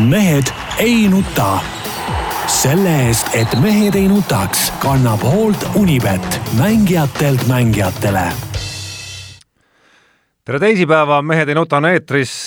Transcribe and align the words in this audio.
mehed 0.00 0.46
ei 0.78 1.08
nuta. 1.08 1.58
selle 2.46 2.90
eest, 3.06 3.34
et 3.34 3.50
mehed 3.60 3.96
ei 3.98 4.06
nutaks, 4.08 4.68
kannab 4.80 5.22
hoolt 5.26 5.64
Unibet, 5.74 6.38
mängijatelt 6.58 7.42
mängijatele. 7.48 8.22
tere 10.44 10.58
teisipäeva, 10.58 11.22
Mehed 11.22 11.48
ei 11.48 11.54
nuta 11.54 11.76
on 11.76 11.88
eetris 11.90 12.46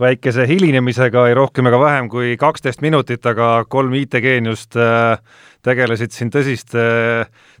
väikese 0.00 0.46
hilinemisega, 0.46 1.26
ei 1.28 1.34
rohkem 1.34 1.66
ega 1.66 1.80
vähem 1.80 2.08
kui 2.08 2.36
kaksteist 2.36 2.80
minutit, 2.80 3.26
aga 3.26 3.64
kolm 3.68 3.94
IT-geeniust 3.94 4.78
äh, 4.78 5.18
tegelesid 5.62 6.14
siin 6.14 6.30
tõsiste, 6.30 6.86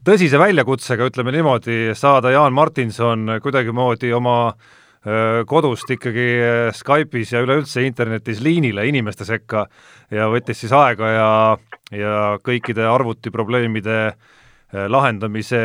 tõsise 0.06 0.38
väljakutsega, 0.38 1.10
ütleme 1.10 1.34
niimoodi, 1.34 1.90
saada 1.98 2.30
Jaan 2.30 2.54
Martinson 2.54 3.40
kuidagimoodi 3.42 4.12
oma 4.14 4.54
kodust 5.46 5.90
ikkagi 5.92 6.26
Skype'is 6.72 7.34
ja 7.34 7.42
üleüldse 7.44 7.82
internetis 7.84 8.40
liinile 8.40 8.86
inimeste 8.88 9.26
sekka 9.28 9.66
ja 10.10 10.30
võttis 10.32 10.62
siis 10.64 10.72
aega 10.72 11.10
ja, 11.12 11.28
ja 11.92 12.14
kõikide 12.44 12.86
arvutiprobleemide 12.88 13.98
lahendamise 14.88 15.60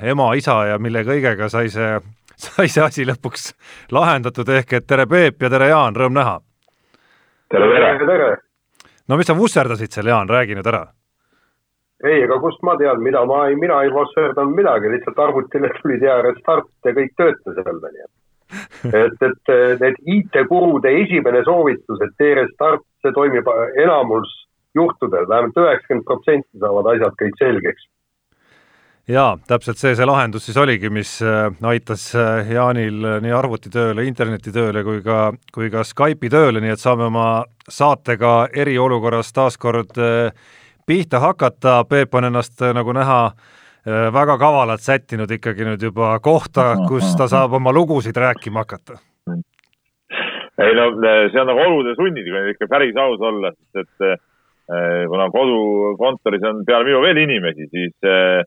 ema, 0.00 0.30
isa 0.38 0.60
ja 0.70 0.78
mille 0.78 1.02
kõigega 1.04 1.50
sai 1.50 1.68
see, 1.74 1.98
sai 2.46 2.70
see 2.70 2.84
asi 2.84 3.06
lõpuks 3.08 3.50
lahendatud, 3.92 4.48
ehk 4.48 4.78
et 4.78 4.86
tere, 4.86 5.08
Peep 5.10 5.42
ja 5.42 5.50
tere, 5.52 5.72
Jaan, 5.74 5.98
rõõm 5.98 6.14
näha! 6.14 6.38
tere, 7.50 7.70
tere, 7.74 7.94
tere! 8.06 8.34
no 9.08 9.18
mis 9.18 9.26
sa 9.26 9.36
vusserdasid 9.36 9.90
seal, 9.90 10.12
Jaan, 10.14 10.30
räägi 10.30 10.54
nüüd 10.54 10.70
ära 10.70 10.86
ei, 12.04 12.24
aga 12.24 12.38
kust 12.42 12.60
ma 12.66 12.74
tean, 12.80 13.00
mida 13.02 13.22
ma 13.28 13.46
ei, 13.48 13.56
mina 13.56 13.80
ei 13.84 13.92
vasserdanud 13.92 14.56
midagi, 14.56 14.90
lihtsalt 14.92 15.20
arvutile 15.24 15.70
tuli 15.78 15.96
teha 16.02 16.20
restart 16.26 16.68
ja 16.84 16.92
kõik 16.96 17.14
töötas 17.20 17.60
jälle, 17.60 17.90
nii 17.90 18.04
et 18.04 18.12
et, 18.90 19.26
et 19.28 19.52
need 19.80 20.00
IT-kurude 20.18 20.92
esimene 21.04 21.42
soovitus, 21.46 22.02
et 22.04 22.14
tee 22.18 22.34
restart, 22.38 22.84
see 23.02 23.12
toimib 23.16 23.48
enamus 23.82 24.30
juhtudel, 24.74 25.28
vähemalt 25.28 25.58
üheksakümmend 25.60 26.06
protsenti 26.08 26.62
saavad 26.62 26.94
asjad 26.94 27.18
kõik 27.20 27.36
selgeks. 27.38 27.88
jaa, 29.08 29.36
täpselt 29.46 29.78
see, 29.78 29.94
see 29.94 30.06
lahendus 30.08 30.46
siis 30.48 30.56
oligi, 30.56 30.90
mis 30.90 31.16
äh, 31.22 31.48
aitas 31.70 32.06
äh, 32.16 32.52
Jaanil 32.56 33.08
nii 33.22 33.34
arvutitööle, 33.36 34.06
internetitööle 34.08 34.84
kui 34.84 35.02
ka, 35.04 35.32
kui 35.52 35.70
ka 35.70 35.84
Skype'i 35.84 36.32
tööle, 36.32 36.62
nii 36.64 36.72
et 36.74 36.82
saame 36.82 37.10
oma 37.10 37.28
saatega 37.68 38.48
eriolukorras 38.52 39.32
taas 39.32 39.60
kord 39.60 39.98
äh, 40.00 40.32
pihta 40.86 41.20
hakata, 41.20 41.82
Peep 41.88 42.14
on 42.14 42.30
ennast, 42.32 42.60
nagu 42.74 42.92
näha, 42.96 43.20
Äh, 43.30 43.62
väga 43.86 44.38
kavalalt 44.40 44.80
sättinud 44.80 45.30
ikkagi 45.30 45.66
nüüd 45.68 45.82
juba 45.90 46.14
kohta, 46.24 46.72
kus 46.88 47.10
ta 47.18 47.28
saab 47.28 47.58
oma 47.60 47.72
lugusid 47.72 48.16
rääkima 48.16 48.64
hakata. 48.64 48.96
ei 50.64 50.74
no 50.78 50.86
see 51.32 51.40
on 51.40 51.48
nagu 51.50 51.60
olude 51.60 51.94
sunnid, 51.98 52.24
kui 52.30 52.50
ikka 52.54 52.68
päris 52.70 52.96
aus 52.96 53.20
olla, 53.20 53.50
sest 53.52 53.82
et 53.82 54.06
äh, 54.06 55.04
kuna 55.10 55.28
kodukontoris 55.34 56.46
on 56.48 56.64
peale 56.64 56.86
minu 56.88 57.02
veel 57.02 57.20
inimesi, 57.24 57.66
siis, 57.68 57.92
äh, 58.06 58.46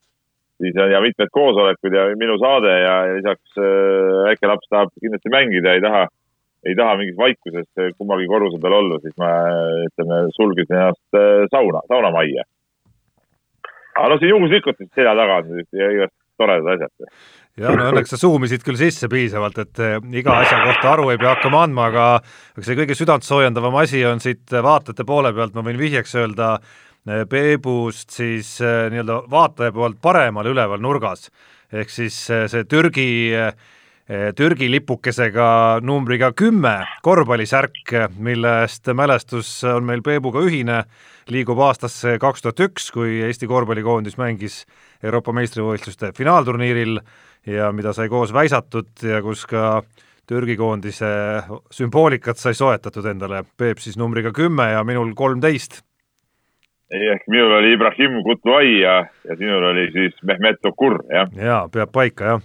siis 0.57 0.79
on 0.81 0.91
ja 0.91 1.02
mitmed 1.03 1.29
koosolekud 1.31 1.94
ja 1.94 2.07
minu 2.17 2.39
saade 2.41 2.73
ja, 2.79 2.95
ja 3.05 3.17
lisaks 3.19 3.59
väike 3.59 4.49
laps 4.49 4.72
tahab 4.72 4.94
kindlasti 4.97 5.33
mängida, 5.35 5.75
ei 5.75 5.83
taha, 5.83 6.07
ei 6.66 6.79
taha 6.79 6.97
mingis 6.97 7.19
vaikuses 7.19 7.94
kummalgi 7.99 8.31
korruse 8.31 8.57
peal 8.63 8.79
olla, 8.79 9.01
siis 9.03 9.13
ma 9.22 9.33
ütleme, 9.85 10.23
sulgesin 10.39 10.79
ennast 10.79 11.22
sauna, 11.53 11.83
saunamajja 11.91 12.47
aga 13.98 14.14
no 14.14 14.22
siin 14.22 14.34
juhuslikult 14.34 14.80
siis 14.80 14.94
selja 14.95 15.16
taga 15.17 15.42
on 15.42 15.62
igast 15.62 16.16
toredad 16.38 16.73
asjad. 16.76 17.14
ja 17.58 17.73
no 17.73 17.88
õnneks 17.92 18.14
sa 18.14 18.20
suumisid 18.22 18.66
küll 18.66 18.80
sisse 18.80 19.09
piisavalt, 19.12 19.58
et 19.64 19.84
eh, 19.84 19.95
iga 20.22 20.40
asja 20.44 20.59
kohta 20.64 20.92
aru 20.94 21.09
ei 21.14 21.22
pea 21.22 21.34
hakkama 21.36 21.64
andma, 21.67 21.88
aga 21.92 22.08
see 22.62 22.78
kõige 22.78 22.98
südantsoojendavam 22.98 23.80
asi 23.81 24.03
on 24.06 24.22
siit 24.23 24.53
vaatajate 24.53 25.08
poole 25.08 25.34
pealt, 25.34 25.56
ma 25.58 25.66
võin 25.66 25.80
vihjeks 25.81 26.14
öelda, 26.22 26.52
eh, 27.09 27.23
Peebust 27.30 28.14
siis 28.20 28.58
eh, 28.62 28.86
nii-öelda 28.94 29.23
vaataja 29.31 29.73
poolt 29.75 30.02
paremal 30.02 30.53
üleval 30.53 30.84
nurgas. 30.84 31.31
ehk 31.74 31.90
siis 31.91 32.16
see 32.28 32.63
Türgi 32.63 33.34
Türgi 34.07 34.69
lipukesega 34.72 35.81
numbriga 35.84 36.29
kümme 36.31 36.78
korvpallisärk, 37.03 37.91
millest 38.23 38.88
mälestus 38.95 39.50
on 39.68 39.84
meil 39.84 40.00
Peebuga 40.00 40.40
ühine 40.47 40.78
liigub 41.28 41.59
aastasse 41.59 42.13
kaks 42.22 42.45
tuhat 42.45 42.62
üks, 42.69 42.88
kui 42.95 43.18
Eesti 43.28 43.50
korvpallikoondis 43.51 44.16
mängis 44.16 44.62
Euroopa 45.03 45.35
meistrivõistluste 45.35 46.13
finaalturniiril 46.16 47.01
ja 47.51 47.73
mida 47.75 47.91
sai 47.91 48.07
koos 48.07 48.31
väisatud 48.31 49.03
ja 49.03 49.19
kus 49.25 49.44
ka 49.50 49.81
Türgi 50.28 50.56
koondise 50.59 51.12
sümboolikat 51.72 52.39
sai 52.39 52.56
soetatud 52.56 53.06
endale, 53.12 53.44
Peep 53.59 53.84
siis 53.84 54.00
numbriga 54.00 54.31
kümme 54.35 54.72
ja 54.72 54.84
minul 54.88 55.13
kolmteist. 55.16 55.81
ehk 56.91 57.28
minul 57.28 57.59
oli 57.59 57.74
Ibrahim 57.75 58.22
Kutuai 58.24 58.79
ja, 58.79 59.00
ja 59.28 59.35
sinul 59.35 59.63
oli 59.72 59.91
siis 59.91 60.16
Mehmet 60.24 60.66
Okur, 60.66 61.01
jah? 61.12 61.28
jaa, 61.35 61.68
peab 61.68 61.91
paika, 61.91 62.25
jah. 62.25 62.41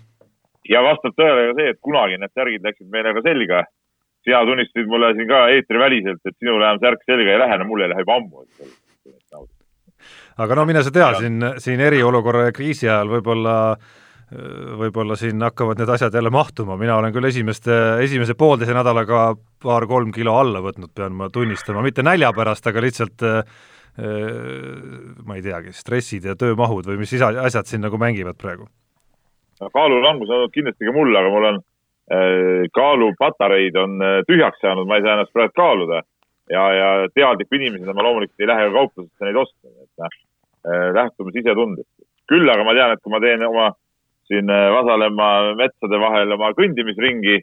Ja 0.71 0.83
vastab 0.84 1.17
tõele 1.19 1.49
ka 1.50 1.55
see, 1.61 1.71
et 1.75 1.81
kunagi 1.83 2.19
need 2.21 2.34
särgid 2.34 2.67
läksid 2.67 2.91
meile 2.93 3.15
ka 3.17 3.25
selga 3.27 3.65
sina 4.23 4.45
tunnistasid 4.47 4.91
mulle 4.91 5.11
siin 5.17 5.31
ka 5.31 5.41
eetriväliselt, 5.56 6.23
et 6.25 6.37
sinule 6.39 6.62
enam 6.62 6.78
särk 6.83 7.03
selga 7.09 7.34
ei 7.34 7.41
lähe, 7.43 7.59
no 7.59 7.67
mul 7.67 7.83
ei 7.83 7.91
lähe 7.91 8.05
juba 8.05 8.21
ammu. 8.21 8.45
aga 10.43 10.56
no 10.59 10.65
mine 10.69 10.83
sa 10.83 10.95
tea, 10.95 11.11
siin, 11.19 11.50
siin 11.62 11.83
eriolukorra 11.83 12.49
ja 12.49 12.55
kriisi 12.55 12.89
ajal 12.89 13.11
võib-olla 13.17 13.56
võib-olla 14.33 15.17
siin 15.21 15.43
hakkavad 15.45 15.83
need 15.83 15.91
asjad 15.93 16.15
jälle 16.17 16.31
mahtuma, 16.33 16.79
mina 16.81 16.97
olen 16.97 17.12
küll 17.12 17.29
esimeste, 17.29 17.75
esimese 18.00 18.33
poolteise 18.39 18.73
nädalaga 18.73 19.34
paar-kolm 19.61 20.12
kilo 20.15 20.39
alla 20.41 20.62
võtnud, 20.65 20.89
pean 20.97 21.12
ma 21.19 21.29
tunnistama, 21.29 21.83
mitte 21.84 22.05
nälja 22.06 22.31
pärast, 22.33 22.67
aga 22.71 22.81
lihtsalt 22.81 23.27
ma 23.93 25.37
ei 25.37 25.44
teagi, 25.44 25.75
stressid 25.77 26.25
ja 26.25 26.37
töömahud 26.39 26.89
või 26.89 27.03
mis 27.03 27.12
asjad 27.21 27.69
siin 27.69 27.84
nagu 27.84 28.00
mängivad 28.00 28.41
praegu? 28.41 28.71
Kaalulangus 29.73 30.31
on 30.31 30.51
kindlasti 30.55 30.89
ka 30.89 30.95
mul, 30.97 31.17
aga 31.17 31.31
mul 31.31 31.51
on 31.53 31.61
Äh, 32.11 32.67
kaalupatareid 32.75 33.77
on 33.79 34.03
äh, 34.03 34.21
tühjaks 34.27 34.59
saanud, 34.61 34.89
ma 34.91 34.99
ei 34.99 35.05
saa 35.05 35.15
ennast 35.17 35.33
praegu 35.33 35.55
kaaluda. 35.55 36.03
ja, 36.51 36.63
ja 36.75 36.89
teadliku 37.15 37.55
inimesena 37.55 37.95
ma 37.95 38.03
loomulikult 38.03 38.43
ei 38.43 38.49
lähe 38.51 38.65
ka 38.67 38.73
kauplusesse 38.75 39.25
neid 39.25 39.39
ostma, 39.39 39.71
et 39.71 40.03
noh, 40.03 40.17
äh, 40.67 40.89
lähtume 40.97 41.33
sisetundest. 41.33 41.89
küll 42.29 42.51
aga 42.51 42.67
ma 42.67 42.75
tean, 42.75 42.93
et 42.93 43.03
kui 43.05 43.15
ma 43.15 43.21
teen 43.23 43.47
oma 43.47 43.69
siin 44.27 44.51
Vasalemma 44.51 45.29
metsade 45.61 46.01
vahel 46.03 46.35
oma 46.37 46.51
kõndimisringi, 46.59 47.39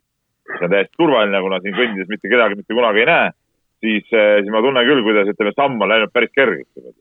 mis 0.51 0.67
on 0.67 0.75
täiesti 0.75 0.99
turvaline, 0.99 1.41
kuna 1.47 1.61
siin 1.63 1.79
kõndides 1.79 2.11
mitte 2.11 2.31
kedagi 2.35 2.59
mitte 2.59 2.75
kunagi 2.75 3.03
ei 3.05 3.09
näe, 3.09 3.33
siis, 3.79 4.05
siis 4.11 4.53
ma 4.53 4.61
tunnen 4.65 4.87
küll, 4.91 5.05
kuidas 5.07 5.33
ütleme, 5.33 5.55
samm 5.55 5.81
on 5.81 5.91
läinud 5.93 6.13
päris 6.13 6.35
kergeks. 6.35 6.93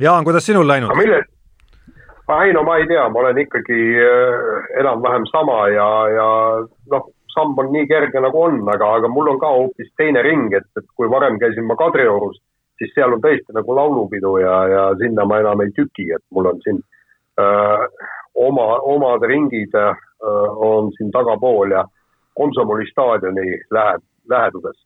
Jaan, 0.00 0.24
kuidas 0.24 0.46
sinul 0.46 0.68
läinud? 0.68 0.94
Ei 2.28 2.52
no 2.52 2.62
ma 2.62 2.76
ei 2.78 2.86
tea, 2.86 3.08
ma 3.08 3.20
olen 3.20 3.38
ikkagi 3.38 3.80
äh, 3.98 4.78
enam-vähem 4.80 5.26
sama 5.30 5.68
ja, 5.68 5.88
ja 6.08 6.28
noh, 6.90 7.10
samm 7.34 7.58
on 7.58 7.72
nii 7.72 7.86
kerge 7.90 8.20
nagu 8.20 8.42
on, 8.42 8.62
aga, 8.68 8.94
aga 8.98 9.08
mul 9.08 9.32
on 9.32 9.40
ka 9.42 9.50
hoopis 9.56 9.90
teine 9.98 10.22
ring, 10.22 10.52
et, 10.54 10.68
et 10.78 10.86
kui 10.96 11.10
varem 11.10 11.38
käisin 11.42 11.66
ma 11.66 11.76
Kadriorus, 11.80 12.38
siis 12.78 12.94
seal 12.94 13.16
on 13.16 13.22
tõesti 13.24 13.56
nagu 13.56 13.76
laulupidu 13.76 14.36
ja, 14.42 14.56
ja 14.70 14.84
sinna 15.02 15.26
ma 15.28 15.40
enam 15.42 15.64
ei 15.64 15.74
tüki, 15.76 16.08
et 16.14 16.22
mul 16.30 16.50
on 16.52 16.62
siin 16.64 16.80
öö, 17.40 17.44
äh, 17.48 18.14
oma, 18.46 18.68
omad 18.94 19.26
ringid 19.28 19.74
öö, 19.74 19.90
äh, 19.90 20.62
on 20.70 20.92
siin 20.96 21.10
tagapool 21.14 21.74
ja 21.74 21.84
Komsomoli 22.38 22.86
staadioni 22.88 23.58
lähed, 23.76 24.00
läheduses. 24.30 24.78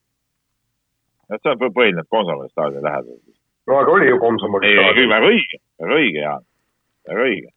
et 1.31 1.43
see 1.43 1.53
on 1.53 1.73
põhiline, 1.73 2.03
Komsomoli 2.11 2.49
staadioni 2.51 2.85
läheduses. 2.89 3.39
no 3.67 3.79
aga 3.79 3.93
oli 3.93 4.09
ju 4.09 4.19
Komsomoli 4.19 4.75
staadion. 4.75 5.11
väga 5.15 5.33
õige, 5.33 5.65
väga 5.83 6.01
õige, 6.01 6.21
Jaan 6.25 6.45
väga 7.09 7.29
õige. 7.31 7.51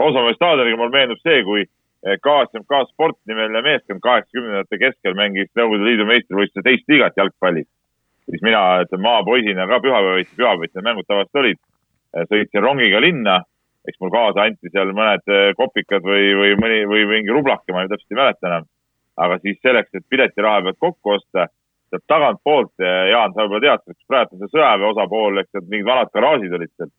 Kosovo 0.00 0.32
staadioniga 0.34 0.80
mulle 0.80 0.96
meenub 0.96 1.20
see, 1.22 1.42
kui 1.46 1.66
KSMK 2.02 2.80
sportnimeline 2.90 3.62
meeskond 3.62 4.02
kaheksakümnendate 4.02 4.78
keskel 4.80 5.14
mängis 5.14 5.52
Nõukogude 5.54 5.86
Liidu 5.86 6.06
meistrivõistluse 6.08 6.64
teist 6.66 6.88
liigat 6.90 7.18
jalgpallis. 7.20 7.68
siis 8.30 8.42
mina, 8.42 8.82
ütleme 8.82 9.02
maapoisina 9.02 9.66
ka 9.66 9.78
pühapäeviti, 9.82 10.34
pühapäeviti 10.38 10.78
need 10.78 10.86
mängud 10.88 11.06
tavaliselt 11.06 11.40
olid, 11.42 11.60
sõitsin 12.30 12.62
rongiga 12.62 13.00
linna, 13.02 13.40
eks 13.88 13.98
mul 14.00 14.12
kaasa 14.14 14.46
anti 14.46 14.70
seal 14.70 14.92
mõned 14.96 15.32
eh, 15.32 15.50
kopikad 15.58 16.04
või, 16.06 16.30
või 16.38 16.54
mõni 16.60 16.82
või 16.90 17.06
mingi 17.10 17.34
rublake, 17.34 17.74
ma 17.74 17.86
täpselt 17.90 18.14
ei 18.14 18.20
mäleta 18.20 18.50
enam. 18.50 18.68
aga 19.22 19.36
siis 19.42 19.58
selleks, 19.60 19.90
et 19.92 20.06
piletiraha 20.08 20.62
pealt 20.64 20.78
kokku 20.80 21.10
osta, 21.18 21.46
sealt 21.90 22.04
tagantpoolt, 22.08 22.72
eh, 22.80 23.10
Jaan, 23.10 23.34
sa 23.34 23.44
võib-olla 23.44 23.76
tead, 23.82 23.96
praegu 24.08 24.38
see 24.38 24.52
sõjaväe 24.54 24.88
osapool, 24.88 25.42
eks, 25.42 25.54
et 25.58 25.68
mingid 25.68 25.88
vanad 25.90 26.12
garaažid 26.14 26.54
olid 26.58 26.72
seal 26.76 26.92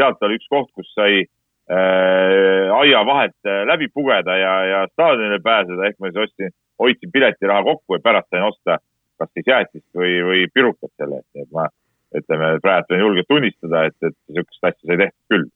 sealt 0.00 0.26
oli 0.26 0.40
üks 0.40 0.48
koht, 0.50 0.72
kus 0.74 0.88
sai 0.96 1.22
äh, 1.22 2.72
aia 2.80 3.04
vahet 3.06 3.36
äh, 3.46 3.62
läbi 3.68 3.90
pugeda 3.94 4.36
ja, 4.40 4.54
ja 4.72 4.84
staadionile 4.94 5.40
pääseda, 5.44 5.86
ehk 5.86 6.00
ma 6.00 6.10
siis 6.10 6.24
ostsin, 6.26 6.56
hoidsin 6.80 7.12
piletiraha 7.12 7.66
kokku 7.68 7.98
ja 7.98 8.04
pärast 8.04 8.32
sain 8.32 8.48
osta 8.48 8.80
kas 9.20 9.30
siis 9.36 9.46
jäätist 9.52 9.88
või, 10.00 10.16
või 10.24 10.44
pirukat 10.54 10.92
selle 10.96 11.20
eest, 11.20 11.28
nii 11.34 11.44
et 11.44 11.52
ma 11.56 11.66
ütleme, 12.16 12.50
praegu 12.64 12.94
võin 12.94 13.04
julgelt 13.04 13.28
tunnistada, 13.28 13.84
et, 13.90 13.96
et 14.08 14.16
niisugust 14.32 14.68
asja 14.70 14.88
sai 14.88 14.98
tehtud 15.02 15.34
küll. 15.34 15.46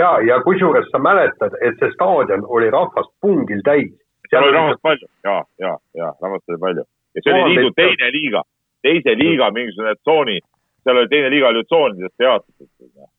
ja, 0.00 0.10
ja 0.28 0.40
kusjuures 0.46 0.88
sa 0.92 1.00
mäletad, 1.02 1.58
et 1.60 1.82
see 1.82 1.92
staadion 1.96 2.46
oli 2.56 2.70
rahvast 2.74 3.12
pungil 3.24 3.62
täis. 3.66 3.92
seal 4.30 4.46
oli 4.46 4.56
rahvast 4.56 4.82
palju. 4.86 5.10
Ja, 5.26 5.36
ja, 5.66 5.76
ja 6.00 6.12
rahvast 6.22 6.54
oli 6.54 6.62
palju. 6.66 6.86
Ja 7.14 7.24
see 7.24 7.34
oli 7.34 7.58
liidu 7.58 7.74
teine 7.82 8.10
liiga, 8.18 8.42
teise 8.86 9.16
liiga 9.18 9.50
mingisugune 9.58 9.94
tsooni, 10.00 10.38
seal 10.86 11.02
oli 11.02 11.12
teine 11.12 11.34
liiga 11.34 11.50
oli 11.50 11.64
ju 11.64 11.70
tsoonidesse 11.70 12.30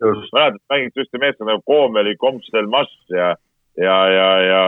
jaotatud. 0.01 0.29
mäletad, 0.33 0.61
mängiti 0.69 0.99
just 0.99 1.19
meeskond 1.19 1.51
nagu 1.51 1.61
Koomeli, 1.65 2.15
Kompsel, 2.17 2.67
Maš 2.71 2.91
ja, 3.09 3.35
ja, 3.77 3.97
ja, 4.17 4.27
ja 4.49 4.61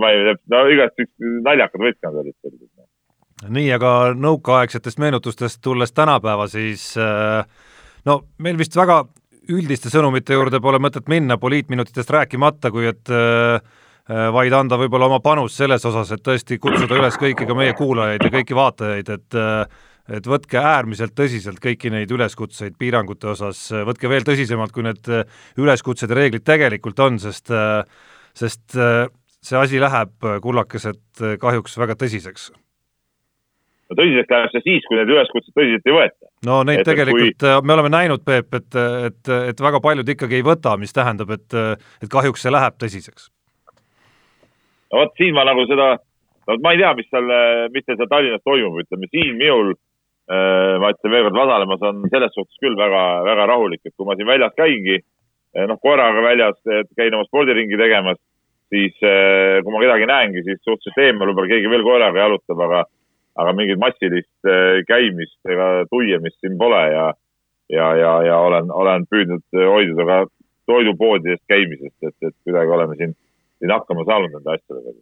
ma 0.00 0.10
ei 0.10 0.24
tea, 0.28 0.38
no 0.54 0.62
igatahes 0.72 1.10
naljakad 1.44 1.84
võistkonnad 1.86 2.22
olid 2.24 2.36
sellised. 2.40 2.88
nii, 3.48 3.68
aga 3.74 3.92
nõukaaegsetest 4.14 5.02
meenutustest 5.02 5.62
tulles 5.64 5.92
tänapäeva, 5.92 6.46
siis 6.48 6.92
äh, 7.00 7.44
no 8.08 8.22
meil 8.38 8.58
vist 8.60 8.76
väga 8.76 9.02
üldiste 9.50 9.90
sõnumite 9.90 10.36
juurde 10.36 10.60
pole 10.62 10.78
mõtet 10.82 11.08
minna 11.10 11.38
poliitminutitest 11.40 12.10
rääkimata, 12.14 12.70
kui 12.70 12.86
et 12.90 13.10
äh, 13.10 13.56
äh, 13.58 14.28
vaid 14.34 14.54
anda 14.54 14.78
võib-olla 14.80 15.08
oma 15.10 15.20
panus 15.24 15.56
selles 15.58 15.84
osas, 15.88 16.12
et 16.14 16.22
tõesti 16.22 16.60
kutsuda 16.62 16.98
üles 16.98 17.18
kõiki 17.20 17.48
ka 17.48 17.56
meie 17.58 17.74
kuulajaid 17.78 18.22
ja 18.22 18.32
kõiki 18.36 18.58
vaatajaid, 18.58 19.10
et 19.16 19.38
äh, 19.38 19.82
et 20.12 20.26
võtke 20.28 20.60
äärmiselt 20.60 21.14
tõsiselt 21.18 21.60
kõiki 21.62 21.92
neid 21.92 22.10
üleskutseid 22.12 22.78
piirangute 22.80 23.32
osas, 23.32 23.64
võtke 23.88 24.10
veel 24.12 24.26
tõsisemalt, 24.28 24.74
kui 24.74 24.86
need 24.86 25.08
üleskutsed 25.58 26.12
ja 26.12 26.18
reeglid 26.18 26.46
tegelikult 26.46 27.00
on, 27.04 27.20
sest 27.22 27.52
sest 28.32 28.76
see 29.42 29.56
asi 29.58 29.80
läheb, 29.82 30.14
kullakesed, 30.44 31.02
kahjuks 31.40 31.74
väga 31.80 31.96
tõsiseks 32.00 32.52
no 33.92 33.98
tõsiselt 33.98 34.32
läheb 34.32 34.54
see 34.54 34.64
siis, 34.64 34.86
kui 34.88 34.98
neid 34.98 35.12
üleskutseid 35.12 35.54
tõsiselt 35.56 35.88
ei 35.88 35.96
võeta. 35.96 36.30
no 36.48 36.60
neid 36.68 36.82
et, 36.82 36.88
tegelikult 36.88 37.36
kui... 37.36 37.50
Äh, 37.50 37.60
me 37.66 37.76
oleme 37.76 37.92
näinud, 37.92 38.24
Peep, 38.24 38.54
et, 38.58 38.80
et, 39.08 39.32
et 39.52 39.62
väga 39.66 39.82
paljud 39.84 40.08
ikkagi 40.14 40.40
ei 40.40 40.46
võta, 40.46 40.74
mis 40.80 40.94
tähendab, 40.96 41.32
et, 41.36 41.58
et 42.02 42.10
kahjuks 42.12 42.44
see 42.44 42.54
läheb 42.54 42.78
tõsiseks. 42.80 43.28
no 44.92 45.02
vot, 45.02 45.14
siin 45.20 45.36
ma 45.36 45.46
nagu 45.48 45.66
seda, 45.70 45.94
no 46.48 46.58
ma 46.64 46.74
ei 46.74 46.82
tea, 46.82 46.92
mis 46.98 47.10
seal, 47.12 47.34
mis 47.74 47.88
seal 47.88 48.08
Tallinnas 48.08 48.44
toimub, 48.46 48.80
ütleme 48.84 49.10
siin 49.12 49.36
minul 49.40 49.74
äh, 49.74 49.80
ma 50.80 50.92
ütlen 50.94 51.12
veel 51.12 51.26
kord, 51.26 51.36
Vasalemmas 51.36 51.82
on 51.88 52.04
selles 52.08 52.32
suhtes 52.36 52.60
küll 52.62 52.76
väga, 52.78 53.02
väga 53.26 53.46
rahulik, 53.50 53.82
et 53.84 53.94
kui 53.96 54.06
ma 54.08 54.16
siin 54.16 54.30
väljas 54.30 54.54
käingi, 54.56 55.00
äh, 55.56 55.66
noh, 55.68 55.80
koeraga 55.82 56.24
väljas 56.24 56.58
käin 56.96 57.14
oma 57.14 57.26
spordiringi 57.28 57.80
tegemas, 57.80 58.20
siis 58.72 58.96
kui 58.96 59.72
ma 59.74 59.82
kedagi 59.82 60.08
näengi, 60.08 60.44
siis 60.46 60.62
suhteliselt 60.64 61.02
eemal 61.04 61.28
võib-olla 61.28 61.50
keegi 61.50 61.68
veel 61.68 61.84
koeraga 61.84 62.22
jalutab, 62.24 62.62
aga 62.64 62.84
aga 63.40 63.52
mingit 63.56 63.80
massilist 63.80 64.48
äh, 64.48 64.82
käimist 64.88 65.38
ega 65.48 65.84
tuiemist 65.90 66.38
siin 66.40 66.58
pole 66.60 66.82
ja, 66.92 67.06
ja, 67.72 67.88
ja, 67.96 68.12
ja 68.28 68.38
olen, 68.44 68.70
olen 68.70 69.06
püüdnud 69.10 69.44
hoiduda 69.56 70.08
ka 70.08 70.18
toidupoodidest 70.68 71.44
käimisest, 71.50 71.96
et, 72.04 72.16
et 72.28 72.36
kuidagi 72.44 72.76
oleme 72.76 72.98
siin, 73.00 73.16
siin 73.58 73.72
hakkama 73.72 74.04
saanud 74.08 74.36
nende 74.36 74.56
asjadega 74.56 74.92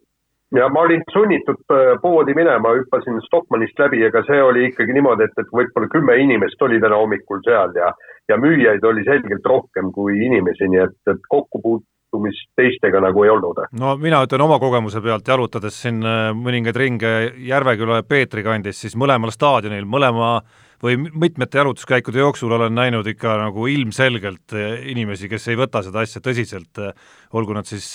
ja 0.56 0.68
ma 0.68 0.80
olin 0.86 1.02
sunnitud 1.12 1.60
äh, 1.72 1.92
poodi 2.02 2.34
minema, 2.34 2.74
hüppasin 2.78 3.20
Stockmannist 3.26 3.78
läbi, 3.78 4.02
ega 4.06 4.22
see 4.26 4.42
oli 4.42 4.66
ikkagi 4.70 4.96
niimoodi, 4.96 5.28
et, 5.28 5.38
et 5.38 5.54
võib-olla 5.54 5.90
kümme 5.92 6.16
inimest 6.24 6.62
oli 6.66 6.80
täna 6.82 6.98
hommikul 6.98 7.42
seal 7.46 7.76
ja, 7.78 7.92
ja 8.28 8.38
müüjaid 8.40 8.84
oli 8.86 9.06
selgelt 9.06 9.46
rohkem 9.46 9.92
kui 9.94 10.18
inimesi, 10.26 10.68
nii 10.72 10.84
et, 10.88 10.98
et 11.14 11.24
kokkupuut-, 11.30 11.86
kohtumist 12.10 12.50
teistega 12.58 13.00
nagu 13.00 13.24
ei 13.24 13.30
olnud. 13.30 13.62
no 13.78 13.96
mina 13.96 14.22
ütlen 14.26 14.42
oma 14.42 14.58
kogemuse 14.58 15.00
pealt, 15.00 15.28
jalutades 15.28 15.76
siin 15.82 16.02
äh, 16.02 16.32
mõningaid 16.34 16.76
ringe 16.76 17.12
Järveküla 17.46 18.00
ja 18.00 18.06
Peetri 18.06 18.42
kandis, 18.42 18.80
siis 18.80 18.96
mõlemal 18.98 19.30
staadionil, 19.30 19.86
mõlema 19.86 20.40
või 20.82 20.96
mitmete 20.98 21.60
jalutuskäikude 21.60 22.22
jooksul 22.22 22.52
olen 22.56 22.74
näinud 22.74 23.06
ikka 23.12 23.36
nagu 23.42 23.66
ilmselgelt 23.70 24.54
äh, 24.56 24.86
inimesi, 24.92 25.28
kes 25.28 25.48
ei 25.52 25.58
võta 25.60 25.82
seda 25.86 26.04
asja 26.04 26.22
tõsiselt, 26.24 26.80
äh, 26.82 26.94
olgu 27.36 27.54
nad 27.56 27.68
siis 27.68 27.92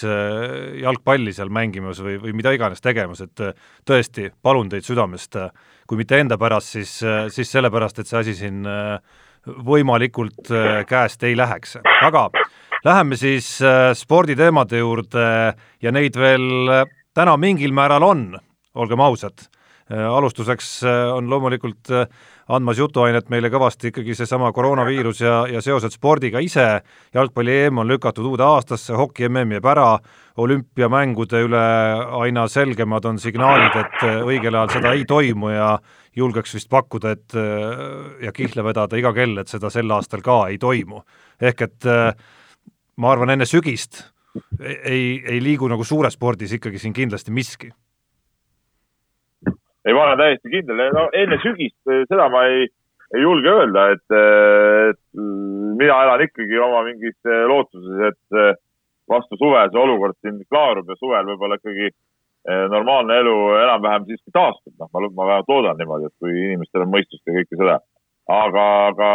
jalgpalli 0.81 1.33
seal 1.35 1.49
mängimas 1.53 1.99
või, 2.03 2.17
või 2.21 2.35
mida 2.37 2.53
iganes 2.55 2.83
tegemas, 2.83 3.23
et 3.25 3.41
tõesti, 3.85 4.29
palun 4.41 4.69
teid 4.71 4.85
südamest, 4.87 5.37
kui 5.87 5.99
mitte 5.99 6.19
enda 6.19 6.37
pärast, 6.41 6.75
siis, 6.77 6.97
siis 7.33 7.51
sellepärast, 7.51 7.99
et 7.99 8.09
see 8.09 8.21
asi 8.21 8.35
siin 8.37 8.63
võimalikult 9.45 10.49
käest 10.89 11.23
ei 11.27 11.35
läheks, 11.37 11.77
aga 12.05 12.29
Läheme 12.85 13.17
siis 13.17 13.47
sporditeemade 13.97 14.77
juurde 14.77 15.21
ja 15.81 15.91
neid 15.95 16.17
veel 16.21 16.43
täna 17.17 17.33
mingil 17.41 17.71
määral 17.73 18.03
on, 18.05 18.27
olgem 18.77 19.01
ausad. 19.01 19.47
Alustuseks 19.89 20.83
on 20.85 21.25
loomulikult 21.29 21.89
andmas 22.47 22.77
jutuainet 22.77 23.29
meile 23.33 23.49
kõvasti 23.53 23.89
ikkagi 23.89 24.15
seesama 24.17 24.51
koroonaviirus 24.53 25.21
ja, 25.23 25.37
ja 25.49 25.61
seosed 25.65 25.95
spordiga 25.95 26.41
ise, 26.43 26.67
jalgpalli 27.13 27.57
EM 27.65 27.81
on 27.81 27.89
lükatud 27.89 28.27
uude 28.29 28.45
aastasse, 28.45 28.93
hoki 28.93 29.29
MM 29.29 29.57
jääb 29.57 29.69
ära, 29.71 29.87
olümpiamängude 30.37 31.41
üle 31.47 31.65
aina 32.21 32.45
selgemad 32.51 33.05
on 33.09 33.19
signaalid, 33.19 33.77
et 33.81 34.07
õigel 34.27 34.55
ajal 34.55 34.73
seda 34.77 34.93
ei 34.93 35.05
toimu 35.09 35.53
ja 35.53 35.69
julgeks 36.15 36.55
vist 36.57 36.69
pakkuda, 36.69 37.15
et 37.15 37.37
ja 38.23 38.33
kihla 38.35 38.63
vedada 38.63 38.99
iga 38.99 39.13
kell, 39.15 39.37
et 39.41 39.51
seda 39.51 39.71
sel 39.73 39.91
aastal 39.91 40.23
ka 40.25 40.45
ei 40.51 40.59
toimu. 40.61 41.01
ehk 41.41 41.61
et 41.61 41.85
äh, 41.89 42.11
ma 42.97 43.11
arvan, 43.11 43.33
enne 43.33 43.45
sügist 43.45 44.03
ei, 44.59 45.23
ei 45.23 45.41
liigu 45.43 45.67
nagu 45.71 45.83
suures 45.83 46.15
spordis 46.15 46.55
ikkagi 46.55 46.79
siin 46.79 46.93
kindlasti 46.93 47.31
miski. 47.31 47.71
Ei, 49.85 49.93
ma 49.93 50.05
olen 50.05 50.21
täiesti 50.21 50.51
kindel, 50.51 50.81
no 50.95 51.05
enne 51.13 51.37
sügist 51.43 51.91
eh, 51.91 52.03
seda 52.09 52.27
ma 52.33 52.45
ei, 52.49 52.65
ei 53.13 53.21
julge 53.21 53.51
öelda, 53.51 53.89
et, 53.93 54.05
eh, 54.17 54.89
et 54.91 55.01
mina 55.79 55.99
elan 56.07 56.23
ikkagi 56.25 56.61
oma 56.65 56.81
mingis 56.87 57.17
eh, 57.29 57.43
lootuses, 57.49 58.01
et 58.09 58.55
vastu 59.11 59.37
suve 59.37 59.67
see 59.69 59.81
olukord 59.81 60.17
siin 60.25 60.41
klaarub 60.49 60.89
ja 60.89 60.97
suvel 60.97 61.29
võib-olla 61.29 61.59
ikkagi 61.59 61.91
normaalne 62.69 63.15
elu 63.23 63.35
enam-vähem 63.57 64.03
siiski 64.05 64.29
taastub, 64.33 64.73
noh, 64.77 64.89
ma, 64.93 65.01
ma 65.01 65.25
vähemalt 65.31 65.47
loodan 65.49 65.79
niimoodi, 65.79 66.09
et 66.09 66.21
kui 66.21 66.33
inimestel 66.33 66.83
on 66.83 66.91
mõistust 66.93 67.23
ja 67.25 67.33
kõike 67.33 67.57
seda. 67.57 67.77
aga, 68.29 68.65
aga 68.89 69.09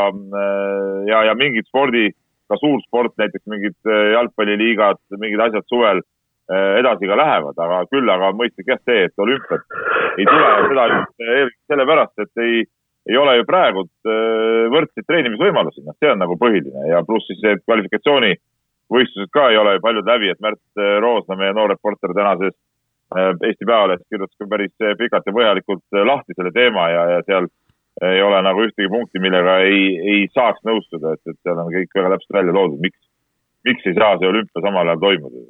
ja, 1.07 1.21
ja 1.29 1.35
mingid 1.39 1.69
spordi 1.69 2.09
ka 2.51 2.59
suur 2.59 2.83
sport, 2.89 3.15
näiteks 3.23 3.47
mingid 3.51 3.93
jalgpalliliigad, 4.17 4.99
mingid 5.23 5.45
asjad 5.47 5.67
suvel 5.71 6.03
edasi 6.51 7.07
ka 7.07 7.17
lähevad, 7.19 7.59
aga 7.63 7.81
küll 7.93 8.11
aga 8.11 8.33
mõistlik 8.37 8.71
jah 8.73 8.81
see, 8.83 9.07
et 9.07 9.23
olümpiat 9.23 9.63
ei 10.19 10.27
tule 10.27 10.53
seda 10.67 10.87
eelkõige 10.91 11.51
sellepärast, 11.71 12.25
et 12.25 12.43
ei, 12.45 12.65
ei 13.11 13.19
ole 13.21 13.37
ju 13.39 13.47
praegu 13.49 13.85
äh, 13.87 14.65
võrdseid 14.75 15.07
treenimisvõimalusi, 15.07 15.85
noh, 15.87 15.97
see 15.99 16.11
on 16.11 16.23
nagu 16.25 16.39
põhiline 16.41 16.89
ja 16.91 17.05
pluss 17.07 17.31
siis 17.31 17.39
see 17.45 17.61
kvalifikatsioonivõistlused 17.63 19.33
ka 19.37 19.51
ei 19.53 19.61
ole 19.61 19.77
ju 19.77 19.85
paljud 19.87 20.11
läbi, 20.11 20.33
et 20.33 20.43
Märt 20.43 20.83
Roosna, 21.05 21.39
meie 21.39 21.55
noor 21.55 21.71
reporter 21.75 22.17
tänases 22.17 22.57
Eesti 23.11 23.67
Päevalehes 23.67 24.05
kirjutas 24.07 24.37
ka 24.39 24.47
päris 24.47 24.71
pikalt 24.99 25.27
ja 25.27 25.35
põhjalikult 25.35 25.97
lahti 26.07 26.37
selle 26.37 26.53
teema 26.55 26.85
ja, 26.93 27.07
ja 27.17 27.23
seal 27.27 27.49
ei 28.07 28.23
ole 28.23 28.39
nagu 28.43 28.63
ühtegi 28.65 28.89
punkti, 28.89 29.21
millega 29.23 29.59
ei, 29.67 29.97
ei 29.99 30.21
saaks 30.35 30.63
nõustuda, 30.65 31.17
et, 31.17 31.23
et 31.27 31.39
seal 31.45 31.59
on 31.59 31.73
kõik 31.73 31.97
väga 31.97 32.13
täpselt 32.15 32.37
välja 32.39 32.55
loodud, 32.57 32.79
miks, 32.85 33.01
miks 33.67 33.89
ei 33.91 33.97
saa 33.99 34.15
see 34.21 34.31
olümpia 34.31 34.63
samal 34.65 34.89
ajal 34.89 35.03
toimuda. 35.03 35.43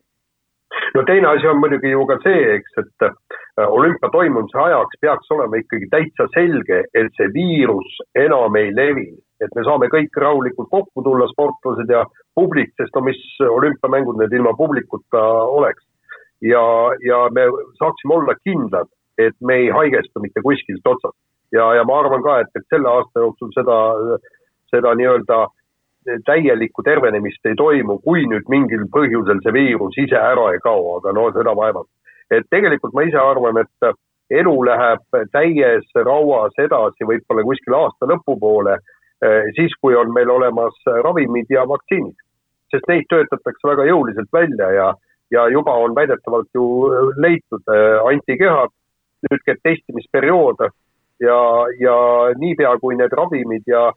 No 0.94 1.04
teine 1.08 1.28
asi 1.28 1.48
on 1.50 1.60
muidugi 1.62 1.92
ju 1.92 2.04
ka 2.08 2.18
see, 2.24 2.42
eks, 2.56 2.78
et 2.82 3.06
äh, 3.06 3.66
olümpia 3.66 4.10
toimumise 4.12 4.58
ajaks 4.64 5.00
peaks 5.00 5.34
olema 5.36 5.60
ikkagi 5.60 5.88
täitsa 5.90 6.28
selge, 6.34 6.84
et 6.94 7.12
see 7.18 7.30
viirus 7.34 8.00
enam 8.18 8.56
ei 8.60 8.72
levi, 8.74 9.08
et 9.40 9.54
me 9.56 9.64
saame 9.66 9.90
kõik 9.92 10.20
rahulikult 10.24 10.70
kokku 10.70 11.04
tulla, 11.06 11.28
sportlased 11.32 11.90
ja 11.90 12.04
publik, 12.34 12.74
sest 12.78 12.94
no 12.96 13.04
mis 13.08 13.20
olümpiamängud 13.46 14.20
need 14.20 14.36
ilma 14.36 14.54
publikuta 14.58 15.24
oleks. 15.58 15.84
ja, 16.40 16.62
ja 17.04 17.26
me 17.36 17.42
saaksime 17.78 18.14
olla 18.14 18.34
kindlad, 18.44 18.88
et 19.18 19.34
me 19.44 19.58
ei 19.60 19.68
haigestu 19.68 20.20
mitte 20.24 20.40
kuskilt 20.40 20.86
otsast 20.88 21.18
ja, 21.52 21.74
ja 21.74 21.84
ma 21.84 21.98
arvan 22.00 22.22
ka, 22.24 22.38
et, 22.40 22.52
et 22.56 22.66
selle 22.72 22.88
aasta 22.88 23.24
jooksul 23.24 23.52
seda, 23.56 23.78
seda 24.72 24.94
nii-öelda 24.98 25.42
täielikku 26.26 26.82
tervenemist 26.82 27.46
ei 27.46 27.56
toimu, 27.56 27.98
kui 28.04 28.24
nüüd 28.28 28.46
mingil 28.48 28.86
põhjusel 28.92 29.42
see 29.44 29.52
viirus 29.52 29.98
ise 30.00 30.16
ära 30.16 30.50
ei 30.54 30.62
kao, 30.64 30.96
aga 30.98 31.12
no 31.12 31.28
seda 31.34 31.54
vaevalt. 31.56 31.88
et 32.30 32.46
tegelikult 32.50 32.94
ma 32.94 33.02
ise 33.02 33.18
arvan, 33.18 33.58
et 33.58 33.90
elu 34.30 34.54
läheb 34.64 35.20
täies 35.34 35.86
rauas 36.06 36.54
edasi 36.58 37.06
võib-olla 37.06 37.44
kuskil 37.44 37.74
aasta 37.74 38.06
lõpupoole, 38.06 38.76
siis 39.56 39.74
kui 39.82 39.96
on 39.98 40.12
meil 40.14 40.30
olemas 40.30 40.76
ravimid 41.04 41.50
ja 41.50 41.66
vaktsiinid. 41.68 42.16
sest 42.70 42.86
neid 42.88 43.08
töötatakse 43.10 43.66
väga 43.66 43.84
jõuliselt 43.88 44.28
välja 44.32 44.68
ja, 44.70 44.92
ja 45.30 45.48
juba 45.50 45.72
on 45.74 45.94
väidetavalt 45.94 46.48
ju 46.54 46.66
leitud 47.18 47.72
antikehad, 48.06 48.70
nüüd 49.26 49.42
käib 49.46 49.58
testimisperiood 49.66 50.62
ja, 51.20 51.40
ja 51.80 51.96
niipea, 52.38 52.76
kui 52.78 52.96
need 52.96 53.12
ravimid 53.12 53.66
ja, 53.66 53.90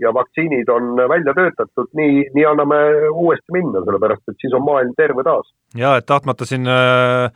ja 0.00 0.12
vaktsiinid 0.14 0.68
on 0.72 0.96
välja 1.10 1.34
töötatud, 1.34 1.90
nii, 1.98 2.24
nii 2.34 2.46
anname 2.48 2.80
uuesti 3.10 3.54
minna, 3.54 3.82
sellepärast 3.86 4.32
et 4.32 4.42
siis 4.42 4.54
on 4.54 4.64
maailm 4.66 4.94
terve 4.96 5.24
taas. 5.26 5.52
ja 5.76 5.96
et 5.98 6.06
tahtmata 6.06 6.46
siin 6.48 6.66
äh, 6.68 7.32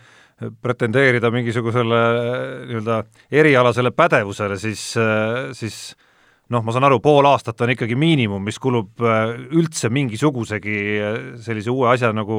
pretendeerida 0.63 1.31
mingisugusele 1.31 2.01
äh, 2.07 2.41
nii-öelda 2.71 3.03
erialasele 3.33 3.91
pädevusele, 3.91 4.57
siis 4.57 4.95
äh,, 4.97 5.51
siis 5.53 5.97
noh, 6.53 6.63
ma 6.65 6.75
saan 6.75 6.87
aru, 6.87 6.99
pool 7.03 7.27
aastat 7.29 7.61
on 7.65 7.73
ikkagi 7.73 7.97
miinimum, 7.99 8.43
mis 8.45 8.59
kulub 8.63 9.03
äh, 9.05 9.33
üldse 9.57 9.91
mingisugusegi 9.93 10.77
äh, 10.99 11.17
sellise 11.43 11.73
uue 11.73 11.89
asja 11.93 12.13
nagu 12.17 12.37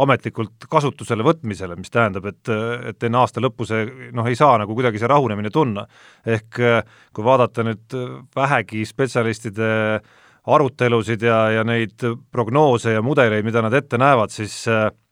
ametlikult 0.00 0.68
kasutusele 0.70 1.26
võtmisele, 1.26 1.76
mis 1.80 1.92
tähendab, 1.92 2.30
et, 2.30 2.52
et 2.92 3.08
enne 3.08 3.20
aasta 3.20 3.42
lõppu 3.44 3.68
see 3.68 3.84
noh, 4.16 4.28
ei 4.28 4.38
saa 4.38 4.56
nagu 4.60 4.76
kuidagi 4.76 5.02
see 5.02 5.10
rahunemine 5.10 5.52
tunna. 5.54 5.86
ehk 6.26 6.60
äh, 6.64 6.80
kui 7.12 7.26
vaadata 7.26 7.66
nüüd 7.66 7.98
vähegi 8.36 8.86
spetsialistide 8.88 9.70
arutelusid 10.50 11.22
ja, 11.22 11.42
ja 11.58 11.64
neid 11.64 12.00
prognoose 12.32 12.96
ja 12.96 13.04
mudeleid, 13.04 13.44
mida 13.44 13.62
nad 13.62 13.74
ette 13.76 14.00
näevad, 14.00 14.32
siis 14.32 14.62
äh, 14.68 14.88
Äh, 14.88 15.09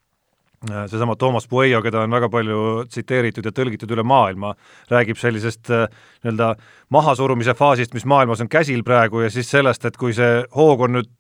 seesama 0.67 1.17
Toomas 1.17 1.47
Pueyo, 1.49 1.83
keda 1.83 2.03
on 2.03 2.11
väga 2.11 2.29
palju 2.33 2.85
tsiteeritud 2.91 3.47
ja 3.47 3.53
tõlgitud 3.55 3.93
üle 3.95 4.03
maailma, 4.07 4.55
räägib 4.91 5.21
sellisest 5.21 5.71
äh, 5.71 5.87
nii-öelda 6.25 6.55
mahasurumise 6.95 7.55
faasist, 7.55 7.95
mis 7.95 8.07
maailmas 8.09 8.43
on 8.43 8.51
käsil 8.51 8.83
praegu 8.87 9.23
ja 9.23 9.31
siis 9.31 9.51
sellest, 9.51 9.85
et 9.87 9.97
kui 9.97 10.17
see 10.17 10.43
hoog 10.57 10.89
on 10.89 10.99
nüüd 10.99 11.13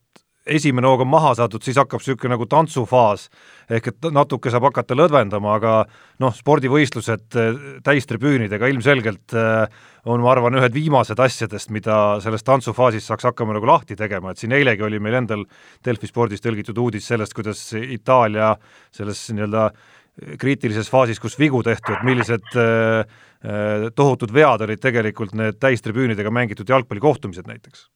esimene 0.48 0.88
hoog 0.88 1.04
on 1.04 1.10
maha 1.10 1.34
saadud, 1.38 1.62
siis 1.64 1.78
hakkab 1.78 2.02
niisugune 2.02 2.34
nagu 2.34 2.46
tantsufaas, 2.50 3.28
ehk 3.70 3.90
et 3.92 4.08
natuke 4.14 4.52
saab 4.52 4.68
hakata 4.68 4.96
lõdvendama, 4.96 5.56
aga 5.58 5.74
noh, 6.22 6.34
spordivõistlused 6.34 7.38
eh, 7.40 7.60
täistribüünidega 7.86 8.70
ilmselgelt 8.72 9.36
eh, 9.36 9.84
on, 10.08 10.22
ma 10.24 10.32
arvan, 10.32 10.56
ühed 10.60 10.74
viimased 10.74 11.20
asjadest, 11.20 11.72
mida 11.74 11.98
selles 12.24 12.46
tantsufaasist 12.46 13.10
saaks 13.10 13.28
hakkama 13.28 13.56
nagu 13.56 13.68
lahti 13.68 13.98
tegema, 13.98 14.32
et 14.32 14.40
siin 14.42 14.56
eilegi 14.56 14.86
oli 14.86 15.00
meil 15.02 15.20
endal 15.20 15.44
Delfi 15.84 16.10
spordis 16.10 16.44
tõlgitud 16.44 16.78
uudis 16.80 17.08
sellest, 17.12 17.36
kuidas 17.36 17.62
Itaalia 17.78 18.54
selles 18.94 19.26
nii-öelda 19.34 19.68
kriitilises 20.40 20.88
faasis, 20.90 21.20
kus 21.22 21.38
vigu 21.38 21.60
tehti, 21.62 21.94
et 21.94 22.08
millised 22.08 22.58
eh, 22.58 23.20
tohutud 23.94 24.34
vead 24.34 24.66
olid 24.66 24.82
tegelikult 24.82 25.36
need 25.38 25.60
täistribüünidega 25.62 26.32
mängitud 26.34 26.68
jalgpallikohtumised 26.74 27.46
näiteks 27.46 27.86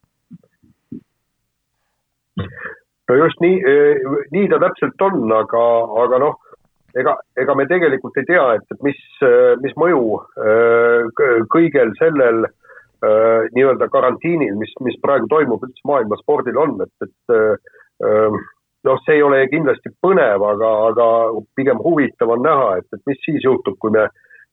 no 3.08 3.18
just 3.18 3.40
nii, 3.40 3.60
eh, 3.66 4.08
nii 4.32 4.48
ta 4.52 4.60
täpselt 4.62 5.04
on, 5.04 5.26
aga, 5.36 5.66
aga 6.04 6.20
noh, 6.22 6.38
ega, 6.98 7.16
ega 7.40 7.56
me 7.58 7.66
tegelikult 7.70 8.16
ei 8.20 8.28
tea, 8.28 8.46
et, 8.56 8.66
et 8.74 8.82
mis, 8.86 9.04
eh, 9.26 9.52
mis 9.64 9.76
mõju 9.80 10.02
eh, 10.48 11.12
kõigel 11.52 11.94
sellel 12.00 12.46
nii-öelda 13.02 13.88
karantiinil, 13.90 14.52
mis, 14.60 14.70
mis 14.86 14.94
praegu 15.02 15.26
toimub 15.26 15.64
üldse 15.66 15.88
maailma 15.90 16.14
spordil 16.20 16.60
on, 16.62 16.76
et, 16.84 17.08
et 17.08 17.32
noh, 18.86 19.00
see 19.02 19.16
ei 19.16 19.24
ole 19.26 19.40
kindlasti 19.50 19.90
põnev, 20.06 20.44
aga, 20.46 20.70
aga 20.92 21.06
pigem 21.58 21.82
huvitav 21.82 22.30
on 22.30 22.46
näha, 22.46 22.76
et, 22.78 22.86
et 22.94 23.02
mis 23.10 23.18
siis 23.26 23.42
juhtub, 23.42 23.74
kui 23.82 23.90
me, 23.96 24.04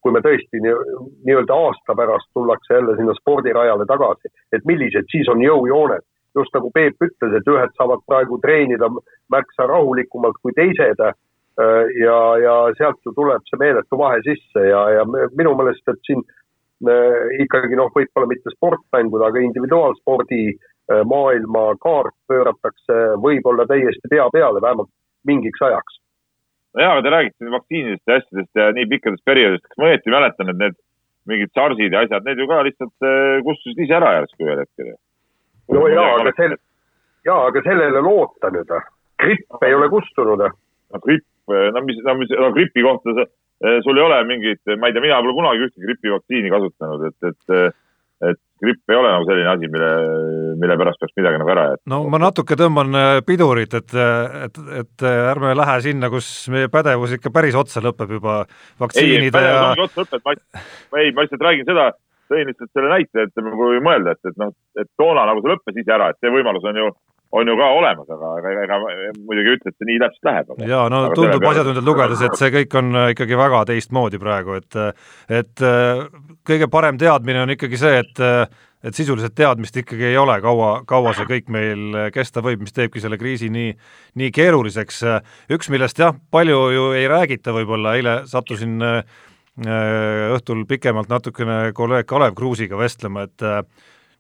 kui 0.01 0.15
me 0.15 0.23
tõesti 0.25 0.63
nii-öelda 0.65 1.19
nii 1.29 1.53
aasta 1.59 1.93
pärast 2.01 2.31
tullakse 2.33 2.73
jälle 2.73 2.97
sinna 2.97 3.13
spordirajale 3.19 3.85
tagasi, 3.85 4.33
et 4.57 4.65
millised 4.65 5.05
siis 5.13 5.29
on 5.29 5.45
jõujooned 5.45 6.08
just 6.37 6.53
nagu 6.53 6.71
Peep 6.73 7.01
ütles, 7.01 7.35
et 7.35 7.49
ühed 7.49 7.75
saavad 7.77 8.03
praegu 8.07 8.39
treenida 8.43 8.89
märksa 9.33 9.67
rahulikumalt 9.69 10.37
kui 10.43 10.53
teised. 10.57 11.01
Äh, 11.03 11.85
ja, 11.99 12.17
ja 12.39 12.55
sealt 12.77 12.99
ju 13.03 13.13
tuleb 13.15 13.43
see 13.49 13.59
meeletu 13.59 13.97
vahe 13.99 14.21
sisse 14.23 14.61
ja, 14.63 14.83
ja 14.95 15.05
minu 15.09 15.55
meelest, 15.59 15.83
et 15.91 15.99
siin 16.07 16.21
äh, 16.87 17.41
ikkagi 17.43 17.75
noh, 17.75 17.89
võib-olla 17.95 18.29
mitte 18.29 18.53
sportmängud, 18.53 19.25
aga 19.27 19.41
individuaalspordi 19.43 20.43
äh, 20.53 21.01
maailma 21.09 21.65
kaart 21.83 22.15
pööratakse 22.31 22.99
võib-olla 23.25 23.67
täiesti 23.67 24.13
pea 24.13 24.29
peale, 24.31 24.61
vähemalt 24.63 24.91
mingiks 25.27 25.65
ajaks. 25.67 25.99
no 26.77 26.85
jaa, 26.85 26.93
aga 26.93 27.03
te 27.03 27.13
räägite 27.17 27.51
vaktsiinidest 27.57 28.07
ja 28.07 28.21
asjadest 28.21 28.63
ja 28.63 28.71
nii 28.77 28.87
pikkadest 28.95 29.25
perioodist, 29.27 29.67
kas 29.67 29.81
ma 29.81 29.91
õieti 29.91 30.15
mäletan, 30.15 30.53
et 30.53 30.63
need 30.63 30.79
mingid 31.27 31.51
SARS-id 31.57 31.91
ja 31.91 32.05
asjad, 32.07 32.23
need 32.23 32.39
ju 32.39 32.47
ka 32.47 32.63
lihtsalt 32.69 33.09
kustusid 33.43 33.83
ise 33.83 33.99
ära 33.99 34.15
järsku 34.21 34.47
ühel 34.47 34.63
hetkel 34.63 34.93
no 35.75 35.87
jaa, 35.91 36.13
aga 36.19 36.33
sel-, 36.37 36.57
jaa, 37.27 37.41
aga 37.49 37.65
sellele 37.65 38.05
loota 38.05 38.51
nüüd, 38.53 38.71
gripp 39.19 39.67
ei 39.67 39.75
ole 39.75 39.89
kustunud. 39.91 40.45
no 40.93 41.03
gripp, 41.05 41.27
no 41.49 41.83
mis, 41.85 41.99
no 42.05 42.15
mis, 42.21 42.33
no 42.39 42.53
gripi 42.55 42.85
kohta 42.85 43.15
sa, 43.17 43.27
eh, 43.65 43.77
sul 43.85 43.99
ei 43.99 44.07
ole 44.07 44.23
mingit, 44.29 44.63
ma 44.77 44.89
ei 44.89 44.95
tea, 44.95 45.05
mina 45.05 45.21
pole 45.21 45.37
kunagi 45.37 45.67
ühtegi 45.67 45.87
gripivaktsiini 45.87 46.53
kasutanud, 46.55 47.07
et, 47.11 47.31
et 47.33 47.77
et 48.19 48.39
gripp 48.59 48.91
ei 48.91 48.97
ole 48.99 49.11
nagu 49.13 49.23
selline 49.27 49.47
asi, 49.47 49.67
mille, 49.71 49.89
mille 50.59 50.75
pärast 50.79 50.99
peaks 50.99 51.15
midagi 51.15 51.39
nagu 51.39 51.51
ära 51.53 51.63
jätma. 51.69 51.91
no 51.93 51.99
ma 52.11 52.19
natuke 52.19 52.57
tõmban 52.59 52.97
eh, 52.99 53.19
pidurit, 53.23 53.75
et, 53.79 53.95
et, 53.95 54.59
et 54.81 55.05
ärme 55.07 55.53
lähe 55.55 55.77
sinna, 55.85 56.09
kus 56.11 56.27
meie 56.51 56.67
pädevus 56.71 57.15
ikka 57.15 57.31
päris 57.35 57.55
otsa 57.59 57.83
lõpeb 57.83 58.11
juba 58.17 58.41
vaktsiinide 58.83 59.39
ei, 59.39 59.47
ja. 59.47 59.71
otsa 59.85 60.03
lõpeb, 60.03 60.27
ma 60.27 61.03
ei, 61.05 61.13
ma 61.15 61.23
lihtsalt 61.23 61.47
räägin 61.47 61.69
seda, 61.69 61.87
tõin 62.29 62.49
lihtsalt 62.49 62.71
selle 62.73 62.91
näite, 62.91 63.25
et 63.27 63.45
kui 63.59 63.79
mõelda, 63.83 64.15
et, 64.15 64.31
et 64.31 64.41
noh, 64.41 64.53
et 64.79 64.89
toona 64.99 65.25
nagu 65.29 65.43
see 65.43 65.53
lõppes 65.53 65.81
ise 65.81 65.95
ära, 65.95 66.11
et 66.11 66.19
see 66.21 66.33
võimalus 66.33 66.67
on 66.69 66.79
ju, 66.81 66.91
on 67.39 67.51
ju 67.51 67.57
ka 67.59 67.67
olemas, 67.77 68.13
aga 68.15 68.31
ega, 68.39 68.63
ega 68.67 68.79
muidugi 69.17 69.57
ütle, 69.57 69.73
et 69.73 69.77
see 69.77 69.89
nii 69.89 69.99
täpselt 70.03 70.29
läheb. 70.29 70.55
ja 70.69 70.85
no 70.91 71.03
aga 71.05 71.19
tundub 71.19 71.49
asjatundjalt 71.51 71.89
lugedes, 71.89 72.23
et 72.25 72.39
see 72.41 72.55
kõik 72.55 72.79
on 72.81 73.03
äh, 73.03 73.11
ikkagi 73.15 73.37
väga 73.43 73.65
teistmoodi 73.73 74.21
praegu, 74.21 74.57
et 74.61 74.79
et 75.41 75.67
äh, 75.67 76.07
kõige 76.47 76.71
parem 76.71 76.97
teadmine 77.01 77.45
on 77.45 77.55
ikkagi 77.57 77.81
see, 77.81 78.01
et 78.05 78.25
et 78.79 78.95
sisuliselt 78.95 79.33
teadmist 79.35 79.75
ikkagi 79.75 80.05
ei 80.07 80.15
ole, 80.15 80.37
kaua, 80.39 80.85
kaua 80.87 81.11
see 81.17 81.25
kõik 81.27 81.49
meil 81.51 81.97
kesta 82.15 82.39
võib, 82.39 82.61
mis 82.63 82.71
teebki 82.71 83.01
selle 83.03 83.17
kriisi 83.19 83.49
nii, 83.51 83.73
nii 84.15 84.29
keeruliseks. 84.31 85.01
üks, 85.51 85.67
millest 85.67 85.99
jah, 85.99 86.15
palju 86.31 86.61
ju 86.71 86.85
ei 86.95 87.09
räägita 87.11 87.51
võib-olla, 87.51 87.97
eile 87.99 88.13
sattusin 88.31 88.79
äh, 88.79 89.01
Äh, 89.03 89.28
õhtul 89.67 90.65
pikemalt 90.69 91.09
natukene 91.11 91.71
kolleeg 91.75 92.07
Kalev 92.07 92.35
Kruusiga 92.37 92.77
vestlema, 92.79 93.25
et 93.27 93.43
äh, 93.45 93.61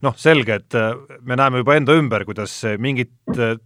noh, 0.05 0.15
selge, 0.19 0.57
et 0.59 0.77
äh, 0.77 0.95
me 1.27 1.37
näeme 1.39 1.61
juba 1.61 1.77
enda 1.79 1.95
ümber, 1.99 2.25
kuidas 2.27 2.53
mingid 2.81 3.11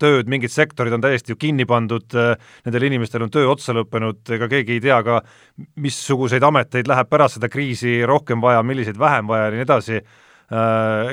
tööd, 0.02 0.30
mingid 0.30 0.54
sektorid 0.54 0.94
on 0.94 1.04
täiesti 1.04 1.34
ju 1.34 1.40
kinni 1.40 1.66
pandud, 1.70 2.18
nendel 2.66 2.88
inimestel 2.90 3.26
on 3.26 3.34
töö 3.34 3.48
otsa 3.54 3.76
lõppenud, 3.78 4.22
ega 4.38 4.50
keegi 4.52 4.78
ei 4.78 4.84
tea 4.84 5.00
ka, 5.06 5.22
missuguseid 5.82 6.46
ameteid 6.46 6.90
läheb 6.90 7.10
pärast 7.10 7.40
seda 7.40 7.50
kriisi 7.54 8.02
rohkem 8.10 8.44
vaja, 8.44 8.64
milliseid 8.66 9.00
vähem 9.00 9.32
vaja 9.32 9.50
ja 9.50 9.56
nii 9.56 9.66
edasi, 9.66 10.04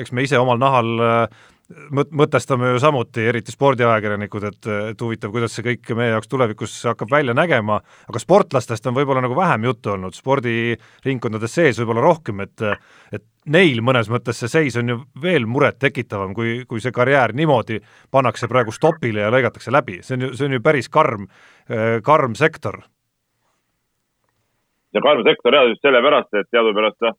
eks 0.01 0.11
me 0.13 0.27
ise 0.27 0.37
omal 0.37 0.59
nahal 0.61 0.91
mõt-, 1.95 2.11
mõtestame 2.15 2.71
ju 2.73 2.79
samuti, 2.81 3.23
eriti 3.27 3.53
spordiajakirjanikud, 3.53 4.45
et, 4.49 4.69
et 4.91 5.03
huvitav, 5.03 5.33
kuidas 5.33 5.55
see 5.55 5.65
kõik 5.65 5.91
meie 5.97 6.13
jaoks 6.13 6.29
tulevikus 6.31 6.75
hakkab 6.89 7.11
välja 7.11 7.35
nägema, 7.37 7.79
aga 8.09 8.21
sportlastest 8.21 8.87
on 8.89 8.95
võib-olla 8.97 9.23
nagu 9.25 9.37
vähem 9.37 9.67
juttu 9.69 9.93
olnud, 9.95 10.15
spordiringkondades 10.17 11.57
sees 11.57 11.81
võib-olla 11.81 12.05
rohkem, 12.05 12.43
et 12.45 12.65
et 13.11 13.23
neil 13.51 13.81
mõnes 13.81 14.09
mõttes 14.11 14.37
see 14.37 14.51
seis 14.51 14.77
on 14.77 14.93
ju 14.93 14.97
veel 15.21 15.47
murettekitavam, 15.49 16.35
kui, 16.37 16.61
kui 16.69 16.81
see 16.83 16.93
karjäär 16.93 17.33
niimoodi 17.37 17.79
pannakse 18.13 18.49
praegu 18.51 18.73
stopile 18.75 19.25
ja 19.25 19.31
lõigatakse 19.33 19.73
läbi, 19.73 19.99
see 20.05 20.19
on 20.19 20.27
ju, 20.27 20.33
see 20.37 20.49
on 20.49 20.57
ju 20.57 20.61
päris 20.63 20.89
karm, 20.93 21.25
karm 22.05 22.37
sektor. 22.37 22.83
ja 24.93 25.01
karm 25.01 25.25
sektor 25.25 25.57
jah, 25.57 25.67
just 25.71 25.81
sellepärast, 25.81 26.33
et 26.37 26.51
teadupärast 26.51 27.11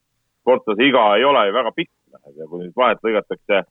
sportlase 0.43 0.87
iga 0.87 1.05
ei 1.17 1.25
ole 1.25 1.47
ju 1.49 1.55
väga 1.59 1.75
pikk 1.75 1.91
ja 2.37 2.49
kui 2.49 2.63
nüüd 2.63 2.75
vahet 2.77 3.03
lõigatakse 3.05 3.63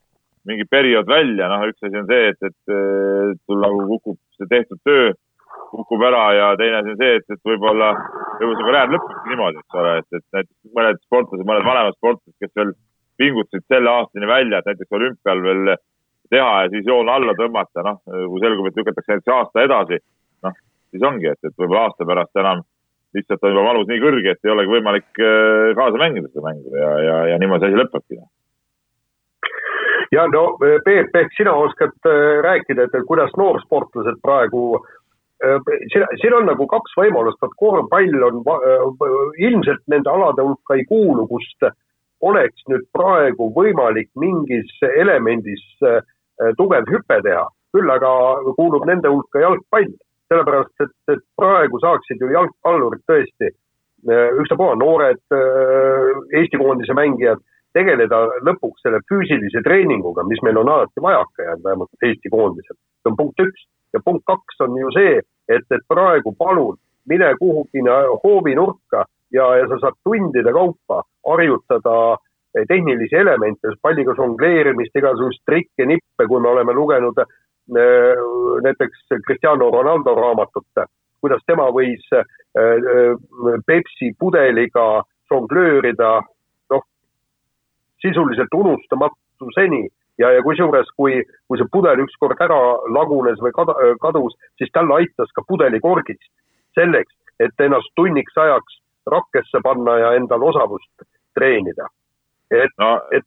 mingi 0.48 0.64
periood 0.70 1.08
välja, 1.08 1.48
noh, 1.50 1.66
üks 1.70 1.84
asi 1.86 1.98
on 2.00 2.08
see, 2.08 2.32
et, 2.32 2.48
et 2.48 3.36
sul 3.46 3.60
nagu 3.62 3.84
kukub 3.92 4.18
see 4.38 4.48
tehtud 4.50 4.80
töö, 4.86 5.12
kukub 5.72 6.02
ära 6.08 6.24
ja 6.36 6.48
teine 6.60 6.80
asi 6.80 6.94
on 6.94 6.98
see, 7.00 7.20
et, 7.20 7.28
et 7.30 7.42
võib-olla, 7.46 7.92
võib-olla 8.40 8.58
see 8.58 8.68
karjäär 8.68 8.92
lõpebki 8.94 9.32
niimoodi, 9.32 9.62
eks 9.62 9.78
ole, 9.82 9.94
et, 10.00 10.18
et 10.18 10.26
näiteks 10.38 10.74
mõned 10.78 11.00
sportlased, 11.06 11.46
mõned 11.48 11.68
vanemad 11.68 11.98
sportlased, 11.98 12.36
kes 12.42 12.52
veel 12.58 12.74
pingutasid 13.20 13.66
selle 13.70 13.92
aastani 13.92 14.30
välja, 14.30 14.60
et 14.60 14.70
näiteks 14.72 14.98
olümpial 14.98 15.46
veel 15.46 15.72
teha 16.32 16.52
ja 16.64 16.68
siis 16.74 16.88
joon 16.88 17.12
alla 17.12 17.36
tõmmata, 17.38 17.86
noh, 17.86 18.02
kui 18.04 18.42
selgub, 18.42 18.68
et 18.68 18.82
lükatakse 18.82 19.14
näiteks 19.14 19.34
aasta 19.36 19.64
edasi, 19.68 20.02
noh, 20.46 20.60
siis 20.90 21.08
ongi, 21.08 21.30
et, 21.30 21.40
et 21.44 21.54
võib-olla 21.56 21.88
aasta 21.88 22.08
pärast 22.08 22.42
enam 22.42 22.66
lihtsalt 23.12 23.42
on 23.44 23.52
juba 23.52 23.66
valus 23.68 23.88
nii 23.90 24.00
kõrge, 24.00 24.32
et 24.32 24.46
ei 24.46 24.52
olegi 24.54 24.72
võimalik 24.72 25.20
äh, 25.20 25.72
kaasa 25.76 26.00
mängida 26.00 26.30
seda 26.32 26.46
mängu 26.46 26.72
ja, 26.72 26.92
ja, 27.04 27.16
ja 27.32 27.40
niimoodi 27.40 27.68
see 27.68 27.74
asi 27.74 27.82
lõpebki 27.82 28.16
noh 28.16 28.30
ja 30.12 30.26
no 30.30 30.56
Peep, 30.60 31.14
ehk 31.16 31.36
sina 31.36 31.54
oskad 31.56 31.94
äh, 32.08 32.40
rääkida, 32.44 32.86
et 32.88 33.06
kuidas 33.08 33.32
noorsportlased 33.38 34.20
praegu 34.24 34.64
äh, 34.78 35.58
siin, 35.92 36.04
siin 36.20 36.36
on 36.36 36.48
nagu 36.50 36.66
kaks 36.70 36.96
võimalust, 36.98 37.40
et 37.42 37.56
korvpall 37.60 38.26
on 38.28 38.42
ilmselt 39.38 39.82
nende 39.92 40.12
alade 40.12 40.44
hulka 40.46 40.76
ei 40.78 40.84
kuulu, 40.90 41.26
kust 41.30 41.68
oleks 42.22 42.68
nüüd 42.70 42.84
praegu 42.94 43.48
võimalik 43.56 44.12
mingis 44.14 44.70
elemendis 44.86 45.62
tugev 46.56 46.86
hüpe 46.86 47.16
teha, 47.24 47.42
küll 47.74 47.90
aga 47.90 48.12
kuulub 48.54 48.84
nende 48.86 49.10
hulka 49.10 49.42
jalgpall, 49.42 49.90
sellepärast 50.30 50.84
et, 50.84 50.94
et 51.10 51.24
praegu 51.34 51.80
saaksid 51.82 52.22
ju 52.22 52.30
jalgpallurid 52.30 53.02
tõesti, 53.10 53.50
ükstapuha 54.38 54.76
noored 54.78 55.34
Eesti 56.38 56.62
koondise 56.62 56.94
mängijad 56.94 57.42
tegeleda 57.74 58.22
lõpuks 58.46 58.84
selle 58.84 59.00
füüsilise 59.08 59.62
treeninguga, 59.64 60.24
mis 60.28 60.42
meil 60.42 60.60
on 60.60 60.68
alati 60.68 61.02
vajaka 61.02 61.48
jäänud, 61.48 61.64
vähemalt 61.64 62.08
Eesti 62.08 62.30
koondisel. 62.30 62.76
see 63.02 63.10
on 63.10 63.16
punkt 63.16 63.40
üks 63.40 63.66
ja 63.92 64.00
punkt 64.04 64.24
kaks 64.26 64.60
on 64.60 64.76
ju 64.78 64.90
see, 64.94 65.20
et, 65.48 65.66
et 65.70 65.84
praegu 65.88 66.34
palun 66.38 66.76
mine 67.08 67.34
kuhugi 67.38 67.82
hoovinurka 68.24 69.04
ja, 69.32 69.46
ja 69.56 69.68
sa 69.68 69.78
saad 69.80 69.98
tundide 70.04 70.52
kaupa 70.52 71.02
harjutada 71.28 72.16
tehnilisi 72.68 73.16
elemente, 73.16 73.72
palliga 73.82 74.14
žongleerimist, 74.14 74.96
igasuguseid 74.96 75.44
trikke, 75.48 75.86
nippe, 75.88 76.26
kui 76.28 76.40
me 76.40 76.50
oleme 76.52 76.74
lugenud 76.76 77.16
näiteks 78.62 79.06
Cristiano 79.26 79.70
Ronaldo 79.70 80.14
raamatut, 80.14 80.84
kuidas 81.20 81.40
tema 81.46 81.70
võis 81.72 82.04
Pepsi 83.66 84.12
pudeliga 84.18 85.02
žonglöörida, 85.32 86.20
sisuliselt 88.02 88.54
unustamatuseni 88.54 89.86
ja, 90.18 90.32
ja 90.32 90.42
kusjuures, 90.42 90.90
kui, 90.96 91.22
kui 91.48 91.60
see 91.60 91.70
pudel 91.72 92.04
ükskord 92.04 92.40
ära 92.44 92.60
lagunes 92.94 93.40
või 93.42 93.54
kada, 93.56 93.76
kadus, 94.02 94.36
siis 94.60 94.72
talle 94.74 95.00
aitas 95.00 95.32
ka 95.36 95.44
pudelikorgist 95.48 96.30
selleks, 96.78 97.14
et 97.40 97.64
ennast 97.64 97.90
tunniks 97.96 98.36
ajaks 98.38 98.78
rakkesse 99.10 99.62
panna 99.64 99.98
ja 99.98 100.12
endal 100.18 100.42
osavust 100.50 101.06
treenida. 101.34 101.88
et 102.50 102.72
no., 102.78 102.98
et 103.10 103.24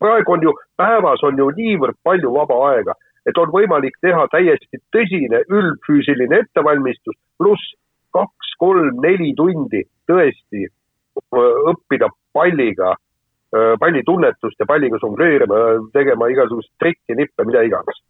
praegu 0.00 0.32
on 0.32 0.42
ju, 0.42 0.54
päevas 0.76 1.22
on 1.22 1.38
ju 1.38 1.50
niivõrd 1.56 1.98
palju 2.02 2.32
vaba 2.34 2.56
aega, 2.70 2.94
et 3.28 3.38
on 3.38 3.52
võimalik 3.52 3.98
teha 4.00 4.24
täiesti 4.32 4.80
tõsine 4.94 5.42
üldfüüsiline 5.52 6.40
ettevalmistus 6.44 7.16
pluss 7.38 7.74
kaks, 8.16 8.54
kolm, 8.58 9.02
neli 9.04 9.34
tundi 9.36 9.82
tõesti 10.08 10.64
õppida 11.68 12.08
palliga 12.32 12.94
pallitunnetust 13.50 14.60
ja 14.60 14.66
palliga 14.68 14.98
žongleerima, 15.00 15.58
tegema 15.94 16.28
igasuguseid 16.28 16.74
trikke, 16.82 17.16
nippe, 17.16 17.46
mida 17.48 17.64
iganes. 17.64 18.02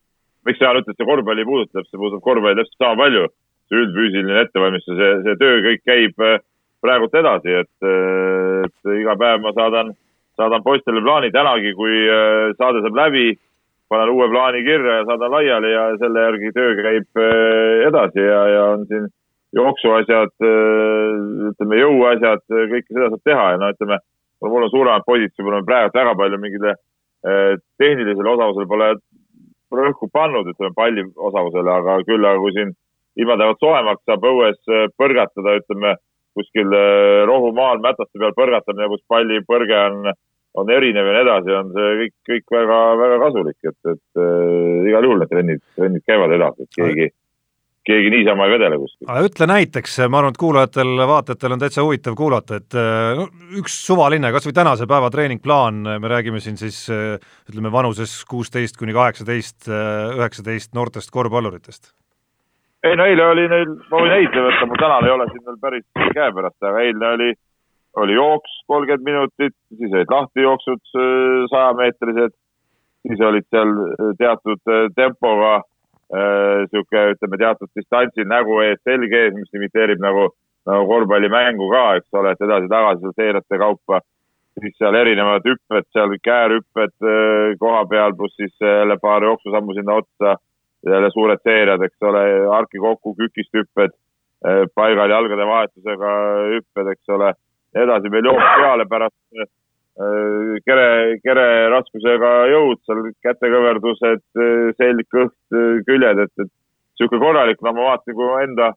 miks 0.47 0.59
sa 0.59 0.73
ütled, 0.73 0.97
see 0.97 1.07
korvpalli 1.07 1.45
puudutab, 1.45 1.85
see 1.87 1.99
puudutab 2.00 2.25
korvpalli 2.25 2.59
täpselt 2.59 2.83
sama 2.83 3.02
palju. 3.04 3.26
see 3.68 3.76
üldfüüsiline 3.76 4.40
ettevalmistus, 4.47 4.97
see, 4.97 5.16
see 5.26 5.37
töö 5.37 5.59
kõik 5.66 5.83
käib 5.85 6.23
praegult 6.80 7.14
edasi, 7.21 7.52
et, 7.61 7.88
et 8.64 8.95
iga 8.97 9.16
päev 9.21 9.42
ma 9.45 9.52
saadan, 9.52 9.92
saadan 10.40 10.64
poistele 10.64 11.02
plaani, 11.04 11.28
tänagi, 11.35 11.75
kui 11.76 12.07
saade 12.57 12.80
saab 12.80 12.97
läbi, 12.97 13.26
panen 13.92 14.14
uue 14.14 14.28
plaani 14.33 14.64
kirja 14.64 15.00
ja 15.00 15.07
saadan 15.11 15.35
laiali 15.37 15.73
ja 15.75 15.85
selle 16.00 16.25
järgi 16.25 16.52
töö 16.57 16.75
käib 16.80 17.23
edasi 17.90 18.25
ja, 18.25 18.42
ja 18.54 18.64
on 18.73 18.87
siin 18.88 19.09
jooksuasjad, 19.59 20.33
ütleme 21.52 21.83
jõuasjad, 21.83 22.45
kõike 22.49 22.88
seda 22.88 23.11
saab 23.12 23.25
teha 23.28 23.50
ja 23.52 23.61
no 23.61 23.71
ütleme 23.76 24.00
mul 24.47 24.66
on 24.66 24.71
suuremad 24.71 25.07
poisid, 25.07 25.35
siis 25.35 25.47
me 25.47 25.62
praegu 25.66 25.95
väga 25.95 26.14
palju 26.18 26.38
mingile 26.42 26.75
eh, 26.75 27.54
tehnilisele 27.80 28.35
osavusele 28.35 28.68
pole 28.71 28.90
rõhku 29.78 30.09
pannud, 30.12 30.49
ütleme 30.52 30.75
palli 30.76 31.04
osavusele, 31.14 31.73
aga 31.73 31.99
küll, 32.09 32.25
aga 32.25 32.40
kui 32.42 32.54
siin 32.57 32.73
ilmad 33.18 33.42
lähevad 33.42 33.61
soojemaks, 33.62 34.04
saab 34.07 34.28
õues 34.30 34.61
eh, 34.71 34.87
põrgatada, 35.00 35.59
ütleme 35.61 35.97
kuskil 36.38 36.73
eh, 36.78 37.26
rohumaal 37.28 37.83
mätaste 37.85 38.21
peal 38.21 38.35
põrgatamine, 38.38 38.90
kus 38.95 39.04
palli 39.11 39.42
põrge 39.49 39.78
on, 39.90 40.12
on 40.59 40.73
erinev 40.73 41.09
ja 41.11 41.16
nii 41.16 41.25
edasi, 41.26 41.54
on 41.59 41.73
see 41.75 41.95
kõik, 42.02 42.14
kõik 42.30 42.54
väga, 42.59 42.78
väga 43.02 43.18
kasulik, 43.25 43.59
et, 43.71 43.78
et 43.92 44.23
äh, 44.23 44.88
igal 44.90 45.07
juhul 45.07 45.23
need 45.23 45.33
trennid, 45.33 45.64
trennid 45.78 46.04
käivad 46.09 46.35
edasi, 46.38 46.66
et 46.66 46.78
keegi 46.78 47.09
keegi 47.88 48.11
niisama 48.12 48.47
ei 48.47 48.54
vedele 48.54 48.78
kuskil. 48.80 49.09
aga 49.09 49.25
ütle 49.26 49.49
näiteks, 49.49 49.97
ma 50.12 50.21
arvan, 50.21 50.35
et 50.35 50.40
kuulajatel, 50.40 50.90
vaatajatel 51.11 51.54
on 51.57 51.62
täitsa 51.62 51.85
huvitav 51.85 52.16
kuulata, 52.18 52.61
et 52.61 52.76
no, 53.18 53.28
üks 53.61 53.78
suvaline, 53.87 54.33
kas 54.35 54.49
või 54.49 54.57
tänase 54.59 54.88
päeva 54.90 55.11
treeningplaan, 55.14 55.80
me 56.02 56.12
räägime 56.12 56.42
siin 56.45 56.59
siis 56.61 56.85
ütleme 56.90 57.73
vanuses 57.73 58.18
kuusteist 58.28 58.78
kuni 58.80 58.97
kaheksateist, 58.97 59.71
üheksateist 59.71 60.75
noortest 60.76 61.12
korvpalluritest. 61.14 61.92
ei 62.85 62.97
no 62.99 63.07
eile 63.09 63.26
oli 63.26 63.49
neil, 63.50 63.76
ma 63.90 64.02
võin 64.04 64.16
eile 64.18 64.49
võtta, 64.49 64.68
mul 64.68 64.83
tänane 64.83 65.09
ei 65.09 65.14
ole 65.16 65.30
siin 65.33 65.47
veel 65.47 65.62
päris 65.62 65.87
käepärast, 66.18 66.59
aga 66.62 66.85
eilne 66.85 67.14
oli, 67.16 67.30
oli 68.04 68.18
jooks 68.18 68.61
kolmkümmend 68.68 69.09
minutit, 69.09 69.57
siis 69.78 69.97
olid 69.97 70.12
lahtijooksud 70.12 70.85
sajameetrised, 71.54 72.37
siis 73.09 73.26
olid 73.30 73.49
seal 73.49 73.75
teatud 74.21 74.76
tempoga 74.95 75.57
niisugune, 75.57 75.77
äh, 76.15 77.12
ütleme 77.12 77.41
teatud 77.41 77.71
distantsil 77.77 78.29
nägu 78.29 78.61
ees, 78.65 78.81
selg 78.85 79.12
ees, 79.12 79.35
mis 79.37 79.55
imiteerib 79.55 80.00
nagu, 80.03 80.29
nagu 80.69 80.87
korvpallimängu 80.88 81.69
ka, 81.73 81.85
eks 82.00 82.21
ole, 82.21 82.33
et 82.33 82.47
edasi-tagasi 82.47 83.05
seal 83.05 83.19
seirete 83.23 83.59
kaupa. 83.59 84.00
siis 84.59 84.75
seal 84.75 84.95
erinevad 84.99 85.45
hüpped, 85.47 85.87
seal 85.95 86.17
käärhüpped 86.19 86.95
äh, 87.07 87.55
koha 87.61 87.85
peal, 87.87 88.15
pluss 88.19 88.35
siis 88.37 88.55
jälle 88.61 88.97
paar 89.03 89.23
jooksusammu 89.23 89.75
sinna 89.75 89.95
otsa. 90.03 90.37
jälle 90.87 91.11
suured 91.11 91.40
seeriad, 91.42 91.83
eks 91.83 92.03
ole, 92.03 92.21
arki 92.55 92.79
kokku, 92.79 93.14
kükist 93.14 93.55
hüpped, 93.55 93.94
äh, 94.47 94.64
paigal 94.75 95.11
jalgade 95.11 95.47
vahetusega 95.47 96.11
hüpped, 96.55 96.92
eks 96.92 97.09
ole. 97.09 97.33
edasi 97.75 98.11
veel 98.11 98.25
jooks 98.25 98.53
peale 98.57 98.87
pärast 98.88 99.18
Äh, 99.33 99.47
kere, 99.98 101.18
kere 101.24 101.46
raskusega 101.72 102.32
jõud, 102.52 102.80
seal 102.87 103.08
kätekõverdused, 103.26 104.24
äh, 104.38 104.68
selg, 104.78 105.08
kõht, 105.14 105.38
äh, 105.54 105.80
küljed, 105.88 106.22
et, 106.24 106.34
et 106.38 106.50
niisugune 106.98 107.22
korralik, 107.24 107.62
no 107.62 107.72
ma 107.74 107.88
vaatasin, 107.90 108.16
kui 108.18 108.28
enda, 108.44 108.70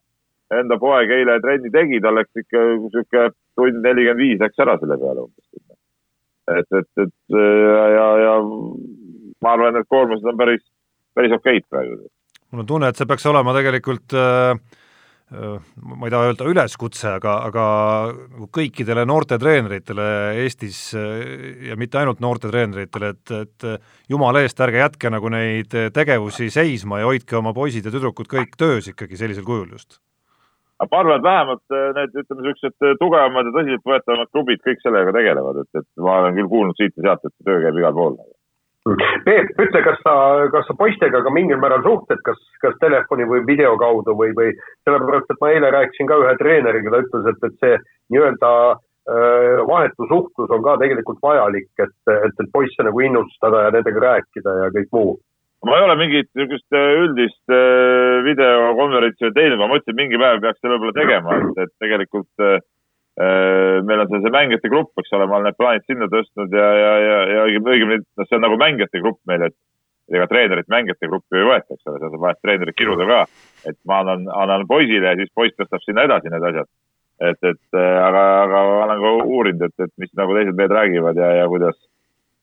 enda 0.57 0.77
poeg 0.81 1.13
eile 1.13 1.37
trenni 1.43 1.69
tegi, 1.73 2.01
tal 2.01 2.17
läks 2.17 2.43
ikka 2.43 2.65
niisugune 2.71 3.27
tund 3.59 3.85
nelikümmend 3.85 4.23
viis 4.23 4.41
läks 4.41 4.65
ära 4.65 4.77
selle 4.81 4.97
peale 5.01 5.27
umbes. 5.27 5.77
et, 6.57 6.67
et, 6.79 6.89
et 7.05 7.37
ja, 7.37 7.85
ja, 7.95 8.07
ja 8.25 8.35
ma 9.41 9.53
arvan, 9.53 9.77
et 9.77 9.89
koormused 9.89 10.25
on 10.25 10.37
päris, 10.37 10.63
päris 11.13 11.37
okeid 11.37 11.69
praegu. 11.69 12.01
mul 12.51 12.65
on 12.65 12.69
tunne, 12.73 12.89
et 12.89 12.97
see 12.97 13.09
peaks 13.09 13.29
olema 13.29 13.53
tegelikult 13.57 14.17
äh 14.17 14.79
ma 15.31 16.07
ei 16.07 16.11
taha 16.11 16.27
öelda 16.27 16.47
üleskutse, 16.51 17.07
aga, 17.15 17.37
aga 17.47 17.65
nagu 18.11 18.47
kõikidele 18.51 19.05
noortetreeneritele 19.07 20.07
Eestis 20.43 20.79
ja 20.91 21.77
mitte 21.79 22.01
ainult 22.01 22.19
noortetreeneritele, 22.23 23.11
et, 23.15 23.33
et 23.37 24.11
jumala 24.11 24.43
eest, 24.43 24.59
ärge 24.63 24.81
jätke 24.81 25.11
nagu 25.13 25.31
neid 25.31 25.75
tegevusi 25.95 26.49
seisma 26.51 26.99
ja 26.99 27.07
hoidke 27.07 27.39
oma 27.39 27.55
poisid 27.55 27.87
ja 27.87 27.93
tüdrukud 27.95 28.27
kõik 28.31 28.57
töös 28.59 28.91
ikkagi 28.91 29.19
sellisel 29.19 29.47
kujul 29.47 29.71
just. 29.77 30.01
ma 30.81 30.99
arvan, 30.99 31.19
et 31.21 31.23
vähemalt 31.29 31.79
need, 31.95 32.19
ütleme, 32.25 32.43
niisugused 32.49 32.99
tugevamad 32.99 33.47
ja 33.47 33.55
tõsiseltvõetavamad 33.55 34.35
klubid 34.35 34.67
kõik 34.67 34.83
sellega 34.83 35.15
tegelevad, 35.15 35.63
et, 35.63 35.79
et 35.79 35.89
ma 36.03 36.19
olen 36.25 36.39
küll 36.41 36.53
kuulnud 36.57 36.79
siit 36.81 36.97
ja 36.97 37.07
sealt, 37.07 37.27
et 37.29 37.47
töö 37.47 37.63
käib 37.63 37.79
igal 37.79 37.95
pool 37.95 38.19
Peep, 38.81 39.51
ütle, 39.61 39.81
kas 39.85 39.99
sa, 40.01 40.13
kas 40.49 40.65
sa 40.65 40.73
poistega 40.77 41.19
ka 41.21 41.31
mingil 41.33 41.59
määral 41.61 41.83
suhtled, 41.85 42.21
kas, 42.25 42.39
kas 42.63 42.77
telefoni 42.81 43.27
või 43.29 43.43
video 43.45 43.75
kaudu 43.77 44.15
või, 44.17 44.31
või 44.37 44.55
sellepärast, 44.87 45.29
et 45.29 45.41
ma 45.43 45.51
eile 45.53 45.69
rääkisin 45.75 46.09
ka 46.09 46.17
ühe 46.23 46.31
treeneriga, 46.39 46.89
ta 46.89 47.01
ütles, 47.03 47.27
et, 47.29 47.45
et 47.45 47.59
see 47.61 47.75
nii-öelda 48.15 48.51
äh, 48.71 49.61
vahetu 49.69 50.09
suhtlus 50.09 50.55
on 50.57 50.65
ka 50.65 50.79
tegelikult 50.81 51.21
vajalik, 51.21 51.69
et, 51.77 51.93
et, 52.09 52.33
et 52.33 52.49
poisse 52.55 52.87
nagu 52.87 53.05
innustada 53.05 53.67
ja 53.67 53.75
nendega 53.77 54.01
rääkida 54.07 54.57
ja 54.63 54.73
kõik 54.73 54.89
muu. 54.97 55.13
ma 55.69 55.77
ei 55.77 55.85
ole 55.85 55.99
mingit 56.01 56.31
niisugust 56.33 56.73
äh, 56.73 56.91
üldist 57.03 57.53
äh, 57.53 58.17
videokonverentsi 58.25 59.29
teinud, 59.37 59.61
ma 59.61 59.69
mõtlesin, 59.75 59.99
mingi 59.99 60.17
päev 60.17 60.41
peaks 60.41 60.57
selle 60.57 60.79
võib-olla 60.79 60.97
tegema, 60.97 61.37
et, 61.37 61.67
et 61.67 61.75
tegelikult 61.85 62.49
meil 63.85 64.03
on 64.03 64.09
see, 64.09 64.21
see 64.23 64.33
mängijate 64.33 64.69
grupp, 64.71 64.93
eks 64.99 65.11
ole, 65.17 65.27
ma 65.29 65.37
olen 65.37 65.49
need 65.49 65.57
plaanid 65.59 65.83
sinna 65.85 66.07
tõstnud 66.11 66.53
ja, 66.55 66.69
ja, 66.79 66.93
ja, 67.03 67.17
ja 67.35 67.43
õigemini, 67.45 68.01
noh, 68.01 68.27
see 68.27 68.37
on 68.37 68.45
nagu 68.45 68.57
mängijate 68.61 69.01
grupp 69.03 69.19
meil, 69.29 69.45
et 69.49 69.57
ega 70.15 70.27
treenerit 70.27 70.67
mängijate 70.71 71.07
gruppi 71.07 71.39
ei 71.39 71.47
võeta, 71.47 71.75
eks 71.75 71.87
ole, 71.87 71.99
seal 72.01 72.15
on 72.15 72.23
vaja 72.23 72.39
treenerit 72.41 72.77
kiruda 72.77 73.07
ka. 73.07 73.19
et 73.69 73.77
ma 73.87 74.01
annan, 74.01 74.25
annan 74.43 74.65
poisile 74.67 75.13
ja 75.13 75.19
siis 75.19 75.31
poiss 75.35 75.55
tõstab 75.59 75.83
sinna 75.85 76.07
edasi 76.07 76.31
need 76.33 76.47
asjad. 76.49 76.69
et, 77.21 77.39
et 77.51 77.79
äh, 77.79 77.97
aga, 78.07 78.25
aga 78.47 78.65
ma 78.67 78.83
olen 78.87 79.05
ka 79.05 79.13
uurinud, 79.23 79.65
et, 79.69 79.85
et 79.87 79.93
mis 80.01 80.11
nagu 80.17 80.35
teised 80.35 80.57
mehed 80.57 80.75
räägivad 80.75 81.21
ja, 81.21 81.31
ja 81.41 81.47
kuidas, 81.51 81.77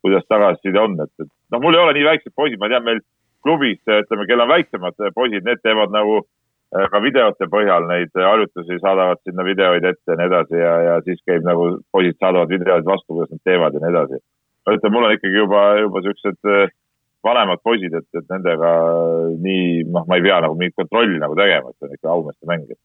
kuidas 0.04 0.24
tagasiside 0.28 0.80
on, 0.80 0.96
et, 1.04 1.12
et 1.18 1.28
noh, 1.28 1.60
mul 1.60 1.76
ei 1.76 1.84
ole 1.84 1.96
nii 1.98 2.08
väiksed 2.12 2.36
poisid, 2.36 2.60
ma 2.62 2.70
tean, 2.72 2.86
meil 2.86 3.02
klubis, 3.44 3.80
ütleme, 3.84 4.26
kel 4.30 4.44
on 4.44 4.52
väiksemad 4.52 5.08
poisid, 5.16 5.44
need 5.44 5.60
teevad 5.64 5.92
nagu 5.94 6.22
Äh, 6.22 6.37
ka 6.68 7.00
videote 7.00 7.48
põhjal 7.48 7.86
neid 7.88 8.10
harjutusi 8.12 8.76
saadavad 8.82 9.20
sinna 9.24 9.44
videoid 9.46 9.86
ette 9.88 10.12
ja 10.12 10.18
nii 10.18 10.28
edasi 10.28 10.58
ja, 10.60 10.74
ja 10.84 10.96
siis 11.06 11.22
käib 11.26 11.46
nagu, 11.46 11.78
poisid 11.92 12.18
saadavad 12.20 12.50
videoid 12.52 12.84
vastu, 12.84 13.14
kuidas 13.14 13.32
nad 13.32 13.40
teevad 13.48 13.76
ja 13.76 13.80
nii 13.84 13.94
edasi. 13.94 14.20
ma 14.66 14.74
ütlen, 14.76 14.92
mul 14.92 15.06
on 15.08 15.14
ikkagi 15.16 15.40
juba, 15.40 15.62
juba 15.80 16.02
siuksed 16.04 16.50
äh, 16.52 16.74
vanemad 17.24 17.62
poisid, 17.64 17.94
et, 17.96 18.08
et 18.20 18.26
nendega 18.28 18.72
nii, 19.40 19.86
noh, 19.88 20.04
ma 20.10 20.18
ei 20.18 20.26
pea 20.26 20.42
nagu 20.44 20.58
mingit 20.60 20.76
kontrolli 20.76 21.16
nagu 21.22 21.38
tegema, 21.38 21.72
et 21.72 21.78
see 21.78 21.88
on 21.88 21.96
ikka 21.96 22.12
aumeeste 22.12 22.50
mäng, 22.50 22.68
et, 22.68 22.80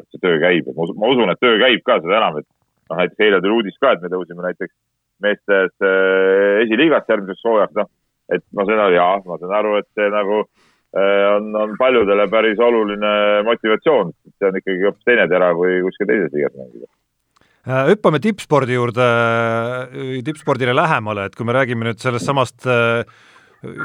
et 0.00 0.08
see 0.08 0.22
töö 0.24 0.40
käib 0.40 0.70
ja 0.70 0.74
ma 0.74 0.86
usun, 0.86 0.98
ma 1.02 1.12
usun, 1.12 1.34
et 1.34 1.42
töö 1.44 1.60
käib 1.60 1.84
ka, 1.84 1.98
seda 2.00 2.16
enam, 2.22 2.40
et 2.40 2.48
noh, 2.48 2.96
näiteks 3.02 3.26
eile 3.26 3.42
tuli 3.44 3.58
uudis 3.58 3.76
ka, 3.76 3.92
et 3.92 4.06
me 4.06 4.12
tõusime 4.14 4.46
näiteks 4.46 4.74
meestes 5.20 5.76
äh, 5.84 6.64
esiliigast 6.64 7.12
järgmiseks 7.12 7.44
soojaks, 7.44 7.76
noh, 7.76 7.92
et 8.32 8.44
ma 8.56 8.64
saan 8.64 8.86
aru, 8.86 8.96
jaa, 8.96 9.20
ma 9.28 9.38
saan 9.42 9.54
aru, 9.60 9.76
et 9.82 9.88
see 9.92 10.08
nagu 10.16 10.46
Äh, 10.48 10.67
on, 10.96 11.50
on 11.56 11.74
paljudele 11.78 12.28
päris 12.32 12.60
oluline 12.64 13.10
motivatsioon, 13.44 14.12
see 14.38 14.48
on 14.48 14.60
ikkagi 14.60 14.86
hoopis 14.86 15.04
teine 15.04 15.26
tera 15.28 15.50
kui 15.56 15.82
kuskil 15.84 16.08
teises 16.08 16.32
liigas 16.32 16.54
mängida. 16.56 16.88
Äh, 17.68 17.90
hüppame 17.90 18.20
tippspordi 18.24 18.78
juurde, 18.78 19.08
äh, 19.08 20.22
tippspordile 20.24 20.72
lähemale, 20.76 21.26
et 21.28 21.36
kui 21.36 21.44
me 21.44 21.56
räägime 21.56 21.90
nüüd 21.90 22.00
sellest 22.00 22.28
samast 22.28 22.64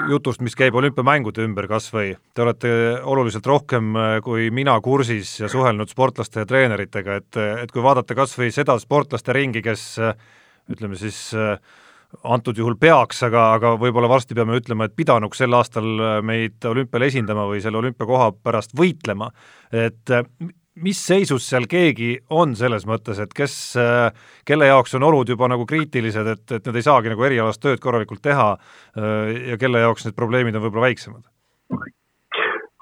jutust, 0.09 0.43
mis 0.45 0.53
käib 0.55 0.75
olümpiamängude 0.77 1.41
ümber 1.43 1.65
kas 1.67 1.87
või, 1.91 2.11
te 2.37 2.43
olete 2.45 2.69
oluliselt 3.09 3.47
rohkem 3.49 3.95
kui 4.21 4.51
mina 4.53 4.75
kursis 4.85 5.31
ja 5.41 5.49
suhelnud 5.49 5.89
sportlaste 5.89 6.43
ja 6.43 6.47
treeneritega, 6.47 7.15
et, 7.17 7.39
et 7.65 7.73
kui 7.73 7.81
vaadata 7.81 8.13
kas 8.15 8.37
või 8.37 8.51
seda 8.53 8.77
sportlaste 8.79 9.33
ringi, 9.33 9.63
kes 9.65 9.87
ütleme 10.71 10.97
siis 10.99 11.17
äh, 11.35 11.57
antud 12.23 12.57
juhul 12.57 12.75
peaks, 12.79 13.23
aga, 13.27 13.45
aga 13.57 13.75
võib-olla 13.81 14.09
varsti 14.11 14.37
peame 14.37 14.57
ütlema, 14.59 14.87
et 14.87 14.95
pidanuks 14.95 15.41
sel 15.41 15.55
aastal 15.57 15.87
meid 16.25 16.65
olümpial 16.69 17.07
esindama 17.09 17.47
või 17.49 17.61
selle 17.63 17.79
olümpiakoha 17.81 18.31
pärast 18.43 18.75
võitlema, 18.77 19.31
et 19.73 20.13
mis 20.83 20.99
seisus 21.07 21.45
seal 21.49 21.67
keegi 21.69 22.15
on 22.33 22.55
selles 22.57 22.85
mõttes, 22.89 23.19
et 23.21 23.33
kes, 23.37 23.55
kelle 24.45 24.69
jaoks 24.69 24.95
on 24.97 25.05
olud 25.09 25.29
juba 25.29 25.49
nagu 25.51 25.67
kriitilised, 25.69 26.29
et, 26.35 26.45
et 26.57 26.69
nad 26.69 26.79
ei 26.79 26.85
saagi 26.85 27.13
nagu 27.13 27.27
erialast 27.27 27.61
tööd 27.61 27.81
korralikult 27.83 28.23
teha 28.25 28.49
ja 29.51 29.59
kelle 29.61 29.83
jaoks 29.85 30.07
need 30.07 30.17
probleemid 30.17 30.57
on 30.57 30.65
võib-olla 30.65 30.89
väiksemad? 30.89 31.25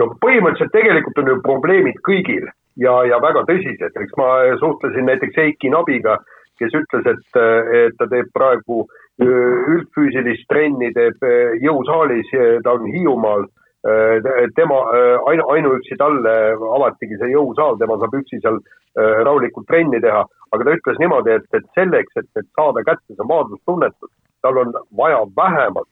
no 0.01 0.07
põhimõtteliselt 0.23 0.73
tegelikult 0.73 1.19
on 1.21 1.29
ju 1.29 1.41
probleemid 1.45 1.99
kõigil 2.07 2.47
ja, 2.81 2.93
ja 3.07 3.19
väga 3.23 3.43
tõsised, 3.49 3.97
eks 4.03 4.15
ma 4.19 4.29
suhtlesin 4.61 5.07
näiteks 5.09 5.41
Eiki 5.43 5.71
Nabiga, 5.73 6.17
kes 6.61 6.75
ütles, 6.77 7.07
et, 7.09 7.39
et 7.81 7.97
ta 7.97 8.07
teeb 8.11 8.29
praegu 8.33 8.85
üldfüüsilist 9.21 10.47
trenni, 10.49 10.93
teeb 10.95 11.25
jõusaalis, 11.61 12.29
ta 12.63 12.77
on 12.77 12.87
Hiiumaal. 12.93 13.49
Äh, 13.81 14.47
tema 14.55 14.75
äh, 14.93 15.19
ainu, 15.25 15.43
ainuüksi 15.49 15.95
talle 15.97 16.33
avatigi 16.75 17.17
see 17.17 17.31
jõusaal, 17.31 17.79
tema 17.79 17.95
saab 17.97 18.13
üksi 18.19 18.37
seal 18.37 18.59
äh, 18.61 19.23
rahulikult 19.25 19.65
trenni 19.65 19.97
teha, 20.03 20.19
aga 20.53 20.67
ta 20.67 20.75
ütles 20.77 20.99
niimoodi, 21.01 21.33
et, 21.39 21.47
et 21.57 21.65
selleks, 21.73 22.13
et, 22.21 22.27
et 22.37 22.45
saada 22.53 22.83
kätte 22.85 23.15
see 23.15 23.25
maadlustunnetus, 23.25 24.11
tal 24.45 24.59
on 24.61 24.77
vaja 24.97 25.23
vähemalt 25.37 25.89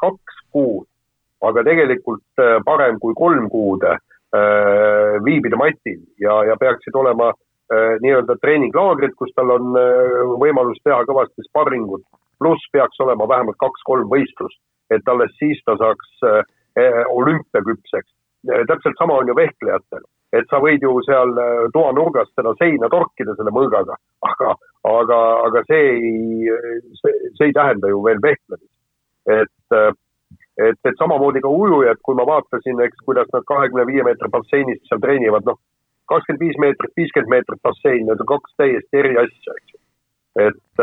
kaks 0.00 0.36
kuud, 0.52 0.86
aga 1.44 1.64
tegelikult 1.64 2.44
parem 2.64 2.96
kui 3.00 3.12
kolm 3.16 3.48
kuud 3.52 3.84
viibida 5.24 5.58
matil 5.60 5.98
ja, 6.20 6.38
ja 6.48 6.56
peaksid 6.60 6.96
olema 6.96 7.28
nii-öelda 8.02 8.34
treeninglaagrid, 8.42 9.12
kus 9.18 9.30
tal 9.36 9.52
on 9.54 9.76
võimalus 10.42 10.80
teha 10.82 11.04
kõvasti 11.06 11.44
sparringut, 11.46 12.02
pluss 12.42 12.70
peaks 12.72 13.00
olema 13.04 13.28
vähemalt 13.28 13.58
kaks-kolm 13.60 14.08
võistlust, 14.10 14.58
et 14.90 15.06
alles 15.12 15.30
siis 15.38 15.60
ta 15.66 15.76
saaks 15.78 16.24
äh, 16.26 16.40
olümpiaküpseks. 17.08 18.10
Täpselt 18.66 18.96
sama 18.98 19.20
on 19.20 19.28
ju 19.28 19.36
vehklejatel, 19.36 20.04
et 20.32 20.46
sa 20.50 20.60
võid 20.64 20.82
ju 20.82 20.94
seal 21.04 21.34
toanurgas 21.74 22.30
seda 22.32 22.54
seina 22.58 22.88
torkida 22.88 23.34
selle 23.36 23.52
mõõgaga, 23.52 23.98
aga, 24.30 24.54
aga, 24.88 25.18
aga 25.48 25.64
see 25.68 25.90
ei, 25.94 26.52
see 27.02 27.50
ei 27.50 27.56
tähenda 27.56 27.90
ju 27.92 28.02
veel 28.06 28.22
vehklemist. 28.24 28.70
et, 29.30 29.98
et, 30.58 30.78
et 30.88 30.96
samamoodi 30.98 31.42
ka 31.44 31.52
ujujad, 31.52 32.00
kui 32.02 32.16
ma 32.16 32.24
vaatasin, 32.26 32.80
eks, 32.86 33.04
kuidas 33.04 33.28
nad 33.34 33.44
kahekümne 33.46 33.84
viie 33.86 34.06
meetri 34.06 34.32
basseinis 34.32 34.80
seal 34.88 35.02
treenivad, 35.04 35.44
noh, 35.46 35.60
kakskümmend 36.10 36.42
viis 36.44 36.58
meetrit, 36.62 36.92
viiskümmend 36.98 37.34
meetrit 37.34 37.62
bassein, 37.66 38.02
need 38.06 38.24
on 38.24 38.30
kaks 38.32 38.56
täiesti 38.60 39.00
eri 39.02 39.14
asja, 39.22 39.56
eks 39.58 39.74
ju. 39.74 39.80
et, 40.46 40.82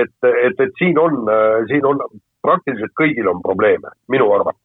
et, 0.00 0.28
et, 0.30 0.62
et 0.66 0.78
siin 0.80 1.00
on, 1.00 1.26
siin 1.70 1.88
on 1.88 2.04
praktiliselt 2.46 2.94
kõigil 3.00 3.28
on 3.32 3.42
probleeme, 3.44 3.92
minu 4.12 4.28
arvates. 4.36 4.62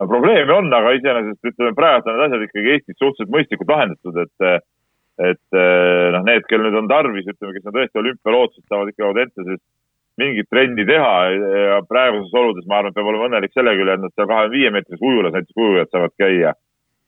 no 0.00 0.08
probleeme 0.10 0.54
on, 0.54 0.70
aga 0.72 0.94
iseenesest 0.98 1.52
ütleme, 1.52 1.74
praegu 1.78 2.10
on 2.10 2.18
need 2.18 2.28
asjad 2.28 2.46
ikkagi 2.48 2.74
Eestis 2.76 3.00
suhteliselt 3.00 3.34
mõistlikult 3.36 3.74
lahendatud, 3.76 4.22
et 4.26 4.70
et 5.22 5.54
noh, 5.54 6.24
need, 6.26 6.42
kel 6.50 6.58
nüüd 6.58 6.74
on 6.74 6.88
tarvis, 6.90 7.28
ütleme, 7.30 7.52
kes 7.54 7.68
on 7.70 7.74
tõesti 7.76 8.00
olümpialootsid, 8.00 8.64
saavad 8.66 8.88
ikka 8.90 9.04
Audentases 9.06 9.60
mingit 10.20 10.48
trenni 10.50 10.86
teha 10.86 11.14
ja 11.34 11.78
praeguses 11.88 12.34
oludes 12.38 12.66
ma 12.70 12.80
arvan, 12.80 12.94
peab 12.94 13.08
olema 13.10 13.28
õnnelik 13.28 13.54
selle 13.54 13.74
küle, 13.78 13.96
et 13.96 14.02
nad 14.02 14.14
seal 14.14 14.30
kahekümne 14.30 14.54
viie 14.54 14.70
meetris 14.74 15.02
ujulas, 15.02 15.34
näiteks 15.34 15.58
ujujad 15.58 15.90
saavad 15.90 16.14
käia. 16.20 16.54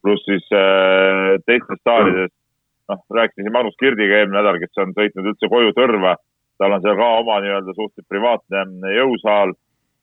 Pluss 0.07 0.25
siis 0.29 0.47
äh, 0.55 1.35
teistes 1.49 1.83
staadides, 1.83 2.33
noh, 2.91 3.03
rääkisin 3.19 3.53
Magnus 3.53 3.77
Kirdiga 3.81 4.21
eelmine 4.21 4.39
nädal, 4.39 4.61
kes 4.63 4.83
on 4.83 4.95
sõitnud 4.95 5.33
üldse 5.33 5.51
koju 5.51 5.75
Tõrva, 5.77 6.15
tal 6.61 6.77
on 6.77 6.85
seal 6.85 6.99
ka 6.99 7.09
oma 7.21 7.41
nii-öelda 7.43 7.75
suhteliselt 7.75 8.13
privaatne 8.13 8.95
jõusaal. 8.97 9.55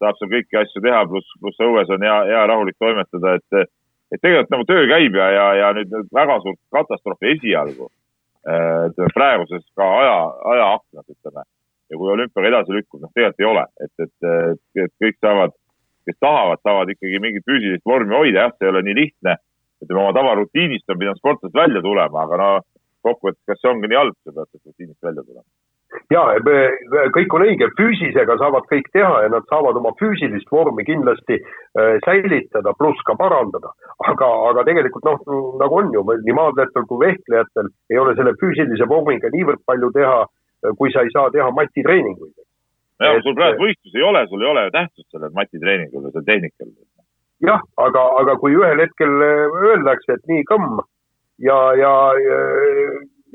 Saab 0.04 0.20
seal 0.20 0.32
kõiki 0.34 0.60
asju 0.60 0.82
teha, 0.84 1.04
pluss, 1.08 1.36
pluss 1.40 1.64
õues 1.64 1.92
on 1.94 2.04
hea, 2.04 2.20
hea 2.28 2.44
rahulik 2.50 2.76
toimetada, 2.82 3.38
et, 3.40 3.68
et 4.12 4.20
tegelikult 4.20 4.52
nagu 4.52 4.66
töö 4.68 4.86
käib 4.90 5.16
ja, 5.16 5.28
ja, 5.32 5.46
ja 5.62 5.70
nüüd 5.78 5.94
väga 6.12 6.40
suurt 6.44 6.60
katastroofi 6.76 7.30
esialgu, 7.38 7.88
ütleme 8.44 9.14
praeguses 9.16 9.64
ka 9.80 9.88
aja, 10.02 10.18
ajaaknas, 10.56 11.06
ütleme. 11.14 11.46
ja 11.92 12.00
kui 12.02 12.12
olümpiaga 12.12 12.50
edasi 12.50 12.76
lükkub, 12.76 13.04
noh, 13.04 13.12
tegelikult 13.16 13.44
ei 13.46 13.48
ole, 13.48 13.64
et, 13.86 13.94
et, 14.04 14.28
et 14.84 14.94
kõik 15.00 15.18
saavad, 15.24 15.56
kes 16.10 16.20
tahavad, 16.20 16.60
saavad 16.66 16.92
ikkagi 16.92 17.22
mingit 17.24 17.46
füüsilist 17.48 17.86
vormi 17.88 18.16
hoida, 18.18 18.48
jah, 18.48 18.56
see 18.58 18.68
ei 18.68 18.74
ole 18.74 18.84
nii 18.88 18.98
lihtne. 18.98 19.38
Ütleme 19.84 20.06
oma 20.06 20.16
tavarutiinist 20.18 20.90
on 20.90 21.02
pidanud 21.02 21.22
sportlased 21.22 21.60
välja 21.60 21.84
tulema, 21.86 22.26
aga 22.28 22.42
no 22.42 22.50
kokkuvõttes, 23.04 23.44
kas 23.48 23.62
see 23.62 23.72
ongi 23.72 23.92
nii 23.92 24.00
halb, 24.00 24.18
sa 24.24 24.36
pead 24.36 24.50
rutiinist 24.64 25.10
välja 25.10 25.24
tulema 25.28 25.50
ja 26.14 26.24
kõik 27.14 27.34
on 27.36 27.46
õige, 27.46 27.70
füüsisega 27.78 28.36
saavad 28.42 28.68
kõik 28.70 28.88
teha 28.96 29.24
ja 29.26 29.32
nad 29.32 29.46
saavad 29.50 29.78
oma 29.80 29.94
füüsilist 30.00 30.50
vormi 30.52 30.86
kindlasti 30.88 31.40
äh, 31.40 31.98
säilitada, 32.06 32.74
pluss 32.78 33.02
ka 33.08 33.16
parandada. 33.20 33.74
aga, 34.10 34.30
aga 34.50 34.64
tegelikult 34.70 35.06
noh, 35.08 35.20
nagu 35.62 35.80
on 35.82 35.92
ju 35.94 36.04
nii 36.04 36.38
maadlejatel 36.38 36.88
kui 36.90 37.06
vehklejatel 37.06 37.70
ei 37.94 38.00
ole 38.02 38.16
selle 38.18 38.34
füüsilise 38.42 38.88
vormiga 38.90 39.32
niivõrd 39.34 39.62
palju 39.66 39.92
teha, 39.98 40.24
äh, 40.24 40.76
kui 40.80 40.92
sa 40.94 41.06
ei 41.06 41.14
saa 41.14 41.30
teha 41.32 41.52
matitreeninguid. 41.52 42.34
jah, 43.04 43.20
sul 43.24 43.38
praegu 43.38 43.68
võistlusi 43.68 44.00
ei 44.00 44.10
ole, 44.10 44.26
sul 44.28 44.44
ei 44.44 44.52
ole 44.52 44.70
tähtsust 44.72 45.10
sellel 45.12 45.34
matitreeningul 45.38 46.08
ja 46.10 46.14
sellel 46.14 46.30
tehnikal. 46.32 46.74
Jah, 47.48 47.62
aga, 47.78 48.04
aga 48.22 48.38
kui 48.42 48.56
ühel 48.58 48.82
hetkel 48.84 49.26
äh, 49.28 49.60
öeldakse, 49.70 50.18
et 50.18 50.32
nii 50.32 50.46
kõmm 50.50 50.82
ja, 51.44 51.60
ja, 51.80 51.94
ja 52.24 52.40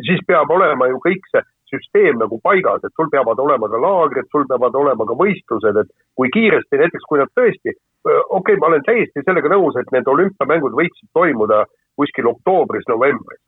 siis 0.06 0.22
peab 0.26 0.50
olema 0.54 0.88
ju 0.90 1.00
kõik 1.04 1.30
see 1.32 1.44
süsteem 1.68 2.16
nagu 2.20 2.38
paigas, 2.44 2.84
et 2.84 2.94
sul 2.96 3.10
peavad 3.12 3.40
olema 3.42 3.68
ka 3.68 3.80
laagrid, 3.82 4.28
sul 4.32 4.46
peavad 4.48 4.76
olema 4.78 5.04
ka 5.08 5.16
võistlused, 5.18 5.76
et 5.82 5.90
kui 6.16 6.30
kiiresti 6.32 6.80
näiteks, 6.80 7.04
kui 7.08 7.20
nad 7.20 7.32
tõesti, 7.36 7.74
okei 8.06 8.24
okay,, 8.38 8.56
ma 8.60 8.70
olen 8.70 8.86
täiesti 8.86 9.24
sellega 9.24 9.52
nõus, 9.52 9.76
et 9.76 9.92
need 9.92 10.08
olümpiamängud 10.08 10.76
võiksid 10.78 11.10
toimuda 11.16 11.64
kuskil 11.98 12.30
oktoobris-novembris. 12.32 13.42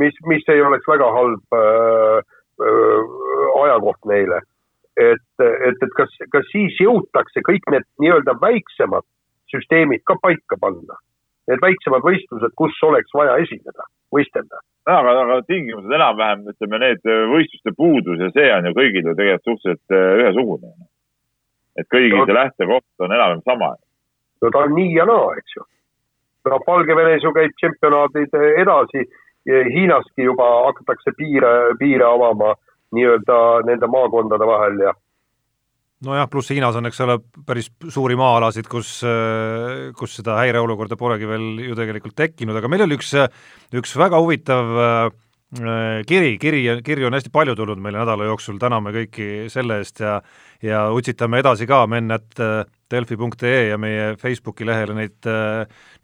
mis, 0.00 0.14
mis 0.26 0.46
ei 0.48 0.62
oleks 0.64 0.88
väga 0.88 1.10
halb 1.12 1.56
äh, 1.56 2.18
äh, 2.64 3.00
ajakoht 3.62 4.08
neile. 4.08 4.40
Et, 5.00 5.28
et, 5.42 5.78
et 5.86 5.94
kas, 5.96 6.12
kas 6.32 6.50
siis 6.52 6.76
jõutakse 6.80 7.44
kõik 7.46 7.64
need 7.72 7.86
nii-öelda 8.02 8.36
väiksemad 8.42 9.06
süsteemid 9.52 10.04
ka 10.08 10.18
paika 10.22 10.58
panna? 10.60 10.98
Need 11.50 11.62
väiksemad 11.62 12.04
võistlused, 12.06 12.52
kus 12.56 12.76
oleks 12.86 13.10
vaja 13.16 13.38
esineda, 13.42 13.88
võistelda 14.14 14.60
aga, 14.86 15.14
aga 15.22 15.40
tingimused 15.46 15.92
enam-vähem, 15.94 16.46
ütleme 16.52 16.80
need 16.82 17.04
võistluste 17.30 17.74
puudus 17.76 18.20
ja 18.20 18.30
see 18.34 18.48
on 18.54 18.66
ju 18.66 18.74
kõigil 18.78 19.06
ju 19.06 19.14
tegelikult 19.18 19.50
suhteliselt 19.50 19.94
äh, 19.94 20.08
ühesugune. 20.22 20.72
et 21.78 21.88
kõigil 21.88 22.18
no, 22.18 22.26
see 22.26 22.36
lähtekoht 22.36 23.04
on 23.04 23.14
enam-vähem 23.14 23.44
sama. 23.46 23.74
no 24.42 24.50
ta 24.50 24.64
on 24.66 24.74
nii 24.76 24.94
ja 24.96 25.06
naa, 25.08 25.36
eks 25.38 25.56
ju. 25.56 25.66
no 26.50 26.58
Valgevenes 26.66 27.22
ju 27.22 27.34
käib 27.36 27.54
tšempionaadid 27.58 28.34
edasi, 28.64 29.06
Hiinaski 29.46 30.22
juba 30.22 30.48
hakatakse 30.68 31.10
piire, 31.18 31.74
piire 31.78 32.04
avama 32.06 32.52
nii-öelda 32.96 33.38
nende 33.68 33.88
maakondade 33.90 34.48
vahel 34.48 34.84
ja 34.88 34.94
nojah, 36.02 36.28
pluss 36.30 36.50
Hiinas 36.50 36.76
on, 36.78 36.88
eks 36.90 37.00
ole, 37.04 37.18
päris 37.46 37.70
suuri 37.94 38.16
maa-alasid, 38.18 38.66
kus, 38.70 38.94
kus 39.98 40.16
seda 40.18 40.40
häireolukorda 40.40 40.98
polegi 40.98 41.28
veel 41.30 41.60
ju 41.62 41.76
tegelikult 41.78 42.16
tekkinud, 42.18 42.58
aga 42.58 42.70
meil 42.70 42.86
oli 42.88 42.98
üks, 42.98 43.12
üks 43.78 43.94
väga 44.00 44.18
huvitav 44.22 44.72
äh, 44.82 45.04
kiri, 46.08 46.38
kiri, 46.40 46.62
kirju 46.84 47.06
on 47.06 47.14
hästi 47.16 47.30
palju 47.32 47.54
tulnud 47.58 47.80
meile 47.82 48.00
nädala 48.00 48.24
jooksul, 48.24 48.58
täname 48.60 48.94
kõiki 48.94 49.28
selle 49.52 49.82
eest 49.82 50.00
ja 50.00 50.20
ja 50.62 50.84
utsitame 50.94 51.40
edasi 51.42 51.66
ka 51.66 51.82
men.delfi.ee 51.90 53.68
ja 53.68 53.78
meie 53.82 54.12
Facebooki 54.16 54.66
lehele 54.66 54.94
neid, 54.94 55.28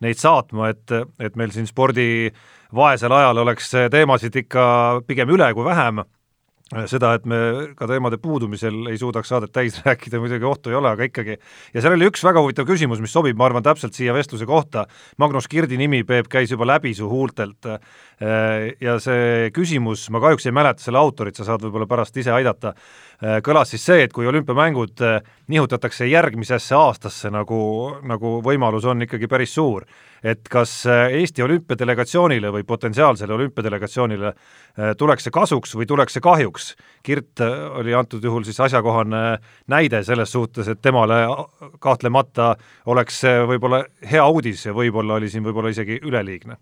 neid 0.03 0.19
saatma, 0.19 0.73
et, 0.75 0.95
et 1.23 1.37
meil 1.39 1.55
siin 1.55 1.69
spordi 1.71 2.27
vaesel 2.75 3.15
ajal 3.15 3.45
oleks 3.45 3.71
teemasid 3.93 4.35
ikka 4.43 4.65
pigem 5.07 5.31
üle 5.31 5.53
kui 5.55 5.65
vähem 5.65 6.03
seda, 6.69 7.15
et 7.17 7.25
me 7.29 7.39
ka 7.79 7.87
teemade 7.89 8.19
puudumisel 8.21 8.91
ei 8.91 8.99
suudaks 9.01 9.31
saadet 9.33 9.53
täis 9.55 9.79
rääkida, 9.87 10.21
muidugi 10.21 10.45
ohtu 10.45 10.73
ei 10.73 10.77
ole, 10.77 10.91
aga 10.93 11.07
ikkagi. 11.09 11.39
ja 11.75 11.83
seal 11.83 11.97
oli 11.97 12.09
üks 12.11 12.25
väga 12.25 12.43
huvitav 12.45 12.69
küsimus, 12.69 13.01
mis 13.01 13.15
sobib, 13.15 13.39
ma 13.39 13.47
arvan, 13.49 13.65
täpselt 13.65 13.97
siia 13.97 14.13
vestluse 14.17 14.47
kohta. 14.49 14.85
Magnus 15.19 15.49
Kirdi 15.49 15.79
nimi, 15.81 16.03
Peep, 16.05 16.29
käis 16.29 16.53
juba 16.53 16.69
läbi 16.69 16.95
su 16.95 17.09
huultelt. 17.09 17.73
ja 18.81 18.97
see 18.99 19.51
küsimus, 19.55 20.09
ma 20.11 20.21
kahjuks 20.21 20.49
ei 20.49 20.53
mäleta 20.53 20.83
selle 20.83 20.99
autorit, 20.99 21.37
sa 21.39 21.47
saad 21.47 21.63
võib-olla 21.63 21.87
pärast 21.87 22.17
ise 22.19 22.33
aidata, 22.35 22.73
kõlas 23.47 23.71
siis 23.71 23.85
see, 23.87 24.03
et 24.03 24.13
kui 24.13 24.27
olümpiamängud 24.27 25.05
nihutatakse 25.49 26.09
järgmisesse 26.11 26.75
aastasse, 26.75 27.31
nagu, 27.31 27.61
nagu 28.03 28.41
võimalus 28.43 28.89
on 28.91 29.07
ikkagi 29.07 29.31
päris 29.31 29.55
suur, 29.55 29.87
et 30.25 30.49
kas 30.51 30.73
Eesti 30.89 31.43
olümpiadelegatsioonile 31.43 32.53
või 32.53 32.65
potentsiaalsele 32.67 33.35
olümpiadelegatsioonile 33.35 34.33
tuleks 34.99 35.27
see 35.27 35.35
kasuks 35.35 35.75
või 35.79 35.87
tuleks 35.91 36.17
see 36.17 36.25
kahjuks. 36.25 36.71
Kirt 37.07 37.43
äh, 37.45 37.55
oli 37.81 37.95
antud 37.95 38.25
juhul 38.25 38.47
siis 38.47 38.61
asjakohane 38.61 39.39
näide 39.71 40.03
selles 40.07 40.33
suhtes, 40.33 40.69
et 40.69 40.81
temale 40.83 41.21
kahtlemata 41.81 42.55
oleks 42.87 43.21
see 43.25 43.45
võib-olla 43.51 43.85
hea 44.11 44.27
uudis 44.27 44.67
ja 44.67 44.75
võib-olla 44.77 45.19
oli 45.19 45.31
siin 45.31 45.47
võib-olla 45.47 45.75
isegi 45.75 46.01
üleliigne 46.03 46.59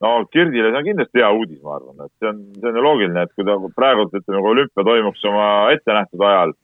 no 0.00 0.14
Kirdile 0.32 0.70
see 0.70 0.80
on 0.80 0.88
kindlasti 0.88 1.20
hea 1.20 1.30
uudis, 1.36 1.60
ma 1.64 1.76
arvan, 1.76 2.06
et 2.06 2.12
see 2.18 2.30
on, 2.30 2.40
see 2.56 2.70
on 2.70 2.78
ju 2.78 2.84
loogiline, 2.86 3.24
et 3.26 3.34
kui 3.36 3.44
ta 3.44 3.56
praegult 3.76 4.16
ütleme, 4.16 4.40
kui 4.40 4.52
olümpia 4.54 4.86
toimuks 4.88 5.24
oma 5.28 5.46
ettenähtud 5.74 6.24
ajal, 6.24 6.54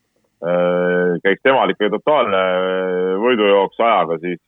käiks 1.24 1.42
temal 1.44 1.72
ikkagi 1.72 1.92
totaalne 1.96 2.40
võidujooks 3.20 3.82
ajaga, 3.82 4.18
siis, 4.24 4.40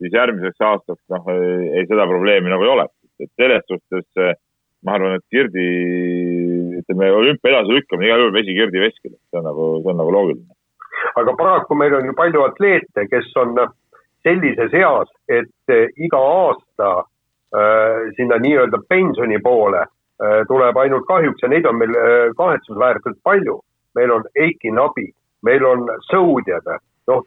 siis 0.00 0.14
järgmiseks 0.16 0.64
aastaks 0.64 1.02
noh, 1.12 1.28
ei 1.30 1.84
seda 1.86 2.06
probleemi 2.08 2.52
nagu 2.52 2.64
ei 2.64 2.72
oleks, 2.74 2.96
et 3.20 3.30
selles 3.36 3.66
suhtes 3.68 4.38
ma 4.86 4.96
arvan, 4.96 5.18
et 5.18 5.26
Kirdi, 5.32 5.66
ütleme 6.80 7.10
olümpia 7.12 7.52
edasilükkamine 7.52 8.08
igal 8.08 8.24
juhul 8.24 8.34
vesi 8.36 8.56
Kirdi 8.56 8.80
veskile, 8.80 9.16
see 9.28 9.40
on 9.40 9.46
nagu, 9.48 9.68
see 9.82 9.92
on 9.92 10.00
nagu 10.00 10.14
loogiline. 10.14 10.56
aga 11.20 11.34
paraku 11.36 11.76
meil 11.76 11.94
on 11.96 12.08
ju 12.08 12.14
palju 12.16 12.42
atleete, 12.44 13.06
kes 13.12 13.30
on 13.40 13.54
sellises 14.24 14.74
eas, 14.76 15.08
et 15.28 15.74
iga 15.96 16.20
aasta 16.20 16.90
äh, 17.00 18.10
sinna 18.16 18.40
nii-öelda 18.40 18.82
pensioni 18.88 19.40
poole 19.44 19.80
äh, 19.84 20.40
tuleb 20.48 20.76
ainult 20.76 21.06
kahjuks 21.08 21.42
ja 21.42 21.48
neid 21.52 21.68
on 21.68 21.80
meil 21.80 21.96
äh, 21.96 22.28
kahetsusväärselt 22.36 23.20
palju. 23.24 23.60
meil 23.94 24.10
on 24.14 24.24
Eiki 24.38 24.70
Nabi, 24.70 25.08
meil 25.42 25.64
on 25.66 25.88
sõudjad, 26.12 26.68
noh, 27.08 27.24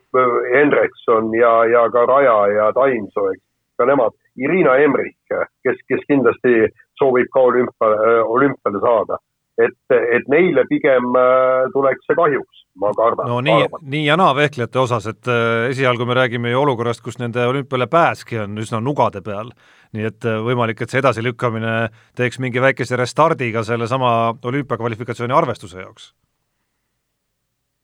Hendrikson 0.53 1.33
ja, 1.37 1.53
ja 1.65 1.87
ka 1.91 2.05
Raja 2.05 2.37
ja 2.53 2.71
Taimsoo, 2.75 3.31
eks, 3.33 3.43
ka 3.77 3.87
nemad. 3.89 4.15
Irina 4.37 4.77
Emrik, 4.81 5.17
kes, 5.29 5.77
kes 5.87 6.01
kindlasti 6.09 6.65
soovib 6.97 7.29
ka 7.33 7.45
olümpia, 7.49 7.93
olümpiale 8.25 8.81
saada. 8.81 9.19
et, 9.53 9.93
et 9.93 10.29
neile 10.33 10.63
pigem 10.65 11.13
äh, 11.13 11.67
tuleks 11.75 12.07
see 12.07 12.15
kahjuks, 12.17 12.63
ma 12.81 12.89
kardan. 12.97 13.27
no 13.29 13.35
nii, 13.45 13.67
nii 13.85 14.01
ja 14.07 14.15
naa 14.17 14.31
vehklejate 14.33 14.79
osas, 14.81 15.05
et 15.11 15.29
äh, 15.29 15.67
esialgu 15.69 16.07
me 16.09 16.17
räägime 16.17 16.49
ju 16.49 16.63
olukorrast, 16.63 17.03
kus 17.05 17.19
nende 17.21 17.45
olümpiale 17.45 17.85
pääski 17.85 18.39
on 18.47 18.57
üsna 18.57 18.81
nugade 18.81 19.21
peal. 19.21 19.53
nii 19.93 20.09
et 20.09 20.25
äh, 20.25 20.41
võimalik, 20.41 20.81
et 20.81 20.89
see 20.89 21.03
edasilükkamine 21.03 21.75
teeks 22.17 22.41
mingi 22.41 22.65
väikese 22.65 22.97
restardi 22.97 23.51
ka 23.53 23.61
sellesama 23.63 24.33
olümpiakvalifikatsiooni 24.41 25.37
arvestuse 25.37 25.85
jaoks 25.85 26.09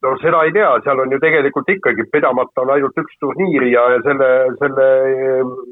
no 0.05 0.13
seda 0.21 0.43
ei 0.47 0.53
tea, 0.55 0.69
seal 0.83 1.01
on 1.03 1.11
ju 1.13 1.19
tegelikult 1.21 1.69
ikkagi 1.73 2.05
pidamata 2.13 2.63
on 2.63 2.71
ainult 2.75 3.01
üks 3.01 3.19
turniir 3.23 3.65
ja, 3.67 3.83
ja 3.95 3.99
selle, 4.05 4.29
selle 4.61 4.87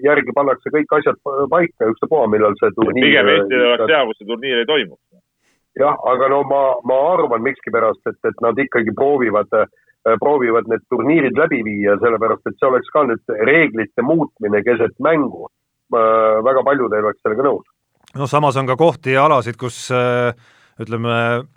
järgi 0.03 0.35
pannakse 0.35 0.73
kõik 0.73 0.95
asjad 0.99 1.19
paika, 1.53 1.91
ükstapuha, 1.93 2.27
millal 2.33 2.57
see 2.59 2.73
turniir. 2.75 3.07
pigem 3.07 3.31
Eestil 3.33 3.65
oleks 3.71 3.93
hea, 3.93 4.03
kus 4.09 4.19
see 4.19 4.29
turniir 4.31 4.63
ei 4.63 4.69
toimuks. 4.69 5.03
jah, 5.79 5.99
aga 6.11 6.31
no 6.33 6.41
ma, 6.49 6.61
ma 6.89 6.99
arvan 7.13 7.45
miskipärast, 7.47 8.03
et, 8.11 8.19
et 8.27 8.43
nad 8.43 8.59
ikkagi 8.59 8.95
proovivad, 8.97 9.53
proovivad 10.19 10.67
need 10.71 10.83
turniirid 10.91 11.39
läbi 11.39 11.63
viia, 11.63 11.95
sellepärast 12.03 12.49
et 12.49 12.59
see 12.59 12.71
oleks 12.71 12.91
ka 12.91 13.05
nüüd 13.07 13.35
reeglite 13.47 14.03
muutmine 14.03 14.63
keset 14.67 14.95
mängu. 14.99 15.47
väga 16.43 16.61
paljud 16.67 16.91
ei 16.91 16.99
oleks 16.99 17.21
sellega 17.23 17.47
nõus. 17.47 17.67
no 18.15 18.27
samas 18.27 18.57
on 18.59 18.67
ka 18.67 18.75
kohti 18.75 19.15
ja 19.15 19.29
alasid, 19.29 19.55
kus 19.55 19.87
ütleme, 20.77 21.47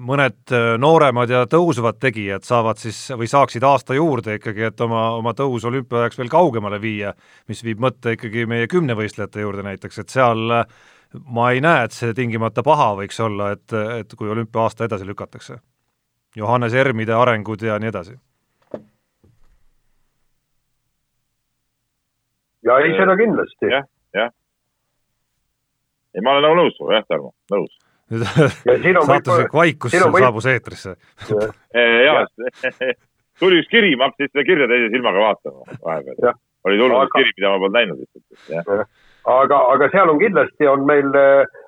mõned 0.00 0.54
äh, 0.54 0.74
nooremad 0.80 1.30
ja 1.30 1.42
tõusvad 1.50 1.98
tegijad 2.00 2.46
saavad 2.46 2.80
siis 2.80 2.98
või 3.16 3.28
saaksid 3.30 3.64
aasta 3.66 3.96
juurde 3.96 4.38
ikkagi, 4.38 4.68
et 4.70 4.80
oma, 4.84 5.10
oma 5.18 5.34
tõus 5.36 5.66
olümpiaajaks 5.68 6.18
veel 6.20 6.32
kaugemale 6.32 6.80
viia, 6.80 7.12
mis 7.48 7.62
viib 7.66 7.82
mõtte 7.82 8.16
ikkagi 8.16 8.46
meie 8.48 8.68
kümnevõistlejate 8.70 9.44
juurde 9.44 9.66
näiteks, 9.66 10.00
et 10.02 10.14
seal 10.16 10.56
äh, 10.60 10.64
ma 11.26 11.50
ei 11.50 11.60
näe, 11.60 11.84
et 11.84 11.96
see 11.96 12.14
tingimata 12.16 12.64
paha 12.66 12.92
võiks 13.02 13.20
olla, 13.22 13.52
et, 13.56 13.76
et 14.00 14.16
kui 14.16 14.30
olümpia-aasta 14.30 14.86
edasi 14.86 15.08
lükatakse. 15.08 15.60
Johannes 16.36 16.74
Ermide 16.74 17.14
arengud 17.16 17.62
ja 17.62 17.78
nii 17.82 17.90
edasi. 17.90 18.18
ja 22.62 22.76
ei, 22.84 22.92
seda 22.92 23.16
kindlasti 23.16 23.70
ja,. 23.72 23.78
jah, 23.80 23.86
jah. 24.14 24.32
ei, 26.14 26.20
ma 26.20 26.34
olen 26.34 26.44
nagu 26.44 26.58
nõus 26.58 26.74
sinuga, 26.76 26.98
jah, 26.98 27.06
Tarmo, 27.08 27.32
nõus 27.50 27.78
saatuslik 29.06 29.52
vaikus 29.54 29.94
saabus 29.94 30.46
eetrisse. 30.50 30.96
jaa, 32.06 32.24
tuli 33.40 33.60
üks 33.62 33.70
kiri, 33.70 33.94
ma 33.96 34.10
hakkasin 34.10 34.32
seda 34.32 34.46
kirja 34.48 34.68
teise 34.70 34.90
silmaga 34.94 35.22
vaatama 35.26 35.78
vahepeal. 35.84 36.34
oli 36.68 36.80
tulnud 36.80 36.98
aga... 36.98 37.14
kiri, 37.16 37.34
mida 37.38 37.52
ma 37.52 37.62
polnud 37.62 37.78
näinud 37.78 38.02
lihtsalt. 38.02 38.90
aga, 39.36 39.60
aga 39.74 39.90
seal 39.94 40.12
on 40.12 40.20
kindlasti, 40.22 40.68
on 40.68 40.84
meil 40.90 41.20
äh, 41.20 41.60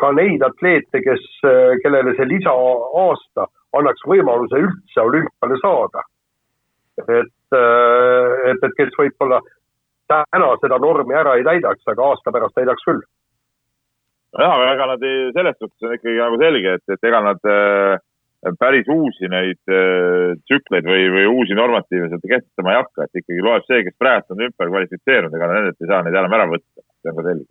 ka 0.00 0.12
neid 0.16 0.44
atleete, 0.46 1.02
kes, 1.04 1.28
äh, 1.44 1.76
kellele 1.84 2.16
see 2.16 2.30
lisaaasta 2.32 3.46
annaks 3.78 4.08
võimaluse 4.08 4.64
üldse 4.64 5.04
olümpiale 5.04 5.60
saada. 5.62 6.06
et, 7.04 7.54
äh, 7.54 8.50
et, 8.50 8.64
et 8.64 8.80
kes 8.80 8.96
võib-olla 8.98 9.42
täna 10.08 10.50
seda 10.62 10.80
normi 10.80 11.14
ära 11.14 11.36
ei 11.36 11.44
täidaks, 11.44 11.84
aga 11.92 12.12
aasta 12.14 12.32
pärast 12.32 12.56
täidaks 12.56 12.88
küll 12.88 13.04
nojah, 14.36 14.54
aga 14.54 14.74
ega 14.74 14.86
nad 14.92 15.06
ei, 15.06 15.24
selles 15.36 15.56
suhtes 15.58 15.86
on 15.86 15.96
ikkagi 15.96 16.20
nagu 16.20 16.38
selge, 16.42 16.76
et, 16.78 16.94
et 16.94 17.08
ega 17.10 17.20
nad 17.24 17.48
äh, 17.48 18.54
päris 18.60 18.88
uusi 18.92 19.30
neid 19.32 19.60
äh, 19.72 20.34
tsükleid 20.44 20.88
või, 20.88 21.06
või 21.14 21.26
uusi 21.32 21.56
normatiive 21.58 22.10
sealt 22.10 22.26
kehtestama 22.26 22.74
ei 22.74 22.80
hakka, 22.82 23.06
et 23.06 23.22
ikkagi 23.22 23.44
loeb 23.44 23.66
see, 23.66 23.84
kes 23.86 23.96
praegu 23.98 24.36
on 24.36 24.44
ümber 24.48 24.72
kvalifitseerunud, 24.72 25.38
ega 25.38 25.52
nendelt 25.52 25.80
ei 25.80 25.92
saa 25.92 26.02
neid 26.04 26.18
enam 26.18 26.36
ära 26.38 26.48
võtta, 26.50 26.84
see 26.84 27.12
on 27.12 27.20
ka 27.20 27.28
selge. 27.30 27.48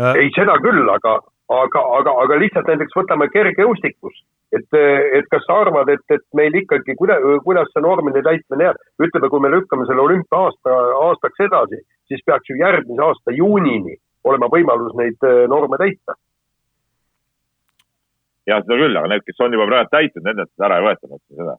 Äh.... 0.00 0.12
ei, 0.24 0.34
seda 0.36 0.58
küll, 0.64 0.84
aga, 0.92 1.16
aga, 1.56 1.86
aga, 2.00 2.18
aga 2.26 2.42
lihtsalt 2.44 2.68
näiteks 2.70 3.00
võtame 3.00 3.30
kergejõustikus, 3.32 4.20
et, 4.56 4.68
et 4.76 5.26
kas 5.32 5.44
sa 5.46 5.60
arvad, 5.64 5.90
et, 5.94 6.04
et 6.12 6.24
meil 6.36 6.54
ikkagi, 6.60 6.94
kuidas, 7.00 7.24
kuidas 7.46 7.72
see 7.72 7.82
normide 7.84 8.22
täitmine 8.26 8.68
jääb, 8.68 8.84
ütleme, 9.02 9.32
kui 9.32 9.42
me 9.42 9.50
lükkame 9.56 9.88
selle 9.88 10.04
olümpia 10.04 10.44
aasta, 10.44 10.78
aastaks 11.08 11.44
edasi, 11.48 11.82
siis 12.10 12.22
peaks 12.26 12.52
ju 12.52 12.60
järgmise 12.60 13.04
aasta 13.08 13.34
juunini 13.34 13.96
olema 14.24 14.50
võimalus 14.52 14.96
neid 14.98 15.28
äh, 15.28 15.46
norme 15.48 15.78
täita. 15.80 16.18
ja 18.50 18.60
seda 18.62 18.78
küll, 18.80 18.96
aga 18.96 19.12
need, 19.12 19.24
kes 19.26 19.42
on 19.44 19.52
juba 19.54 19.68
praegu 19.70 19.92
täitnud, 19.94 20.24
nendelt 20.26 20.64
ära 20.66 20.80
ei 20.80 20.88
võeta, 20.88 21.08
ma 21.08 21.20
ütlen 21.20 21.42
seda 21.42 21.58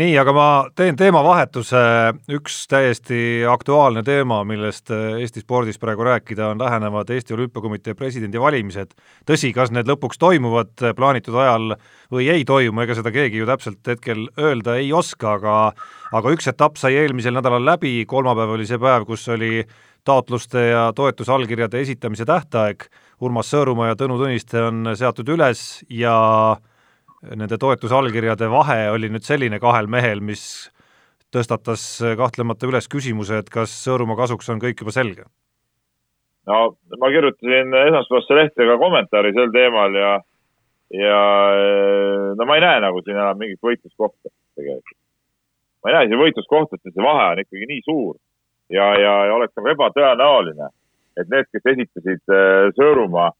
nii, 0.00 0.14
aga 0.20 0.32
ma 0.32 0.46
teen 0.76 0.96
teemavahetuse, 0.96 1.80
üks 2.32 2.62
täiesti 2.70 3.42
aktuaalne 3.48 4.02
teema, 4.06 4.40
millest 4.48 4.92
äh, 4.94 5.18
Eesti 5.20 5.42
spordis 5.44 5.80
praegu 5.82 6.06
rääkida, 6.06 6.52
on 6.54 6.62
lähenevad 6.62 7.10
Eesti 7.12 7.36
Olümpiakomitee 7.36 7.94
presidendivalimised. 7.98 8.94
tõsi, 9.28 9.52
kas 9.56 9.72
need 9.74 9.90
lõpuks 9.90 10.20
toimuvad 10.20 10.72
plaanitud 10.96 11.36
ajal 11.36 11.74
või 12.12 12.30
ei 12.32 12.46
toimu, 12.48 12.84
ega 12.84 12.96
seda 12.96 13.12
keegi 13.12 13.42
ju 13.42 13.48
täpselt 13.50 13.92
hetkel 13.92 14.28
öelda 14.38 14.78
ei 14.80 14.92
oska, 14.92 15.36
aga 15.36 15.56
aga 16.16 16.32
üks 16.34 16.48
etapp 16.50 16.80
sai 16.80 16.96
eelmisel 16.98 17.36
nädalal 17.36 17.64
läbi, 17.64 18.00
kolmapäev 18.08 18.56
oli 18.56 18.66
see 18.66 18.80
päev, 18.80 19.04
kus 19.06 19.28
oli 19.30 19.64
taotluste 20.04 20.70
ja 20.70 20.88
toetusallkirjade 20.96 21.80
esitamise 21.84 22.24
tähtaeg, 22.26 22.88
Urmas 23.20 23.52
Sõõrumaa 23.52 23.92
ja 23.92 24.00
Tõnu 24.00 24.16
Tõniste 24.16 24.62
on 24.64 24.94
seatud 24.96 25.28
üles 25.28 25.84
ja 25.92 26.16
nende 27.22 27.58
toetusallkirjade 27.60 28.48
vahe 28.50 28.90
oli 28.94 29.10
nüüd 29.12 29.26
selline 29.26 29.60
kahel 29.60 29.90
mehel, 29.92 30.22
mis 30.24 30.70
tõstatas 31.34 31.82
kahtlemata 32.18 32.68
üles 32.70 32.88
küsimuse, 32.90 33.42
et 33.42 33.50
kas 33.52 33.74
Sõõrumaa 33.84 34.18
kasuks 34.22 34.48
on 34.50 34.62
kõik 34.62 34.82
juba 34.82 34.94
selge? 34.96 35.28
no 36.48 36.60
ma 36.98 37.10
kirjutasin 37.12 37.74
esmaspäevasse 37.84 38.38
lehte 38.38 38.66
ka 38.66 38.78
kommentaari 38.80 39.32
sel 39.36 39.52
teemal 39.54 39.94
ja, 39.94 40.14
ja 40.96 41.20
no 42.38 42.46
ma 42.48 42.56
ei 42.56 42.64
näe 42.64 42.80
nagu 42.82 43.02
siin 43.04 43.18
enam 43.18 43.38
mingit 43.38 43.60
võitluskohta 43.62 44.32
tegelikult. 44.58 44.98
ma 45.84 45.92
ei 45.92 45.96
näe 45.98 46.08
siin 46.08 46.22
võitluskohta, 46.22 46.80
sest 46.80 46.96
see 46.96 47.04
vahe 47.04 47.28
on 47.34 47.42
ikkagi 47.44 47.68
nii 47.70 47.84
suur 47.86 48.16
ja, 48.72 48.88
ja, 48.98 49.14
ja 49.28 49.36
oleks 49.36 49.54
nagu 49.58 49.72
ebatõenäoline, 49.74 50.70
et 51.20 51.30
need, 51.30 51.48
kes 51.52 51.70
esitasid 51.74 52.34
äh, 52.34 52.70
Sõõrumaa 52.78 53.30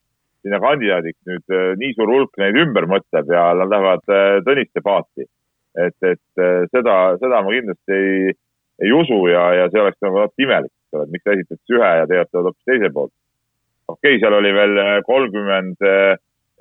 sinna 0.44 0.61
kandidaadiks 0.62 1.20
nüüd 1.29 1.55
äh, 1.55 1.72
nii 1.81 1.94
suur 1.96 2.12
hulk 2.14 2.40
neid 2.40 2.59
ümber 2.62 2.88
mõtleb 2.90 3.33
ja 3.35 3.50
nad 3.59 3.72
lähevad 3.72 4.12
äh, 4.12 4.40
Tõniste 4.46 4.83
paati. 4.85 5.29
et, 5.79 5.94
et 6.03 6.40
seda, 6.74 6.94
seda 7.22 7.42
ma 7.46 7.53
kindlasti 7.55 7.94
ei, 7.94 8.33
ei 8.83 8.90
usu 8.90 9.20
ja, 9.31 9.44
ja 9.55 9.68
see 9.70 9.79
oleks 9.79 10.00
nagu 10.03 10.18
natuke 10.18 10.42
imelik, 10.42 10.72
et 10.98 11.12
miks 11.14 11.31
esitad 11.31 11.61
siis 11.61 11.76
ühe 11.76 11.90
ja 12.00 12.09
seda 12.11 12.42
hoopis 12.42 12.66
teise 12.66 12.90
poolt. 12.96 13.12
okei 13.87 14.16
okay,, 14.16 14.20
seal 14.22 14.35
oli 14.35 14.50
veel 14.57 14.81
kolmkümmend 15.07 15.87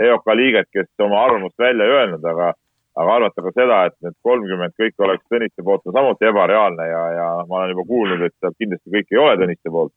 EOK 0.05 0.29
liiget, 0.37 0.69
kes 0.71 0.91
oma 1.01 1.23
arvamust 1.25 1.57
välja 1.57 1.87
ei 1.87 1.95
öelnud, 1.95 2.27
aga 2.33 2.53
aga 2.99 3.15
arvata 3.15 3.43
ka 3.45 3.51
seda, 3.55 3.79
et 3.87 3.95
need 4.03 4.15
kolmkümmend 4.25 4.75
kõik 4.79 5.05
oleks 5.05 5.25
Tõniste 5.31 5.63
poolt, 5.65 5.85
on 5.87 5.95
samuti 5.95 6.27
ebareaalne 6.29 6.87
ja, 6.89 7.03
ja 7.15 7.27
ma 7.47 7.61
olen 7.61 7.73
juba 7.75 7.85
kuulnud, 7.91 8.23
et 8.25 8.35
seal 8.41 8.55
kindlasti 8.59 8.95
kõik 8.95 9.13
ei 9.13 9.21
ole 9.23 9.35
Tõniste 9.43 9.73
poolt. 9.73 9.93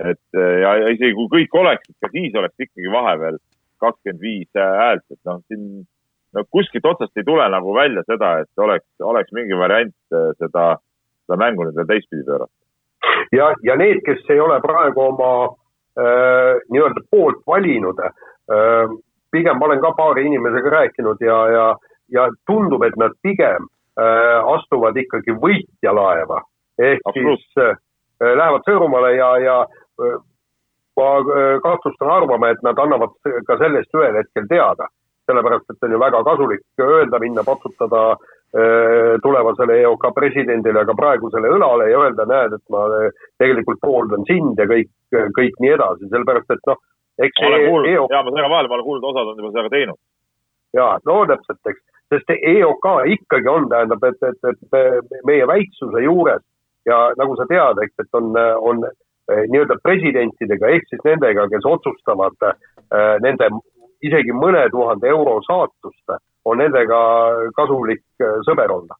Et 0.00 0.38
ja, 0.38 0.74
ja 0.80 0.92
isegi 0.94 1.14
kui 1.16 1.28
kõik 1.34 1.56
oleksid, 1.60 1.96
ka 2.00 2.10
siis 2.12 2.36
oleks 2.38 2.66
ikkagi 2.66 2.92
vahepeal 2.92 3.38
kakskümmend 3.80 4.22
viis 4.22 4.48
häält, 4.56 5.04
et 5.10 5.20
noh, 5.28 5.40
siin 5.48 5.84
no 6.36 6.44
kuskilt 6.54 6.86
otsast 6.86 7.16
ei 7.16 7.26
tule 7.26 7.46
nagu 7.52 7.74
välja 7.74 8.04
seda, 8.06 8.38
et 8.44 8.64
oleks, 8.64 8.86
oleks 9.00 9.32
mingi 9.36 9.58
variant 9.58 9.94
äh, 10.14 10.30
seda, 10.38 10.72
seda 11.26 11.40
mängu 11.40 11.66
nüüd 11.66 11.78
veel 11.80 11.90
teistpidi 11.90 12.26
pöörata. 12.28 12.54
ja, 13.36 13.52
ja 13.66 13.76
need, 13.80 14.02
kes 14.06 14.24
ei 14.30 14.40
ole 14.40 14.60
praegu 14.64 15.06
oma 15.08 15.30
äh, 15.98 16.56
nii-öelda 16.70 17.06
poolt 17.10 17.44
valinud 17.46 18.00
äh,, 18.06 18.96
pigem 19.30 19.58
ma 19.58 19.68
olen 19.68 19.80
ka 19.82 19.92
paari 19.98 20.26
inimesega 20.26 20.76
rääkinud 20.78 21.22
ja, 21.24 21.38
ja 21.54 21.66
ja 22.10 22.28
tundub, 22.46 22.82
et 22.82 22.96
nad 22.98 23.14
pigem 23.22 23.68
äh, 23.98 24.38
astuvad 24.54 24.96
ikkagi 24.98 25.34
võitjalaeva 25.42 26.42
ehk 26.80 27.06
Absolut. 27.06 27.44
siis 27.44 27.62
äh, 27.64 27.76
lähevad 28.20 28.66
Sõõrumaale 28.68 29.14
ja, 29.16 29.30
ja 29.44 29.56
ma 31.00 31.10
kahtlustan 31.62 32.10
arvama, 32.10 32.50
et 32.50 32.62
nad 32.66 32.78
annavad 32.78 33.14
ka 33.46 33.56
sellest 33.60 33.94
ühel 33.96 34.18
hetkel 34.20 34.48
teada, 34.50 34.88
sellepärast 35.30 35.70
et 35.70 35.86
on 35.86 35.94
ju 35.94 36.00
väga 36.02 36.20
kasulik 36.26 36.84
öelda, 36.84 37.20
minna 37.22 37.44
patsutada 37.46 38.02
tulevasele 39.22 39.76
EOK 39.80 40.08
presidendile, 40.14 40.80
aga 40.82 40.94
praegusele 40.98 41.52
õlale 41.54 41.86
ja 41.90 42.00
öelda, 42.02 42.24
näed, 42.26 42.56
et 42.56 42.72
ma 42.74 42.86
tegelikult 43.38 43.78
pooldan 43.84 44.26
sind 44.26 44.58
ja 44.58 44.66
kõik, 44.66 44.90
kõik 45.36 45.60
nii 45.62 45.76
edasi, 45.76 46.08
sellepärast 46.10 46.50
et 46.56 46.66
noh, 46.66 46.80
eks 47.22 47.42
ma 47.42 47.52
olen 47.52 47.68
kuulnud. 47.68 47.90
EOK..., 47.92 48.10
jaa, 48.10 48.24
ma 48.26 48.34
segan 48.34 48.50
vahele, 48.50 48.72
ma 48.72 48.78
olen 48.78 48.88
kuulnud, 48.88 49.06
osad 49.12 49.30
on 49.30 49.38
juba 49.38 49.52
seda 49.52 49.66
ka 49.68 49.74
teinud. 49.76 50.00
jaa, 50.80 50.90
no 51.06 51.20
täpselt, 51.30 51.60
eks, 51.70 51.84
sest 52.10 52.34
EOK 52.34 52.88
ikkagi 53.14 53.52
on, 53.54 53.68
tähendab, 53.70 54.08
et, 54.10 54.28
et, 54.32 54.50
et 54.50 55.22
meie 55.30 55.46
väiksuse 55.46 56.02
juures 56.02 56.42
ja 56.90 56.98
nagu 57.22 57.38
sa 57.38 57.46
tead, 57.50 57.84
eks, 57.86 58.02
et 58.02 58.18
on, 58.18 58.34
on 58.66 58.82
nii-öelda 59.50 59.78
presidentidega 59.82 60.72
ehk 60.74 60.88
siis 60.90 61.04
nendega, 61.04 61.46
kes 61.52 61.68
otsustavad 61.68 62.48
äh, 62.48 62.56
nende 63.24 63.50
isegi 64.02 64.34
mõne 64.34 64.64
tuhande 64.72 65.10
euro 65.12 65.38
saatust, 65.46 66.16
on 66.44 66.60
nendega 66.62 66.98
kasulik 67.56 68.04
äh, 68.22 68.40
sõber 68.48 68.72
olla. 68.74 68.98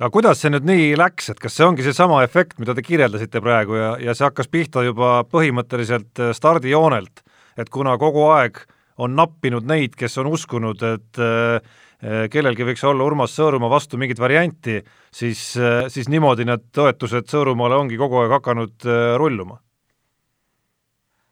Aga 0.00 0.10
kuidas 0.10 0.40
see 0.42 0.50
nüüd 0.50 0.66
nii 0.66 0.86
läks, 0.98 1.30
et 1.30 1.38
kas 1.38 1.54
see 1.54 1.66
ongi 1.66 1.84
seesama 1.86 2.24
efekt, 2.26 2.58
mida 2.58 2.74
te 2.74 2.82
kirjeldasite 2.82 3.40
praegu 3.44 3.78
ja, 3.78 3.92
ja 4.02 4.14
see 4.16 4.26
hakkas 4.26 4.50
pihta 4.50 4.82
juba 4.82 5.20
põhimõtteliselt 5.30 6.18
stardijoonelt, 6.34 7.22
et 7.62 7.70
kuna 7.70 7.94
kogu 8.02 8.26
aeg 8.34 8.58
on 8.98 9.14
nappinud 9.14 9.66
neid, 9.66 9.94
kes 9.98 10.18
on 10.22 10.32
uskunud, 10.34 10.82
et 10.82 11.22
Eh, 11.22 11.60
kellelgi 12.04 12.66
võiks 12.68 12.82
olla 12.84 13.06
Urmas 13.06 13.32
Sõõrumaa 13.38 13.70
vastu 13.72 13.98
mingit 14.00 14.18
varianti, 14.20 14.80
siis, 15.14 15.54
eh, 15.56 15.86
siis 15.92 16.10
niimoodi 16.12 16.44
need 16.48 16.66
toetused 16.74 17.30
Sõõrumaale 17.30 17.78
ongi 17.80 17.96
kogu 18.00 18.20
aeg 18.22 18.34
hakanud 18.38 18.84
eh, 18.84 19.14
rulluma? 19.20 19.60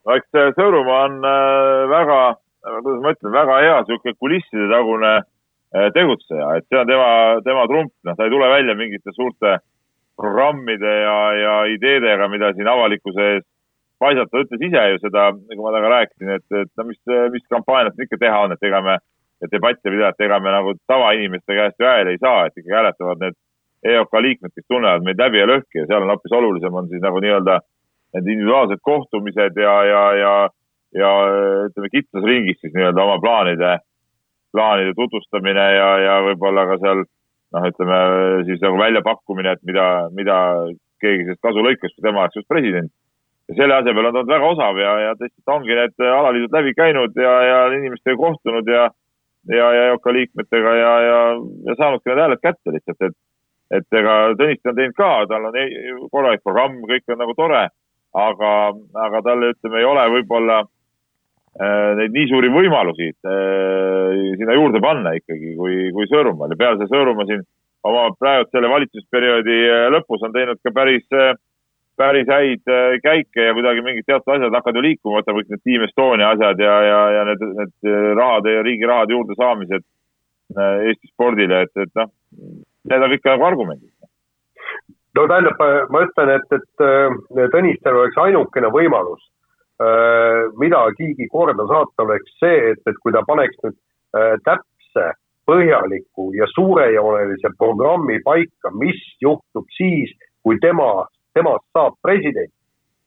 no 0.07 0.17
eks 0.19 0.57
Sõõrumaa 0.57 1.03
on 1.09 1.21
väga, 1.93 2.21
kuidas 2.81 3.03
ma 3.05 3.13
ütlen, 3.15 3.35
väga 3.37 3.59
hea 3.63 3.77
niisugune 3.83 4.17
kulisside 4.19 4.71
tagune 4.73 5.13
tegutseja, 5.95 6.49
et 6.59 6.67
see 6.69 6.81
on 6.81 6.89
tema, 6.89 7.13
tema 7.47 7.63
trump, 7.71 7.93
noh, 8.05 8.17
ta 8.17 8.27
ei 8.27 8.33
tule 8.33 8.49
välja 8.51 8.75
mingite 8.77 9.15
suurte 9.17 9.55
programmide 10.21 10.91
ja, 11.05 11.15
ja 11.39 11.55
ideedega, 11.73 12.29
mida 12.29 12.51
siin 12.53 12.69
avalikkuse 12.69 13.29
ees 13.37 13.47
paisata, 14.03 14.29
ta 14.33 14.43
ütles 14.43 14.67
ise 14.67 14.83
ju 14.91 15.01
seda, 15.05 15.31
nagu 15.33 15.65
ma 15.65 15.73
temaga 15.73 15.95
rääkisin, 15.95 16.35
et, 16.37 16.47
et 16.65 16.71
no 16.77 16.87
mis, 16.89 17.01
mis 17.35 17.47
kampaaniat 17.55 18.05
ikka 18.05 18.19
teha 18.21 18.43
on, 18.47 18.55
et 18.57 18.69
ega 18.69 18.83
me 18.85 18.99
ja 19.43 19.51
debatte 19.51 19.91
pidada, 19.91 20.13
et 20.15 20.27
ega 20.27 20.39
me 20.41 20.55
nagu 20.55 20.75
tavainimeste 20.87 21.57
käest 21.59 21.81
ju 21.81 21.89
hääli 21.89 22.15
ei 22.15 22.23
saa, 22.23 22.47
et 22.47 22.57
ikkagi 22.57 22.77
hääletavad 22.77 23.23
need 23.25 23.39
EOK 23.93 24.19
liikmed, 24.23 24.53
kes 24.55 24.67
tunnevad 24.71 25.03
meid 25.07 25.19
läbi 25.19 25.41
ja 25.41 25.49
lõhki 25.51 25.81
ja 25.81 25.87
seal 25.89 26.05
on 26.05 26.13
hoopis 26.15 26.35
olulisem 26.39 26.75
on 26.79 26.91
siis 26.91 27.03
nagu 27.03 27.23
nii-öelda 27.23 27.59
need 28.15 28.29
individuaalsed 28.29 28.83
kohtumised 28.87 29.59
ja, 29.59 29.73
ja, 29.89 30.03
ja, 30.21 30.35
ja 31.03 31.11
ütleme, 31.67 31.91
kitsas 31.91 32.29
ringis 32.29 32.61
siis 32.63 32.75
nii-öelda 32.77 33.03
oma 33.03 33.19
plaanide, 33.25 33.73
plaanide 34.55 34.95
tutvustamine 34.99 35.67
ja, 35.75 35.91
ja 36.07 36.17
võib-olla 36.29 36.69
ka 36.71 36.79
seal 36.85 37.03
noh, 37.03 37.69
ütleme 37.73 38.01
siis 38.49 38.63
nagu 38.63 38.79
väljapakkumine, 38.79 39.57
et 39.57 39.67
mida, 39.69 39.89
mida 40.15 40.39
keegi 41.03 41.27
sellest 41.27 41.43
kasu 41.43 41.65
lõikas, 41.67 41.95
kui 41.97 42.07
tema 42.07 42.23
oleks 42.23 42.39
just 42.39 42.51
president. 42.53 42.93
ja 43.51 43.59
selle 43.59 43.75
asemel 43.81 44.07
on 44.07 44.15
ta 44.15 44.21
olnud 44.23 44.35
väga 44.37 44.51
osav 44.55 44.79
ja, 44.79 44.93
ja 45.09 45.15
tõesti 45.19 45.41
ta 45.43 45.57
ongi 45.57 45.75
need 45.75 46.05
alaliidud 46.07 46.53
läbi 46.55 46.75
käinud 46.79 47.17
ja, 47.19 47.33
ja 47.51 47.57
inimestega 47.75 48.21
kohtunud 48.21 48.69
ja 48.71 48.87
ja, 49.51 49.69
ja 49.77 49.85
EOK 49.91 50.09
liikmetega 50.17 50.75
ja, 50.79 50.93
ja, 51.07 51.21
ja 51.69 51.77
saanudki 51.79 52.11
need 52.11 52.23
hääled 52.25 52.43
kätte 52.43 52.75
lihtsalt, 52.75 53.09
et, 53.09 53.17
et 53.79 53.99
ega 54.01 54.19
Tõniste 54.39 54.71
on 54.71 54.79
teinud 54.79 54.99
ka, 54.99 55.11
tal 55.31 55.49
on 55.49 55.59
korralik 56.13 56.45
programm, 56.45 56.79
kõik 56.89 57.15
on 57.15 57.23
nagu 57.25 57.35
tore, 57.39 57.65
aga, 58.27 58.53
aga 59.07 59.25
tal 59.27 59.49
ütleme, 59.49 59.81
ei 59.81 59.89
ole 59.89 60.05
võib-olla 60.19 60.61
äh, 60.63 61.91
neid 62.01 62.15
nii 62.15 62.29
suuri 62.31 62.53
võimalusi 62.53 63.11
äh, 63.13 64.21
sinna 64.39 64.59
juurde 64.59 64.83
panna 64.85 65.17
ikkagi, 65.19 65.57
kui, 65.59 65.89
kui 65.97 66.09
Sõõrumaal. 66.13 66.55
Ja 66.55 66.61
peale 66.61 66.81
selle 66.81 66.93
Sõõrumaa 66.93 67.29
siin 67.31 67.47
oma 67.89 68.11
praegu 68.19 68.51
selle 68.53 68.71
valitsusperioodi 68.71 69.59
äh, 69.67 69.89
lõpus 69.97 70.23
on 70.27 70.35
teinud 70.35 70.61
ka 70.63 70.75
päris 70.75 71.07
äh, 71.17 71.35
päris 71.97 72.29
häid 72.29 72.69
äh, 72.69 72.99
käike 73.03 73.49
ja 73.49 73.55
kuidagi 73.57 73.83
mingid 73.85 74.07
teatud 74.07 74.35
asjad 74.35 74.55
hakkavad 74.57 74.79
ju 74.79 74.85
liikuma, 74.87 75.21
võtame 75.21 75.43
kõik 75.43 75.53
need 75.53 75.65
Team 75.67 75.85
Estonia 75.87 76.31
asjad 76.35 76.63
ja, 76.63 76.77
ja, 76.89 77.01
ja 77.17 77.25
need, 77.29 77.45
need 77.59 77.91
äh, 77.91 78.07
rahade 78.19 78.55
ja 78.57 78.63
riigi 78.67 78.89
rahade 78.89 79.17
juurdesaamised 79.17 79.85
äh, 79.85 80.87
Eesti 80.89 81.13
spordile, 81.13 81.63
et, 81.67 81.75
et 81.85 81.93
noh, 82.01 82.11
need 82.91 83.07
on 83.07 83.15
kõik 83.15 83.29
nagu 83.29 83.49
argumendid. 83.51 83.93
no 85.19 85.27
tähendab, 85.29 85.65
ma 85.93 86.05
ütlen, 86.07 86.35
et, 86.39 86.57
et 86.57 87.49
Tõnistel 87.53 88.01
oleks 88.01 88.19
ainukene 88.25 88.73
võimalus 88.73 89.29
midagigi 90.61 91.27
korda 91.33 91.65
saata, 91.67 92.05
oleks 92.05 92.37
see, 92.39 92.59
et, 92.71 92.81
et 92.87 92.99
kui 93.03 93.13
ta 93.13 93.25
paneks 93.27 93.57
nüüd 93.65 93.77
täpse, 94.47 95.07
põhjaliku 95.49 96.29
ja 96.37 96.47
suurejoonelise 96.53 97.51
programmi 97.59 98.21
paika, 98.23 98.71
mis 98.79 99.01
juhtub 99.25 99.67
siis, 99.75 100.13
kui 100.47 100.61
tema 100.63 101.03
temast 101.35 101.65
saab 101.73 101.95
president. 102.03 102.53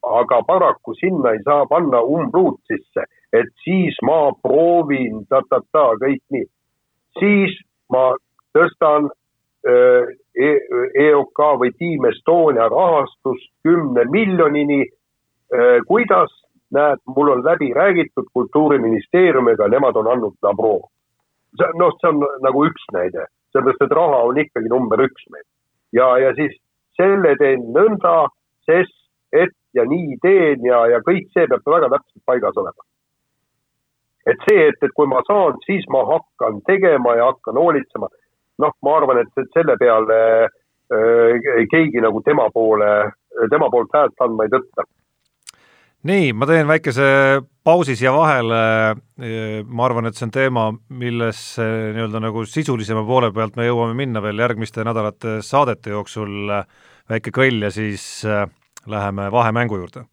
aga 0.06 0.44
paraku 0.46 0.94
sinna 0.94 1.32
ei 1.34 1.40
saa 1.44 1.66
panna 1.66 1.98
umbruut 2.02 2.60
sisse, 2.70 3.08
et 3.34 3.48
siis 3.64 3.96
ma 4.06 4.30
proovin 4.42 5.24
ta-ta-ta 5.30 5.86
kõik 6.04 6.22
nii. 6.30 6.46
siis 7.20 7.56
ma 7.90 8.04
tõstan 8.54 9.10
äh, 9.66 10.06
e 10.36 10.52
EOK 11.08 11.42
või 11.62 11.72
Team 11.80 12.06
Estonia 12.12 12.68
rahastust 12.70 13.50
kümne 13.64 14.06
miljonini. 14.12 14.84
Äh, 15.56 15.80
kuidas, 15.88 16.32
näed, 16.74 17.02
mul 17.16 17.32
on 17.34 17.44
läbi 17.46 17.72
räägitud 17.74 18.30
Kultuuriministeeriumiga, 18.34 19.68
nemad 19.68 19.96
on 19.96 20.12
andnud 20.12 20.38
labroo. 20.42 20.90
noh, 21.80 21.98
see 22.02 22.10
on 22.12 22.22
nagu 22.44 22.66
üks 22.68 22.88
näide, 22.92 23.30
sellepärast 23.56 23.86
et 23.86 23.94
raha 23.96 24.24
on 24.30 24.38
ikkagi 24.38 24.70
number 24.70 25.00
üks 25.00 25.30
meil. 25.32 25.46
ja, 25.94 26.18
ja 26.20 26.34
siis 26.36 26.58
selle 27.00 27.36
teen 27.40 27.70
nõnda, 27.76 28.16
sest 28.68 28.96
et 29.36 29.54
ja 29.76 29.86
nii 29.88 30.18
teen 30.24 30.66
ja, 30.66 30.86
ja 30.94 31.02
kõik 31.06 31.28
see 31.34 31.48
peab 31.52 31.66
väga 31.76 31.92
täpselt 31.94 32.24
paigas 32.26 32.60
olema. 32.62 32.88
et 34.26 34.46
see, 34.50 34.68
et, 34.72 34.78
et 34.82 34.94
kui 34.98 35.06
ma 35.06 35.22
saan, 35.28 35.58
siis 35.68 35.84
ma 35.94 36.02
hakkan 36.10 36.62
tegema 36.66 37.14
ja 37.14 37.28
hakkan 37.30 37.60
hoolitsema, 37.62 38.08
noh, 38.64 38.72
ma 38.82 38.96
arvan, 38.98 39.20
et, 39.22 39.44
selle 39.54 39.76
peale 39.78 40.18
äh, 40.46 41.68
keegi 41.70 42.02
nagu 42.02 42.24
tema 42.26 42.48
poole, 42.54 42.90
tema 43.52 43.70
poolt 43.70 43.94
häält 43.94 44.26
andma 44.26 44.48
ei 44.48 44.54
tõtta 44.56 44.88
nii, 46.06 46.34
ma 46.38 46.46
teen 46.46 46.68
väikese 46.70 47.06
pausi 47.66 47.96
siia 47.98 48.12
vahele, 48.14 48.62
ma 49.66 49.86
arvan, 49.88 50.06
et 50.10 50.18
see 50.18 50.28
on 50.28 50.34
teema, 50.34 50.66
millesse 51.02 51.66
nii-öelda 51.96 52.22
nagu 52.28 52.46
sisulisema 52.50 53.02
poole 53.08 53.32
pealt 53.34 53.58
me 53.58 53.66
jõuame 53.66 53.98
minna 53.98 54.22
veel 54.22 54.44
järgmiste 54.44 54.86
nädalate 54.86 55.40
saadete 55.46 55.96
jooksul, 55.96 56.52
väike 57.10 57.34
kõll 57.34 57.66
ja 57.66 57.72
siis 57.74 58.06
äh, 58.30 58.46
läheme 58.90 59.32
vahemängu 59.34 59.82
juurde. 59.82 60.06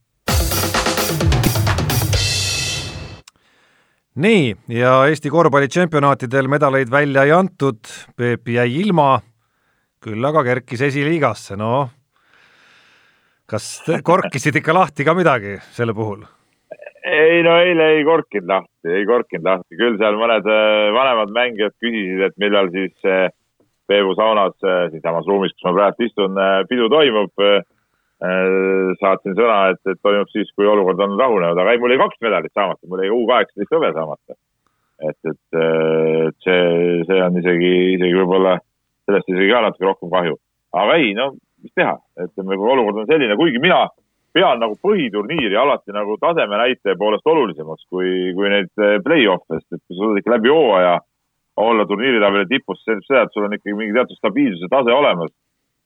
nii, 4.12 4.48
ja 4.68 4.96
Eesti 5.08 5.30
korvpallitšempionaatidel 5.32 6.48
medaleid 6.52 6.90
välja 6.92 7.24
ei 7.24 7.32
antud, 7.32 7.80
Peep 8.16 8.48
jäi 8.48 8.68
ilma, 8.80 9.14
küll 10.04 10.24
aga 10.24 10.44
kerkis 10.44 10.88
esiliigasse, 10.88 11.56
noh 11.56 11.88
kas 13.52 13.66
korkisid 14.04 14.56
ikka 14.62 14.74
lahti 14.76 15.04
ka 15.04 15.14
midagi 15.16 15.58
selle 15.76 15.94
puhul? 15.96 16.24
ei 17.02 17.42
no 17.42 17.56
eile 17.58 17.88
ei 17.96 18.04
korkinud 18.06 18.48
lahti, 18.48 18.90
ei 18.94 19.06
korkinud 19.06 19.46
lahti, 19.46 19.76
küll 19.78 19.98
seal 19.98 20.16
mõned 20.20 20.46
äh, 20.46 20.88
vanemad 20.94 21.32
mängijad 21.34 21.74
küsisid, 21.82 22.22
et 22.28 22.36
millal 22.38 22.70
siis 22.74 23.08
äh, 23.08 23.26
Peebu 23.90 24.14
saunas, 24.14 24.54
äh, 24.62 24.86
siinsamas 24.92 25.26
ruumis, 25.26 25.52
kus 25.56 25.66
ma 25.66 25.74
praegu 25.76 26.06
istun, 26.06 26.38
pidu 26.70 26.88
toimub. 26.92 27.46
saatsin 29.00 29.34
sõna, 29.34 29.72
et, 29.72 29.80
et 29.90 29.98
toimub 29.98 30.28
siis, 30.30 30.46
kui 30.54 30.68
olukord 30.70 31.00
on 31.02 31.16
rahunenud, 31.18 31.58
aga 31.58 31.72
ei, 31.72 31.80
mul 31.82 31.90
jäi 31.90 31.98
kaks 31.98 32.20
medalit 32.22 32.52
saamata, 32.54 32.86
mul 32.86 33.00
jäi 33.02 33.08
U 33.10 33.24
kaheksateist 33.26 33.72
hõbe 33.74 33.88
saamata. 33.96 34.36
et, 35.08 35.18
et 35.26 36.36
see, 36.44 36.60
see 37.08 37.18
on 37.24 37.40
isegi, 37.40 37.72
isegi 37.96 38.14
võib-olla 38.20 38.52
sellest 39.08 39.32
isegi 39.32 39.50
ka 39.50 39.64
natuke 39.64 39.88
rohkem 39.88 40.12
kahju. 40.14 40.38
aga 40.84 41.00
ei, 41.02 41.10
no 41.18 41.32
mis 41.62 41.74
teha, 41.78 41.96
ütleme, 42.26 42.58
kui 42.58 42.72
olukord 42.74 43.02
on 43.02 43.10
selline, 43.10 43.36
kuigi 43.38 43.60
mina 43.62 43.86
pean 44.32 44.60
nagu 44.62 44.76
põhiturniiri 44.80 45.56
alati 45.58 45.92
nagu 45.94 46.16
taseme 46.20 46.58
näitaja 46.60 46.96
poolest 46.98 47.26
olulisemaks 47.28 47.86
kui, 47.92 48.32
kui 48.36 48.50
neid 48.52 48.70
eh, 48.80 48.98
play-off'e, 49.04 49.60
sest 49.60 49.76
et 49.76 49.82
kui 49.82 49.96
sa 49.96 50.00
suudad 50.00 50.20
ikka 50.22 50.34
läbi 50.36 50.52
hooaja 50.52 50.98
olla 51.62 51.84
turniiritabeli 51.86 52.48
tipus, 52.48 52.80
see 52.80 52.94
tähendab 52.94 53.08
seda, 53.08 53.24
et 53.26 53.34
sul 53.34 53.46
on 53.46 53.56
ikkagi 53.58 53.76
mingi 53.76 53.96
teatud 53.98 54.18
stabiilsuse 54.18 54.70
tase 54.72 54.94
olemas. 54.96 55.32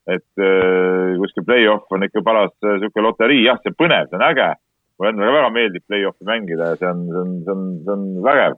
et 0.06 0.38
äh, 0.38 1.16
kuskil 1.18 1.42
play-off 1.42 1.90
on 1.90 2.06
ikka 2.06 2.20
paras 2.22 2.52
niisugune 2.62 3.00
eh, 3.02 3.06
loterii, 3.08 3.40
jah, 3.42 3.56
see 3.58 3.74
põnev, 3.74 4.06
see 4.06 4.14
on 4.20 4.22
äge. 4.28 4.52
mulle 4.96 5.10
endale 5.10 5.32
väga 5.34 5.48
meeldib 5.50 5.84
play-off'i 5.90 6.28
mängida 6.28 6.68
ja 6.70 6.76
see 6.78 6.92
on, 6.92 7.00
see 7.10 7.22
on, 7.24 7.32
see 7.42 7.54
on, 7.56 7.64
see 7.82 7.96
on 7.96 8.04
vägev. 8.28 8.54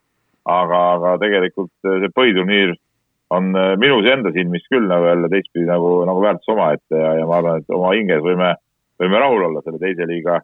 aga, 0.59 0.83
aga 0.99 1.15
tegelikult 1.25 1.73
see 1.81 2.13
põhiturniir 2.17 2.77
on 3.35 3.51
äh, 3.57 3.75
minu 3.81 4.01
enda 4.13 4.33
silmis 4.33 4.67
küll 4.73 4.87
nagu 4.89 5.09
jälle 5.09 5.29
teistpidi 5.33 5.67
nagu, 5.69 6.05
nagu 6.09 6.23
väärtus 6.25 6.53
omaette 6.55 7.03
ja, 7.03 7.15
ja 7.21 7.27
ma 7.27 7.41
arvan, 7.41 7.63
et 7.63 7.75
oma 7.75 7.93
hinges 7.97 8.23
võime, 8.25 8.55
võime 9.01 9.21
rahul 9.21 9.49
olla 9.51 9.65
selle 9.65 9.81
teise 9.83 10.09
liiga 10.09 10.41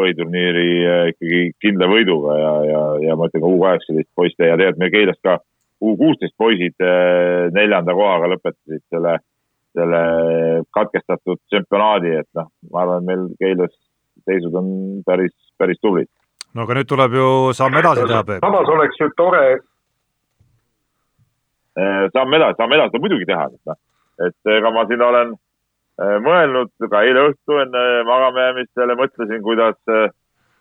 põhiturniiri 0.00 0.68
ikkagi 1.12 1.40
kindla 1.60 1.88
võiduga 1.90 2.36
ja, 2.38 2.52
ja, 2.64 2.82
ja 3.08 3.16
ma 3.16 3.28
ütlen 3.28 3.42
ka 3.44 3.50
U 3.50 3.58
kaheksateist 3.60 4.08
poiste 4.16 4.48
ja 4.48 4.56
tegelikult 4.56 4.80
meil 4.80 4.94
Keilast 4.94 5.20
ka 5.26 5.36
U 5.82 5.96
kuusteist 5.98 6.32
poisid 6.38 6.78
neljanda 7.52 7.92
kohaga 7.98 8.30
lõpetasid 8.30 8.84
selle, 8.86 9.16
selle 9.74 10.02
katkestatud 10.72 11.40
tsempionaadi, 11.50 12.12
et 12.22 12.28
noh, 12.38 12.46
ma 12.70 12.84
arvan, 12.84 13.08
meil 13.08 13.24
Keilas 13.42 13.74
seisud 14.28 14.54
on 14.58 14.68
päris, 15.06 15.34
päris 15.58 15.80
tublid. 15.82 16.10
no 16.54 16.66
aga 16.66 16.76
nüüd 16.78 16.88
tuleb 16.88 17.16
ju 17.16 17.28
samm 17.56 17.78
edasi 17.80 18.06
teha, 18.06 18.24
Peep. 18.28 18.44
samas 18.44 18.72
oleks 18.76 19.00
ju 19.00 19.08
tore. 19.16 19.44
Samm 21.74 22.34
edasi, 22.36 22.58
samm 22.58 22.76
edasi 22.76 23.00
muidugi 23.00 23.26
teha, 23.28 23.46
et 23.48 23.70
noh, 23.70 23.78
et 24.26 24.52
ega 24.58 24.70
ma 24.74 24.84
siin 24.90 25.02
olen 25.02 25.32
Äh, 26.00 26.16
mõelnud 26.24 26.72
ka 26.88 27.02
eile 27.04 27.28
õhtu 27.28 27.58
enne 27.60 27.80
magama 28.08 28.46
jäämist 28.46 28.80
mõtlesin, 28.96 29.42
kuidas, 29.44 29.76
äh, 29.92 30.08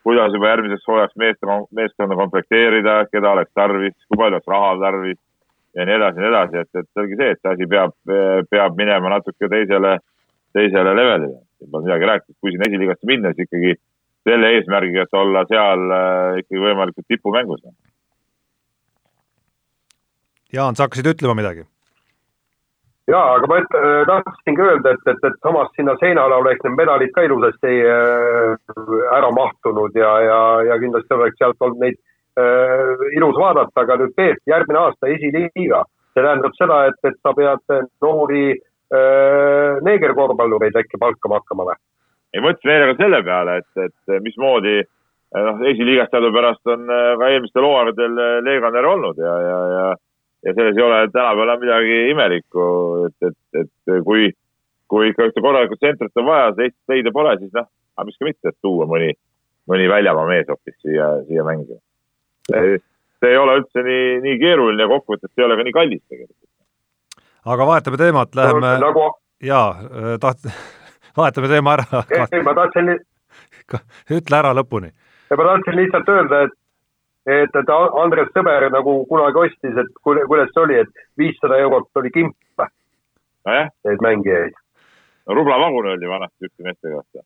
kuidas 0.04 0.34
juba 0.36 0.50
järgmiseks 0.52 0.88
hooajaks 0.90 1.16
meeskonda, 1.16 1.68
meeskonda 1.78 2.18
komplekteerida, 2.20 2.96
keda 3.14 3.32
oleks 3.32 3.54
tarvis, 3.56 3.96
kui 4.10 4.20
palju 4.20 4.38
oleks 4.38 4.52
raha 4.52 4.74
tarvis 4.82 5.20
ja 5.78 5.86
nii 5.88 5.96
edasi 5.96 6.20
ja 6.20 6.26
nii 6.26 6.32
edasi, 6.34 6.64
et, 6.66 6.82
et 6.82 6.90
selge 7.00 7.20
see, 7.22 7.30
et 7.32 7.40
see 7.40 7.54
asi 7.54 7.70
peab, 7.72 7.96
peab 8.52 8.76
minema 8.76 9.14
natuke 9.16 9.48
teisele, 9.54 9.96
teisele 10.52 10.98
levelile. 11.00 11.40
Pole 11.62 11.86
midagi 11.86 12.10
rääkida, 12.12 12.38
kui 12.42 12.52
siin 12.52 12.68
esiliigasse 12.68 13.08
minna, 13.08 13.32
siis 13.32 13.48
ikkagi 13.48 13.78
selle 14.28 14.52
eesmärgiga, 14.58 15.06
et 15.08 15.20
olla 15.22 15.46
seal 15.48 15.86
ikkagi 16.42 16.66
võimalikult 16.66 17.08
tipumängus. 17.08 17.64
Jaan, 20.52 20.76
sa 20.76 20.88
hakkasid 20.88 21.14
ütlema 21.14 21.38
midagi 21.38 21.68
jaa, 23.12 23.36
aga 23.38 23.50
ma 23.50 23.58
et, 23.62 23.76
äh, 23.78 24.04
tahtsingi 24.08 24.64
öelda, 24.64 24.94
et, 24.96 25.10
et, 25.14 25.24
et 25.28 25.38
samas 25.46 25.72
sinna 25.76 25.96
seinale 26.02 26.38
oleks 26.38 26.64
need 26.66 26.78
medalid 26.78 27.12
ka 27.16 27.26
ilusasti 27.28 27.74
äh, 27.94 28.72
ära 29.18 29.32
mahtunud 29.36 29.98
ja, 29.98 30.12
ja, 30.28 30.42
ja 30.70 30.78
kindlasti 30.82 31.18
oleks 31.18 31.40
sealt 31.42 31.66
olnud 31.66 31.82
neid 31.84 31.98
äh, 32.40 33.06
ilus 33.18 33.40
vaadata, 33.40 33.84
aga 33.84 34.00
nüüd 34.04 34.16
Peep, 34.20 34.40
järgmine 34.50 34.84
aasta 34.84 35.12
esiliiga, 35.16 35.84
see 36.14 36.24
tähendab 36.24 36.56
seda, 36.60 36.84
et, 36.92 37.00
et 37.10 37.20
sa 37.20 37.36
pead 37.38 37.76
noori 38.06 38.46
äh, 38.54 39.82
neegerkorvpallureid 39.88 40.80
äkki 40.84 41.02
palkama 41.02 41.42
hakkama 41.42 41.72
või? 41.72 41.80
ei, 42.36 42.44
mõtlesin 42.46 42.76
eile 42.76 42.92
ka 42.94 43.00
selle 43.02 43.24
peale, 43.28 43.58
et, 43.64 43.90
et 43.90 44.24
mismoodi 44.24 44.78
noh, 44.80 45.66
esiliigas 45.74 46.14
teadupärast 46.14 46.76
on 46.76 46.88
äh, 46.88 47.12
ka 47.20 47.34
eelmistel 47.34 47.68
hooaegadel 47.68 48.24
Leeganer 48.46 48.88
olnud 48.94 49.20
ja, 49.20 49.36
ja, 49.50 49.60
ja 49.76 49.92
ja 50.46 50.54
selles 50.54 50.78
ei 50.78 50.84
ole 50.84 51.08
tänapäeval 51.14 51.60
midagi 51.60 51.98
imelikku, 52.12 52.64
et, 53.08 53.28
et, 53.28 53.62
et 53.62 54.04
kui, 54.06 54.32
kui 54.90 55.10
ikka 55.12 55.30
ühte 55.30 55.44
korralikku 55.44 55.78
tsentrit 55.78 56.22
on 56.22 56.28
vaja, 56.30 56.54
Eestis 56.58 56.94
leida 56.94 57.14
pole, 57.14 57.36
siis 57.40 57.54
noh, 57.58 57.68
aga 57.98 58.08
miks 58.08 58.20
ka 58.20 58.30
mitte, 58.30 58.54
et 58.54 58.58
tuua 58.66 58.88
mõni, 58.90 59.12
mõni 59.70 59.90
väljamaa 59.92 60.28
mees 60.30 60.50
hoopis 60.50 60.78
siia, 60.82 61.12
siia 61.28 61.46
mängima. 61.48 61.80
see 62.52 63.30
ei 63.30 63.38
ole 63.38 63.60
üldse 63.62 63.84
nii, 63.86 64.06
nii 64.26 64.40
keeruline 64.42 64.88
ja 64.88 64.90
kokkuvõttes 64.90 65.32
ei 65.38 65.46
ole 65.46 65.58
ka 65.60 65.68
nii 65.68 65.76
kallis 65.78 66.04
tegelikult. 66.10 66.40
aga 67.46 67.68
vahetame 67.70 68.02
teemat, 68.02 68.36
läheme 68.36 68.62
no, 68.66 68.74
nagu... 68.88 69.06
jaa, 69.46 69.68
äh, 69.78 70.16
taht-, 70.24 70.50
vahetame 71.20 71.52
teema 71.54 71.78
ära. 71.78 72.04
ei, 72.10 72.42
ma 72.48 72.58
tahtsin 72.58 72.96
ütle 74.18 74.42
ära 74.42 74.56
lõpuni. 74.58 74.90
ma 75.38 75.48
tahtsin 75.52 75.78
lihtsalt 75.78 76.10
öelda, 76.10 76.42
et 76.48 76.58
et, 77.26 77.56
et 77.56 77.74
Andres 78.04 78.32
Sõber 78.36 78.70
nagu 78.74 78.96
kunagi 79.10 79.46
ostis, 79.46 79.78
et 79.78 79.92
kuidas 80.04 80.54
see 80.54 80.64
oli, 80.64 80.80
et 80.82 81.06
viissada 81.18 81.60
eurot 81.62 82.02
oli 82.02 82.12
kimp 82.14 82.38
nojah. 83.46 83.70
Neid 83.86 84.02
mängijaid. 84.02 84.58
no 85.28 85.38
rublavagun 85.38 85.88
öeldi 85.94 86.10
vanasti 86.10 86.46
ükste 86.46 86.64
meeste 86.64 86.92
kohta. 86.92 87.26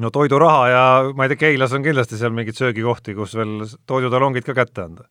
no 0.00 0.10
toiduraha 0.10 0.68
ja 0.68 0.84
ma 1.14 1.24
ei 1.24 1.34
tea, 1.34 1.42
Keilas 1.46 1.72
on 1.72 1.84
kindlasti 1.84 2.20
seal 2.20 2.34
mingeid 2.36 2.58
söögikohti, 2.58 3.14
kus 3.14 3.36
veel 3.36 3.62
toidutalongid 3.86 4.44
ka 4.44 4.54
kätte 4.54 4.82
anda. 4.82 5.08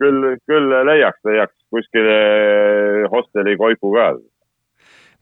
küll, 0.00 0.36
küll 0.48 0.76
leiaks, 0.88 1.20
leiaks 1.24 1.56
kuskile 1.70 3.08
hosteli 3.12 3.56
koiku 3.56 3.92
ka 3.92 4.12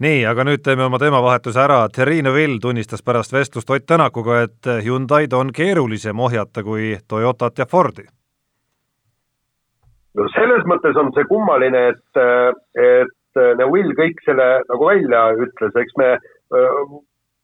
nii, 0.03 0.25
aga 0.27 0.45
nüüd 0.47 0.63
teeme 0.67 0.87
oma 0.89 0.99
teemavahetuse 0.99 1.61
ära, 1.63 1.85
Thierry 1.95 2.23
Neuville 2.27 2.59
tunnistas 2.63 3.05
pärast 3.07 3.35
vestlust 3.35 3.71
Ott 3.71 3.87
Tänakuga, 3.87 4.41
et 4.47 4.71
Hyundai'd 4.87 5.35
on 5.37 5.53
keerulisem 5.55 6.19
ohjata 6.19 6.65
kui 6.67 6.97
Toyotat 7.09 7.63
ja 7.63 7.67
Fordi. 7.71 8.09
no 10.19 10.27
selles 10.35 10.67
mõttes 10.69 10.99
on 11.01 11.13
see 11.15 11.25
kummaline, 11.31 11.87
et, 11.93 12.23
et 12.77 13.41
Neuville 13.61 13.95
kõik 13.97 14.21
selle 14.27 14.49
nagu 14.69 14.91
välja 14.91 15.23
ütles, 15.47 15.79
eks 15.85 15.97
me 15.97 16.11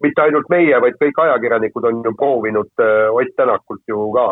mitte 0.05 0.23
ainult 0.23 0.51
meie, 0.53 0.81
vaid 0.81 0.99
kõik 1.01 1.23
ajakirjanikud 1.25 1.87
on 1.91 2.03
ju 2.05 2.15
proovinud 2.19 2.85
Ott 3.15 3.33
Tänakult 3.37 3.83
ju 3.89 4.11
ka 4.19 4.29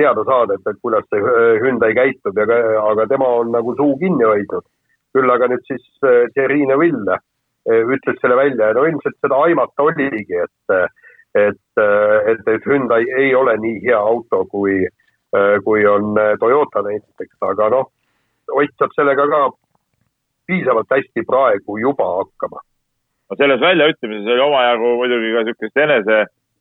teada 0.00 0.24
saada, 0.24 0.56
et, 0.56 0.66
et 0.66 0.82
kuidas 0.82 1.06
see 1.12 1.38
Hyundai 1.62 1.94
käitub 1.94 2.40
ja, 2.40 2.48
aga 2.88 3.06
tema 3.12 3.30
on 3.44 3.52
nagu 3.52 3.76
suu 3.76 3.94
kinni 4.00 4.24
hoidnud. 4.24 4.66
küll 5.16 5.30
aga 5.32 5.46
nüüd 5.48 5.62
siis 5.64 5.84
Thierry 6.34 6.66
Neuville 6.68 7.16
Eh, 7.16 7.32
ütles 7.66 8.20
selle 8.20 8.36
välja 8.38 8.70
ja 8.70 8.76
no 8.76 8.84
ilmselt 8.86 9.16
seda 9.20 9.38
aimata 9.42 9.82
oligi, 9.82 10.38
et, 10.44 10.74
et, 11.34 11.80
et, 12.30 12.48
et 12.54 12.68
Hyundai 12.68 13.08
ei 13.18 13.34
ole 13.34 13.56
nii 13.58 13.80
hea 13.82 13.98
auto, 13.98 14.44
kui, 14.52 14.84
kui 15.64 15.86
on 15.90 16.14
Toyota 16.40 16.84
näiteks, 16.86 17.34
aga 17.42 17.70
noh, 17.74 17.90
Ott 18.46 18.78
saab 18.78 18.92
sellega 18.94 19.24
ka 19.26 19.40
piisavalt 20.46 20.92
hästi 20.94 21.24
praegu 21.26 21.78
juba 21.82 22.06
hakkama. 22.20 22.60
no 23.30 23.36
selles 23.36 23.60
väljaütlemises 23.60 24.28
oli 24.32 24.40
omajagu 24.40 24.90
muidugi 25.00 25.32
ka 25.34 25.40
niisugust 25.42 25.80
enese 25.82 26.18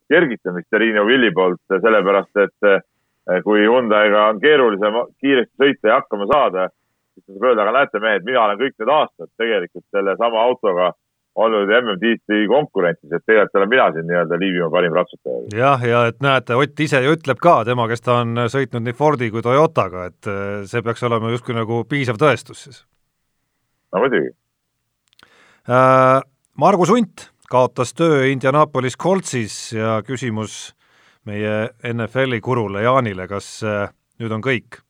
kergitamist 0.10 0.78
Riino 0.82 1.04
Villi 1.06 1.30
poolt, 1.34 1.62
sellepärast 1.70 2.42
et 2.42 2.70
eh, 2.70 3.42
kui 3.46 3.62
Hyundai'ga 3.62 4.24
on 4.32 4.42
keerulisem 4.42 4.98
kiiresti 5.22 5.62
sõita 5.62 5.92
ja 5.92 6.00
hakkama 6.00 6.26
saada, 6.32 6.68
siis 7.16 7.26
ta 7.26 7.34
saab 7.34 7.50
öelda, 7.50 7.66
aga 7.66 7.74
näete, 7.80 8.04
mehed, 8.04 8.28
mina 8.28 8.44
olen 8.44 8.62
kõik 8.62 8.78
need 8.80 8.94
aastad 8.98 9.32
tegelikult 9.42 9.86
sellesama 9.96 10.46
autoga 10.50 10.92
olnud 11.36 11.72
MM-tiitli 11.82 12.46
konkurentsis, 12.48 13.12
et 13.12 13.24
tegelikult 13.28 13.60
olen 13.60 13.72
mina 13.74 13.88
siin 13.92 14.08
nii-öelda 14.08 14.40
Liivimaa 14.40 14.72
parim 14.72 14.96
ratsutaja. 14.96 15.42
jah, 15.58 15.84
ja 15.84 16.06
et 16.12 16.22
näete, 16.24 16.56
Ott 16.56 16.80
ise 16.80 17.02
ju 17.04 17.16
ütleb 17.18 17.42
ka, 17.44 17.58
tema, 17.68 17.90
kes 17.92 18.06
ta 18.06 18.22
on 18.24 18.46
sõitnud 18.52 18.86
nii 18.86 18.96
Fordi 18.96 19.30
kui 19.34 19.44
Toyotaga, 19.44 20.06
et 20.12 20.32
äh, 20.32 20.64
see 20.70 20.84
peaks 20.86 21.04
olema 21.04 21.34
justkui 21.34 21.58
nagu 21.58 21.84
piisav 21.90 22.20
tõestus 22.22 22.64
siis. 22.68 22.82
no 23.94 24.04
muidugi 24.06 24.32
äh,. 25.68 26.22
Margus 26.56 26.94
Unt 26.94 27.30
kaotas 27.52 27.92
töö 27.94 28.24
Indianapolis 28.32 28.96
Coltsis 28.98 29.74
ja 29.76 30.00
küsimus 30.08 30.72
meie 31.28 31.70
NFL-i 31.84 32.40
kurule 32.42 32.86
Jaanile, 32.86 33.28
kas 33.28 33.60
äh, 33.68 33.90
nüüd 34.22 34.32
on 34.32 34.46
kõik? 34.46 34.85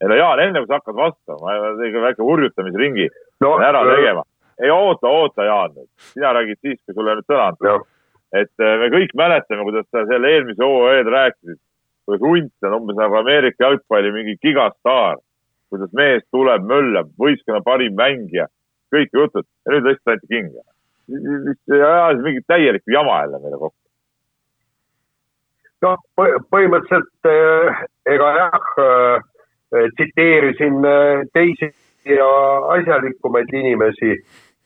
Ei 0.00 0.08
no 0.08 0.18
Jaan, 0.18 0.40
enne 0.42 0.62
kui 0.62 0.70
sa 0.70 0.78
hakkad 0.78 0.96
vastama, 0.96 1.54
ma 1.62 1.70
tegin 1.78 2.04
väike 2.04 2.22
hurjutamisringi 2.22 3.06
no, 3.44 3.54
ära 3.58 3.82
tegema. 3.88 4.24
Ei 4.62 4.70
oota, 4.74 5.10
oota, 5.10 5.46
Jaan, 5.46 5.78
sina 6.12 6.32
räägid 6.34 6.60
siis, 6.62 6.78
kui 6.84 6.94
sulle 6.94 7.16
nüüd 7.18 7.26
sõna 7.26 7.48
antud. 7.52 7.86
et 8.36 8.62
äh, 8.62 8.74
me 8.82 8.90
kõik 8.92 9.14
mäletame, 9.16 9.64
kuidas 9.64 9.86
sa 9.90 10.04
selle 10.06 10.30
eelmise 10.34 10.62
hooaja 10.62 11.00
eel 11.00 11.10
rääkisid, 11.14 11.60
kuidas 12.06 12.24
Hunt 12.26 12.68
on 12.68 12.76
umbes 12.76 12.98
nagu 12.98 13.16
Ameerika 13.16 13.64
jalgpalli 13.64 14.12
mingi 14.12 14.36
gigastaar, 14.42 15.18
kuidas 15.70 15.92
mees 15.96 16.26
tuleb, 16.30 16.66
möllab, 16.68 17.10
võistkonna 17.18 17.62
parim 17.64 17.96
mängija, 17.96 18.46
kõik 18.94 19.14
jutud. 19.16 19.46
Ja 19.66 19.74
nüüd 19.74 19.88
lihtsalt 19.88 20.14
anti 20.14 20.30
kinga. 20.34 20.62
ajas 21.88 22.22
mingit 22.22 22.44
täielikku 22.46 22.92
jama 22.92 23.22
jälle 23.22 23.42
meile 23.42 23.58
kokku. 23.58 23.78
noh, 25.82 25.98
põhimõtteliselt 26.52 27.30
äh, 27.30 27.82
ega 28.14 28.30
jah 28.36 28.70
äh,, 28.82 29.26
tsiteerisin 29.70 30.84
äh, 30.84 31.26
teisi 31.32 31.72
ja 32.08 32.28
asjalikumaid 32.76 33.52
inimesi. 33.52 34.14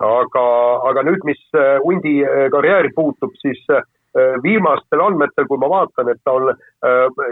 Aga, 0.02 0.44
aga 0.88 1.04
nüüd, 1.06 1.22
mis 1.28 1.40
äh, 1.54 1.76
hundi 1.84 2.22
äh, 2.26 2.48
karjääri 2.50 2.90
puutub, 2.96 3.34
siis 3.38 3.60
äh, 3.70 3.84
viimastel 4.42 5.00
andmetel, 5.04 5.46
kui 5.46 5.60
ma 5.62 5.68
vaatan, 5.70 6.10
et 6.10 6.18
ta 6.26 6.34
on, 6.36 6.50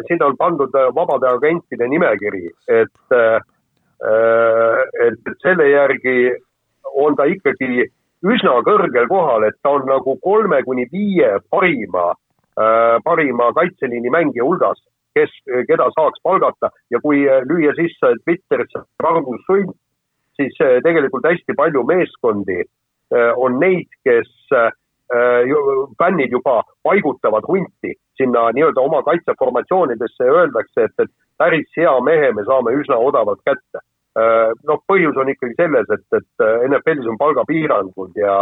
sinna 0.09 0.31
on 0.31 0.37
pandud 0.39 0.77
vabade 0.97 1.27
agentide 1.29 1.85
nimekiri, 1.93 2.47
et, 2.73 3.16
et 5.05 5.29
selle 5.45 5.66
järgi 5.68 6.14
on 7.05 7.18
ta 7.18 7.27
ikkagi 7.29 7.85
üsna 8.25 8.55
kõrgel 8.64 9.11
kohal, 9.12 9.45
et 9.45 9.59
ta 9.61 9.75
on 9.77 9.85
nagu 9.91 10.16
kolme 10.25 10.62
kuni 10.64 10.87
viie 10.89 11.35
parima, 11.53 12.14
parima 13.05 13.51
kaitseliini 13.61 14.14
mängija 14.16 14.49
hulgas, 14.49 14.81
kes, 15.15 15.31
keda 15.69 15.91
saaks 15.97 16.23
palgata 16.23 16.71
ja 16.91 17.01
kui 17.03 17.25
lüüa 17.25 17.75
sisse 17.79 18.15
Twitterisse 18.25 18.85
Margus 19.03 19.43
Sund, 19.47 19.75
siis 20.41 20.61
äh, 20.65 20.79
tegelikult 20.85 21.27
hästi 21.29 21.57
palju 21.57 21.85
meeskondi 21.89 22.61
äh, 22.63 23.33
on 23.37 23.59
neid, 23.61 23.89
kes 24.07 24.31
äh, 24.57 24.73
fännid 25.99 26.31
juba 26.31 26.61
paigutavad 26.87 27.47
hunti 27.49 27.97
sinna 28.21 28.45
nii-öelda 28.55 28.81
oma 28.81 29.03
kaitseformatsioonidesse 29.03 30.29
ja 30.29 30.37
öeldakse, 30.43 30.87
et, 30.87 30.95
et 31.03 31.11
päris 31.39 31.67
hea 31.77 31.95
mehe 32.07 32.29
me 32.37 32.45
saame 32.47 32.77
üsna 32.79 32.99
odavalt 33.09 33.43
kätte. 33.49 33.83
noh, 34.67 34.79
põhjus 34.91 35.19
on 35.23 35.29
ikkagi 35.31 35.55
selles, 35.57 35.91
et, 35.95 36.07
et 36.19 36.45
NFL-is 36.69 37.07
on 37.11 37.19
palgapiirangud 37.19 38.17
ja, 38.19 38.37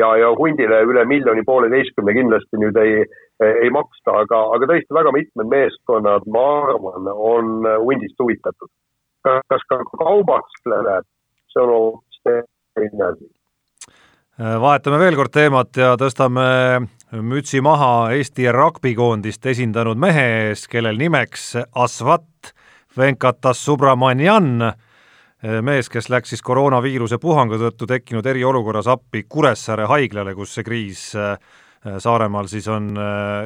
ja, 0.00 0.08
ja 0.20 0.28
hundile 0.36 0.82
üle 0.84 1.04
miljoni 1.08 1.44
pooleteistkümne 1.48 2.12
kindlasti 2.16 2.60
nüüd 2.60 2.76
ei, 2.80 3.06
ei 3.44 3.70
maksta, 3.70 4.16
aga, 4.24 4.40
aga 4.56 4.68
tõesti 4.70 4.94
väga 4.94 5.12
mitmed 5.14 5.50
meeskonnad, 5.52 6.26
ma 6.34 6.44
arvan, 6.66 7.10
on 7.14 7.66
hundist 7.84 8.18
huvitatud. 8.18 8.70
kas 9.22 9.64
ka 9.68 9.78
kaubastele 9.98 10.78
läheb, 10.86 11.06
see 11.52 11.62
on 11.62 11.72
hoopis 11.74 12.20
teine 12.24 13.04
asi. 13.12 13.26
vahetame 14.38 14.98
veel 14.98 15.16
kord 15.18 15.34
teemat 15.34 15.76
ja 15.76 15.96
tõstame 15.98 16.46
mütsi 17.12 17.60
maha 17.60 18.10
Eesti 18.14 18.50
ragbikoondist 18.52 19.46
esindanud 19.46 19.98
mehe 19.98 20.26
ees, 20.48 20.66
kellel 20.68 20.98
nimeks 20.98 21.54
Asvat 21.74 22.52
Venkatas 22.98 23.64
Subramanian, 23.64 24.72
mees, 25.62 25.88
kes 25.88 26.08
läks 26.10 26.34
siis 26.34 26.42
koroonaviiruse 26.42 27.18
puhangu 27.22 27.58
tõttu 27.60 27.86
tekkinud 27.86 28.26
eriolukorras 28.26 28.88
appi 28.90 29.24
Kuressaare 29.28 29.86
haiglale, 29.86 30.34
kus 30.34 30.54
see 30.54 30.66
kriis 30.66 31.04
Saaremaal 31.78 32.48
siis 32.50 32.66
on, 32.68 32.90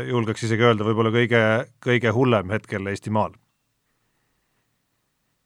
julgeks 0.09 0.47
isegi 0.47 0.65
öelda, 0.65 0.87
võib-olla 0.87 1.11
kõige, 1.13 1.43
kõige 1.85 2.15
hullem 2.17 2.55
hetkel 2.55 2.87
Eestimaal. 2.89 3.35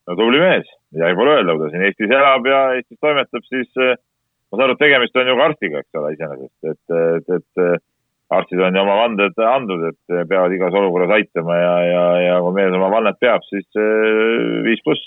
no 0.07 0.15
tubli 0.15 0.39
mees, 0.39 0.69
midagi 0.95 1.17
pole 1.19 1.33
öelda, 1.35 1.55
kui 1.57 1.65
ta 1.65 1.73
siin 1.73 1.83
Eestis 1.89 2.13
elab 2.15 2.47
ja 2.47 2.61
Eestis 2.77 3.01
toimetab, 3.03 3.43
siis 3.49 3.67
ma 3.75 4.55
saan 4.55 4.65
aru, 4.69 4.77
et 4.77 4.83
tegemist 4.85 5.19
on 5.19 5.27
ju 5.27 5.35
ka 5.35 5.45
arstiga, 5.49 5.83
eks 5.83 5.99
ole, 5.99 6.13
iseenesest, 6.15 6.71
et, 6.71 6.95
et, 7.35 7.59
et 7.59 7.83
arstid 8.29 8.61
on 8.61 8.75
ju 8.75 8.81
oma 8.81 8.95
vanded 9.01 9.39
andnud, 9.43 9.85
et 9.91 10.15
peavad 10.29 10.55
igas 10.55 10.75
olukorras 10.75 11.13
aitama 11.17 11.55
ja, 11.55 11.75
ja, 11.87 12.03
ja 12.25 12.39
kui 12.43 12.55
mees 12.57 12.75
oma 12.75 12.89
vannet 12.91 13.19
peab, 13.23 13.45
siis 13.47 13.67
äh, 13.79 14.63
viis 14.67 14.83
pluss. 14.83 15.03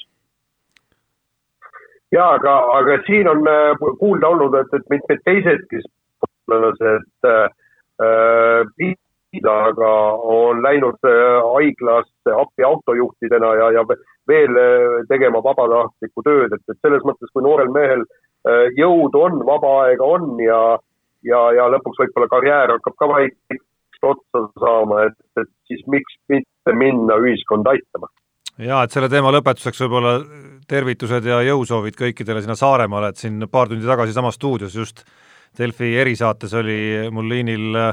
ja 2.13 2.33
aga, 2.37 2.57
aga 2.79 3.01
siin 3.07 3.29
on 3.31 3.45
äh, 3.49 3.85
kuulda 4.01 4.33
olnud, 4.35 4.57
et, 4.63 4.73
et 4.77 4.93
mitmed 4.95 5.25
teisedki 5.29 5.83
sportlased 5.85 7.29
äh, 7.29 7.45
aga 8.01 9.91
on 10.35 10.63
läinud 10.65 10.99
haiglasse 11.05 12.35
appi 12.35 12.65
autojuhtidena 12.65 13.55
ja, 13.61 13.71
ja 13.77 13.85
veel 14.29 14.57
tegema 15.09 15.43
vabatahtlikku 15.45 16.25
tööd, 16.25 16.55
et, 16.57 16.65
et 16.69 16.79
selles 16.81 17.05
mõttes, 17.05 17.31
kui 17.33 17.45
noorel 17.45 17.71
mehel 17.75 18.07
jõudu 18.79 19.21
on, 19.27 19.43
vaba 19.47 19.75
aega 19.85 20.09
on 20.17 20.41
ja 20.41 20.61
ja, 21.27 21.41
ja 21.57 21.67
lõpuks 21.75 22.01
võib-olla 22.03 22.31
karjäär 22.31 22.75
hakkab 22.77 22.97
ka 22.99 23.09
vaikselt 23.11 24.09
otsa 24.11 24.45
saama, 24.63 25.05
et, 25.09 25.19
et 25.41 25.51
siis 25.69 25.83
miks 25.93 26.17
mitte 26.33 26.75
minna 26.77 27.19
ühiskonda 27.21 27.75
aitama. 27.75 28.09
jaa, 28.57 28.85
et 28.85 28.95
selle 28.95 29.11
teema 29.13 29.33
lõpetuseks 29.35 29.83
võib-olla 29.85 30.15
tervitused 30.71 31.27
ja 31.29 31.43
jõusoovid 31.45 31.99
kõikidele 31.99 32.45
sinna 32.45 32.57
Saaremaale, 32.59 33.13
et 33.13 33.21
siin 33.21 33.45
paar 33.53 33.69
tundi 33.69 33.89
tagasi 33.89 34.17
samas 34.17 34.39
stuudios 34.41 34.77
just 34.77 35.05
Delfi 35.59 35.91
erisaates 35.99 36.55
oli 36.55 37.09
mul 37.13 37.29
liinil 37.31 37.77
äh, 37.77 37.91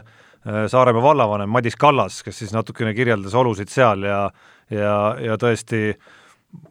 Saaremaa 0.69 1.03
vallavanem 1.03 1.49
Madis 1.49 1.75
Kallas, 1.75 2.21
kes 2.23 2.43
siis 2.43 2.53
natukene 2.55 2.93
kirjeldas 2.95 3.35
olusid 3.35 3.71
seal 3.73 4.05
ja 4.07 4.21
ja, 4.71 4.93
ja 5.23 5.37
tõesti 5.39 5.93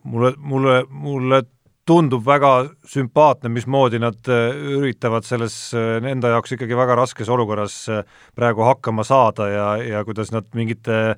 mulle, 0.05 0.34
mulle, 0.37 0.82
mulle 0.89 1.43
tundub 1.87 2.24
väga 2.26 2.51
sümpaatne, 2.91 3.49
mismoodi 3.55 4.01
nad 4.03 4.30
äh, 4.32 4.53
üritavad 4.78 5.26
selles 5.26 5.57
äh, 5.76 5.97
enda 6.12 6.34
jaoks 6.34 6.57
ikkagi 6.57 6.76
väga 6.76 6.99
raskes 6.99 7.30
olukorras 7.32 7.78
praegu 8.37 8.66
hakkama 8.66 9.05
saada 9.07 9.49
ja, 9.51 9.66
ja 9.82 10.05
kuidas 10.05 10.32
nad 10.34 10.49
mingite 10.55 11.16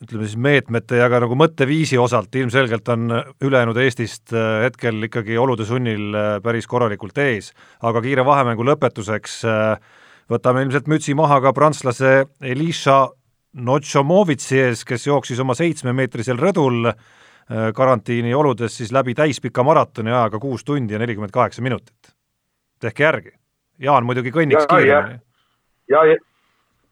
ütleme 0.00 0.24
siis 0.26 0.38
meetmete 0.40 0.96
ja 0.96 1.08
ka 1.12 1.20
nagu 1.20 1.36
mõtteviisi 1.36 1.98
osalt 2.00 2.34
ilmselgelt 2.40 2.88
on 2.88 3.14
ülejäänud 3.44 3.76
Eestist 3.82 4.32
hetkel 4.32 5.08
ikkagi 5.10 5.36
olude 5.38 5.66
sunnil 5.68 6.16
päris 6.42 6.66
korralikult 6.66 7.18
ees. 7.18 7.52
aga 7.82 8.00
kiire 8.00 8.24
vahemängu 8.24 8.64
lõpetuseks 8.64 9.42
võtame 10.30 10.64
ilmselt 10.64 10.88
mütsi 10.88 11.14
maha 11.14 11.40
ka 11.44 11.52
prantslase 11.52 12.24
Elisha 12.40 13.08
Notšomovitsi 13.60 14.60
ees, 14.62 14.84
kes 14.86 15.06
jooksis 15.06 15.40
oma 15.42 15.56
seitsmemeetrisel 15.58 16.38
rõdul 16.38 16.86
äh, 16.88 16.94
Äh, 17.50 17.72
karantiini 17.74 18.30
oludes 18.34 18.76
siis 18.78 18.92
läbi 18.94 19.10
täispika 19.18 19.64
maratoni 19.66 20.12
ajaga 20.12 20.38
kuus 20.38 20.62
tundi 20.64 20.94
ja 20.94 20.98
nelikümmend 21.02 21.32
kaheksa 21.34 21.62
minutit. 21.62 22.12
tehke 22.80 23.02
järgi. 23.02 23.32
Jaan 23.78 24.06
muidugi 24.06 24.30
kõnniks 24.30 24.68
kiiremini. 24.70 25.18
ja, 25.90 26.04
ja, 26.06 26.16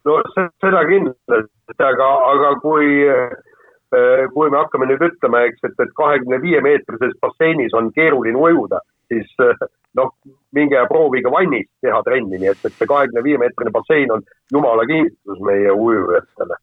no 0.07 0.19
seda 0.37 0.85
kindlasti, 0.89 1.79
aga, 1.79 2.09
aga 2.33 2.53
kui, 2.63 2.93
äh, 3.09 4.25
kui 4.35 4.51
me 4.51 4.61
hakkame 4.61 4.89
nüüd 4.91 5.03
ütlema, 5.11 5.45
eks, 5.49 5.65
et, 5.69 5.77
et 5.85 5.97
kahekümne 5.99 6.41
viie 6.45 6.63
meetrises 6.65 7.17
basseinis 7.23 7.75
on 7.79 7.91
keeruline 7.97 8.39
ujuda, 8.39 8.81
siis 9.13 9.35
äh, 9.45 9.67
noh, 9.99 10.15
minge 10.57 10.81
proovige 10.93 11.33
vannis 11.33 11.69
teha 11.85 12.01
trenni, 12.07 12.41
nii 12.41 12.53
et, 12.53 12.65
et 12.65 12.79
see 12.79 12.89
kahekümne 12.89 13.25
viie 13.27 13.43
meetrine 13.43 13.75
bassein 13.75 14.15
on 14.15 14.25
jumala 14.53 14.87
kingitus 14.89 15.45
meie 15.45 15.75
ujujatele. 15.75 16.59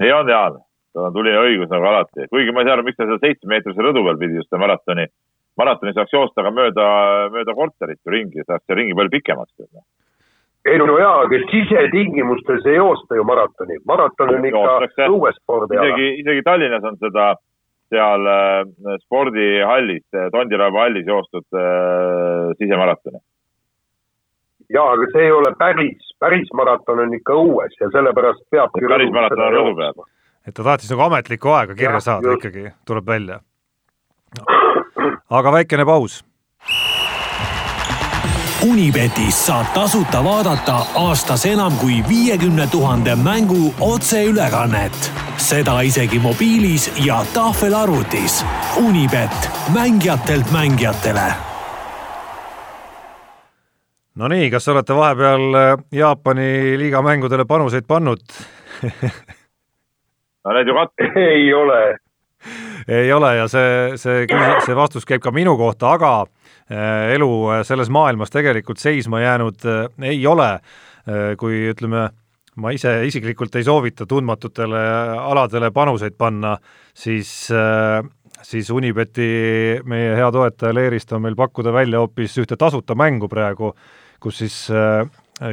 nii 0.00 0.12
on, 0.16 0.28
Jaan 0.28 0.60
tal 0.94 1.12
tuli 1.14 1.32
ja 1.32 1.42
õigus 1.46 1.70
nagu 1.70 1.86
alati, 1.86 2.26
kuigi 2.32 2.52
ma 2.54 2.62
ei 2.62 2.68
saa 2.68 2.76
aru, 2.78 2.84
miks 2.86 2.98
ta 2.98 3.06
seal 3.06 3.20
seitsmemeetrise 3.22 3.84
rõdu 3.84 4.02
peal 4.06 4.18
pidi 4.18 4.40
just 4.40 4.56
maratoni, 4.58 5.06
maratoni 5.60 5.94
saaks 5.94 6.14
joosta 6.14 6.44
ka 6.46 6.50
mööda, 6.54 6.86
mööda 7.34 7.54
korterit 7.54 8.00
ju 8.02 8.14
ringi, 8.14 8.46
saaks 8.46 8.74
ringi 8.74 8.96
palju 8.98 9.14
pikemaks 9.14 9.54
ei 10.68 10.78
no 10.78 10.98
jaa, 10.98 11.20
aga 11.24 11.40
sisetingimustes 11.50 12.66
ei 12.66 12.76
joosta 12.76 13.16
ju 13.16 13.24
maratoni, 13.24 13.78
maraton 13.88 14.34
on 14.34 14.44
ikka 14.50 15.06
õuespordiala. 15.06 15.86
isegi, 15.86 16.10
isegi 16.24 16.44
Tallinnas 16.44 16.84
on 16.84 17.00
seda 17.00 17.32
seal 17.90 18.30
äh, 18.30 18.94
spordihallis, 19.06 20.06
Tondiraba 20.32 20.86
hallis 20.86 21.08
joostud 21.08 21.46
äh, 21.56 22.52
sisemaratoni. 22.58 23.22
jaa, 24.70 24.86
aga 24.92 25.10
see 25.12 25.26
ei 25.26 25.34
ole 25.34 25.54
päris, 25.58 26.14
päris 26.18 26.52
maraton 26.54 27.04
on 27.06 27.18
ikka 27.18 27.36
õues 27.40 27.76
ja 27.80 27.90
sellepärast 27.96 28.48
peabki 28.50 28.88
päris 28.88 29.12
maraton 29.16 29.46
on 29.48 29.54
rõdu 29.58 29.76
peal 29.80 30.02
et 30.46 30.56
ta 30.56 30.64
tahtis 30.64 30.90
nagu 30.92 31.06
ametlikku 31.06 31.52
aega 31.54 31.76
kirja 31.76 31.98
ja, 31.98 32.02
saada 32.04 32.32
just. 32.32 32.44
ikkagi, 32.44 32.72
tuleb 32.88 33.06
välja. 33.06 33.40
aga 35.30 35.52
väikene 35.52 35.86
paus. 35.88 36.20
Unibetis 38.68 39.46
saab 39.46 39.66
tasuta 39.74 40.20
vaadata 40.24 40.74
aastas 40.94 41.46
enam 41.48 41.72
kui 41.80 42.04
viiekümne 42.08 42.66
tuhande 42.66 43.14
mängu 43.16 43.74
otseülekannet. 43.80 45.12
seda 45.36 45.80
isegi 45.80 46.18
mobiilis 46.18 46.92
ja 47.04 47.24
tahvelarvutis. 47.34 48.44
Unibet, 48.76 49.50
mängijatelt 49.72 50.50
mängijatele 50.52 51.32
Nonii, 54.14 54.50
kas 54.50 54.68
olete 54.68 54.96
vahepeal 54.96 55.40
Jaapani 55.92 56.78
liiga 56.78 57.02
mängudele 57.02 57.44
panuseid 57.44 57.84
pannud 57.88 58.20
no 60.44 60.52
need 60.52 60.68
ju 60.68 60.74
kat-. 60.74 61.16
ei 61.32 61.54
ole. 61.54 61.96
ei 62.88 63.12
ole 63.12 63.36
ja 63.36 63.48
see, 63.48 63.96
see, 63.96 64.26
see 64.66 64.76
vastus 64.76 65.06
käib 65.06 65.22
ka 65.22 65.30
minu 65.30 65.56
kohta, 65.56 65.92
aga 65.92 66.26
elu 66.70 67.30
eh, 67.50 67.64
selles 67.66 67.90
maailmas 67.90 68.30
tegelikult 68.30 68.78
seisma 68.78 69.20
jäänud 69.24 69.66
eh, 69.66 70.12
ei 70.14 70.26
ole. 70.26 70.58
kui 71.40 71.62
ütleme, 71.72 72.02
ma 72.60 72.70
ise 72.76 72.90
isiklikult 73.08 73.54
ei 73.56 73.64
soovita 73.64 74.04
tundmatutele 74.06 74.82
aladele 75.16 75.70
panuseid 75.74 76.12
panna, 76.20 76.52
siis 76.94 77.48
siis 78.44 78.70
Unibeti 78.70 79.30
meie 79.88 80.12
hea 80.14 80.28
toetaja 80.30 80.76
Leerist 80.76 81.12
on 81.16 81.24
meil 81.24 81.34
pakkuda 81.40 81.72
välja 81.72 82.04
hoopis 82.04 82.36
ühte 82.38 82.60
tasuta 82.60 82.94
mängu 82.94 83.30
praegu, 83.32 83.72
kus 84.20 84.42
siis 84.44 84.58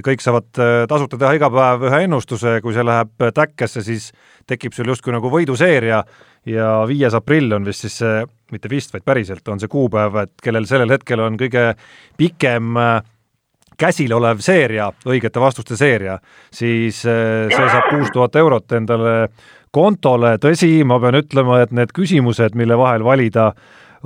kõik 0.03 0.21
saavad 0.21 0.51
tasuta 0.91 1.17
teha 1.17 1.31
iga 1.39 1.49
päev 1.49 1.87
ühe 1.87 2.03
ennustuse, 2.05 2.59
kui 2.61 2.75
see 2.75 2.85
läheb 2.85 3.29
täkkesse, 3.39 3.85
siis 3.87 4.11
tekib 4.45 4.75
sul 4.75 4.91
justkui 4.91 5.15
nagu 5.15 5.31
võiduseeria 5.31 6.03
ja 6.47 6.71
viies 6.87 7.15
aprill 7.17 7.51
on 7.57 7.67
vist 7.67 7.85
siis 7.85 7.99
see, 8.01 8.23
mitte 8.53 8.71
vist, 8.71 8.93
vaid 8.95 9.05
päriselt 9.07 9.47
on 9.51 9.59
see 9.61 9.71
kuupäev, 9.71 10.15
et 10.23 10.33
kellel 10.43 10.67
sellel 10.69 10.93
hetkel 10.95 11.21
on 11.23 11.37
kõige 11.39 11.69
pikem 12.17 12.79
äh, 12.81 13.01
käsil 13.77 14.13
olev 14.17 14.41
seeria, 14.45 14.89
õigete 15.05 15.41
vastuste 15.41 15.77
seeria, 15.79 16.17
siis 16.53 17.03
äh, 17.05 17.47
see 17.53 17.67
saab 17.73 17.91
kuus 17.91 18.13
tuhat 18.15 18.39
eurot 18.39 18.77
endale 18.79 19.17
kontole, 19.75 20.37
tõsi, 20.41 20.71
ma 20.87 20.97
pean 21.03 21.19
ütlema, 21.19 21.61
et 21.61 21.75
need 21.75 21.91
küsimused, 21.95 22.55
mille 22.57 22.77
vahel 22.79 23.05
valida, 23.05 23.51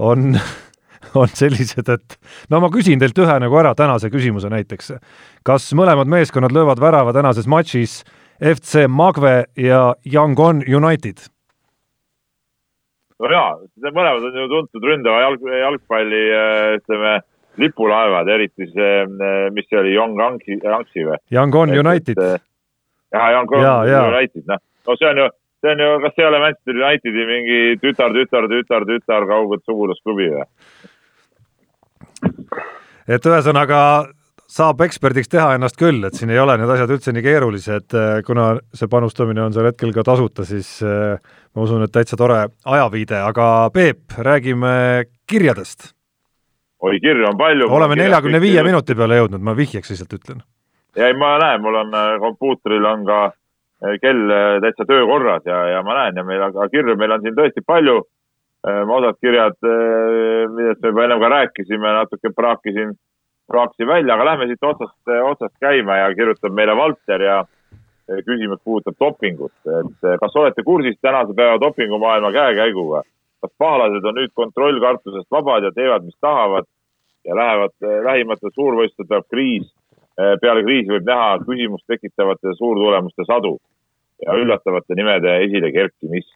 on 0.01 0.33
on 1.21 1.31
sellised, 1.33 1.89
et 1.89 2.17
no 2.51 2.61
ma 2.63 2.69
küsin 2.73 3.01
teilt 3.01 3.17
ühe 3.19 3.37
nagu 3.43 3.59
ära 3.59 3.73
tänase 3.77 4.11
küsimuse 4.13 4.51
näiteks. 4.51 4.93
kas 5.43 5.71
mõlemad 5.77 6.09
meeskonnad 6.11 6.53
löövad 6.55 6.79
värava 6.79 7.13
tänases 7.13 7.47
matšis 7.47 8.01
FC 8.41 8.87
Magve 8.87 9.45
ja 9.57 9.95
Yangon 10.05 10.63
United. 10.65 11.30
No 13.21 13.31
jaa, 13.31 13.51
mõlemad 13.89 14.25
on 14.29 14.39
ju 14.39 14.47
tuntud 14.51 14.87
ründava 14.87 15.25
jalg, 15.25 15.43
jalgpalli 15.61 16.21
ütleme 16.79 17.19
lipulaevad, 17.61 18.29
eriti 18.31 18.67
see, 18.71 18.93
mis 19.53 19.67
see 19.69 19.79
oli, 19.81 19.93
Young 19.95 20.17
Yangtze 20.19 21.05
või? 21.07 21.19
Yangon 21.35 21.73
United. 21.75 22.21
jah, 23.11 23.27
Yangon 23.35 23.63
ja, 23.63 23.75
ja. 23.89 24.05
United, 24.13 24.45
noh, 24.47 24.61
no 24.87 24.95
see 24.99 25.09
on 25.09 25.21
ju, 25.23 25.27
see 25.61 25.73
on 25.73 25.83
ju, 25.83 25.89
kas 26.05 26.15
see 26.15 26.25
ei 26.25 26.29
ole 26.29 26.39
Manchester 26.45 26.79
Unitedi 26.79 27.27
mingi 27.33 27.59
tütar, 27.83 28.15
tütar, 28.15 28.47
tütar, 28.51 28.87
tütar, 28.87 29.27
kauged 29.29 29.67
sugulasklubi 29.67 30.31
või? 30.37 30.47
et 33.11 33.27
ühesõnaga 33.27 33.81
saab 34.51 34.81
eksperdiks 34.83 35.31
teha 35.31 35.53
ennast 35.55 35.77
küll, 35.79 36.03
et 36.07 36.17
siin 36.17 36.31
ei 36.33 36.39
ole 36.41 36.57
need 36.59 36.71
asjad 36.73 36.91
üldse 36.91 37.13
nii 37.15 37.23
keerulised, 37.23 37.95
kuna 38.27 38.47
see 38.75 38.89
panustamine 38.91 39.45
on 39.45 39.55
sel 39.55 39.69
hetkel 39.69 39.93
ka 39.95 40.03
tasuta, 40.07 40.43
siis 40.47 40.73
ma 41.55 41.65
usun, 41.65 41.83
et 41.83 41.91
täitsa 41.91 42.17
tore 42.17 42.37
ajaviide, 42.65 43.17
aga 43.27 43.69
Peep, 43.73 44.15
räägime 44.17 45.03
kirjadest. 45.27 45.91
oi, 46.81 46.99
kirju 46.99 47.27
on 47.27 47.37
palju. 47.37 47.67
oleme 47.69 47.95
neljakümne 47.95 48.41
viie 48.41 48.63
minuti 48.63 48.95
peale 48.95 49.19
jõudnud, 49.21 49.43
ma 49.43 49.55
vihjeks 49.57 49.93
lihtsalt 49.93 50.17
ütlen. 50.19 50.41
ja 50.95 51.07
ei, 51.07 51.17
ma 51.17 51.37
näen, 51.39 51.61
mul 51.61 51.75
on 51.83 51.93
kompuutril 52.19 52.85
on 52.85 53.05
ka 53.05 53.21
kell 54.01 54.33
täitsa 54.61 54.85
töökorras 54.85 55.45
ja, 55.45 55.61
ja 55.75 55.83
ma 55.83 55.95
näen 56.03 56.17
ja 56.17 56.23
meil, 56.23 56.41
aga 56.49 56.69
kirju 56.69 56.95
meil 56.95 57.17
on 57.17 57.23
siin 57.25 57.37
tõesti 57.37 57.63
palju 57.65 58.01
Äh, 58.67 58.89
osad 58.89 59.17
kirjad, 59.21 59.57
äh, 59.65 60.45
millest 60.53 60.83
me 60.83 60.91
juba 60.91 61.05
ennem 61.07 61.21
ka 61.21 61.29
rääkisime, 61.33 61.93
natuke 61.97 62.29
praakisin, 62.35 62.91
praakisin 63.49 63.87
välja, 63.89 64.13
aga 64.13 64.27
lähme 64.27 64.45
siit 64.51 64.67
otsast, 64.69 64.99
otsast 65.29 65.55
käima 65.63 65.95
ja 65.97 66.11
kirjutab 66.13 66.53
meile 66.53 66.75
Valter 66.77 67.23
ja 67.25 67.39
küsimus 68.25 68.61
puudutab 68.63 68.97
dopingut, 68.99 69.53
et 69.79 70.07
kas 70.21 70.35
olete 70.35 70.63
kursis 70.63 70.97
tänase 71.01 71.35
päeva 71.37 71.59
dopingumaailma 71.61 72.31
käekäiguga? 72.31 73.03
kas 73.41 73.51
pahalased 73.57 74.05
on 74.05 74.13
nüüd 74.19 74.33
kontrollkartusest 74.37 75.31
vabad 75.33 75.65
ja 75.65 75.71
teevad, 75.73 76.03
mis 76.05 76.17
tahavad 76.21 76.67
ja 77.25 77.35
lähevad 77.35 77.73
lähimatel 78.05 78.53
suurvõistlustel 78.53 79.07
tuleb 79.07 79.29
kriis. 79.33 79.71
peale 80.41 80.61
kriisi 80.63 80.91
võib 80.91 81.07
näha 81.07 81.39
küsimust 81.47 81.87
tekitavate 81.87 82.53
suurtulemuste 82.57 83.25
sadu 83.25 83.55
ja 84.25 84.35
üllatavate 84.37 84.95
nimede 84.95 85.37
esile 85.45 85.71
kerkimist 85.71 86.35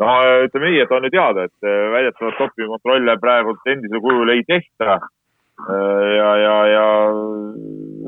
no 0.00 0.10
ütleme 0.46 0.70
nii, 0.70 0.82
et 0.84 0.92
on 0.94 1.06
ju 1.06 1.12
teada, 1.12 1.46
et 1.48 1.70
väidetavalt 1.94 2.38
dopingukontrolle 2.40 3.16
praegu 3.20 3.56
endisel 3.68 4.02
kujul 4.04 4.32
ei 4.34 4.44
tehta. 4.48 4.98
Äh, 5.68 6.08
ja, 6.16 6.30
ja, 6.44 6.54
ja 6.74 6.86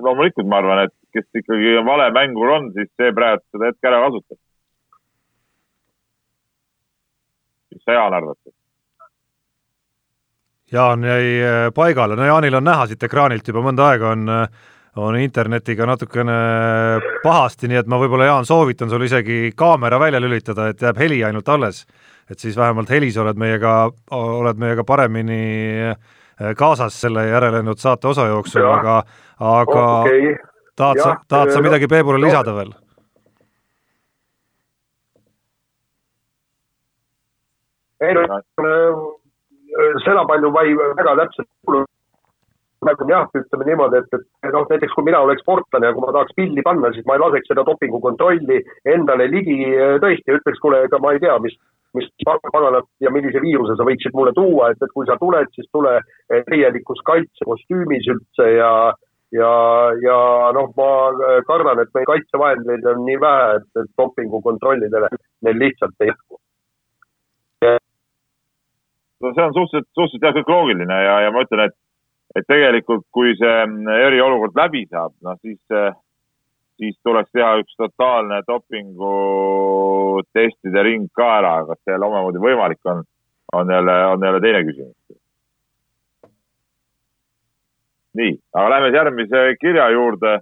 loomulikult 0.03 0.48
ma 0.48 0.62
arvan, 0.62 0.86
et 0.86 0.94
kes 1.12 1.42
ikkagi 1.42 1.76
vale 1.86 2.09
mängur 2.14 2.57
on, 2.57 2.72
siis 2.76 2.88
see 2.96 3.12
praegu 3.16 3.44
seda 3.53 3.70
hetke 3.70 3.90
ära 3.90 4.00
kasutab. 4.07 4.40
mis 7.72 7.84
sa, 7.84 7.92
Jaan, 7.96 8.14
arvad? 8.14 8.36
Jaan 10.72 11.05
jäi 11.05 11.26
äh, 11.44 11.70
paigale, 11.74 12.16
no 12.16 12.24
Jaanil 12.24 12.55
on 12.61 12.64
näha 12.64 12.86
siit 12.88 13.03
ekraanilt 13.05 13.48
juba 13.48 13.64
mõnda 13.64 13.90
aega 13.92 14.12
on 14.12 14.28
äh, 14.28 14.62
on 15.00 15.16
internetiga 15.16 15.86
natukene 15.88 16.34
pahasti, 17.22 17.68
nii 17.68 17.78
et 17.80 17.88
ma 17.88 17.98
võib-olla, 18.00 18.28
Jaan, 18.28 18.48
soovitan 18.48 18.90
sul 18.92 19.07
isegi 19.07 19.55
kaamera 19.57 19.98
välja 20.00 20.20
lülitada, 20.20 20.68
et 20.68 20.82
jääb 20.84 20.98
heli 21.00 21.22
ainult 21.24 21.48
alles. 21.48 21.86
et 22.30 22.38
siis 22.38 22.57
vähemalt 22.57 22.88
helis 22.90 23.16
oled 23.16 23.36
meiega, 23.36 23.90
oled 24.11 24.57
meiega 24.57 24.84
paremini 24.84 25.40
eh, 25.90 25.96
kaasas 26.59 27.01
selle 27.01 27.26
järelejäänud 27.28 27.78
saate 27.78 28.09
osa 28.09 28.26
jooksul, 28.26 28.66
aga, 28.66 29.03
aga 29.40 29.84
okay. 30.01 30.36
tahad 30.76 31.03
sa, 31.03 31.16
tahad 31.28 31.53
sa 31.55 31.62
midagi 31.64 31.88
Peebule 31.88 32.20
lisada 32.20 32.55
veel? 32.57 32.72
ei 38.03 38.14
no 38.18 38.26
seda 40.05 40.24
palju 40.28 40.51
ma 40.51 40.62
ei 40.66 40.76
väga 40.76 41.16
täpselt 41.22 41.49
kuulnud 41.64 41.90
praegu 42.82 43.07
jah, 43.09 43.28
ütleme 43.38 43.66
niimoodi, 43.68 44.01
et, 44.03 44.24
et 44.43 44.55
noh, 44.55 44.64
näiteks 44.70 44.95
kui 44.97 45.07
mina 45.07 45.20
oleks 45.22 45.45
sportlane 45.45 45.86
ja 45.88 45.95
kui 45.95 46.03
ma 46.05 46.14
tahaks 46.14 46.34
pilli 46.38 46.64
panna, 46.66 46.90
siis 46.95 47.07
ma 47.07 47.14
ei 47.16 47.22
laseks 47.22 47.53
seda 47.53 47.64
dopingukontrolli 47.68 48.59
endale 48.95 49.28
ligi 49.30 49.59
tõesti, 50.03 50.34
ütleks, 50.38 50.59
kuule, 50.62 50.82
ega 50.88 50.99
ma 51.03 51.14
ei 51.14 51.22
tea, 51.22 51.36
mis, 51.45 51.55
mis 51.97 52.09
paganat 52.24 52.88
ja 53.05 53.11
millise 53.12 53.40
viiruse 53.45 53.76
sa 53.76 53.86
võiksid 53.86 54.14
mulle 54.16 54.32
tuua, 54.36 54.70
et, 54.72 54.80
et 54.82 54.93
kui 54.95 55.09
sa 55.09 55.18
tuled, 55.20 55.51
siis 55.55 55.68
tule 55.72 55.99
täielikus 56.49 57.03
kaitsekostüümis 57.09 58.09
üldse 58.14 58.49
ja 58.57 58.72
ja, 59.32 59.51
ja 60.05 60.16
noh, 60.57 60.72
ma 60.76 60.88
kardan, 61.49 61.80
et 61.80 61.93
meil 61.97 62.09
kaitsevahendeid 62.11 62.88
on 62.93 63.05
nii 63.07 63.20
vähe, 63.20 63.59
et, 63.61 63.68
et 63.80 63.93
dopingukontrollidele 64.01 65.09
neil 65.47 65.61
lihtsalt 65.64 66.05
ei 66.05 66.12
jätku. 66.12 66.40
no 69.22 69.30
see 69.30 69.47
on 69.47 69.55
suhteliselt, 69.55 69.88
suhteliselt 69.95 70.26
jah, 70.26 70.36
kõik 70.36 70.53
loogiline 70.53 70.99
ja, 71.07 71.16
ja 71.26 71.32
ma 71.32 71.47
ütlen, 71.47 71.68
et 71.68 71.78
et 72.36 72.47
tegelikult, 72.49 73.05
kui 73.12 73.34
see 73.36 73.57
mm, 73.66 73.88
eriolukord 74.09 74.57
läbi 74.57 74.86
saab, 74.88 75.12
noh 75.26 75.36
siis, 75.45 75.61
eh, 75.76 75.90
siis 76.83 76.99
tuleks 77.07 77.30
teha 77.37 77.53
üks 77.62 77.76
totaalne 77.78 78.41
dopingutestide 78.49 80.80
ring 80.83 81.07
ka 81.14 81.26
ära, 81.39 81.53
kas 81.68 81.78
see 81.83 81.93
jälle 81.95 82.07
omamoodi 82.09 82.39
võimalik 82.43 82.83
on, 82.91 82.99
on 83.59 83.66
jälle, 83.70 83.95
on 84.14 84.20
jälle 84.26 84.41
teine 84.43 84.61
küsimus. 84.66 84.97
nii, 88.18 88.33
aga 88.53 88.66
lähme 88.74 88.89
järgmise 88.97 89.39
kirja 89.61 89.87
juurde. 89.91 90.33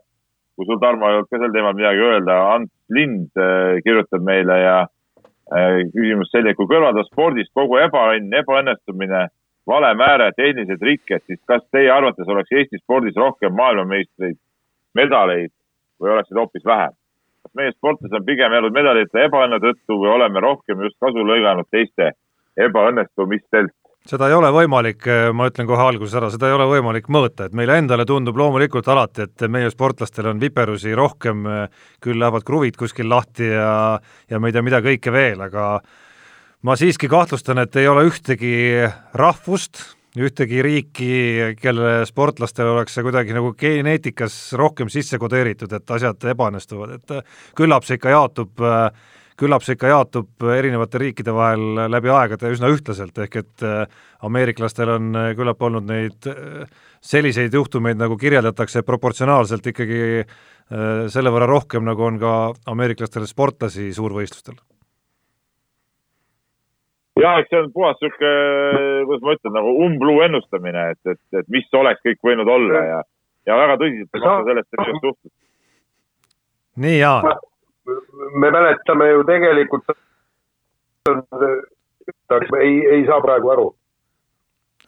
kui 0.57 0.66
sul, 0.66 0.80
Tarmo, 0.80 1.09
ei 1.09 1.14
olnud 1.16 1.28
ka 1.30 1.38
sel 1.41 1.53
teemal 1.55 1.72
midagi 1.72 2.01
öelda, 2.05 2.34
Ants 2.55 2.72
Lind 2.93 3.30
eh, 3.38 3.82
kirjutab 3.84 4.22
meile 4.26 4.57
ja 4.61 4.78
eh, 5.57 5.88
küsimus 5.95 6.28
selline, 6.34 6.55
kui 6.59 6.66
kõrvaldada 6.68 7.05
spordist 7.07 7.53
kogu 7.57 7.74
ebaõnn, 7.80 8.34
ebaõnnestumine 8.43 9.20
vale 9.70 9.91
määre, 9.97 10.26
tehnilised 10.36 10.82
rikked, 10.84 11.22
siis 11.24 11.41
kas 11.49 11.62
teie 11.72 11.91
arvates 11.95 12.28
oleks 12.28 12.53
Eesti 12.53 12.76
spordis 12.82 13.16
rohkem 13.16 13.53
maailmameistreid, 13.57 14.36
medaleid 14.99 15.53
või 16.01 16.14
oleks 16.14 16.30
neid 16.30 16.42
hoopis 16.42 16.66
vähem? 16.66 16.96
kas 17.40 17.57
meie 17.57 17.72
sportlased 17.72 18.16
on 18.18 18.24
pigem 18.24 18.53
jäänud 18.53 18.74
medalite 18.76 19.22
ebaõnne 19.24 19.61
tõttu 19.62 19.96
või 20.03 20.11
oleme 20.12 20.42
rohkem 20.44 20.82
just 20.84 20.98
kasu 21.01 21.24
lõiganud 21.24 21.68
teiste 21.72 22.12
ebaõnnestumistelt? 22.61 23.72
seda 24.09 24.30
ei 24.30 24.34
ole 24.34 24.48
võimalik, 24.55 25.05
ma 25.36 25.46
ütlen 25.51 25.68
kohe 25.68 25.84
alguses 25.84 26.16
ära, 26.16 26.30
seda 26.32 26.48
ei 26.48 26.57
ole 26.57 26.66
võimalik 26.70 27.11
mõõta, 27.12 27.46
et 27.46 27.57
meile 27.57 27.76
endale 27.80 28.07
tundub 28.09 28.38
loomulikult 28.40 28.88
alati, 28.88 29.26
et 29.28 29.44
meie 29.53 29.68
sportlastel 29.72 30.30
on 30.32 30.40
viperusi 30.40 30.94
rohkem, 30.96 31.44
küll 32.01 32.20
lähevad 32.20 32.46
kruvid 32.48 32.78
kuskil 32.80 33.11
lahti 33.12 33.51
ja, 33.53 34.01
ja 34.30 34.40
ma 34.40 34.48
ei 34.48 34.57
tea, 34.57 34.64
mida 34.64 34.80
kõike 34.84 35.12
veel, 35.12 35.44
aga 35.44 35.68
ma 36.64 36.76
siiski 36.80 37.12
kahtlustan, 37.12 37.61
et 37.61 37.76
ei 37.76 37.88
ole 37.92 38.07
ühtegi 38.09 38.55
rahvust, 39.20 39.84
ühtegi 40.18 40.62
riiki, 40.64 41.12
kelle 41.61 42.00
sportlastel 42.08 42.72
oleks 42.72 42.96
see 42.96 43.04
kuidagi 43.06 43.34
nagu 43.36 43.52
geneetikas 43.58 44.36
rohkem 44.58 44.90
sisse 44.90 45.20
kodeeritud, 45.22 45.70
et 45.76 45.94
asjad 45.94 46.26
ebaõnnestuvad, 46.32 46.96
et 46.98 47.14
küllap 47.58 47.86
see 47.86 48.00
ikka 48.00 48.16
jaotub 48.16 48.64
küllap 49.40 49.64
see 49.64 49.72
ikka 49.72 49.88
jaotub 49.88 50.44
erinevate 50.52 51.00
riikide 51.00 51.32
vahel 51.32 51.86
läbi 51.88 52.11
aegade 52.12 52.50
üsna 52.52 52.68
ühtlaselt, 52.74 53.16
ehk 53.24 53.38
et 53.40 53.64
ameeriklastel 54.26 54.96
on 54.98 55.14
küllap 55.38 55.62
olnud 55.64 55.86
neid 55.88 56.28
selliseid 57.00 57.54
juhtumeid, 57.56 57.96
nagu 57.96 58.18
kirjeldatakse, 58.20 58.82
proportsionaalselt 58.84 59.70
ikkagi 59.72 60.02
selle 61.14 61.32
võrra 61.32 61.48
rohkem, 61.48 61.86
nagu 61.86 62.04
on 62.04 62.20
ka 62.20 62.34
ameeriklastel 62.74 63.24
sportlasi 63.30 63.88
suurvõistlustel 63.96 64.58
ja 67.20 67.32
eks 67.40 67.50
see 67.52 67.60
on 67.62 67.72
puhas 67.74 67.98
sihuke, 68.00 68.32
kuidas 69.08 69.24
ma 69.26 69.36
ütlen, 69.36 69.54
nagu 69.56 69.74
umbluu 69.86 70.20
ennustamine, 70.26 70.86
et, 70.94 71.00
et, 71.14 71.20
et 71.40 71.50
mis 71.52 71.68
oleks 71.80 72.02
kõik 72.06 72.20
võinud 72.26 72.50
olla 72.50 72.84
ja, 72.86 73.02
ja 73.50 73.58
väga 73.60 73.78
tõsiselt 73.82 74.18
ei 74.18 74.24
maksa 74.24 74.48
sellest 74.48 74.78
asjast 74.78 75.04
suhtuda. 75.06 75.34
nii, 76.86 76.96
Jaan. 77.00 77.30
me 78.40 78.50
mäletame 78.56 79.10
ju 79.10 79.28
tegelikult, 79.28 79.94
ei, 82.60 82.74
ei 82.96 83.06
saa 83.06 83.20
praegu 83.24 83.54
aru. 83.56 83.70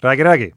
räägi, 0.02 0.28
räägi 0.30 0.50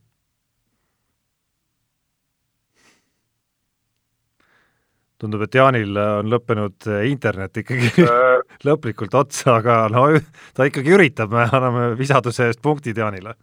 tundub, 5.21 5.45
et 5.45 5.55
Jaanil 5.55 5.97
on 5.97 6.29
lõppenud 6.31 6.87
internet 7.07 7.61
ikkagi 7.63 7.91
äh. 8.03 8.39
lõplikult 8.67 9.15
otsa, 9.15 9.59
aga 9.61 9.85
no 9.93 10.07
ta 10.55 10.67
ikkagi 10.67 10.95
üritab, 10.95 11.33
me 11.33 11.47
anname 11.47 11.91
visaduse 11.99 12.49
eest 12.49 12.63
punktid 12.63 12.97
Jaanile. 12.99 13.35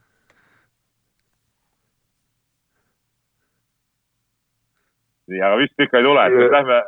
nii, 5.33 5.41
aga 5.41 5.61
vist 5.61 5.81
ikka 5.81 6.01
ei 6.01 6.07
tule, 6.07 6.27
et 6.27 6.53
lähme, 6.53 6.79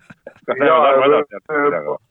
lähme 0.50 0.68
edasi? 1.08 2.05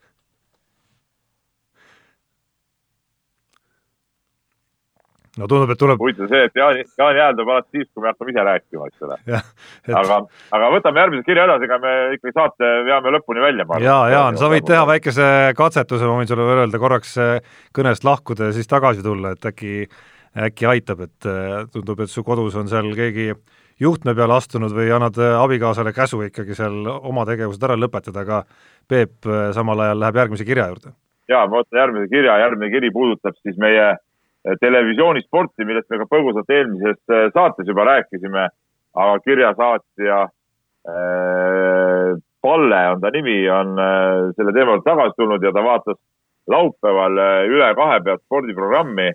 No 5.36 5.48
tundub, 5.50 5.72
et 5.72 5.80
tuleb. 5.80 6.00
huvitav 6.00 6.30
see, 6.30 6.46
et 6.48 6.56
Jaani, 6.56 6.84
Jaani 6.98 7.22
hääl 7.22 7.36
tuleb 7.36 7.52
alati 7.52 7.78
siis, 7.78 7.88
kui 7.92 8.04
me 8.04 8.10
hakkame 8.10 8.32
ise 8.32 8.44
rääkima, 8.48 8.88
eks 8.90 9.06
ole. 9.06 9.18
Et... 9.26 9.92
aga, 10.00 10.18
aga 10.56 10.70
võtame 10.72 11.02
järgmise 11.02 11.26
kirja 11.26 11.44
edasi, 11.48 11.68
ega 11.68 11.78
me 11.82 11.94
ikkagi 12.16 12.36
saate 12.36 12.70
veame 12.88 13.12
lõpuni 13.16 13.44
välja. 13.44 13.66
ja, 13.84 13.98
Jaan, 14.12 14.40
sa 14.40 14.50
võid 14.52 14.66
teha 14.68 14.86
väikese 14.88 15.28
katsetuse, 15.58 16.08
ma 16.08 16.16
võin 16.20 16.30
sulle 16.30 16.48
veel 16.48 16.62
öelda, 16.64 16.80
korraks 16.82 17.16
kõnest 17.76 18.08
lahkuda 18.08 18.50
ja 18.50 18.56
siis 18.56 18.70
tagasi 18.70 19.04
tulla, 19.04 19.34
et 19.36 19.50
äkki, 19.52 19.76
äkki 20.48 20.70
aitab, 20.72 21.04
et 21.06 21.28
äh, 21.28 21.62
tundub, 21.72 22.00
et 22.00 22.12
su 22.12 22.24
kodus 22.26 22.56
on 22.56 22.72
seal 22.72 22.88
keegi 22.96 23.32
juhtme 23.80 24.16
peale 24.16 24.38
astunud 24.38 24.72
või 24.72 24.88
annad 24.94 25.18
abikaasale 25.20 25.92
käsu 25.92 26.22
ikkagi 26.24 26.56
seal 26.56 26.86
oma 26.96 27.26
tegevused 27.28 27.62
ära 27.68 27.76
lõpetada, 27.76 28.24
aga 28.24 28.44
Peep 28.88 29.26
samal 29.52 29.82
ajal 29.82 29.98
läheb 30.00 30.16
järgmise 30.22 30.44
kirja 30.48 30.70
juurde. 30.70 30.94
ja 31.28 31.44
ma 31.44 31.58
võtan 31.58 31.80
järgmise 31.82 32.08
kirja, 32.08 32.38
järgmine 32.40 32.70
kiri 32.72 32.90
puudutab 32.94 33.36
siis 33.42 33.58
meie 33.60 33.96
televisioonisporti, 34.60 35.64
millest 35.66 35.90
me 35.90 35.98
ka 36.02 36.06
põgusalt 36.10 36.50
eelmises 36.52 36.98
äh, 37.10 37.28
saates 37.34 37.66
juba 37.66 37.86
rääkisime. 37.88 38.48
aga 38.96 39.18
kirjasaatja 39.20 40.18
äh, 40.88 42.16
Palle 42.40 42.82
on 42.88 43.00
ta 43.00 43.10
nimi, 43.10 43.48
on 43.50 43.78
äh, 43.78 44.30
selle 44.36 44.52
teema 44.54 44.76
juurde 44.76 44.86
tagasi 44.86 45.16
tulnud 45.16 45.42
ja 45.42 45.52
ta 45.52 45.64
vaatas 45.64 45.98
laupäeval 46.48 47.18
Üle 47.50 47.74
kahe 47.74 48.00
pealt 48.04 48.22
spordiprogrammi, 48.22 49.10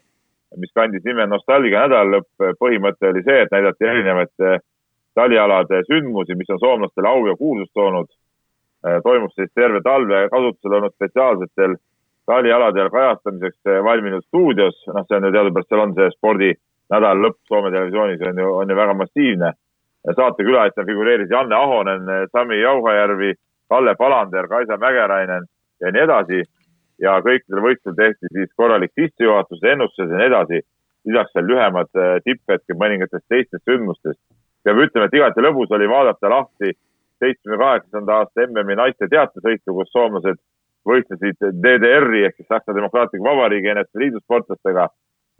mis 0.59 0.73
kandis 0.75 1.03
nime 1.05 1.25
Nostalgia 1.31 1.85
nädalalõpp. 1.85 2.57
põhimõte 2.59 3.07
oli 3.09 3.23
see, 3.23 3.41
et 3.41 3.51
näidati 3.51 3.87
erinevate 3.87 4.59
talialade 5.15 5.83
sündmusi, 5.87 6.35
mis 6.35 6.49
on 6.49 6.59
soomlastele 6.59 7.07
au 7.07 7.25
ja 7.27 7.35
kuulsust 7.39 7.73
toonud. 7.73 8.11
Toimus 9.03 9.33
siis 9.35 9.49
terve 9.55 9.81
talve 9.81 10.27
kasutusel 10.29 10.75
olnud 10.77 10.93
spetsiaalsetel 10.95 11.75
talialadel 12.31 12.89
kajastamiseks 12.93 13.71
valminud 13.83 14.23
stuudios, 14.27 14.77
noh, 14.87 15.05
see 15.07 15.19
on 15.19 15.27
ju 15.27 15.33
teadupärast, 15.35 15.69
seal 15.69 15.83
on 15.83 15.95
see 15.97 16.09
spordinädal 16.15 17.23
lõpp 17.25 17.39
Soome 17.51 17.71
televisioonis 17.73 18.23
on 18.29 18.41
ju, 18.43 18.53
on 18.63 18.71
ju 18.71 18.77
väga 18.79 18.95
massiivne. 19.03 19.53
saatekülalistel 20.17 20.85
figureeris 20.85 21.29
Janne 21.29 21.55
Ahonen, 21.55 22.07
Sami 22.31 22.61
Jauhajärvi, 22.61 23.33
Kalle 23.69 23.95
Palander, 23.95 24.47
Kaisa 24.47 24.77
Mägerainen 24.77 25.43
ja 25.81 25.91
nii 25.91 26.03
edasi. 26.07 26.43
ja 27.01 27.15
kõikidel 27.25 27.63
võistlustel 27.65 27.95
tehti 27.97 28.29
siis 28.29 28.49
korralik 28.55 28.91
sissejuhatus, 28.93 29.63
ennustused 29.63 30.11
ja 30.11 30.17
nii 30.17 30.29
edasi. 30.31 30.61
lisaks 31.05 31.35
veel 31.35 31.47
lühemad 31.49 31.89
äh, 31.97 32.19
tipphetked 32.25 32.77
mõningatest 32.77 33.25
teistest 33.29 33.63
sündmustest. 33.65 34.19
peab 34.63 34.77
ütlema, 34.77 35.07
et 35.07 35.17
igati 35.17 35.41
lõbus 35.41 35.71
oli 35.73 35.89
vaadata 35.89 36.29
lahti 36.29 36.73
seitsmekümne 37.19 37.57
kaheksanda 37.57 38.17
aasta 38.17 38.45
MM-i 38.47 38.75
naiste 38.75 39.07
teatesõitu, 39.09 39.73
kus 39.77 39.89
soomlased 39.95 40.37
võistlesid 40.87 41.37
DDR-i 41.61 42.25
ehk 42.27 42.39
siis 42.39 42.49
Saksa 42.49 42.75
Demokraatliku 42.75 43.25
Vabariigi 43.25 43.71
NSV 43.73 44.01
Liidu 44.01 44.21
sportlastega 44.23 44.87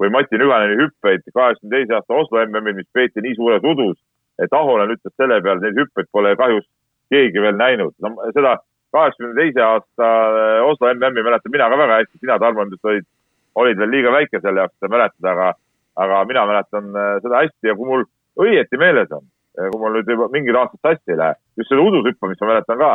või 0.01 0.11
Mati 0.13 0.37
Nüganeni 0.39 0.77
hüppeid 0.79 1.23
kaheksakümne 1.33 1.77
teise 1.77 1.97
aasta 1.97 2.17
Oslo 2.17 2.41
MM-il, 2.45 2.77
mis 2.79 2.89
peeti 2.93 3.23
nii 3.23 3.37
suures 3.37 3.65
udus, 3.73 3.97
et 4.41 4.53
Ahonen 4.57 4.93
ütles 4.95 5.13
selle 5.17 5.41
peale, 5.41 5.61
neid 5.63 5.79
hüppeid 5.81 6.09
pole 6.11 6.35
kahjuks 6.39 6.67
keegi 7.13 7.43
veel 7.43 7.57
näinud. 7.59 7.93
no 8.01 8.13
seda 8.35 8.55
kaheksakümne 8.95 9.35
teise 9.37 9.65
aasta 9.65 10.07
äh, 10.07 10.61
Oslo 10.69 10.93
MM-i 10.93 11.25
mäletan 11.25 11.53
mina 11.53 11.69
ka 11.69 11.77
väga 11.83 11.99
hästi, 12.01 12.17
sina, 12.19 12.39
Tarmo, 12.39 12.65
ilmselt 12.65 12.89
olid, 12.93 13.09
olid 13.55 13.83
veel 13.83 13.93
liiga 13.97 14.15
väike 14.15 14.41
selle 14.41 14.65
jaoks 14.65 14.77
seda 14.79 14.93
mäletada, 14.95 15.35
aga, 15.35 15.51
aga 16.05 16.23
mina 16.29 16.47
mäletan 16.53 16.89
äh, 16.95 17.13
seda 17.25 17.43
hästi 17.43 17.71
ja 17.71 17.77
kui 17.77 17.89
mul 17.93 18.07
õieti 18.41 18.79
meeles 18.81 19.11
on, 19.11 19.25
kui 19.59 19.79
mul 19.79 19.97
nüüd 19.97 20.09
juba 20.09 20.29
mingid 20.33 20.55
aastad 20.55 20.81
sassi 20.87 21.13
ei 21.13 21.19
lähe, 21.19 21.39
just 21.59 21.73
seda 21.73 21.83
udushüppamist 21.83 22.41
ma 22.41 22.53
mäletan 22.53 22.79
ka 22.81 22.91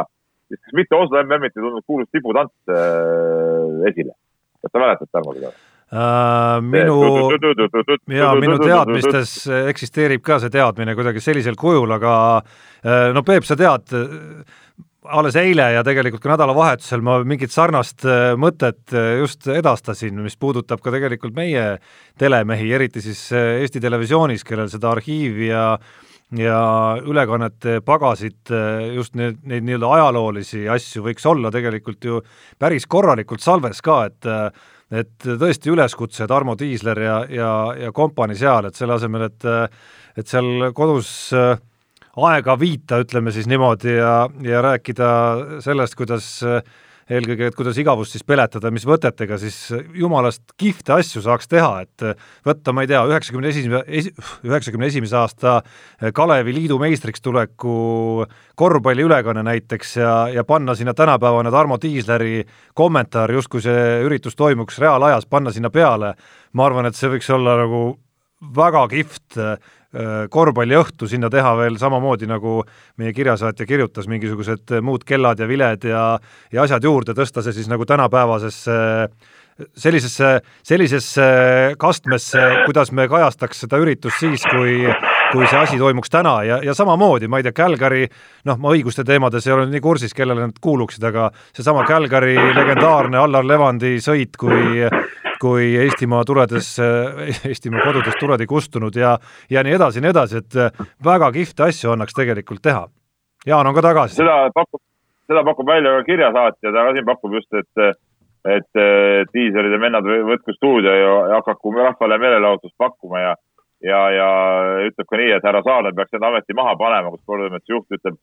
siis 0.51 0.61
kas 0.61 0.77
mitte 0.79 0.99
Oslo 0.99 1.23
MM-it 1.23 1.57
ei 1.57 1.63
tulnud 1.63 1.85
kuulus 1.87 2.11
tibutants 2.15 2.55
äh, 2.71 3.89
esile? 3.91 4.15
kas 4.63 4.73
sa 4.73 4.83
mäletad, 4.83 5.11
Tarmo, 5.13 5.35
seda? 5.37 5.55
Uh, 5.87 6.59
minu, 6.67 6.97
ja 8.11 8.33
minu 8.35 8.57
teadmistes 8.59 9.37
eksisteerib 9.71 10.25
ka 10.27 10.41
see 10.43 10.51
teadmine 10.51 10.97
kuidagi 10.99 11.23
sellisel 11.23 11.55
kujul, 11.61 11.93
aga 11.95 12.15
uh, 12.41 13.13
no 13.15 13.23
Peep, 13.23 13.47
sa 13.47 13.55
tead, 13.61 13.95
alles 15.07 15.39
eile 15.39 15.69
ja 15.77 15.85
tegelikult 15.87 16.25
ka 16.25 16.33
nädalavahetusel 16.33 17.05
ma 17.07 17.21
mingit 17.23 17.55
sarnast 17.55 18.03
mõtet 18.43 18.97
just 19.21 19.47
edastasin, 19.47 20.19
mis 20.25 20.35
puudutab 20.35 20.83
ka 20.83 20.91
tegelikult 20.91 21.37
meie 21.39 21.77
telemehi, 22.19 22.73
eriti 22.75 23.05
siis 23.05 23.23
Eesti 23.37 23.85
Televisioonis, 23.85 24.43
kellel 24.43 24.67
seda 24.73 24.91
arhiivi 24.97 25.53
ja 25.53 25.69
ja 26.35 26.61
ülekannete 27.07 27.81
pagasid, 27.87 28.51
just 28.95 29.15
need, 29.15 29.39
neid 29.47 29.67
nii-öelda 29.67 29.93
ajaloolisi 29.99 30.65
asju 30.73 31.05
võiks 31.05 31.27
olla 31.31 31.53
tegelikult 31.55 32.03
ju 32.05 32.19
päris 32.59 32.89
korralikult 32.91 33.45
salves 33.45 33.83
ka, 33.85 34.01
et 34.11 34.33
et 34.87 35.25
tõesti 35.27 35.71
üleskutse 35.71 36.29
Tarmo 36.31 36.55
Tiisler 36.55 36.99
ja, 37.03 37.15
ja, 37.31 37.53
ja 37.75 37.93
kompanii 37.95 38.39
seal, 38.39 38.69
et 38.69 38.79
selle 38.79 38.95
asemel, 38.95 39.27
et 39.27 39.47
et 40.17 40.27
seal 40.31 40.71
kodus 40.75 41.33
aega 42.17 42.57
viita, 42.59 43.01
ütleme 43.05 43.33
siis 43.35 43.49
niimoodi, 43.51 43.97
ja, 43.99 44.29
ja 44.43 44.63
rääkida 44.65 45.09
sellest, 45.65 45.97
kuidas 45.99 46.29
äh, 46.47 46.63
eelkõige, 47.11 47.51
et 47.51 47.57
kuidas 47.57 47.79
igavust 47.79 48.15
siis 48.17 48.25
peletada, 48.27 48.71
mis 48.75 48.87
võtetega 48.89 49.39
siis 49.39 49.57
jumalast 49.95 50.55
kihvte 50.59 50.97
asju 50.97 51.23
saaks 51.25 51.51
teha, 51.51 51.85
et 51.85 52.07
võtta, 52.47 52.75
ma 52.75 52.83
ei 52.83 52.91
tea, 52.91 53.03
üheksakümne 53.07 53.53
esimese, 53.53 54.15
üheksakümne 54.47 54.91
esimese 54.91 55.19
aasta 55.21 55.61
Kalevi 56.17 56.55
liidu 56.57 56.81
meistriks 56.83 57.23
tuleku 57.23 58.27
korvpalliülekanne 58.59 59.45
näiteks 59.47 59.97
ja, 60.01 60.17
ja 60.35 60.45
panna 60.45 60.75
sinna 60.75 60.95
tänapäevane 60.95 61.53
Tarmo 61.55 61.79
Tiisleri 61.79 62.43
kommentaar, 62.75 63.33
justkui 63.39 63.63
see 63.65 64.03
üritus 64.07 64.35
toimuks 64.37 64.81
reaalajas, 64.83 65.31
panna 65.31 65.55
sinna 65.55 65.71
peale, 65.71 66.17
ma 66.53 66.67
arvan, 66.67 66.91
et 66.91 66.99
see 66.99 67.13
võiks 67.13 67.31
olla 67.35 67.61
nagu 67.63 67.87
väga 68.57 68.83
kihvt 68.93 69.39
Äh, 69.41 69.59
korvpalliõhtu 70.31 71.09
sinna 71.09 71.31
teha 71.33 71.55
veel 71.57 71.79
samamoodi, 71.81 72.29
nagu 72.29 72.59
meie 73.01 73.15
kirjasaatja 73.17 73.67
kirjutas, 73.69 74.09
mingisugused 74.11 74.77
muud 74.85 75.07
kellad 75.09 75.41
ja 75.41 75.49
viled 75.49 75.89
ja 75.89 76.05
ja 76.53 76.63
asjad 76.63 76.85
juurde, 76.85 77.15
tõsta 77.17 77.43
see 77.45 77.57
siis 77.57 77.71
nagu 77.73 77.87
tänapäevasesse 77.89 78.77
sellisesse, 79.77 80.41
sellisesse 80.67 81.27
kastmesse, 81.79 82.43
kuidas 82.67 82.93
me 82.93 83.09
kajastaks 83.09 83.65
seda 83.65 83.81
üritust 83.81 84.21
siis, 84.21 84.45
kui 84.51 84.85
kui 85.33 85.47
see 85.51 85.59
asi 85.59 85.79
toimuks 85.81 86.13
täna 86.13 86.37
ja, 86.47 86.61
ja 86.63 86.75
samamoodi, 86.77 87.27
ma 87.29 87.41
ei 87.41 87.47
tea, 87.47 87.55
Calgary, 87.57 88.05
noh, 88.47 88.59
ma 88.63 88.71
õiguste 88.77 89.03
teemades 89.07 89.47
ei 89.49 89.55
ole 89.57 89.67
nii 89.71 89.83
kursis, 89.83 90.15
kellele 90.15 90.45
nad 90.47 90.61
kuuluksid, 90.63 91.03
aga 91.09 91.31
seesama 91.57 91.83
Calgary 91.89 92.37
legendaarne 92.55 93.19
Allar 93.19 93.47
Levandi 93.47 93.97
sõit, 94.03 94.37
kui 94.39 94.87
kui 95.41 95.75
Eestimaa 95.77 96.23
tuledes, 96.25 96.71
Eestimaa 97.49 97.83
kodudest 97.85 98.17
tuled 98.21 98.41
ei 98.41 98.49
kustunud 98.49 98.97
ja 98.97 99.17
ja 99.53 99.65
nii 99.67 99.77
edasi 99.77 100.01
ja 100.01 100.07
nii 100.07 100.15
edasi, 100.15 100.41
et 100.41 100.87
väga 101.05 101.33
kihvte 101.35 101.67
asju 101.69 101.93
annaks 101.93 102.17
tegelikult 102.17 102.63
teha. 102.65 102.87
Jaan 103.47 103.67
on 103.69 103.75
ka 103.77 103.83
tagasi. 103.85 104.17
seda 104.17 104.49
pakub, 104.55 104.81
seda 105.29 105.43
pakub 105.45 105.69
välja 105.69 105.93
ka 105.99 106.07
kirjasaatja, 106.09 106.73
ta 106.73 106.87
siin 106.97 107.07
pakub 107.07 107.37
just, 107.37 107.53
et 107.53 108.01
et 108.47 108.81
diiselid 109.33 109.75
ja 109.75 109.81
vennad 109.83 110.07
võtku 110.07 110.55
stuudio 110.55 110.93
ja 110.95 111.13
hakaku 111.35 111.73
rahvale 111.75 112.19
meelelahutust 112.23 112.77
pakkuma 112.79 113.21
ja 113.23 113.35
ja, 113.85 113.99
ja 114.11 114.29
ütleb 114.87 115.07
ka 115.09 115.19
nii, 115.21 115.33
et 115.37 115.45
härra 115.45 115.61
Saarel 115.67 115.95
peaks 115.95 116.15
need 116.15 116.25
ameti 116.25 116.55
maha 116.57 116.77
panema, 116.81 117.11
kus 117.13 117.21
spordiameti 117.23 117.75
juht 117.75 117.99
ütleb 117.99 118.17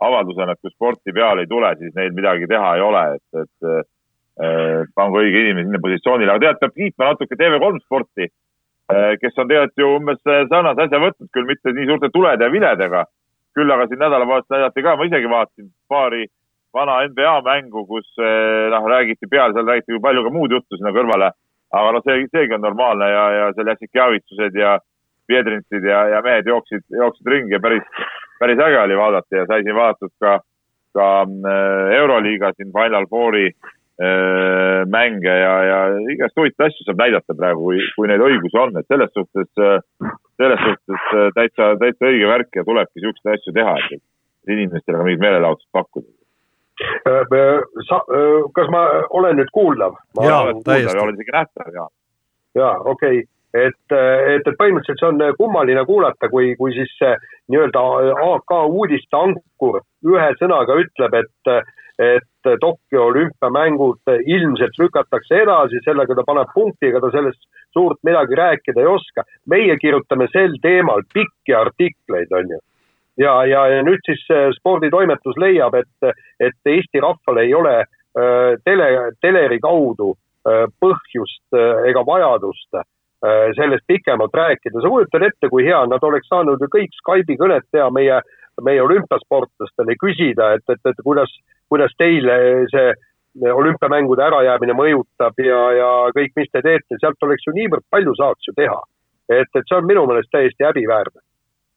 avaldusena, 0.00 0.54
et 0.54 0.62
kui 0.62 0.70
sporti 0.70 1.12
peale 1.12 1.44
ei 1.44 1.50
tule, 1.50 1.72
siis 1.80 1.96
neil 1.96 2.12
midagi 2.16 2.46
teha 2.48 2.76
ei 2.76 2.84
ole, 2.84 3.02
et, 3.16 3.42
et 3.42 3.88
Äh, 4.40 4.86
pangu 4.96 5.18
õige 5.20 5.40
inimene 5.42 5.66
sinna 5.66 5.78
positsioonile, 5.84 6.32
aga 6.32 6.40
tead, 6.46 6.58
peab 6.62 6.76
kiitma 6.78 7.08
natuke 7.10 7.36
TV3 7.36 7.80
sporti, 7.82 8.28
äh, 8.88 9.10
kes 9.20 9.36
on 9.36 9.50
tegelikult 9.50 9.82
ju 9.82 9.88
umbes 9.98 10.20
sarnase 10.24 10.86
asja 10.86 11.00
võtnud, 11.02 11.28
küll 11.34 11.48
mitte 11.48 11.74
nii 11.76 11.88
suurte 11.90 12.08
tulede 12.14 12.46
ja 12.46 12.52
viledega. 12.54 13.04
küll 13.50 13.72
aga 13.74 13.88
siin 13.90 13.98
nädalavahetusel 13.98 14.54
näidati 14.54 14.82
ka, 14.86 14.92
ma 14.96 15.04
isegi 15.08 15.28
vaatasin 15.28 15.68
paari 15.90 16.20
vana 16.74 17.00
NBA 17.08 17.36
mängu, 17.46 17.86
kus 17.88 18.08
äh, 18.18 18.68
noh, 18.72 18.86
räägiti 18.90 19.30
peale, 19.30 19.54
seal 19.54 19.66
räägiti 19.66 19.96
ju 19.96 20.02
palju 20.04 20.24
ka 20.26 20.34
muud 20.34 20.52
juttu 20.56 20.78
sinna 20.78 20.94
kõrvale. 20.96 21.32
aga 21.70 21.90
noh, 21.94 22.02
see, 22.02 22.26
seegi 22.34 22.54
on 22.56 22.64
normaalne 22.66 23.06
ja, 23.10 23.26
ja 23.38 23.50
seal 23.54 23.68
Jassikjavitsused 23.70 24.56
ja 24.58 24.78
Piedrinsid 25.30 25.84
ja, 25.86 26.06
ja 26.10 26.22
mehed 26.26 26.46
jooksid, 26.50 26.82
jooksid 26.90 27.26
ringi 27.30 27.54
ja 27.54 27.60
päris, 27.62 27.84
päris 28.40 28.58
äge 28.58 28.80
oli 28.80 28.96
vaadata 28.98 29.36
ja 29.36 29.44
sai 29.46 29.62
siin 29.62 29.76
vaadatud 29.76 30.10
ka, 30.18 30.40
ka 30.94 31.10
Euroliiga 31.94 32.50
siin 32.56 32.72
Final 32.74 33.06
Fouri 33.10 33.52
Äh, 34.00 34.86
mänge 34.88 35.28
ja, 35.28 35.54
ja 35.64 35.78
igast 36.08 36.38
huvitavaid 36.38 36.70
asju 36.70 36.86
saab 36.86 37.00
näidata 37.02 37.34
praegu, 37.36 37.66
kui, 37.66 37.82
kui 37.92 38.08
neid 38.08 38.22
õigusi 38.24 38.56
on, 38.56 38.72
et 38.80 38.86
selles 38.88 39.10
suhtes, 39.12 39.50
selles 40.40 40.62
suhtes 40.64 41.10
täitsa, 41.36 41.66
täitsa 41.82 42.08
õige 42.08 42.30
värk 42.30 42.56
ja 42.56 42.64
tulebki 42.64 42.96
niisuguseid 42.96 43.36
asju 43.36 43.52
teha, 43.58 43.74
et 43.98 44.54
inimestele 44.56 44.96
ka 44.96 45.04
mingit 45.04 45.20
meelelahutust 45.20 45.68
pakkuda. 45.76 46.08
Sa, 47.88 48.00
kas 48.56 48.70
ma 48.72 48.86
olen 49.10 49.36
nüüd 49.40 49.52
kuuldav? 49.52 49.98
jaa, 50.22 50.46
täiesti. 50.64 50.98
olen 50.98 51.18
isegi 51.18 51.36
nähtav, 51.36 51.74
jaa. 51.74 51.90
jaa, 52.54 52.78
okei 52.84 53.18
okay 53.18 53.28
et, 53.54 53.92
et, 53.92 54.46
et 54.46 54.56
põhimõtteliselt 54.58 55.00
see 55.00 55.10
on 55.10 55.36
kummaline 55.38 55.84
kuulata, 55.88 56.30
kui, 56.30 56.54
kui 56.58 56.74
siis 56.76 56.92
nii-öelda 57.50 57.82
AK 58.28 58.56
uudiste 58.70 59.18
ankur 59.18 59.80
ühe 60.06 60.30
sõnaga 60.38 60.76
ütleb, 60.80 61.16
et, 61.18 61.52
et 62.00 62.50
Tokyo 62.62 63.08
olümpiamängud 63.10 64.14
ilmselt 64.24 64.78
lükatakse 64.80 65.42
edasi, 65.42 65.82
sellega 65.84 66.16
ta 66.16 66.24
paneb 66.26 66.54
punkti, 66.54 66.88
ega 66.88 67.02
ta 67.02 67.10
sellest 67.12 67.42
suurt 67.74 68.00
midagi 68.06 68.38
rääkida 68.38 68.80
ei 68.80 68.90
oska. 68.94 69.26
meie 69.46 69.76
kirjutame 69.82 70.30
sel 70.32 70.56
teemal 70.62 71.02
pikki 71.14 71.54
artikleid, 71.54 72.32
on 72.32 72.54
ju. 72.54 72.62
Ja, 73.20 73.34
ja, 73.46 73.64
ja 73.74 73.82
nüüd 73.86 74.02
siis 74.08 74.22
äh, 74.32 74.48
sporditoimetus 74.58 75.38
leiab, 75.40 75.76
et, 75.78 76.12
et 76.40 76.72
Eesti 76.74 77.02
rahval 77.04 77.42
ei 77.44 77.54
ole 77.54 77.76
äh, 77.82 78.54
tele, 78.64 78.88
teleri 79.20 79.60
kaudu 79.62 80.14
äh, 80.14 80.66
põhjust 80.80 81.60
ega 81.90 82.06
vajadust 82.06 82.82
sellest 83.52 83.84
pikemalt 83.84 84.32
rääkida. 84.32 84.80
sa 84.80 84.88
kujutad 84.88 85.26
ette, 85.26 85.48
kui 85.52 85.66
hea, 85.66 85.80
nad 85.92 86.04
oleks 86.08 86.30
saanud 86.32 86.62
ju 86.62 86.70
kõik 86.72 86.94
Skype'i 87.02 87.34
kõnet 87.36 87.66
teha 87.68 87.90
meie 87.92 88.22
meie 88.64 88.80
olümpiasportlastele 88.82 89.96
küsida, 90.00 90.54
et, 90.56 90.64
et, 90.72 90.80
et 90.88 91.02
kuidas, 91.04 91.32
kuidas 91.68 91.92
teile 92.00 92.34
see 92.72 93.52
olümpiamängude 93.52 94.24
ärajäämine 94.24 94.76
mõjutab 94.76 95.36
ja, 95.44 95.60
ja 95.76 95.90
kõik, 96.16 96.32
mis 96.36 96.48
te 96.52 96.64
teete, 96.64 96.98
sealt 97.00 97.28
oleks 97.28 97.44
ju 97.46 97.54
niivõrd 97.56 97.84
palju 97.92 98.16
saaks 98.18 98.48
ju 98.48 98.56
teha. 98.56 98.80
et, 99.28 99.52
et 99.54 99.68
see 99.68 99.76
on 99.76 99.86
minu 99.86 100.06
meelest 100.08 100.32
täiesti 100.32 100.66
häbiväärne. 100.66 101.20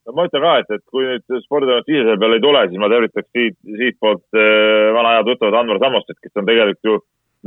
No 0.06 0.14
ma 0.16 0.26
ütlen 0.28 0.44
ka, 0.44 0.54
et, 0.60 0.72
et 0.76 0.82
kui 0.92 1.06
nüüd 1.06 1.44
sporditoimet 1.44 1.90
ise 1.92 2.16
peale 2.20 2.38
ei 2.38 2.44
tule, 2.44 2.64
siis 2.68 2.80
ma 2.80 2.90
tervitaks 2.92 3.28
siit, 3.30 3.56
siitpoolt 3.80 4.24
äh, 4.36 4.90
vana 4.96 5.14
hea 5.16 5.28
tuttavat 5.28 5.60
Anvar 5.60 5.80
Sammostit, 5.82 6.18
kes 6.22 6.40
on 6.40 6.48
tegelikult 6.48 6.90
ju 6.90 6.98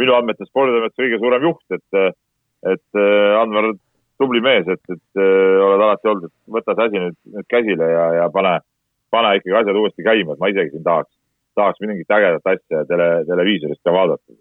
minu 0.01 0.15
andmetel 0.17 0.49
sporditoimete 0.49 1.03
kõige 1.03 1.19
suurem 1.21 1.45
juht, 1.49 1.77
et, 1.77 2.17
et 2.73 3.01
äh, 3.01 3.35
Anvar, 3.41 3.69
tubli 4.17 4.41
mees, 4.41 4.65
et, 4.73 4.81
et 4.89 5.21
äh, 5.21 5.61
oled 5.61 5.83
alati 5.85 6.09
olnud, 6.09 6.31
et 6.31 6.57
võta 6.57 6.73
see 6.73 6.89
asi 6.89 7.03
nüüd, 7.03 7.19
nüüd 7.35 7.49
käsile 7.53 7.91
ja, 7.91 8.09
ja 8.23 8.27
pane, 8.33 8.57
pane 9.13 9.37
ikkagi 9.37 9.61
asjad 9.61 9.77
uuesti 9.77 10.05
käima, 10.07 10.33
et 10.33 10.41
ma 10.41 10.51
isegi 10.53 10.73
siin 10.73 10.85
tahaks, 10.87 11.13
tahaks 11.57 11.85
mingit 11.85 12.17
ägedat 12.17 12.53
asja 12.55 12.83
tele, 12.89 13.11
televiisorist 13.29 13.83
ka 13.85 13.93
vaadata. 13.93 14.37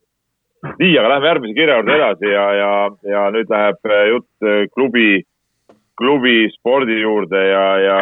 nii, 0.81 0.95
aga 0.97 1.13
lähme 1.13 1.29
järgmise 1.29 1.55
kirja 1.55 1.77
juurde 1.77 1.97
edasi 2.01 2.33
ja, 2.33 2.47
ja, 2.57 2.71
ja 3.13 3.31
nüüd 3.37 3.53
läheb 3.53 3.93
jutt 4.09 4.49
klubi 4.73 5.11
klubi 5.97 6.51
spordi 6.53 7.01
juurde 7.01 7.41
ja, 7.49 7.65
ja 7.81 7.97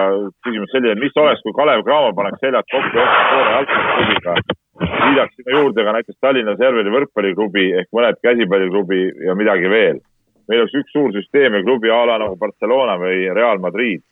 küsimus 0.44 0.72
selline, 0.74 0.96
mis 1.00 1.14
oleks, 1.20 1.42
kui 1.44 1.54
Kalev 1.56 1.84
Cramo 1.86 2.10
paneks 2.16 2.42
seljad 2.42 2.66
kokku 2.72 2.90
Toore 2.94 3.52
jalgpalliklubiga, 3.54 4.34
liidaks 4.80 5.36
sinna 5.38 5.58
juurde 5.58 5.84
ka 5.86 5.94
näiteks 5.96 6.18
Tallinna 6.22 6.56
Serveri 6.58 6.94
võrkpalliklubi 6.94 7.68
ehk 7.80 7.94
mõned 7.94 8.18
käsipalliklubi 8.26 9.00
ja 9.28 9.38
midagi 9.38 9.70
veel. 9.70 10.02
meil 10.48 10.60
oleks 10.60 10.74
üks 10.76 10.92
suur 10.92 11.14
süsteem 11.14 11.54
ja 11.56 11.62
klubi 11.64 11.90
a 11.90 12.02
la 12.04 12.18
nagu 12.20 12.36
Barcelona 12.36 12.98
või 13.00 13.30
Real 13.38 13.62
Madrid. 13.62 14.02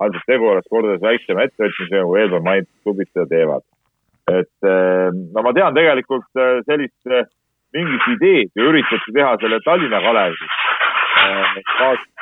ainult 0.00 0.22
tegu 0.26 0.46
oleks 0.48 0.68
kordades 0.70 1.02
väiksema 1.02 1.42
ettevõtmisega, 1.44 2.04
kui 2.04 2.20
eelpool 2.20 2.44
mainitud 2.44 2.84
klubid 2.84 3.08
seda 3.12 3.26
teevad. 3.32 3.64
et 4.28 4.68
eh, 4.68 5.08
no 5.34 5.42
ma 5.42 5.52
tean 5.52 5.74
tegelikult 5.74 6.28
eh, 6.36 6.60
sellist 6.68 7.06
eh, 7.06 7.26
mingit 7.72 8.06
ideed 8.16 8.50
ju 8.54 8.68
üritati 8.68 9.16
teha 9.16 9.36
selle 9.40 9.60
Tallinna 9.64 10.00
Kalevi 10.04 10.48
äh, 11.24 12.19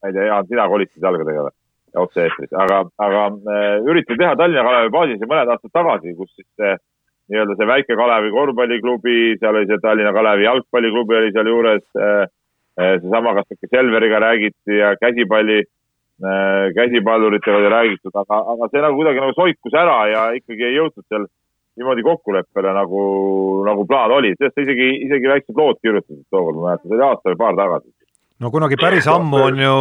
ma 0.00 0.08
ei 0.08 0.14
tea, 0.14 0.28
Jaan, 0.28 0.46
sina 0.48 0.68
kolistasid 0.70 1.04
jalgadega 1.04 1.48
või? 1.48 1.56
otse-eetris, 2.00 2.52
aga, 2.54 2.84
aga 3.02 3.22
äh, 3.50 3.80
üritati 3.82 4.20
teha 4.20 4.36
Tallinna 4.38 4.62
Kalevi 4.62 4.92
baasis 4.94 5.24
mõned 5.26 5.50
aastad 5.50 5.72
tagasi, 5.74 6.14
kus 6.14 6.30
siis 6.36 6.46
see 6.54 6.76
nii-öelda 7.30 7.56
see 7.58 7.66
väike 7.66 7.96
Kalevi 7.98 8.30
korvpalliklubi, 8.34 9.16
seal 9.40 9.58
oli 9.58 9.66
see 9.70 9.82
Tallinna 9.82 10.12
Kalevi 10.14 10.46
jalgpalliklubi 10.46 11.18
oli 11.18 11.32
sealjuures, 11.34 11.84
seesama, 12.78 13.34
kas 13.40 13.56
ikka 13.56 13.70
Selveriga 13.74 14.22
räägiti 14.22 14.78
ja 14.78 14.94
käsipalli, 15.02 15.58
käsipalluritega 16.78 17.58
oli 17.58 17.74
räägitud, 17.74 18.14
aga, 18.22 18.38
aga 18.54 18.70
see 18.70 18.86
nagu 18.86 18.98
kuidagi 19.00 19.22
nagu 19.24 19.34
soikus 19.36 19.76
ära 19.82 19.98
ja 20.10 20.24
ikkagi 20.38 20.68
ei 20.68 20.78
jõutud 20.78 21.06
seal 21.08 21.26
niimoodi 21.80 22.04
kokkuleppele, 22.04 22.74
nagu, 22.76 23.00
nagu 23.66 23.86
plaan 23.88 24.14
oli, 24.18 24.34
sellest 24.36 24.60
isegi, 24.64 24.90
isegi 25.06 25.32
väiksed 25.32 25.56
lood 25.58 25.80
kirjutasid 25.80 26.22
tookord, 26.28 26.60
ma 26.60 26.70
mäletan, 26.70 26.86
see 26.86 26.98
oli 26.98 27.06
aasta 27.08 27.32
või 27.32 27.40
paar 27.40 27.58
tagasi. 27.60 27.92
no 28.40 28.52
kunagi 28.54 28.78
päris 28.80 29.08
ammu 29.10 29.42
on 29.48 29.62
ju, 29.64 29.74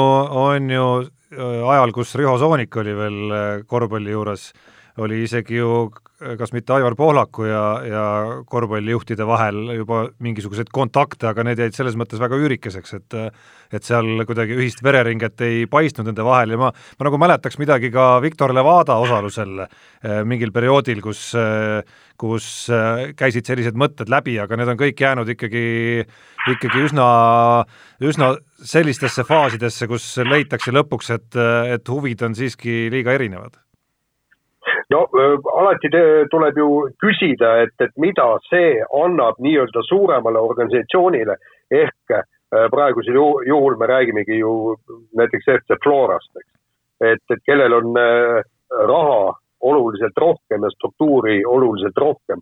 on 0.44 0.74
ju 0.76 0.90
äh, 1.04 1.72
ajal, 1.76 1.96
kus 1.96 2.16
Riho 2.20 2.38
Soonik 2.42 2.80
oli 2.82 2.96
veel 2.98 3.20
äh, 3.36 3.48
korvpalli 3.68 4.16
juures, 4.16 4.50
oli 5.00 5.24
isegi 5.24 5.60
ju 5.60 5.90
kas 6.20 6.52
mitte 6.52 6.74
Aivar 6.76 6.96
Pohlaku 7.00 7.46
ja, 7.48 7.62
ja 7.88 8.04
korvpallijuhtide 8.50 9.24
vahel 9.28 9.62
juba 9.78 10.02
mingisuguseid 10.20 10.72
kontakte, 10.76 11.30
aga 11.30 11.46
need 11.48 11.62
jäid 11.64 11.78
selles 11.78 11.96
mõttes 12.00 12.20
väga 12.20 12.40
üürikeseks, 12.40 12.96
et 12.98 13.18
et 13.70 13.86
seal 13.86 14.26
kuidagi 14.28 14.58
ühist 14.58 14.82
vereringet 14.84 15.40
ei 15.46 15.64
paistnud 15.70 16.10
nende 16.10 16.26
vahel 16.26 16.56
ja 16.56 16.60
ma, 16.60 16.72
ma 16.74 17.08
nagu 17.08 17.20
mäletaks 17.22 17.60
midagi 17.62 17.92
ka 17.94 18.18
Viktor 18.24 18.52
Levada 18.56 18.98
osalusel 19.00 19.64
eh, 19.64 20.20
mingil 20.28 20.52
perioodil, 20.52 21.00
kus 21.06 21.30
kus 22.20 22.50
eh, 22.74 23.14
käisid 23.16 23.48
sellised 23.48 23.80
mõtted 23.80 24.12
läbi, 24.12 24.36
aga 24.42 24.60
need 24.60 24.74
on 24.74 24.82
kõik 24.82 25.00
jäänud 25.00 25.32
ikkagi, 25.38 25.64
ikkagi 26.58 26.84
üsna, 26.90 27.08
üsna 28.04 28.34
sellistesse 28.60 29.24
faasidesse, 29.24 29.88
kus 29.88 30.12
leitakse 30.28 30.76
lõpuks, 30.76 31.16
et, 31.16 31.42
et 31.78 31.96
huvid 31.96 32.28
on 32.28 32.36
siiski 32.36 32.90
liiga 32.92 33.16
erinevad 33.16 33.56
no 34.94 35.06
alati 35.54 35.92
tuleb 36.32 36.58
ju 36.58 36.70
küsida, 37.02 37.56
et, 37.64 37.76
et 37.82 37.94
mida 37.98 38.28
see 38.50 38.78
annab 39.04 39.40
nii-öelda 39.44 39.84
suuremale 39.88 40.42
organisatsioonile. 40.42 41.38
Ehk 41.72 42.20
praegusel 42.74 43.18
juhul 43.48 43.78
me 43.78 43.88
räägimegi 43.88 44.40
ju 44.40 44.76
näiteks 45.18 45.52
FC 45.60 45.78
Florast, 45.84 46.32
eks. 46.36 46.54
et, 47.02 47.24
et 47.30 47.44
kellel 47.46 47.74
on 47.74 48.00
raha 48.70 49.36
oluliselt 49.60 50.18
rohkem 50.18 50.64
ja 50.64 50.72
struktuuri 50.74 51.44
oluliselt 51.46 51.98
rohkem 51.98 52.42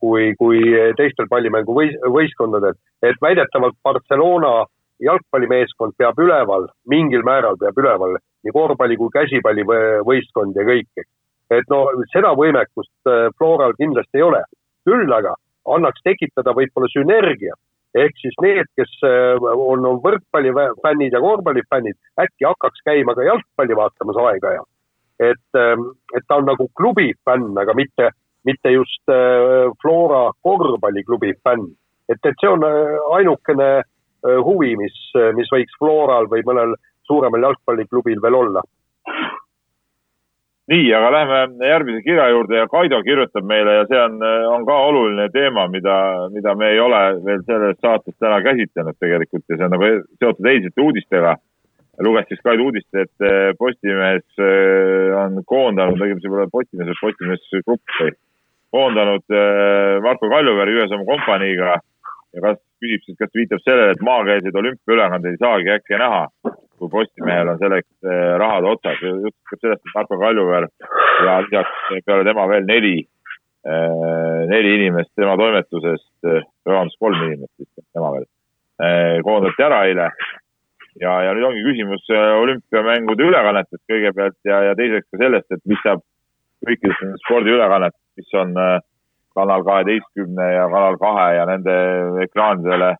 kui, 0.00 0.32
kui 0.38 0.60
teistel 0.96 1.28
pallimängu 1.30 1.74
võis, 1.76 1.94
võistkondadel, 2.02 2.74
et 3.02 3.18
väidetavalt 3.22 3.76
Barcelona 3.84 4.64
jalgpallimeeskond 5.02 5.94
peab 5.98 6.18
üleval, 6.18 6.68
mingil 6.88 7.22
määral 7.26 7.58
peab 7.60 7.78
üleval 7.78 8.16
nii 8.16 8.54
korvpalli 8.54 8.96
kui 8.98 9.12
käsipalli 9.14 9.64
võistkond 10.08 10.56
ja 10.58 10.66
kõik, 10.66 10.88
eks 10.96 11.10
et 11.58 11.68
no 11.72 11.84
seda 12.12 12.32
võimekust 12.38 13.10
äh, 13.10 13.28
Floral 13.38 13.74
kindlasti 13.78 14.20
ei 14.20 14.26
ole. 14.28 14.42
küll 14.88 15.12
aga 15.14 15.36
annaks 15.76 16.02
tekitada 16.02 16.54
võib-olla 16.56 16.88
sünergia 16.90 17.54
ehk 17.94 18.16
siis 18.18 18.34
need, 18.42 18.68
kes 18.78 18.92
äh, 19.06 19.36
on, 19.42 19.84
on 19.86 20.00
võrkpallifännid 20.04 21.12
ja 21.12 21.20
korvpallifännid, 21.20 21.98
äkki 22.20 22.48
hakkaks 22.48 22.84
käima 22.88 23.14
ka 23.14 23.26
jalgpalli 23.28 23.76
vaatamas 23.76 24.18
aeg-ajalt. 24.24 24.68
et, 25.20 25.48
ähm, 25.58 25.92
et 26.16 26.24
ta 26.26 26.40
on 26.40 26.48
nagu 26.48 26.68
klubi 26.74 27.12
fänn, 27.24 27.52
aga 27.58 27.74
mitte, 27.78 28.10
mitte 28.48 28.72
just 28.72 29.12
äh, 29.12 29.68
Flora 29.82 30.30
korvpalliklubi 30.42 31.34
fänn. 31.44 31.68
et, 32.08 32.18
et 32.24 32.36
see 32.40 32.48
on 32.48 32.64
ainukene 33.18 33.82
huvi, 34.22 34.76
mis, 34.78 34.96
mis 35.34 35.48
võiks 35.50 35.74
Floral 35.80 36.28
või 36.30 36.44
mõnel 36.46 36.76
suuremal 37.10 37.42
jalgpalliklubil 37.42 38.20
veel 38.22 38.36
olla 38.38 38.62
nii, 40.70 40.90
aga 40.94 41.10
lähme 41.12 41.66
järgmise 41.66 42.02
kirja 42.02 42.28
juurde 42.30 42.56
ja 42.56 42.68
Kaido 42.70 43.02
kirjutab 43.02 43.46
meile 43.46 43.74
ja 43.80 43.86
see 43.90 43.98
on, 43.98 44.18
on 44.54 44.66
ka 44.66 44.76
oluline 44.88 45.28
teema, 45.34 45.66
mida, 45.68 45.96
mida 46.34 46.54
me 46.54 46.70
ei 46.74 46.80
ole 46.80 47.00
veel 47.24 47.42
selles 47.48 47.80
saates 47.82 48.14
täna 48.22 48.38
käsitlenud 48.44 48.98
tegelikult 49.00 49.44
ja 49.48 49.58
see 49.58 49.66
on 49.66 49.74
nagu 49.74 49.90
seotud 50.22 50.50
eilsete 50.52 50.84
uudistega. 50.86 51.36
luges 52.02 52.28
siis 52.28 52.40
Kaido 52.42 52.64
uudist, 52.64 52.88
et 52.94 53.26
eh, 53.26 53.52
Postimees 53.58 54.24
eh, 54.40 55.10
on 55.18 55.42
koondanud, 55.46 56.00
õigemini 56.00 56.22
see 56.22 56.32
pole 56.32 56.48
Postimees, 56.50 56.88
vaid 56.88 57.00
Postimees 57.02 57.64
Grupp 57.66 58.20
koondanud 58.72 59.24
eh, 59.28 59.98
Marko 60.02 60.30
Kaljuveeri 60.30 60.78
ühes 60.78 60.94
oma 60.94 61.04
kompaniiga 61.10 61.74
ja 62.32 62.44
kas, 62.46 62.62
küsib 62.80 63.04
siis, 63.04 63.18
kas 63.18 63.34
viitab 63.36 63.60
sellele, 63.66 63.92
et 63.92 64.06
maakeelseid 64.06 64.56
olümpiaülekandeid 64.62 65.36
ei 65.36 65.42
saagi 65.42 65.74
äkki 65.76 66.00
näha 66.00 66.24
kui 66.82 66.90
Postimehel 66.90 67.52
on 67.52 67.60
selleks 67.60 67.88
eh, 68.10 68.34
rahad 68.42 68.66
otsas. 68.66 69.00
jutt 69.02 69.36
käib 69.50 69.62
sellest, 69.62 69.82
et 69.86 69.96
Marko 69.96 70.18
Kaljuveer 70.18 70.68
ja 71.26 71.38
lisaks 71.46 72.04
peale 72.06 72.26
tema 72.26 72.46
veel 72.50 72.66
neli, 72.66 72.94
eh, 73.70 74.38
neli 74.50 74.76
inimest 74.80 75.12
tema 75.18 75.36
toimetusest, 75.38 76.14
eh, 76.26 76.46
vabandust, 76.66 76.98
kolm 77.02 77.26
inimest 77.28 77.52
vist, 77.62 77.74
tema 77.94 78.14
veel, 78.16 78.30
koondati 79.26 79.62
ära 79.68 79.82
eile. 79.90 80.08
ja, 81.00 81.12
ja 81.24 81.32
nüüd 81.32 81.46
ongi 81.48 81.62
küsimus 81.64 82.08
olümpiamängude 82.12 83.24
ülekannetest 83.24 83.80
kõigepealt 83.88 84.36
ja, 84.44 84.58
ja 84.66 84.74
teiseks 84.76 85.06
ka 85.08 85.20
sellest, 85.22 85.46
et 85.54 85.62
mis 85.70 85.80
saab 85.86 86.02
kõikidest 86.66 87.00
nendest 87.00 87.24
spordiülekannetest, 87.24 88.02
mis 88.20 88.34
on 88.42 88.52
Kanal 89.32 89.62
kaheteistkümne 89.64 90.50
ja 90.52 90.66
Kanal 90.68 90.98
kahe 91.00 91.30
ja 91.38 91.46
nende 91.48 91.76
ekraanidele 92.26 92.90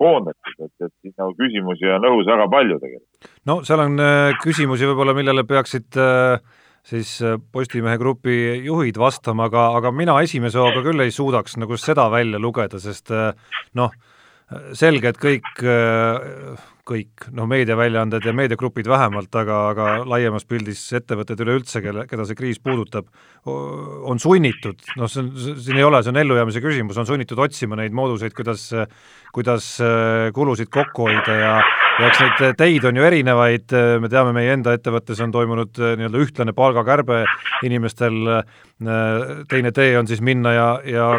koondatud, 0.00 0.54
et, 0.64 0.72
et 0.86 0.92
siin 1.02 1.14
nagu 1.20 1.34
küsimusi 1.36 1.90
on 1.92 2.08
õhus 2.08 2.28
väga 2.30 2.48
palju 2.52 2.78
tegelikult. 2.80 3.30
no 3.48 3.58
seal 3.68 3.84
on 3.84 4.00
äh, 4.00 4.32
küsimusi 4.42 4.88
võib-olla, 4.88 5.14
millele 5.18 5.44
peaksid 5.48 5.98
äh, 6.00 6.40
siis 6.82 7.14
Postimehe 7.52 7.98
grupi 8.00 8.38
juhid 8.64 8.98
vastama, 8.98 9.50
aga, 9.50 9.68
aga 9.78 9.92
mina 9.94 10.16
esimese 10.24 10.58
hooga 10.58 10.82
küll 10.82 11.04
ei 11.04 11.12
suudaks 11.14 11.58
nagu 11.60 11.78
seda 11.78 12.08
välja 12.10 12.40
lugeda, 12.42 12.80
sest 12.82 13.12
noh, 13.78 13.92
selge, 14.74 15.12
et 15.12 15.20
kõik 15.22 15.62
kõik, 16.88 17.28
noh, 17.30 17.46
meediaväljaanded 17.46 18.24
ja 18.26 18.32
meediagrupid 18.34 18.88
vähemalt, 18.90 19.30
aga, 19.38 19.58
aga 19.70 19.88
laiemas 20.08 20.46
pildis 20.48 20.80
ettevõtted 20.98 21.38
üleüldse, 21.44 21.82
kelle, 21.84 22.08
keda 22.10 22.26
see 22.26 22.38
kriis 22.38 22.58
puudutab, 22.62 23.06
on 23.46 24.18
sunnitud, 24.22 24.82
noh, 24.98 25.10
see 25.10 25.22
on, 25.22 25.30
siin 25.62 25.78
ei 25.78 25.86
ole, 25.86 26.02
see 26.02 26.10
on 26.10 26.18
ellujäämise 26.24 26.62
küsimus, 26.64 26.98
on 26.98 27.06
sunnitud 27.06 27.38
otsima 27.42 27.78
neid 27.78 27.94
mooduseid, 27.94 28.34
kuidas, 28.34 28.66
kuidas 29.34 29.68
äh, 29.84 30.32
kulusid 30.34 30.72
kokku 30.74 31.06
hoida 31.06 31.38
ja 31.38 31.54
ja 32.00 32.08
eks 32.08 32.22
neid 32.22 32.56
teid 32.56 32.86
on 32.88 32.96
ju 32.96 33.04
erinevaid, 33.04 33.74
me 34.00 34.08
teame, 34.10 34.32
meie 34.36 34.54
enda 34.56 34.72
ettevõttes 34.76 35.20
on 35.22 35.34
toimunud 35.34 35.78
äh, 35.78 35.94
nii-öelda 36.00 36.22
ühtlane 36.24 36.54
palgakärbe 36.56 37.22
inimestel, 37.68 38.18
äh, 38.40 39.36
teine 39.50 39.74
tee 39.76 39.94
on 40.00 40.08
siis 40.10 40.22
minna 40.24 40.56
ja, 40.56 40.68
ja 40.88 41.12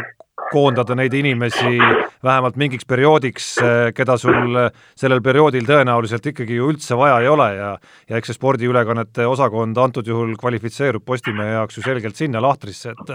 koondada 0.51 0.97
neid 0.97 1.13
inimesi 1.17 1.77
vähemalt 2.23 2.57
mingiks 2.59 2.85
perioodiks, 2.87 3.47
keda 3.95 4.15
sul 4.19 4.57
sellel 4.99 5.21
perioodil 5.23 5.65
tõenäoliselt 5.67 6.29
ikkagi 6.31 6.57
ju 6.57 6.69
üldse 6.71 6.97
vaja 6.99 7.19
ei 7.23 7.29
ole 7.31 7.49
ja 7.57 7.71
ja 8.09 8.19
eks 8.19 8.31
see 8.31 8.37
spordiülekannete 8.37 9.25
osakond 9.27 9.77
antud 9.77 10.07
juhul 10.07 10.35
kvalifitseerub 10.39 11.03
Postimehe 11.05 11.57
jaoks 11.57 11.77
ju 11.77 11.83
selgelt 11.85 12.19
sinna 12.19 12.41
lahtrisse, 12.43 12.93
et 12.93 13.13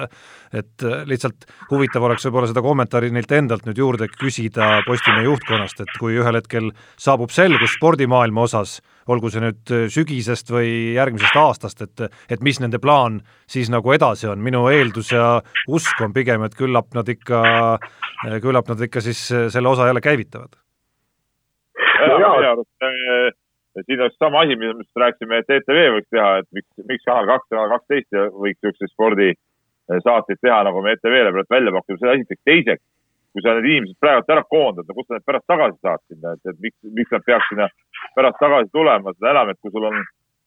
et 0.58 0.86
lihtsalt 1.08 1.48
huvitav 1.70 2.04
oleks 2.08 2.26
võib-olla 2.26 2.50
seda 2.50 2.62
kommentaari 2.64 3.10
neilt 3.14 3.32
endalt 3.32 3.66
nüüd 3.68 3.80
juurde 3.80 4.08
küsida 4.12 4.82
Postimehe 4.86 5.26
juhtkonnast, 5.28 5.80
et 5.84 5.96
kui 6.00 6.18
ühel 6.20 6.40
hetkel 6.40 6.70
saabub 7.00 7.32
selgus 7.34 7.76
spordimaailma 7.78 8.44
osas, 8.48 8.78
olgu 9.08 9.30
see 9.32 9.42
nüüd 9.42 9.72
sügisest 9.92 10.52
või 10.52 10.94
järgmisest 10.96 11.36
aastast, 11.40 11.82
et 11.84 12.08
et 12.28 12.44
mis 12.44 12.60
nende 12.60 12.80
plaan 12.82 13.22
siis 13.48 13.70
nagu 13.72 13.92
edasi 13.94 14.28
on, 14.28 14.42
minu 14.44 14.66
eeldus 14.72 15.12
ja 15.14 15.38
usk 15.68 16.00
on 16.04 16.12
pigem, 16.16 16.44
et 16.44 16.56
küllap 16.58 16.92
nad 16.96 17.08
ikka, 17.08 17.42
küllap 18.44 18.68
nad 18.68 18.84
ikka 18.84 18.97
siis 19.04 19.20
selle 19.54 19.68
osa 19.68 19.86
jälle 19.88 20.00
käivitavad. 20.04 20.56
minu 21.98 22.32
arust 22.52 22.86
äh, 22.86 23.32
siin 23.86 24.00
oleks 24.00 24.16
sama 24.18 24.40
asi, 24.40 24.56
millest 24.56 24.96
rääkisime, 24.96 25.38
et 25.38 25.50
ETV 25.50 25.80
võiks 25.96 26.10
teha, 26.10 26.28
et 26.40 26.48
miks, 26.52 26.68
miks 26.88 27.04
Kanal 27.06 27.28
kaks, 27.30 27.48
Kanal 27.52 27.72
kaksteist 27.74 28.16
võiks 28.16 28.60
niisuguseid 28.62 28.92
spordisaateid 28.92 30.40
teha, 30.42 30.60
nagu 30.68 30.82
me 30.82 30.94
ETV-le 30.96 31.32
praegu 31.34 31.54
välja 31.54 31.74
pakume, 31.76 32.00
seda 32.00 32.16
esiteks. 32.16 32.42
teiseks, 32.50 32.84
kui 33.32 33.44
sa 33.44 33.54
need 33.56 33.70
inimesed 33.70 33.98
praegu 34.02 34.34
ära 34.34 34.44
koondad, 34.50 34.88
no 34.88 34.96
kust 34.96 35.10
sa 35.10 35.18
need 35.18 35.26
pärast 35.28 35.48
tagasi 35.52 35.78
saad 35.84 36.04
sinna, 36.06 36.34
et, 36.34 36.52
et 36.52 36.62
miks, 36.64 36.78
miks 37.00 37.14
nad 37.14 37.26
peaks 37.26 37.50
sinna 37.52 37.68
pärast 38.16 38.40
tagasi 38.42 38.72
tulema, 38.74 39.14
seda 39.16 39.34
enam, 39.34 39.52
et 39.52 39.60
kui 39.62 39.74
sul 39.74 39.88
on, 39.90 39.98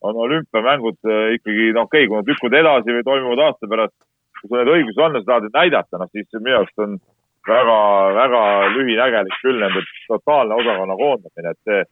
on 0.09 0.21
olümpiamängud 0.27 0.99
äh, 1.07 1.25
ikkagi 1.37 1.71
noh, 1.77 1.87
okei 1.87 2.07
okay,, 2.07 2.09
kui 2.09 2.19
nad 2.19 2.33
lükkuvad 2.33 2.59
edasi 2.63 2.97
või 2.97 3.07
toimuvad 3.07 3.45
aasta 3.47 3.71
pärast, 3.71 3.97
kui 4.41 4.49
sul 4.49 4.59
need 4.59 4.75
õigused 4.75 5.03
on 5.05 5.17
ja 5.17 5.23
sa 5.23 5.31
tahad 5.31 5.47
neid 5.47 5.59
näidata, 5.59 6.01
noh 6.01 6.11
siis 6.11 6.39
minu 6.41 6.59
arust 6.59 6.85
on 6.87 6.99
väga, 7.47 7.79
väga 8.17 8.43
lühinägelik 8.75 9.37
küll 9.41 9.59
nende 9.61 9.83
totaalne 10.07 10.57
osakonna 10.61 10.97
koondamine, 10.99 11.53
et 11.53 11.69
see, 11.69 11.83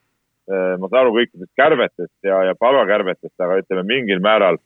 äh, 0.52 0.74
ma 0.80 0.90
saan 0.90 1.04
aru 1.04 1.16
kõikidest 1.18 1.54
kärbetest 1.60 2.18
ja, 2.28 2.44
ja 2.50 2.58
palgakärbetest, 2.60 3.36
aga 3.40 3.62
ütleme 3.64 3.88
mingil 3.90 4.22
määral 4.24 4.60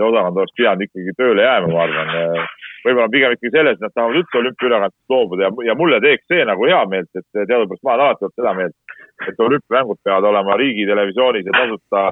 see 0.00 0.08
osakond 0.08 0.40
oleks 0.40 0.56
pidanud 0.56 0.86
ikkagi 0.86 1.14
tööle 1.18 1.44
jääma, 1.44 1.70
ma 1.74 1.84
arvan. 1.84 2.46
Võib-olla 2.80 3.10
pigem 3.12 3.34
ikkagi 3.36 3.52
selles, 3.52 3.76
et 3.76 3.84
nad 3.84 3.92
tahavad 3.92 4.16
üldse 4.16 4.38
olümpiaülekandest 4.40 5.12
loobuda 5.12 5.44
ja, 5.44 5.50
ja 5.68 5.74
mulle 5.76 5.98
teeks 6.00 6.24
see 6.32 6.46
nagu 6.48 6.64
hea 6.64 6.80
meelt, 6.88 7.10
et 7.12 7.26
teadupärast 7.36 7.84
ma 7.84 7.92
olen 7.92 8.04
alati 8.06 8.24
olnud 8.24 8.38
seda 8.40 8.54
meelt, 8.56 8.96
et 9.28 9.42
olümpiamängud 9.46 10.00
peavad 10.04 10.28
olema 10.30 10.56
riigitelevisioonis 10.62 11.50
ja 11.50 11.56
tasuta, 11.58 12.06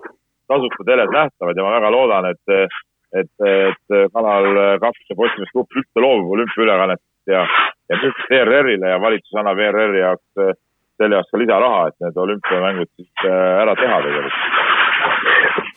tasuta 0.52 0.86
teles 0.90 1.14
nähtavad 1.14 1.56
ja 1.56 1.64
ma 1.64 1.72
väga 1.78 1.92
loodan, 1.94 2.28
et, 2.34 2.76
et, 3.22 3.32
et 3.48 3.96
Kanal 4.12 4.50
kaks 4.84 5.08
ja 5.08 5.16
Postimees 5.16 5.54
Grupp 5.56 5.80
üldse 5.80 6.04
loobub 6.04 6.36
olümpiaülekannetest 6.36 7.32
ja, 7.32 7.46
ja 7.88 8.00
nüüd 8.02 8.24
ERR-ile 8.40 8.94
ja 8.94 8.98
valitsus 9.02 9.38
annab 9.40 9.60
ERR-i 9.62 10.02
jaoks 10.02 10.56
selle 10.98 11.18
jaoks 11.18 11.30
ka 11.32 11.40
lisaraha, 11.40 11.86
et 11.88 12.04
need 12.04 12.18
olümpiamängud 12.24 12.90
siis 12.98 13.24
äh, 13.24 13.62
ära 13.62 13.74
teha 13.78 14.00
tegelikult. 14.04 14.38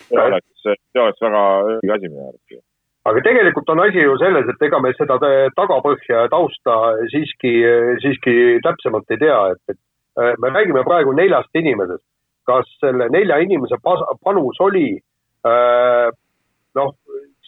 see 0.08 0.22
oleks, 0.26 0.50
see 0.66 1.02
oleks 1.04 1.24
väga 1.26 1.42
õige 1.70 1.96
asi 1.96 2.10
minu 2.10 2.28
arvates 2.28 2.64
aga 3.10 3.24
tegelikult 3.26 3.70
on 3.74 3.84
asi 3.86 4.04
ju 4.04 4.18
selles, 4.22 4.50
et 4.50 4.66
ega 4.68 4.80
me 4.82 4.92
seda 4.98 5.18
tagapõhja 5.58 6.26
ja 6.26 6.32
tausta 6.34 6.76
siiski, 7.14 7.54
siiski 8.04 8.36
täpsemalt 8.66 9.14
ei 9.14 9.22
tea, 9.22 9.40
et, 9.54 9.62
et 9.74 9.80
äh, 10.22 10.34
me 10.42 10.54
räägime 10.54 10.84
praegu 10.88 11.14
neljast 11.18 11.62
inimesest. 11.64 12.06
kas 12.50 12.66
selle 12.82 13.06
nelja 13.14 13.38
inimese 13.38 13.78
panus 13.86 14.58
oli 14.66 14.88
noh, 16.76 16.90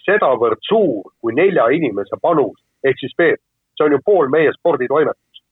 sedavõrd 0.05 0.61
suur 0.67 1.09
kui 1.21 1.33
nelja 1.33 1.65
inimese 1.73 2.19
panus, 2.21 2.59
ehk 2.85 3.01
siis 3.01 3.15
Peep, 3.17 3.41
see 3.77 3.87
on 3.87 3.97
ju 3.97 4.01
pool 4.05 4.29
meie 4.33 4.53
sporditoimetus. 4.55 5.43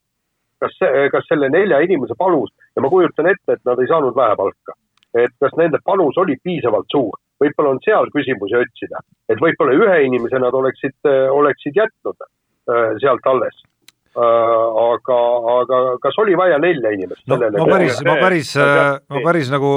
kas, 0.61 0.77
kas 1.11 1.25
selle 1.27 1.49
nelja 1.49 1.79
inimese 1.81 2.13
panus 2.17 2.51
ja 2.75 2.81
ma 2.81 2.89
kujutan 2.89 3.31
ette, 3.31 3.57
et 3.57 3.65
nad 3.65 3.79
ei 3.81 3.89
saanud 3.89 4.15
vähe 4.15 4.35
palka, 4.37 4.77
et 5.17 5.33
kas 5.41 5.55
nende 5.57 5.81
panus 5.85 6.17
oli 6.21 6.37
piisavalt 6.43 6.89
suur 6.93 7.17
võib-olla 7.41 7.75
on 7.75 7.81
seal 7.85 8.09
küsimusi 8.13 8.57
otsida, 8.59 9.01
et 9.31 9.41
võib-olla 9.41 9.75
ühe 9.77 9.99
inimese 10.07 10.41
nad 10.41 10.55
oleksid, 10.57 10.97
oleksid 11.33 11.77
jätnud 11.79 12.25
äh, 12.25 12.91
sealt 13.01 13.29
alles 13.31 13.55
äh, 13.61 14.21
aga, 14.21 15.19
aga 15.57 15.81
kas 16.03 16.19
oli 16.23 16.37
vaja 16.39 16.59
nelja 16.61 16.93
inimest 16.97 17.25
no,? 17.31 17.39
ma 17.41 17.69
päris, 17.73 18.01
ma 18.07 18.17
päris, 18.21 18.53
ma 18.57 19.23
päris 19.25 19.53
nagu 19.53 19.71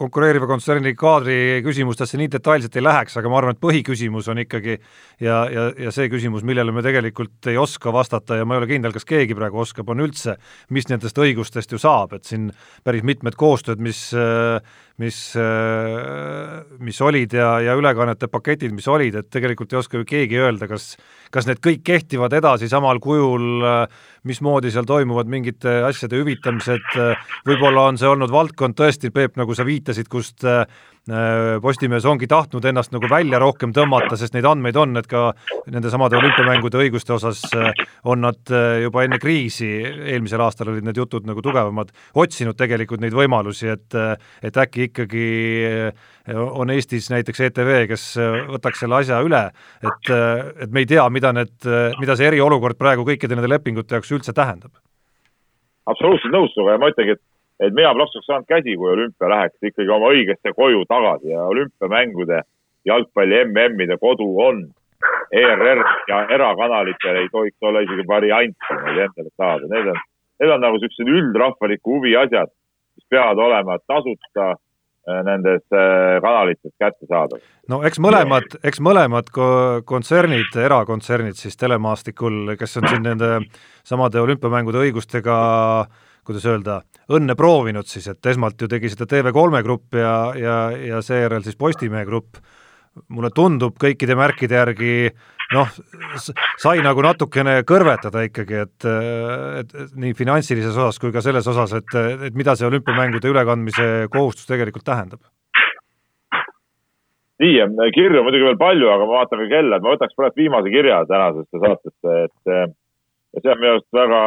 konkureeriva 0.00 0.48
kontserni 0.48 0.94
kaadri 0.98 1.60
küsimustesse 1.64 2.18
nii 2.20 2.30
detailselt 2.32 2.76
ei 2.78 2.84
läheks, 2.84 3.18
aga 3.20 3.32
ma 3.32 3.40
arvan, 3.40 3.56
et 3.56 3.62
põhiküsimus 3.62 4.30
on 4.32 4.40
ikkagi 4.42 4.76
ja, 5.20 5.42
ja, 5.52 5.66
ja 5.86 5.92
see 5.94 6.08
küsimus, 6.12 6.44
millele 6.46 6.72
me 6.72 6.84
tegelikult 6.84 7.50
ei 7.52 7.58
oska 7.60 7.92
vastata 7.92 8.38
ja 8.40 8.48
ma 8.48 8.56
ei 8.56 8.62
ole 8.62 8.70
kindel, 8.70 8.94
kas 8.96 9.08
keegi 9.08 9.36
praegu 9.36 9.60
oskab, 9.60 9.92
on 9.92 10.04
üldse, 10.06 10.38
mis 10.72 10.88
nendest 10.88 11.20
õigustest 11.20 11.74
ju 11.74 11.80
saab, 11.82 12.16
et 12.16 12.28
siin 12.28 12.48
päris 12.86 13.04
mitmed 13.06 13.36
koostööd, 13.40 13.82
mis 13.84 14.06
mis, 15.00 15.18
mis 16.80 17.00
olid 17.00 17.32
ja, 17.38 17.54
ja 17.64 17.76
ülekannete 17.78 18.28
paketid, 18.28 18.74
mis 18.76 18.88
olid, 18.90 19.16
et 19.16 19.30
tegelikult 19.32 19.72
ei 19.72 19.80
oska 19.80 20.00
ju 20.00 20.08
keegi 20.08 20.40
öelda, 20.40 20.68
kas 20.70 20.92
kas 21.30 21.46
need 21.46 21.60
kõik 21.62 21.84
kehtivad 21.86 22.32
edasi 22.34 22.66
samal 22.66 22.98
kujul, 22.98 23.62
mismoodi 24.26 24.72
seal 24.74 24.88
toimuvad 24.88 25.30
mingite 25.30 25.76
asjade 25.86 26.18
hüvitamised, 26.18 26.88
võib-olla 27.46 27.84
on 27.86 28.00
see 28.00 28.10
olnud 28.10 28.32
valdkond 28.34 28.74
tõesti, 28.74 29.12
Peep, 29.14 29.38
nagu 29.38 29.54
sa 29.54 29.62
viitasid, 29.66 30.10
kust 30.10 30.42
Äh, 30.50 30.66
Postimees 31.08 32.04
ongi 32.04 32.26
tahtnud 32.28 32.64
ennast 32.68 32.92
nagu 32.92 33.08
välja 33.08 33.38
rohkem 33.40 33.72
tõmmata, 33.72 34.18
sest 34.20 34.34
neid 34.36 34.44
andmeid 34.44 34.76
on, 34.76 34.92
et 35.00 35.06
ka 35.08 35.30
nendesamade 35.72 36.18
olümpiamängude 36.18 36.76
õiguste 36.82 37.14
osas 37.16 37.40
äh, 37.56 37.72
on 38.04 38.20
nad 38.26 38.52
äh, 38.52 38.82
juba 38.84 39.06
enne 39.06 39.16
kriisi, 39.22 39.70
eelmisel 39.80 40.44
aastal 40.44 40.68
olid 40.74 40.84
need 40.84 41.00
jutud 41.00 41.24
nagu 41.26 41.40
tugevamad, 41.42 41.94
otsinud 42.20 42.58
tegelikult 42.58 43.00
neid 43.00 43.16
võimalusi, 43.16 43.70
et 43.72 43.96
et 44.44 44.56
äkki 44.60 44.90
ikkagi 44.90 45.24
on 46.36 46.70
Eestis 46.70 47.08
näiteks 47.10 47.40
ETV, 47.48 47.72
kes 47.90 48.04
võtaks 48.52 48.84
selle 48.84 49.00
asja 49.00 49.18
üle, 49.24 49.40
et, 49.80 50.12
et 50.60 50.70
me 50.70 50.84
ei 50.84 50.88
tea, 50.90 51.08
mida 51.10 51.32
need, 51.34 51.56
mida 52.00 52.16
see 52.16 52.28
eriolukord 52.28 52.78
praegu 52.78 53.06
kõikide 53.08 53.38
nende 53.38 53.50
lepingute 53.50 53.96
jaoks 53.96 54.12
üldse 54.14 54.36
tähendab. 54.36 54.76
absoluutselt 55.90 56.34
nõus 56.34 56.52
sinuga 56.54 56.76
ja 56.76 56.82
ma 56.82 56.92
ütlengi, 56.92 57.16
et 57.16 57.24
et 57.60 57.76
mina 57.76 57.92
poleks 57.94 58.26
saanud 58.26 58.48
käsi, 58.48 58.76
kui 58.76 58.92
olümpia 58.94 59.28
läheks 59.28 59.70
ikkagi 59.70 59.92
oma 59.92 60.12
õigesse 60.14 60.54
koju 60.56 60.84
tagasi 60.88 61.32
ja 61.34 61.44
olümpiamängude 61.52 62.42
jalgpalli 62.88 63.44
MM-ide 63.50 63.98
kodu 64.00 64.28
on 64.46 64.62
ERR 65.32 65.82
ja 66.08 66.22
erakanalitel 66.34 67.20
ei 67.20 67.28
tohiks 67.32 67.68
olla 67.68 67.84
isegi 67.84 68.06
varianti 68.08 68.78
neid 68.80 69.04
endale 69.04 69.30
saada, 69.36 69.68
need 69.68 69.92
on, 69.92 70.00
need 70.40 70.54
on 70.56 70.64
nagu 70.64 70.80
siuksed 70.80 71.12
üldrahvaliku 71.12 71.98
huvi 71.98 72.16
asjad, 72.18 72.50
mis 72.96 73.06
peavad 73.12 73.38
olema 73.38 73.78
tasuta 73.84 74.48
äh, 74.50 75.22
nendes 75.28 75.62
äh, 75.76 76.18
kanalites 76.24 76.74
kättesaadav. 76.80 77.40
no 77.68 77.82
eks 77.86 78.00
mõlemad, 78.02 78.58
eks 78.64 78.82
mõlemad 78.84 79.32
kontsernid, 79.86 80.56
erakontsernid 80.64 81.38
siis 81.38 81.60
telemaastikul, 81.60 82.56
kes 82.60 82.80
on 82.80 82.90
siin 82.90 83.06
nende 83.06 83.36
samade 83.86 84.20
olümpiamängude 84.24 84.82
õigustega 84.88 85.40
äh, 85.84 86.08
kuidas 86.26 86.46
öelda, 86.46 86.80
õnne 87.10 87.36
proovinud 87.38 87.88
siis, 87.90 88.06
et 88.10 88.30
esmalt 88.32 88.60
ju 88.60 88.68
tegi 88.70 88.92
seda 88.92 89.08
TV3 89.10 89.62
grupp 89.66 89.98
ja, 89.98 90.14
ja, 90.36 90.56
ja 90.94 91.02
seejärel 91.04 91.44
siis 91.46 91.58
Postimehe 91.60 92.06
grupp, 92.08 92.40
mulle 93.08 93.30
tundub 93.34 93.76
kõikide 93.80 94.16
märkide 94.18 94.58
järgi 94.58 94.94
noh, 95.54 95.70
sai 96.60 96.80
nagu 96.84 97.02
natukene 97.04 97.60
kõrvetada 97.66 98.22
ikkagi, 98.28 98.62
et, 98.66 98.86
et, 99.62 99.74
et 99.84 99.98
nii 99.98 100.14
finantsilises 100.18 100.76
osas 100.76 101.00
kui 101.02 101.12
ka 101.14 101.22
selles 101.24 101.46
osas, 101.50 101.74
et, 101.80 101.98
et 102.28 102.38
mida 102.38 102.54
see 102.58 102.68
olümpiamängude 102.68 103.30
ülekandmise 103.30 103.90
kohustus 104.12 104.48
tegelikult 104.50 104.86
tähendab. 104.86 105.22
Nii, 107.40 107.56
kirju 107.96 108.20
muidugi 108.20 108.44
veel 108.50 108.58
palju, 108.60 108.90
aga 108.92 109.24
ka 109.30 109.38
kella, 109.48 109.78
et 109.78 109.84
ma 109.84 109.94
võtaks 109.94 110.16
praegu 110.18 110.42
viimase 110.42 110.72
kirja 110.74 111.00
tänasesse 111.08 111.62
saatesse, 111.62 112.16
et 112.26 112.74
ja 113.34 113.42
see 113.42 113.52
on 113.52 113.60
minu 113.62 113.72
arust 113.76 113.96
väga 113.96 114.20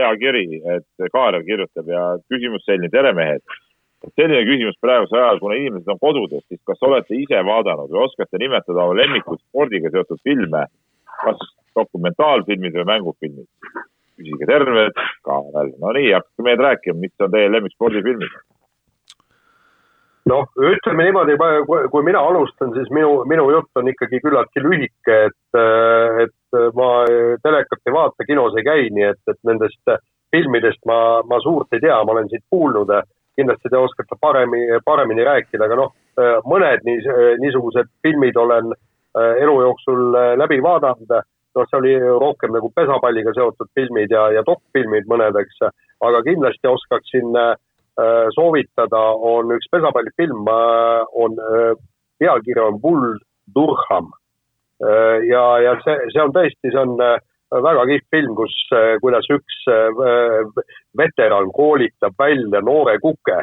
hea 0.00 0.12
kiri, 0.22 0.44
et 0.74 1.10
Kaarev 1.14 1.46
kirjutab 1.46 1.90
ja 1.92 2.04
küsimus 2.32 2.64
selline, 2.66 2.90
tere 2.92 3.12
mehed. 3.16 3.42
selline 4.14 4.44
küsimus 4.46 4.78
praegusel 4.82 5.20
ajal, 5.20 5.40
kuna 5.42 5.58
inimesed 5.58 5.92
on 5.94 6.00
kodudes, 6.02 6.44
siis 6.48 6.60
kas 6.66 6.82
olete 6.86 7.18
ise 7.18 7.42
vaadanud 7.50 7.90
või 7.92 8.04
oskate 8.06 8.40
nimetada 8.42 8.84
oma 8.84 8.98
lemmikuid 8.98 9.40
spordiga 9.42 9.90
seotud 9.94 10.20
filme, 10.26 10.66
kas 11.22 11.46
dokumentaalfilmid 11.78 12.74
või 12.80 12.90
mängufilmid? 12.94 13.48
küsige 14.18 14.46
terved, 14.50 14.96
Kaarel. 15.22 15.72
no 15.78 15.92
nii, 15.94 16.08
hakake 16.16 16.42
meid 16.42 16.62
rääkima, 16.62 16.98
mis 17.04 17.22
on 17.22 17.30
teie 17.30 17.50
lemmikspordifilmid? 17.52 18.32
Noh, 20.28 20.48
ütleme 20.70 21.06
niimoodi, 21.06 21.36
kui 21.92 22.04
mina 22.06 22.20
alustan, 22.30 22.72
siis 22.76 22.90
minu, 22.94 23.22
minu 23.30 23.48
jutt 23.52 23.80
on 23.80 23.88
ikkagi 23.90 24.20
küllaltki 24.24 24.62
lühike, 24.64 25.18
et, 25.28 25.60
et 26.24 26.58
ma 26.76 26.90
telekat 27.44 27.88
ei 27.88 27.94
vaata, 27.94 28.26
kinos 28.28 28.56
ei 28.58 28.66
käi, 28.66 28.88
nii 28.94 29.08
et, 29.10 29.22
et 29.30 29.40
nendest 29.48 29.94
filmidest 30.34 30.84
ma, 30.88 30.98
ma 31.28 31.40
suurt 31.44 31.72
ei 31.72 31.82
tea, 31.84 31.96
ma 32.04 32.16
olen 32.16 32.28
siit 32.32 32.44
kuulnud. 32.50 32.92
kindlasti 33.38 33.70
te 33.70 33.78
oskate 33.78 34.16
paremini, 34.20 34.80
paremini 34.84 35.22
rääkida, 35.22 35.68
aga 35.68 35.76
noh, 35.78 35.92
mõned 36.50 36.82
niis, 36.82 37.04
niisugused 37.38 37.86
filmid 38.02 38.36
olen 38.36 38.72
elu 39.14 39.54
jooksul 39.62 40.16
läbi 40.40 40.58
vaadanud. 40.62 41.12
noh, 41.54 41.66
see 41.70 41.78
oli 41.78 41.92
rohkem 41.98 42.52
nagu 42.54 42.70
pesapalliga 42.74 43.32
seotud 43.34 43.70
filmid 43.74 44.10
ja, 44.10 44.28
ja 44.34 44.42
dokfilmid 44.46 45.06
mõned, 45.10 45.38
eks, 45.38 45.62
aga 46.04 46.20
kindlasti 46.26 46.68
oskaksin 46.70 47.34
äh, 47.38 47.54
soovitada, 48.34 49.00
on 49.32 49.50
üks 49.56 49.66
pesapallifilm 49.72 50.46
äh,, 50.52 51.00
on 51.18 51.34
äh, 51.42 51.72
pealkiri 52.18 52.60
on 52.62 52.80
Bull 52.80 53.16
Durham 53.54 54.12
äh,. 54.82 55.24
ja, 55.26 55.44
ja 55.64 55.74
see, 55.82 55.96
see 56.14 56.22
on 56.22 56.34
tõesti, 56.36 56.70
see 56.70 56.82
on 56.84 56.94
äh, 57.02 57.16
väga 57.50 57.84
kihvt 57.88 58.08
film, 58.12 58.34
kus, 58.36 58.56
äh, 58.76 58.96
kuidas 59.02 59.28
üks 59.32 59.60
äh, 59.72 60.50
veteran 60.98 61.50
koolitab 61.54 62.14
välja 62.18 62.60
noore 62.60 62.98
kuke 63.00 63.40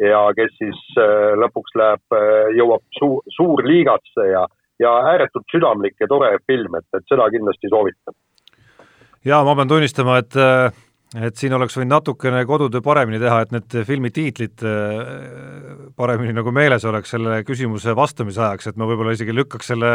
ja 0.00 0.22
kes 0.36 0.54
siis 0.58 0.80
äh, 0.98 1.32
lõpuks 1.38 1.76
läheb, 1.76 2.16
jõuab 2.56 2.84
suur, 2.98 3.20
suurliigasse 3.36 4.28
ja, 4.30 4.46
ja 4.80 4.94
ääretult 5.12 5.46
südamlik 5.52 6.00
ja 6.00 6.08
tore 6.08 6.32
film, 6.46 6.78
et, 6.80 6.88
et 6.96 7.04
seda 7.12 7.28
kindlasti 7.30 7.68
soovitan. 7.68 8.16
ja 9.24 9.42
ma 9.44 9.54
pean 9.54 9.68
tunnistama, 9.68 10.18
et 10.24 10.40
et 11.12 11.36
siin 11.36 11.52
oleks 11.52 11.74
võinud 11.76 11.92
natukene 11.92 12.40
kodutöö 12.48 12.80
paremini 12.84 13.18
teha, 13.20 13.42
et 13.44 13.50
need 13.52 13.74
filmi 13.88 14.10
tiitlid 14.14 14.62
äh, 14.64 15.10
paremini 15.98 16.32
nagu 16.36 16.52
meeles 16.54 16.86
oleks 16.88 17.12
selle 17.12 17.42
küsimuse 17.44 17.92
vastamise 17.96 18.40
ajaks, 18.40 18.70
et 18.70 18.80
ma 18.80 18.88
võib-olla 18.88 19.12
isegi 19.12 19.34
lükkaks 19.36 19.72
selle 19.74 19.92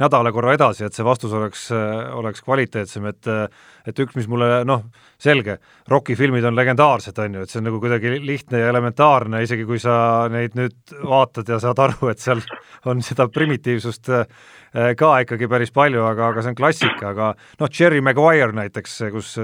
nädala 0.00 0.30
korra 0.34 0.54
edasi, 0.54 0.84
et 0.86 0.94
see 0.94 1.06
vastus 1.06 1.34
oleks, 1.34 1.66
äh, 1.74 2.12
oleks 2.14 2.46
kvaliteetsem, 2.46 3.10
et 3.10 3.30
et 3.88 3.96
üks, 4.04 4.14
mis 4.14 4.28
mulle 4.30 4.60
noh, 4.68 4.84
selge, 5.18 5.56
Rocki 5.88 6.14
filmid 6.18 6.44
on 6.46 6.54
legendaarsed, 6.54 7.16
on 7.24 7.38
ju, 7.38 7.44
et 7.44 7.50
see 7.52 7.58
on 7.62 7.66
nagu 7.70 7.80
kuidagi 7.82 8.12
lihtne 8.22 8.60
ja 8.60 8.68
elementaarne, 8.70 9.40
isegi 9.42 9.64
kui 9.66 9.80
sa 9.82 10.28
neid 10.30 10.54
nüüd 10.58 10.94
vaatad 11.00 11.48
ja 11.50 11.58
saad 11.62 11.80
aru, 11.82 12.12
et 12.12 12.22
seal 12.22 12.42
on 12.90 13.02
seda 13.04 13.26
primitiivsust 13.32 14.12
äh, 14.14 14.92
ka 15.00 15.14
ikkagi 15.24 15.50
päris 15.50 15.74
palju, 15.74 16.04
aga, 16.06 16.30
aga 16.30 16.44
see 16.44 16.54
on 16.54 16.60
klassika, 16.60 17.10
aga 17.10 17.32
noh, 17.34 17.72
Jerry 17.74 18.04
Maguire 18.04 18.52
näiteks, 18.54 19.00
kus 19.16 19.34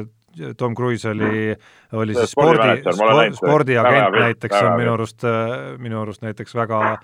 Tom 0.59 0.75
Cruise 0.77 1.11
oli, 1.11 1.53
oli 1.97 2.17
siis 2.17 2.35
spordi, 2.35 2.81
spordiagent 3.37 4.19
näiteks 4.21 4.59
on 4.63 4.75
minu 4.81 4.97
arust, 4.97 5.29
minu 5.83 6.03
arust 6.03 6.27
näiteks 6.27 6.57
väga 6.59 6.99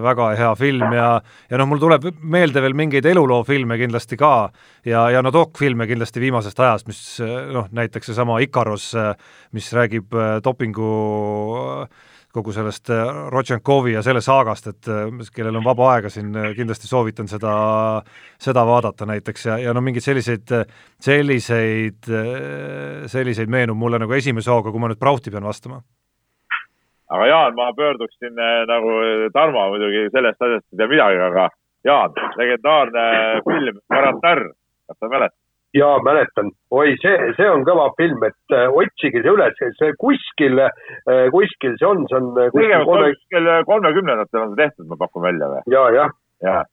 väga 0.00 0.30
hea 0.38 0.50
film 0.56 0.94
ja, 0.96 1.08
ja 1.50 1.58
noh, 1.60 1.66
mul 1.68 1.82
tuleb 1.82 2.06
meelde 2.32 2.62
veel 2.64 2.72
mingeid 2.72 3.04
eluloofilme 3.10 3.76
kindlasti 3.76 4.16
ka 4.16 4.48
ja, 4.88 5.02
ja 5.12 5.20
no 5.20 5.28
dokfilme 5.34 5.84
kindlasti 5.84 6.22
viimasest 6.22 6.62
ajast, 6.64 6.88
mis 6.88 7.02
noh, 7.52 7.68
näiteks 7.76 8.08
seesama 8.08 8.38
Ikaros, 8.40 8.94
mis 9.52 9.68
räägib 9.76 10.16
dopingu 10.44 10.94
äh, 11.60 12.08
kogu 12.32 12.52
sellest 12.54 12.90
äh, 12.94 13.08
Rodtšenkovi 13.32 13.94
ja 13.96 14.02
selle 14.06 14.22
saagast, 14.24 14.68
et 14.70 14.88
äh, 14.90 15.30
kellel 15.34 15.58
on 15.58 15.66
vaba 15.66 15.88
aega 15.94 16.10
siin, 16.12 16.30
äh, 16.36 16.52
kindlasti 16.56 16.86
soovitan 16.90 17.28
seda, 17.30 17.52
seda 18.40 18.64
vaadata 18.66 19.08
näiteks 19.10 19.46
ja, 19.48 19.58
ja 19.58 19.74
no 19.74 19.82
mingeid 19.84 20.04
selliseid, 20.04 20.52
selliseid, 21.02 22.10
selliseid 23.10 23.50
meenub 23.50 23.78
mulle 23.80 23.98
nagu 24.02 24.14
esimese 24.14 24.52
hooga, 24.52 24.70
kui 24.70 24.82
ma 24.82 24.90
nüüd 24.92 25.00
Brauti 25.00 25.32
pean 25.34 25.48
vastama. 25.48 25.80
aga 27.10 27.26
Jaan, 27.26 27.54
ma 27.58 27.72
pöörduksin 27.74 28.38
nagu 28.70 28.94
Tarmo 29.34 29.66
muidugi 29.74 30.06
sellest 30.14 30.42
asjast 30.46 30.66
ei 30.70 30.78
tea 30.78 30.90
midagi, 30.94 31.22
aga 31.26 31.48
Jaan, 31.84 32.14
legendaarne 32.38 33.04
film 33.48 33.82
Karatar, 33.90 34.46
kas 34.86 35.00
sa 35.00 35.10
mäletad? 35.10 35.38
Jaa, 35.74 36.02
mäletan. 36.02 36.50
oi, 36.70 36.94
see, 37.02 37.16
see 37.36 37.48
on 37.50 37.64
kõva 37.68 37.90
film, 37.98 38.22
et 38.26 38.56
äh, 38.56 38.66
otsige 38.82 39.22
see 39.22 39.34
üles, 39.34 39.62
see 39.78 39.94
kuskil 40.02 40.58
äh,, 40.66 41.26
kuskil 41.34 41.76
see 41.78 41.88
on, 41.88 42.04
see 42.10 42.18
on 42.18 42.30
äh, 42.34 42.50
kuskil 42.54 42.86
kolme... 42.88 43.12
kuskil 43.14 43.50
kolmekümnendatel 43.70 44.44
on 44.44 44.52
see 44.54 44.62
tehtud, 44.64 44.88
ma 44.90 45.00
pakun 45.00 45.26
välja 45.28 45.50
või? 45.52 45.62
ja, 45.74 45.84
jah. 45.96 46.14
jah, 46.46 46.66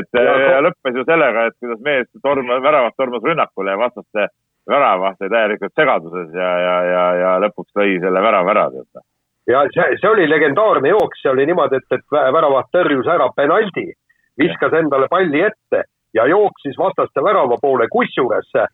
et 0.00 0.08
ja, 0.16 0.36
äh, 0.36 0.58
lõppes 0.68 1.00
ju 1.00 1.06
sellega, 1.08 1.48
et 1.50 1.58
kuidas 1.60 1.84
mees 1.84 2.08
tormas, 2.24 2.64
väravat 2.64 2.96
tormas 2.96 3.26
rünnakule 3.28 3.76
ja 3.76 3.82
vastaste 3.84 4.28
väravaht 4.70 5.20
oli 5.20 5.32
täielikult 5.32 5.76
segaduses 5.76 6.34
ja, 6.36 6.50
ja, 6.64 6.74
ja, 6.88 7.06
ja 7.20 7.36
lõpuks 7.44 7.72
lõi 7.76 7.96
selle 8.00 8.24
värava 8.24 8.52
ära, 8.56 8.66
tead. 8.72 9.04
ja 9.52 9.64
see, 9.76 9.96
see 10.00 10.12
oli 10.14 10.28
legendaarne 10.30 10.92
jooks, 10.94 11.20
see 11.22 11.32
oli 11.32 11.48
niimoodi, 11.50 11.80
et, 11.80 11.96
et 11.98 12.20
väravaht 12.36 12.72
tõrjus 12.72 13.08
ära 13.10 13.28
penaldi, 13.36 13.90
viskas 14.40 14.76
endale 14.80 15.08
palli 15.12 15.44
ette 15.44 15.84
ja 16.14 16.26
jooksis 16.26 16.78
vastaste 16.78 17.22
värava 17.24 17.58
poole, 17.62 17.88
kusjuures 17.92 18.48
äh, 18.56 18.68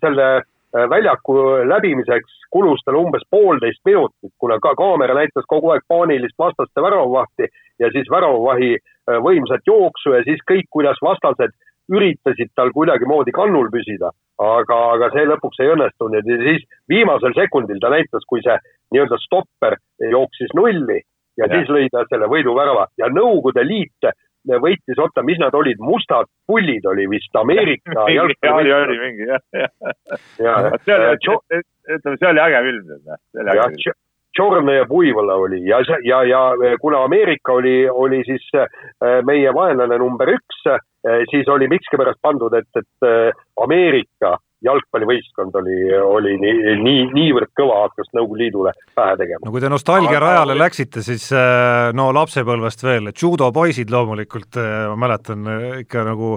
selle 0.00 0.28
äh, 0.36 0.88
väljaku 0.90 1.36
läbimiseks 1.68 2.38
kulus 2.50 2.84
tal 2.84 3.00
umbes 3.00 3.24
poolteist 3.30 3.80
minutit, 3.84 4.32
kuna 4.38 4.58
ka 4.60 4.74
kaamera 4.76 5.16
näitas 5.16 5.48
kogu 5.48 5.72
aeg 5.72 5.84
paanilist 5.88 6.38
vastaste 6.38 6.82
väravavahti 6.82 7.48
ja 7.80 7.90
siis 7.92 8.10
väravavahi 8.10 8.72
äh, 8.76 9.20
võimsat 9.26 9.66
jooksu 9.66 10.16
ja 10.16 10.24
siis 10.28 10.40
kõik, 10.50 10.68
kuidas 10.70 11.00
vastased 11.02 11.54
üritasid 11.92 12.52
tal 12.54 12.70
kuidagimoodi 12.72 13.32
kannul 13.34 13.68
püsida, 13.72 14.12
aga, 14.38 14.76
aga 14.96 15.08
see 15.12 15.24
lõpuks 15.28 15.60
ei 15.60 15.72
õnnestunud 15.74 16.28
ja 16.30 16.36
siis 16.44 16.66
viimasel 16.88 17.34
sekundil 17.36 17.80
ta 17.82 17.90
näitas, 17.92 18.24
kui 18.28 18.40
see 18.44 18.54
nii-öelda 18.94 19.18
stopper 19.24 19.76
jooksis 20.12 20.54
nulli 20.56 21.00
ja, 21.00 21.46
ja 21.46 21.50
siis 21.54 21.72
lõi 21.72 21.88
ta 21.92 22.04
selle 22.10 22.28
võiduvärava. 22.30 22.86
Ja 23.00 23.10
Nõukogude 23.12 23.64
Liit 23.66 24.12
võitis, 24.48 24.98
oota, 24.98 25.22
mis 25.26 25.38
nad 25.38 25.54
olid, 25.54 25.80
mustad 25.80 26.28
pullid 26.46 26.86
oli 26.86 27.08
vist 27.10 27.36
Ameerika 27.38 28.06
jalgpalli. 28.18 28.72
oli, 28.72 28.98
mingi 29.02 29.28
jah, 29.28 29.42
jah. 30.38 30.70
see 30.84 30.96
oli, 30.96 31.62
ütleme, 31.96 32.16
see 32.16 32.30
oli 32.30 32.42
äge 32.46 32.64
film, 32.68 32.96
see 32.96 33.44
oli 33.44 33.54
äge 33.56 33.68
film. 33.76 34.00
Tšorne 34.32 34.74
ja 34.78 34.84
Puivala 34.88 35.34
oli 35.36 35.58
ja, 35.68 35.82
ja, 36.08 36.22
ja 36.24 36.42
kuna 36.80 37.02
Ameerika 37.04 37.52
oli, 37.52 37.88
oli 37.88 38.22
siis 38.24 38.46
äh, 38.56 38.68
meie 39.28 39.52
vaenlane 39.54 39.98
number 40.00 40.30
üks, 40.32 40.62
äh, 40.72 40.80
siis 41.30 41.48
oli 41.52 41.68
miskipärast 41.68 42.20
pandud, 42.24 42.54
et, 42.56 42.70
et 42.76 43.08
äh, 43.08 43.44
Ameerika 43.60 44.38
jalgpallivõistkond 44.62 45.56
oli, 45.58 45.76
oli 45.98 46.36
nii, 46.40 46.76
nii, 46.82 47.04
niivõrd 47.16 47.52
kõva, 47.58 47.82
hakkas 47.88 48.10
Nõukogude 48.16 48.44
Liidule 48.44 48.72
pähe 48.96 49.16
tegema. 49.20 49.42
no 49.44 49.54
kui 49.54 49.62
te 49.62 49.70
nostalgia 49.72 50.20
rajale 50.22 50.56
läksite, 50.58 51.04
siis 51.04 51.28
äh, 51.36 51.90
no 51.96 52.10
lapsepõlvest 52.14 52.84
veel, 52.86 53.12
judopoisid 53.12 53.92
loomulikult, 53.92 54.58
äh, 54.60 54.84
ma 54.92 54.98
mäletan 55.06 55.48
äh, 55.50 55.68
ikka 55.84 56.06
nagu 56.08 56.36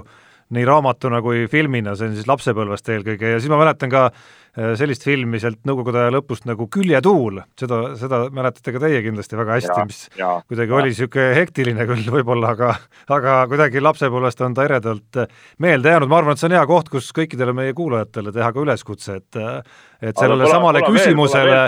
nii 0.54 0.64
raamatuna 0.68 1.22
kui 1.24 1.46
filmina, 1.50 1.96
see 1.96 2.10
on 2.10 2.18
siis 2.18 2.28
lapsepõlvest 2.30 2.90
eelkõige 2.94 3.34
ja 3.34 3.40
siis 3.40 3.50
ma 3.50 3.58
mäletan 3.62 3.90
ka 3.90 4.10
Äh, 4.56 4.72
sellist 4.80 5.04
filmi 5.04 5.36
sealt 5.40 5.58
Nõukogude 5.68 6.00
aja 6.00 6.12
lõpust 6.14 6.46
nagu 6.48 6.64
Küljetuul, 6.72 7.42
seda, 7.60 7.80
seda 8.00 8.22
mäletate 8.32 8.72
ka 8.72 8.80
teie 8.80 9.02
kindlasti 9.04 9.36
väga 9.36 9.58
hästi, 9.58 9.76
mis 9.84 9.98
ja, 10.16 10.30
kuidagi 10.48 10.72
ja. 10.72 10.78
oli 10.78 10.92
niisugune 10.94 11.34
hektiline 11.36 11.86
küll 11.90 12.08
võib-olla, 12.14 12.54
aga 12.56 12.70
aga 13.18 13.36
kuidagi 13.52 13.84
lapsepõlvest 13.84 14.40
on 14.46 14.56
ta 14.56 14.64
eredalt 14.64 15.20
äh, 15.20 15.28
meelde 15.60 15.92
jäänud, 15.92 16.08
ma 16.08 16.22
arvan, 16.22 16.38
et 16.38 16.40
see 16.40 16.48
on 16.48 16.56
hea 16.56 16.64
koht, 16.72 16.88
kus 16.94 17.12
kõikidele 17.18 17.52
meie 17.56 17.76
kuulajatele 17.76 18.32
teha 18.32 18.48
ka 18.56 18.64
üleskutse, 18.64 19.20
et 19.20 19.40
äh, 19.42 19.60
et 20.00 20.16
sellele 20.16 20.48
samale 20.48 20.80
küsimusele 20.88 21.60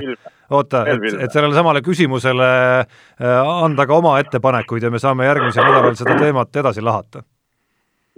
oota, 0.49 0.87
et, 0.89 1.09
et 1.27 1.33
sellele 1.33 1.53
samale 1.57 1.85
küsimusele 1.85 2.53
anda 3.21 3.85
ka 3.89 4.01
oma 4.01 4.17
ettepanekuid 4.23 4.89
ja 4.89 4.93
me 4.93 5.01
saame 5.03 5.29
järgmisel 5.29 5.69
nädalal 5.69 5.97
seda 6.01 6.17
teemat 6.17 6.57
edasi 6.57 6.85
lahata. 6.85 7.21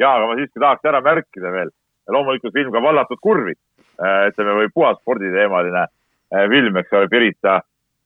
Jaa, 0.01 0.15
aga 0.17 0.31
ma 0.31 0.39
siiski 0.39 0.63
tahaks 0.63 0.89
ära 0.89 1.03
märkida 1.05 1.53
veel, 1.55 1.73
loomulikult 2.11 2.57
film 2.57 2.73
ka 2.75 2.83
Vallatud 2.83 3.21
kurvid 3.23 3.59
Äh, 4.01 4.31
ütleme, 4.31 4.55
või 4.57 4.71
puhas 4.73 4.97
sporditeemaline 5.03 5.83
äh, 5.85 6.47
film, 6.49 6.77
eks 6.81 6.95
ole, 6.97 7.09
Pirita, 7.13 7.59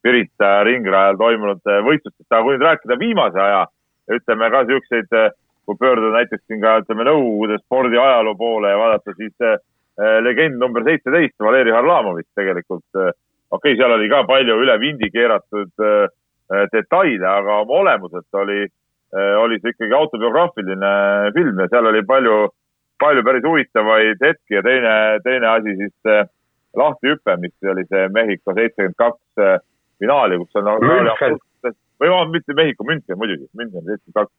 Pirita 0.03 0.49
ringrajal 0.66 1.18
toimunud 1.20 1.70
äh, 1.70 1.84
võistlustest, 1.86 2.26
aga 2.32 2.42
kui 2.42 2.57
nüüd 2.57 2.64
rääkida 2.66 2.97
viimase 2.99 3.38
aja, 3.38 3.61
ütleme 4.11 4.49
ka 4.51 4.64
siukseid, 4.66 5.14
kui 5.64 5.78
pöörduda 5.78 6.16
näiteks 6.16 6.42
siin 6.49 6.59
ka, 6.64 6.80
ütleme, 6.82 7.07
Nõukogude 7.07 7.61
spordi 7.62 8.01
ajaloo 8.01 8.34
poole 8.40 8.74
ja 8.74 8.80
vaadata, 8.80 9.14
siis 9.20 9.47
äh, 9.47 9.55
legend 10.26 10.59
number 10.59 10.82
seitseteist, 10.82 11.36
Valeri 11.47 11.70
Harlamovitš 11.70 12.42
tegelikult, 12.42 12.88
okei 12.90 13.14
okay,, 13.55 13.78
seal 13.78 13.95
oli 13.95 14.11
ka 14.11 14.24
palju 14.26 14.59
üle 14.64 14.74
vindi 14.82 15.12
keeratud 15.14 15.87
äh, 15.87 16.08
detaile, 16.75 17.29
aga 17.37 17.61
oma 17.62 17.83
olemuselt 17.84 18.42
oli 18.42 18.64
äh,, 18.66 18.72
oli 19.14 19.61
see 19.62 19.70
ikkagi 19.74 19.95
autobiograafiline 19.95 20.91
film 21.36 21.61
ja 21.62 21.68
seal 21.70 21.86
oli 21.86 22.00
palju 22.07 22.38
äh, 22.45 22.54
palju 23.03 23.24
päris 23.26 23.45
huvitavaid 23.46 24.22
hetki 24.22 24.54
ja 24.58 24.62
teine, 24.62 24.95
teine 25.24 25.46
asi 25.50 25.76
siis 25.76 25.95
lahtihüpe, 26.76 27.36
mis 27.42 27.70
oli 27.72 27.84
see 27.91 28.08
Mehhiko 28.14 28.54
seitsekümmend 28.54 28.96
kaks 28.99 29.42
äh, 29.42 29.58
finaali, 30.03 30.38
kus 30.42 30.61
on 30.61 30.70
või 32.03 32.11
no 32.11 32.24
mitte 32.30 32.57
Mehhiko, 32.57 32.86
München 32.88 33.18
muidugi, 33.20 33.46
München 33.58 33.84
seitsekümmend 33.84 34.18
kaks 34.20 34.32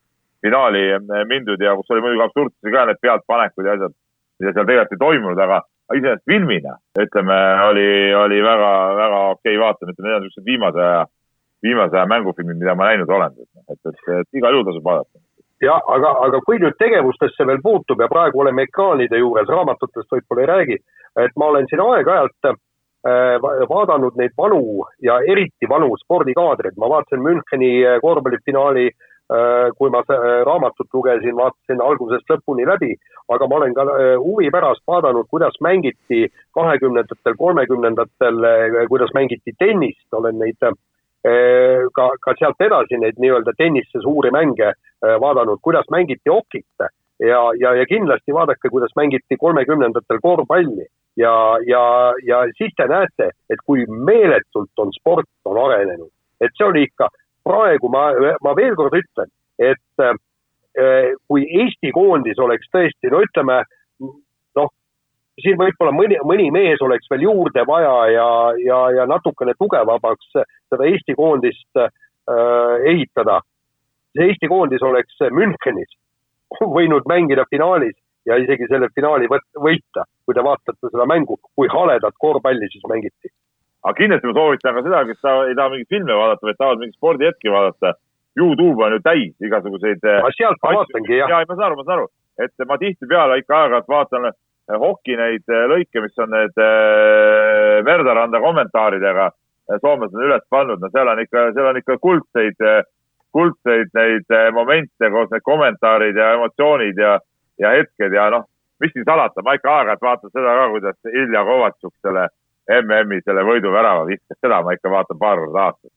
finaali 0.44 0.84
äh, 0.96 1.24
mindud 1.28 1.62
ja 1.62 1.76
kus 1.78 1.90
oli 1.94 2.04
muidugi 2.04 2.26
absurdsusi 2.26 2.74
ka 2.74 2.84
need 2.90 3.02
pealtpanekud 3.04 3.68
ja 3.68 3.78
asjad, 3.78 3.96
mida 4.40 4.52
seal 4.52 4.68
tegelikult 4.68 4.96
ei 4.96 5.04
toimunud, 5.04 5.42
aga 5.46 5.62
iseenesest 5.94 6.26
filmina, 6.26 6.74
ütleme, 6.98 7.36
oli, 7.68 7.90
oli 8.18 8.40
väga, 8.42 8.72
väga 8.98 9.20
okei 9.36 9.54
okay 9.54 9.62
vaatamine, 9.62 9.94
ütleme, 9.94 10.08
need 10.08 10.18
on 10.18 10.26
niisugused 10.26 10.50
viimase 10.50 10.82
aja, 10.82 11.04
viimase 11.62 11.96
aja 11.96 12.06
mängufilmid, 12.10 12.58
mida 12.60 12.74
ma 12.74 12.90
näinud 12.90 13.10
olen, 13.10 13.32
et, 13.42 13.78
et, 13.88 14.02
et 14.20 14.38
igal 14.40 14.56
juhul 14.56 14.68
tasub 14.68 14.84
vaadata. 14.84 15.20
Jah, 15.64 15.80
aga, 15.88 16.12
aga 16.26 16.40
kui 16.44 16.60
nüüd 16.60 16.76
tegevustesse 16.76 17.46
veel 17.48 17.62
puutub 17.64 18.00
ja 18.00 18.10
praegu 18.12 18.42
oleme 18.42 18.66
ekraanide 18.66 19.22
juures, 19.22 19.48
raamatutest 19.48 20.12
võib-olla 20.12 20.44
ei 20.44 20.50
räägi, 20.52 20.78
et 21.24 21.36
ma 21.40 21.48
olen 21.48 21.68
siin 21.70 21.80
aeg-ajalt 21.80 22.50
äh, 22.50 22.58
vaadanud 23.70 24.20
neid 24.20 24.36
vanu 24.36 24.84
ja 25.02 25.16
eriti 25.24 25.68
vanu 25.70 25.96
spordikaadreid, 26.04 26.76
ma 26.76 26.92
vaatasin 26.92 27.24
Müncheni 27.24 27.72
äh, 27.86 28.00
korvpallifinaali 28.04 28.90
Äh, 29.26 29.72
kui 29.74 29.90
ma 29.90 30.04
raamatut 30.46 30.86
lugesin, 30.94 31.34
vaatasin 31.34 31.80
algusest 31.82 32.28
lõpuni 32.30 32.62
läbi, 32.62 32.92
aga 33.34 33.48
ma 33.50 33.56
olen 33.56 33.72
ka 33.74 33.82
äh, 33.90 34.10
huvi 34.22 34.52
pärast 34.54 34.84
vaadanud, 34.86 35.26
kuidas 35.26 35.56
mängiti 35.66 36.28
kahekümnendatel, 36.54 37.34
kolmekümnendatel, 37.40 38.38
äh, 38.46 38.76
kuidas 38.86 39.10
mängiti 39.18 39.50
tennist, 39.58 40.06
olen 40.14 40.38
neid 40.38 40.62
ka, 41.96 42.04
ka 42.22 42.34
sealt 42.38 42.60
edasi 42.62 43.00
neid 43.02 43.16
nii-öelda 43.18 43.50
tennise 43.58 44.02
suuri 44.04 44.30
mänge 44.30 44.68
vaadanud, 45.02 45.58
kuidas 45.62 45.88
mängiti 45.90 46.30
okit 46.30 46.86
ja, 47.20 47.40
ja, 47.58 47.74
ja 47.74 47.86
kindlasti 47.86 48.34
vaadake, 48.34 48.68
kuidas 48.70 48.92
mängiti 48.96 49.36
kolmekümnendatel 49.40 50.18
korvpalli. 50.22 50.86
Ja, 51.16 51.56
ja, 51.66 52.12
ja 52.26 52.42
siis 52.58 52.72
te 52.76 52.84
näete, 52.88 53.30
et 53.50 53.62
kui 53.66 53.86
meeletult 53.88 54.82
on 54.82 54.92
sport 54.92 55.30
on 55.48 55.56
arenenud, 55.64 56.10
et 56.40 56.52
see 56.58 56.66
oli 56.66 56.82
ikka 56.84 57.08
praegu 57.46 57.88
ma, 57.88 58.10
ma 58.44 58.52
veel 58.58 58.76
kord 58.76 58.98
ütlen, 58.98 59.30
et 59.56 60.04
äh, 60.04 61.14
kui 61.28 61.46
Eesti 61.48 61.94
koondis 61.96 62.38
oleks 62.38 62.68
tõesti, 62.68 63.08
no 63.08 63.22
ütleme, 63.24 63.62
siin 65.42 65.58
võib-olla 65.60 65.92
mõni, 65.92 66.18
mõni 66.24 66.48
mees 66.54 66.82
oleks 66.82 67.10
veel 67.10 67.26
juurde 67.26 67.64
vaja 67.68 67.94
ja, 68.12 68.28
ja, 68.64 68.80
ja 69.00 69.06
natukene 69.10 69.54
tugevamaks 69.58 70.32
seda 70.32 70.88
Eesti 70.88 71.14
koondist 71.18 71.80
äh, 71.80 71.90
ehitada. 72.92 73.40
Eesti 74.16 74.48
koondis 74.48 74.82
oleks 74.82 75.18
Münchenis 75.30 75.96
võinud 76.60 77.04
mängida 77.10 77.44
finaalis 77.50 77.96
ja 78.26 78.38
isegi 78.40 78.68
selle 78.70 78.88
finaali 78.94 79.28
võita, 79.28 80.06
kui 80.24 80.34
te 80.34 80.44
vaatate 80.44 80.90
seda 80.90 81.04
mängu, 81.06 81.36
kui 81.54 81.68
haledat 81.70 82.16
korvpalli 82.22 82.70
siis 82.72 82.86
mängiti 82.88 83.32
aga 83.86 83.94
kindlasti 83.94 84.26
ma 84.26 84.34
soovitan 84.34 84.74
ka 84.74 84.82
seda, 84.82 85.04
kes 85.06 85.20
ta, 85.22 85.32
ei 85.46 85.54
taha 85.54 85.72
mingeid 85.72 85.92
filme 85.94 86.18
vaadata, 86.18 86.46
vaid 86.48 86.58
tahavad 86.58 86.82
mingit 86.82 86.98
spordihetki 86.98 87.52
vaadata. 87.54 87.94
Youtube 88.36 88.84
on 88.84 88.92
ju 88.92 89.00
täis 89.00 89.46
igasuguseid. 89.46 90.02
aga 90.04 90.30
sealt 90.36 90.58
ma 90.64 90.74
vaatangi 90.76 91.14
jah. 91.16 91.30
ja, 91.30 91.44
ma 91.48 91.54
saan 91.54 91.68
aru, 91.70 91.76
ma 91.78 91.84
saan 91.86 92.00
aru, 92.00 92.08
et 92.44 92.66
ma 92.68 92.76
tihtipeale 92.82 93.38
ikka 93.40 93.60
aeg-ajalt 93.60 93.88
vaatan 93.88 94.28
eh, 94.70 94.78
hoki 94.82 95.16
neid 95.18 95.44
eh, 95.52 95.66
lõike, 95.72 96.02
mis 96.04 96.22
on 96.22 96.32
need 96.34 96.62
äh, 96.62 97.82
Merdaranda 97.86 98.40
kommentaaridega. 98.42 99.30
soomlased 99.82 100.14
on 100.14 100.26
üles 100.28 100.44
pannud, 100.50 100.78
no 100.78 100.88
seal 100.94 101.08
on 101.10 101.20
ikka, 101.20 101.48
seal 101.54 101.66
on 101.66 101.78
ikka 101.80 101.96
kuldseid, 101.98 102.60
kuldseid 103.34 103.88
neid 103.98 104.34
momente 104.54 105.10
koos 105.10 105.32
need 105.32 105.42
kommentaarid 105.42 106.16
ja 106.16 106.28
emotsioonid 106.36 107.00
ja, 107.02 107.16
ja 107.58 107.72
hetked 107.74 108.14
ja 108.14 108.28
noh, 108.30 108.44
mis 108.80 108.92
siin 108.94 109.04
salata, 109.08 109.42
ma 109.42 109.56
ikka 109.58 109.72
aeg-ajalt 109.72 110.04
vaatan 110.06 110.30
seda 110.30 110.54
ka, 110.58 110.68
kuidas 110.74 111.10
Ilja 111.10 111.42
Kovatšuk 111.48 111.94
selle 112.04 112.28
MM-i 112.66 113.22
selle 113.24 113.44
võiduvärava 113.46 114.04
viskas, 114.08 114.38
seda 114.42 114.60
ma 114.64 114.74
ikka 114.76 114.90
vaatan 114.92 115.18
paar 115.18 115.40
korda 115.42 115.64
aastas. 115.68 115.92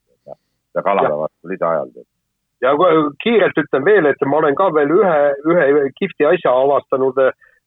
ja 0.74 0.82
Kanada 0.82 1.16
vastu 1.18 1.48
lisaajal. 1.50 1.88
ja 2.62 2.74
kiirelt 3.22 3.58
ütlen 3.58 3.84
veel, 3.84 4.06
et 4.06 4.26
ma 4.26 4.36
olen 4.36 4.54
ka 4.54 4.68
veel 4.74 4.92
ühe, 4.98 5.16
ühe 5.50 5.88
kihvti 5.98 6.26
asja 6.26 6.52
avastanud, 6.54 7.18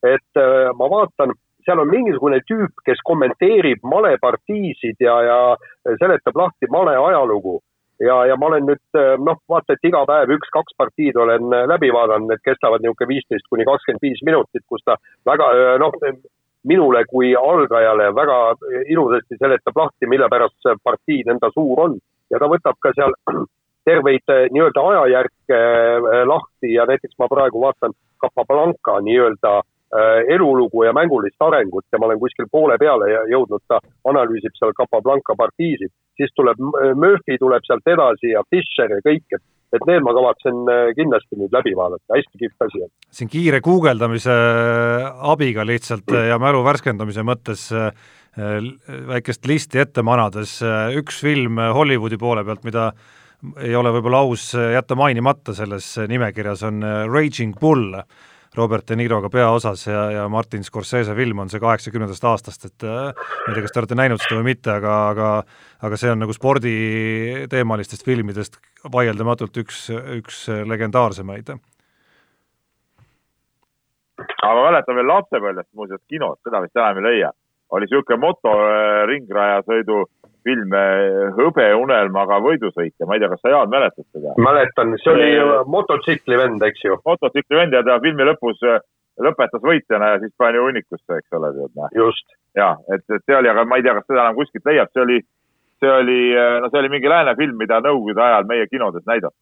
et 0.04 0.40
äh, 0.40 0.70
ma 0.78 0.90
vaatan, 0.92 1.34
seal 1.64 1.80
on 1.80 1.92
mingisugune 1.92 2.42
tüüp, 2.48 2.84
kes 2.86 3.00
kommenteerib 3.08 3.84
malepartiisid 3.88 5.00
ja, 5.04 5.16
ja 5.24 5.38
seletab 6.02 6.36
lahti 6.36 6.70
male 6.72 6.98
ajalugu. 7.00 7.62
Ja, 8.04 8.24
ja 8.28 8.36
ma 8.36 8.50
olen 8.50 8.66
nüüd 8.68 9.00
äh, 9.00 9.16
noh, 9.22 9.40
vaata, 9.50 9.78
et 9.78 9.88
iga 9.88 10.04
päev 10.10 10.34
üks-kaks 10.36 10.76
partiid 10.78 11.16
olen 11.16 11.56
äh, 11.56 11.66
läbi 11.72 11.94
vaadanud, 11.96 12.34
need 12.34 12.44
kestavad 12.44 12.84
niisugune 12.84 13.14
viisteist 13.14 13.48
kuni 13.50 13.68
kakskümmend 13.70 14.04
viis 14.04 14.24
minutit, 14.28 14.66
kus 14.68 14.84
ta 14.84 14.98
väga 15.30 15.50
noh, 15.80 15.96
minule 16.68 17.04
kui 17.08 17.34
algajale 17.36 18.10
väga 18.16 18.38
ilusasti 18.92 19.40
seletab 19.40 19.80
lahti, 19.80 20.08
mille 20.10 20.28
pärast 20.32 20.56
see 20.64 20.76
partii 20.84 21.24
nõnda 21.28 21.52
suur 21.56 21.84
on. 21.86 22.00
Ja 22.32 22.40
ta 22.42 22.50
võtab 22.52 22.80
ka 22.84 22.92
seal 22.98 23.16
terveid 23.88 24.36
nii-öelda 24.56 24.84
ajajärke 24.90 25.60
lahti 26.28 26.74
ja 26.76 26.88
näiteks 26.90 27.20
ma 27.20 27.30
praegu 27.32 27.62
vaatan 27.64 27.96
Capablanca 28.24 29.00
nii-öelda 29.04 29.54
eh, 29.60 29.73
elulugu 30.34 30.88
ja 30.88 30.94
mängulist 30.96 31.42
arengut 31.46 31.86
ja 31.94 32.00
ma 32.02 32.08
olen 32.08 32.22
kuskil 32.22 32.48
poole 32.52 32.78
peale 32.82 33.12
jõudnud, 33.30 33.62
ta 33.70 33.78
analüüsib 34.10 34.56
seal 34.58 34.74
Capablanca 34.78 35.36
partiisid, 35.38 35.92
siis 36.18 36.34
tuleb 36.34 36.58
Murphy 36.98 37.38
tuleb 37.38 37.66
sealt 37.68 37.86
edasi 37.94 38.34
ja 38.34 38.42
Fischer 38.50 38.90
ja 38.96 39.04
kõik, 39.06 39.28
et 39.38 39.44
et 39.74 39.86
need 39.90 40.04
ma 40.06 40.14
kavatsen 40.14 40.68
äh, 40.70 40.90
kindlasti 40.98 41.38
nüüd 41.40 41.54
läbi 41.54 41.74
vaadata, 41.78 42.14
hästi 42.14 42.42
kihvt 42.44 42.66
asi 42.68 42.84
on. 42.86 42.92
siin 43.14 43.32
kiire 43.32 43.62
guugeldamise 43.66 44.36
abiga 45.34 45.66
lihtsalt 45.66 46.06
mm. 46.12 46.28
ja 46.30 46.38
mälu 46.42 46.62
värskendamise 46.66 47.26
mõttes 47.26 47.66
äh, 47.74 47.90
väikest 49.10 49.46
listi 49.50 49.82
ette 49.82 50.02
manades, 50.06 50.56
üks 50.98 51.20
film 51.22 51.60
Hollywoodi 51.78 52.18
poole 52.18 52.42
pealt, 52.46 52.64
mida 52.66 52.88
ei 53.62 53.76
ole 53.78 53.92
võib-olla 53.94 54.24
aus 54.26 54.48
jätta 54.56 54.98
mainimata 54.98 55.54
selles 55.54 55.92
nimekirjas, 56.10 56.64
on 56.66 56.82
Raging 57.12 57.54
Bull 57.60 58.00
Robert 58.58 58.88
De 58.90 58.96
Niroga 58.96 59.30
peaosas 59.34 59.88
ja, 59.88 60.12
ja 60.12 60.30
Martin 60.30 60.64
Scorsese 60.64 61.16
film 61.18 61.40
on 61.42 61.50
see 61.50 61.62
kaheksakümnendast 61.64 62.24
aastast, 62.30 62.66
et 62.70 62.86
äh, 62.86 63.12
ma 63.14 63.50
ei 63.50 63.56
tea, 63.56 63.64
kas 63.66 63.74
te 63.74 63.82
olete 63.82 63.98
näinud 63.98 64.22
seda 64.22 64.40
või 64.40 64.50
mitte, 64.52 64.72
aga, 64.78 64.96
aga 65.10 65.30
aga 65.84 66.00
see 66.00 66.12
on 66.14 66.22
nagu 66.24 66.34
sporditeemalistest 66.36 68.06
filmidest 68.06 68.60
vaieldamatult 68.94 69.58
üks, 69.64 69.90
üks 70.20 70.48
legendaarsemaid. 70.70 71.50
aga 74.24 74.54
ma 74.54 74.68
mäletan 74.70 74.96
veel 74.96 75.10
lapsepõlvest 75.12 75.72
muuseas 75.74 76.02
kinos, 76.08 76.40
seda 76.44 76.62
vist 76.64 76.78
enam 76.78 77.02
ei 77.02 77.08
leia, 77.10 77.32
oli 77.74 77.90
niisugune 77.90 78.22
motoringrajasõidu 80.44 81.34
film 81.34 81.38
Hõbeunelmaga 81.38 82.40
võidusõitja, 82.44 83.08
ma 83.08 83.16
ei 83.16 83.24
tea, 83.24 83.30
kas 83.30 83.42
sa, 83.42 83.54
Jaan, 83.54 83.70
mäletad 83.70 84.06
seda? 84.12 84.34
mäletan, 84.38 84.96
see 85.02 85.14
oli 85.14 85.30
mototsikli 85.72 86.38
vend, 86.38 86.64
eks 86.64 86.84
ju? 86.84 86.98
mototsikli 87.06 87.58
vend 87.58 87.74
ja 87.74 87.84
ta 87.84 88.00
filmi 88.04 88.28
lõpus 88.28 88.60
äh, 88.68 88.82
lõpetas 89.22 89.62
võitjana 89.64 90.14
ja 90.14 90.20
siis 90.20 90.34
pani 90.38 90.60
hunnikusse, 90.62 91.20
eks 91.20 91.38
ole, 91.38 91.54
tead 91.54 91.80
noh. 91.80 91.90
just. 91.96 92.26
ja, 92.58 92.76
et, 92.94 93.04
et 93.10 93.24
see 93.26 93.38
oli, 93.38 93.50
aga 93.50 93.66
ma 93.66 93.80
ei 93.80 93.86
tea, 93.86 93.96
kas 94.00 94.08
seda 94.08 94.26
enam 94.26 94.38
kuskilt 94.38 94.70
leiab, 94.70 94.92
see 94.94 95.04
oli, 95.06 95.20
see 95.82 95.92
oli, 95.92 96.20
no 96.62 96.70
see 96.70 96.84
oli 96.84 96.94
mingi 96.94 97.12
lääne 97.12 97.36
film, 97.40 97.58
mida 97.60 97.82
Nõukogude 97.84 98.24
ajal 98.24 98.48
meie 98.50 98.70
kinodes 98.72 99.06
näidati. 99.10 99.38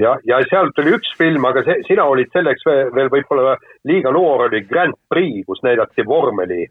ja, 0.00 0.16
ja 0.28 0.40
sealt 0.48 0.74
tuli 0.76 0.94
üks 0.96 1.12
film, 1.18 1.44
aga 1.48 1.64
see, 1.66 1.82
sina 1.88 2.06
olid 2.08 2.32
selleks 2.32 2.64
veel, 2.68 2.94
veel 2.96 3.12
võib-olla 3.12 3.58
liiga 3.88 4.12
noor, 4.14 4.48
oli 4.48 4.64
Grand 4.68 4.96
Prix, 5.12 5.44
kus 5.46 5.60
näidati 5.66 6.06
vormeli 6.08 6.66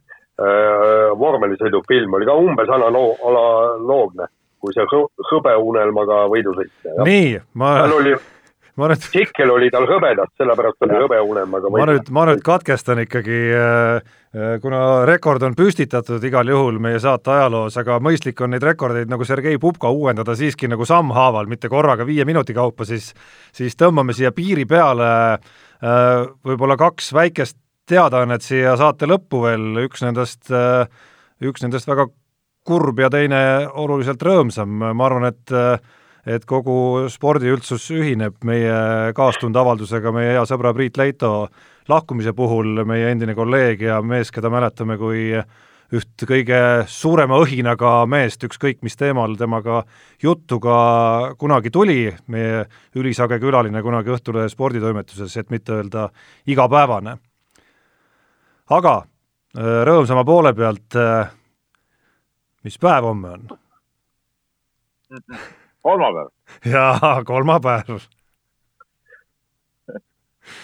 vormelisõidufilm 1.22 2.14
oli 2.18 2.26
ka 2.26 2.36
umbes 2.40 2.70
analoogne 2.72 4.30
kui 4.62 4.76
see 4.76 4.86
hõbeunelmaga 5.32 6.28
võidusõit. 6.32 6.74
nii, 7.06 7.34
ma 7.58 7.74
tal 7.82 7.96
oli, 7.98 8.14
ma 8.80 8.90
nüüd 8.92 9.04
tsikkel 9.04 9.52
oli 9.54 9.72
tal 9.74 9.88
hõbedat, 9.90 10.34
sellepärast 10.40 10.86
oli 10.86 11.00
hõbeunelmaga 11.02 11.72
ma 11.74 11.88
nüüd, 11.90 12.12
ma 12.14 12.26
nüüd 12.30 12.44
katkestan 12.46 13.02
ikkagi, 13.04 13.40
äh, 13.58 14.12
äh, 14.36 14.54
kuna 14.64 14.84
rekord 15.10 15.44
on 15.48 15.58
püstitatud 15.58 16.24
igal 16.30 16.54
juhul 16.54 16.78
meie 16.84 17.02
saate 17.02 17.34
ajaloos, 17.34 17.80
aga 17.82 17.98
mõistlik 18.04 18.42
on 18.46 18.54
neid 18.56 18.66
rekordeid 18.66 19.12
nagu 19.12 19.28
Sergei 19.28 19.58
Pupka 19.62 19.90
uuendada 19.90 20.38
siiski 20.38 20.70
nagu 20.72 20.88
sammhaaval, 20.88 21.50
mitte 21.52 21.72
korraga 21.72 22.06
viie 22.08 22.28
minuti 22.30 22.56
kaupa, 22.58 22.88
siis 22.88 23.12
siis 23.56 23.78
tõmbame 23.80 24.16
siia 24.18 24.32
piiri 24.36 24.68
peale 24.70 25.12
võib-olla 26.46 26.76
kaks 26.78 27.08
väikest 27.18 27.58
teadaannet 27.92 28.46
siia 28.46 28.76
saate 28.80 29.10
lõppu 29.10 29.44
veel, 29.46 29.68
üks 29.86 30.04
nendest, 30.06 30.48
äh, 30.56 30.88
üks 31.44 31.64
nendest 31.66 31.90
väga 31.90 32.08
kurb 32.68 33.02
ja 33.02 33.10
teine 33.12 33.42
oluliselt 33.68 34.22
rõõmsam, 34.24 34.80
ma 34.94 35.08
arvan, 35.08 35.32
et 35.32 35.58
et 36.30 36.44
kogu 36.46 37.08
spordiüldsus 37.10 37.88
ühineb 37.96 38.44
meie 38.46 39.14
kaastundavaldusega 39.18 40.12
meie 40.14 40.36
hea 40.36 40.44
sõbra 40.46 40.70
Priit 40.78 41.00
Leito 41.02 41.48
lahkumise 41.90 42.36
puhul, 42.38 42.84
meie 42.86 43.10
endine 43.10 43.34
kolleeg 43.34 43.82
ja 43.88 44.02
mees, 44.06 44.30
keda 44.30 44.52
mäletame 44.54 45.00
kui 45.02 45.32
üht 45.92 46.26
kõige 46.30 46.60
suurema 46.88 47.40
õhinaga 47.42 48.06
meest, 48.06 48.46
ükskõik 48.46 48.86
mis 48.86 48.96
teemal 49.00 49.34
temaga 49.40 49.82
juttu 50.22 50.62
ka 50.64 50.78
kunagi 51.42 51.74
tuli, 51.74 52.06
meie 52.32 52.68
ülisage 52.96 53.42
külaline 53.42 53.82
kunagi 53.82 54.14
Õhtulehe 54.14 54.54
sporditoimetuses, 54.54 55.36
et 55.42 55.50
mitte 55.50 55.80
öelda 55.80 56.08
igapäevane 56.46 57.18
aga 58.70 58.96
äh, 59.58 59.82
rõõmsama 59.88 60.24
poole 60.28 60.54
pealt, 60.58 60.96
äh, 60.96 61.32
mis 62.64 62.78
päev 62.82 63.08
homme 63.10 63.36
on? 63.36 63.48
kolmapäev. 65.82 66.30
jaa, 66.66 67.24
kolmapäev. 67.26 68.04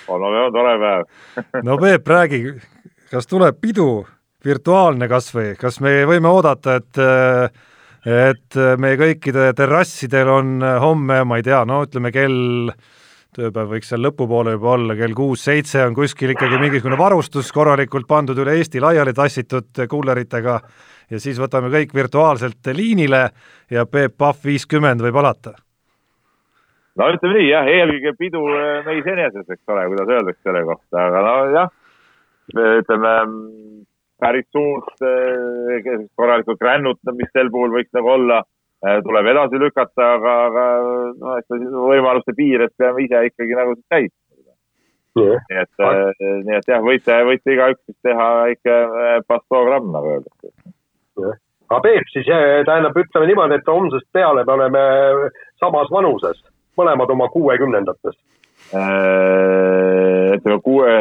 kolmapäev 0.07 0.45
on 0.45 0.53
tore 0.53 0.76
päev 0.84 1.64
no 1.64 1.78
Peep, 1.78 2.07
räägi, 2.07 2.44
kas 3.11 3.28
tuleb 3.28 3.60
pidu, 3.61 4.06
virtuaalne 4.45 5.07
kas 5.07 5.32
või, 5.36 5.56
kas 5.60 5.82
me 5.82 5.99
võime 6.07 6.32
oodata, 6.32 6.78
et 6.82 7.02
et 8.07 8.56
meie 8.80 8.95
kõikide 8.95 9.49
terrassidel 9.57 10.30
on 10.32 10.61
homme, 10.80 11.24
ma 11.28 11.40
ei 11.41 11.44
tea, 11.44 11.65
no 11.68 11.82
ütleme 11.84 12.11
kell 12.15 12.69
tööpäev 13.38 13.76
võiks 13.76 13.91
seal 13.91 14.01
lõpupoole 14.01 14.55
juba 14.55 14.73
olla, 14.73 14.95
kell 14.97 15.14
kuus-seitse 15.18 15.84
on 15.85 15.95
kuskil 15.97 16.34
ikkagi 16.34 16.59
mingisugune 16.61 16.97
varustus 16.99 17.51
korralikult 17.53 18.07
pandud 18.09 18.39
üle 18.41 18.57
Eesti 18.57 18.81
laiali 18.81 19.14
tassitud 19.18 19.84
kulleritega 19.89 20.57
ja 21.11 21.22
siis 21.22 21.39
võtame 21.41 21.69
kõik 21.73 21.93
virtuaalselt 21.95 22.72
liinile 22.73 23.27
ja 23.72 23.85
Peep 23.85 24.18
Pahv 24.18 24.47
viiskümmend 24.49 25.05
võib 25.05 25.22
alata. 25.22 25.53
no 26.97 27.09
ütleme 27.14 27.38
nii 27.38 27.49
jah, 27.51 27.69
eelkõige 27.69 28.15
pidu 28.18 28.41
äh, 28.55 28.81
meis 28.88 29.05
eneses, 29.05 29.45
eks 29.45 29.73
ole, 29.76 29.85
kuidas 29.93 30.14
öeldakse 30.18 30.49
selle 30.49 30.65
kohta, 30.65 31.05
aga 31.05 31.23
nojah, 31.27 31.72
ütleme 32.81 33.15
päris 34.18 34.47
suurt 34.49 35.03
korralikku 36.18 36.57
krännutamist 36.57 37.35
sel 37.38 37.51
puhul 37.53 37.76
võiks 37.76 37.93
nagu 37.93 38.15
olla, 38.15 38.41
tuleb 39.03 39.25
edasi 39.33 39.59
lükata, 39.61 40.13
aga, 40.17 40.33
aga 40.47 40.65
noh, 41.17 41.37
eks 41.41 41.67
võimaluste 41.73 42.35
piires 42.37 42.73
peame 42.77 43.05
ise 43.07 43.23
ikkagi 43.31 43.57
nagu 43.57 43.73
täitma 43.89 44.15
nii 45.17 45.61
et 45.61 45.83
aga..., 45.83 46.29
nii 46.45 46.55
et 46.57 46.71
jah, 46.71 46.83
võite, 46.83 47.17
võite 47.27 47.53
igaüks 47.55 47.83
siis 47.85 47.97
teha 48.05 48.27
väike 48.43 48.77
pastogramm, 49.29 49.89
nagu 49.95 50.13
öeldakse. 50.15 50.51
aga 51.69 51.81
Peep, 51.85 52.11
siis 52.13 52.29
tähendab, 52.67 52.97
ütleme 53.01 53.29
niimoodi, 53.31 53.57
et 53.59 53.71
homsest 53.71 54.07
peale 54.15 54.45
me 54.47 54.55
oleme 54.57 54.83
samas 55.61 55.91
vanuses, 55.93 56.41
mõlemad 56.79 57.13
oma 57.15 57.29
kuuekümnendates. 57.33 58.19
ütleme 60.37 60.59
kuue, 60.63 60.93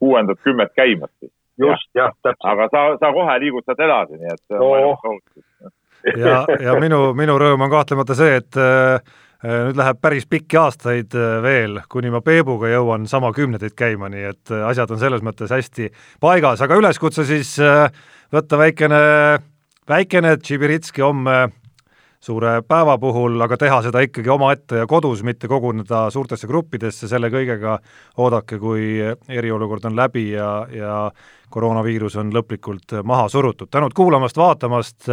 kuuendat 0.00 0.38
kümmet 0.42 0.72
käimas 0.76 1.10
siis. 1.20 1.32
just, 1.58 1.88
jah 1.94 2.08
ja,, 2.08 2.18
täpselt. 2.22 2.50
aga 2.52 2.68
sa, 2.72 2.84
sa 3.00 3.12
kohe 3.12 3.38
liigutad 3.42 3.80
edasi, 3.84 4.18
nii 4.18 4.32
et. 4.32 4.44
Ja, 6.16 6.44
ja 6.60 6.78
minu, 6.80 7.12
minu 7.18 7.38
rõõm 7.38 7.66
on 7.66 7.70
kahtlemata 7.70 8.16
see, 8.18 8.40
et 8.42 8.58
äh, 8.60 9.00
Äh, 9.42 9.64
nüüd 9.66 9.74
läheb 9.74 9.98
päris 9.98 10.26
pikki 10.30 10.54
aastaid 10.60 11.16
äh, 11.18 11.40
veel, 11.42 11.80
kuni 11.90 12.12
ma 12.14 12.20
Peebuga 12.22 12.68
jõuan 12.70 13.08
sama 13.10 13.32
kümnendeid 13.34 13.74
käima, 13.74 14.06
nii 14.12 14.28
et 14.28 14.52
asjad 14.68 14.92
on 14.94 15.00
selles 15.00 15.24
mõttes 15.26 15.50
hästi 15.50 15.88
paigas, 16.22 16.62
aga 16.62 16.76
üleskutse 16.78 17.24
siis 17.26 17.56
võtta 18.30 18.60
väikene, 18.60 19.00
väikene 19.90 20.36
Tšibiritski 20.38 21.02
homme 21.02 21.40
suure 22.22 22.60
päeva 22.62 22.94
puhul, 23.02 23.34
aga 23.42 23.58
teha 23.58 23.80
seda 23.82 24.04
ikkagi 24.06 24.30
omaette 24.30 24.84
ja 24.84 24.86
kodus, 24.86 25.24
mitte 25.26 25.50
koguneda 25.50 26.04
suurtesse 26.14 26.46
gruppidesse, 26.46 27.10
selle 27.10 27.32
kõigega 27.34 27.80
oodake, 28.22 28.60
kui 28.62 29.00
eriolukord 29.26 29.90
on 29.90 29.98
läbi 29.98 30.28
ja, 30.36 30.52
ja 30.70 31.00
koroonaviirus 31.50 32.14
on 32.22 32.30
lõplikult 32.30 32.94
maha 33.02 33.26
surutud. 33.26 33.72
tänud 33.74 33.90
kuulamast-vaatamast, 33.98 35.10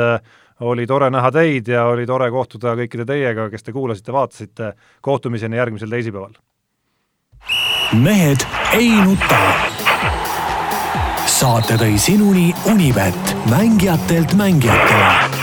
oli 0.59 0.87
tore 0.87 1.09
näha 1.09 1.31
teid 1.31 1.67
ja 1.67 1.85
oli 1.85 2.05
tore 2.05 2.29
kohtuda 2.31 2.75
kõikide 2.79 3.05
teiega, 3.07 3.49
kes 3.49 3.63
te 3.63 3.71
kuulasite-vaatasite, 3.75 4.73
kohtumiseni 5.01 5.57
järgmisel 5.57 5.89
teisipäeval! 5.89 6.37
mehed 7.93 8.45
ei 8.77 8.91
nuta. 9.01 9.39
saate 11.25 11.79
tõi 11.79 11.97
sinuni 11.97 12.53
Unibet, 12.69 13.35
mängijatelt 13.49 14.33
mängijatele 14.33 15.38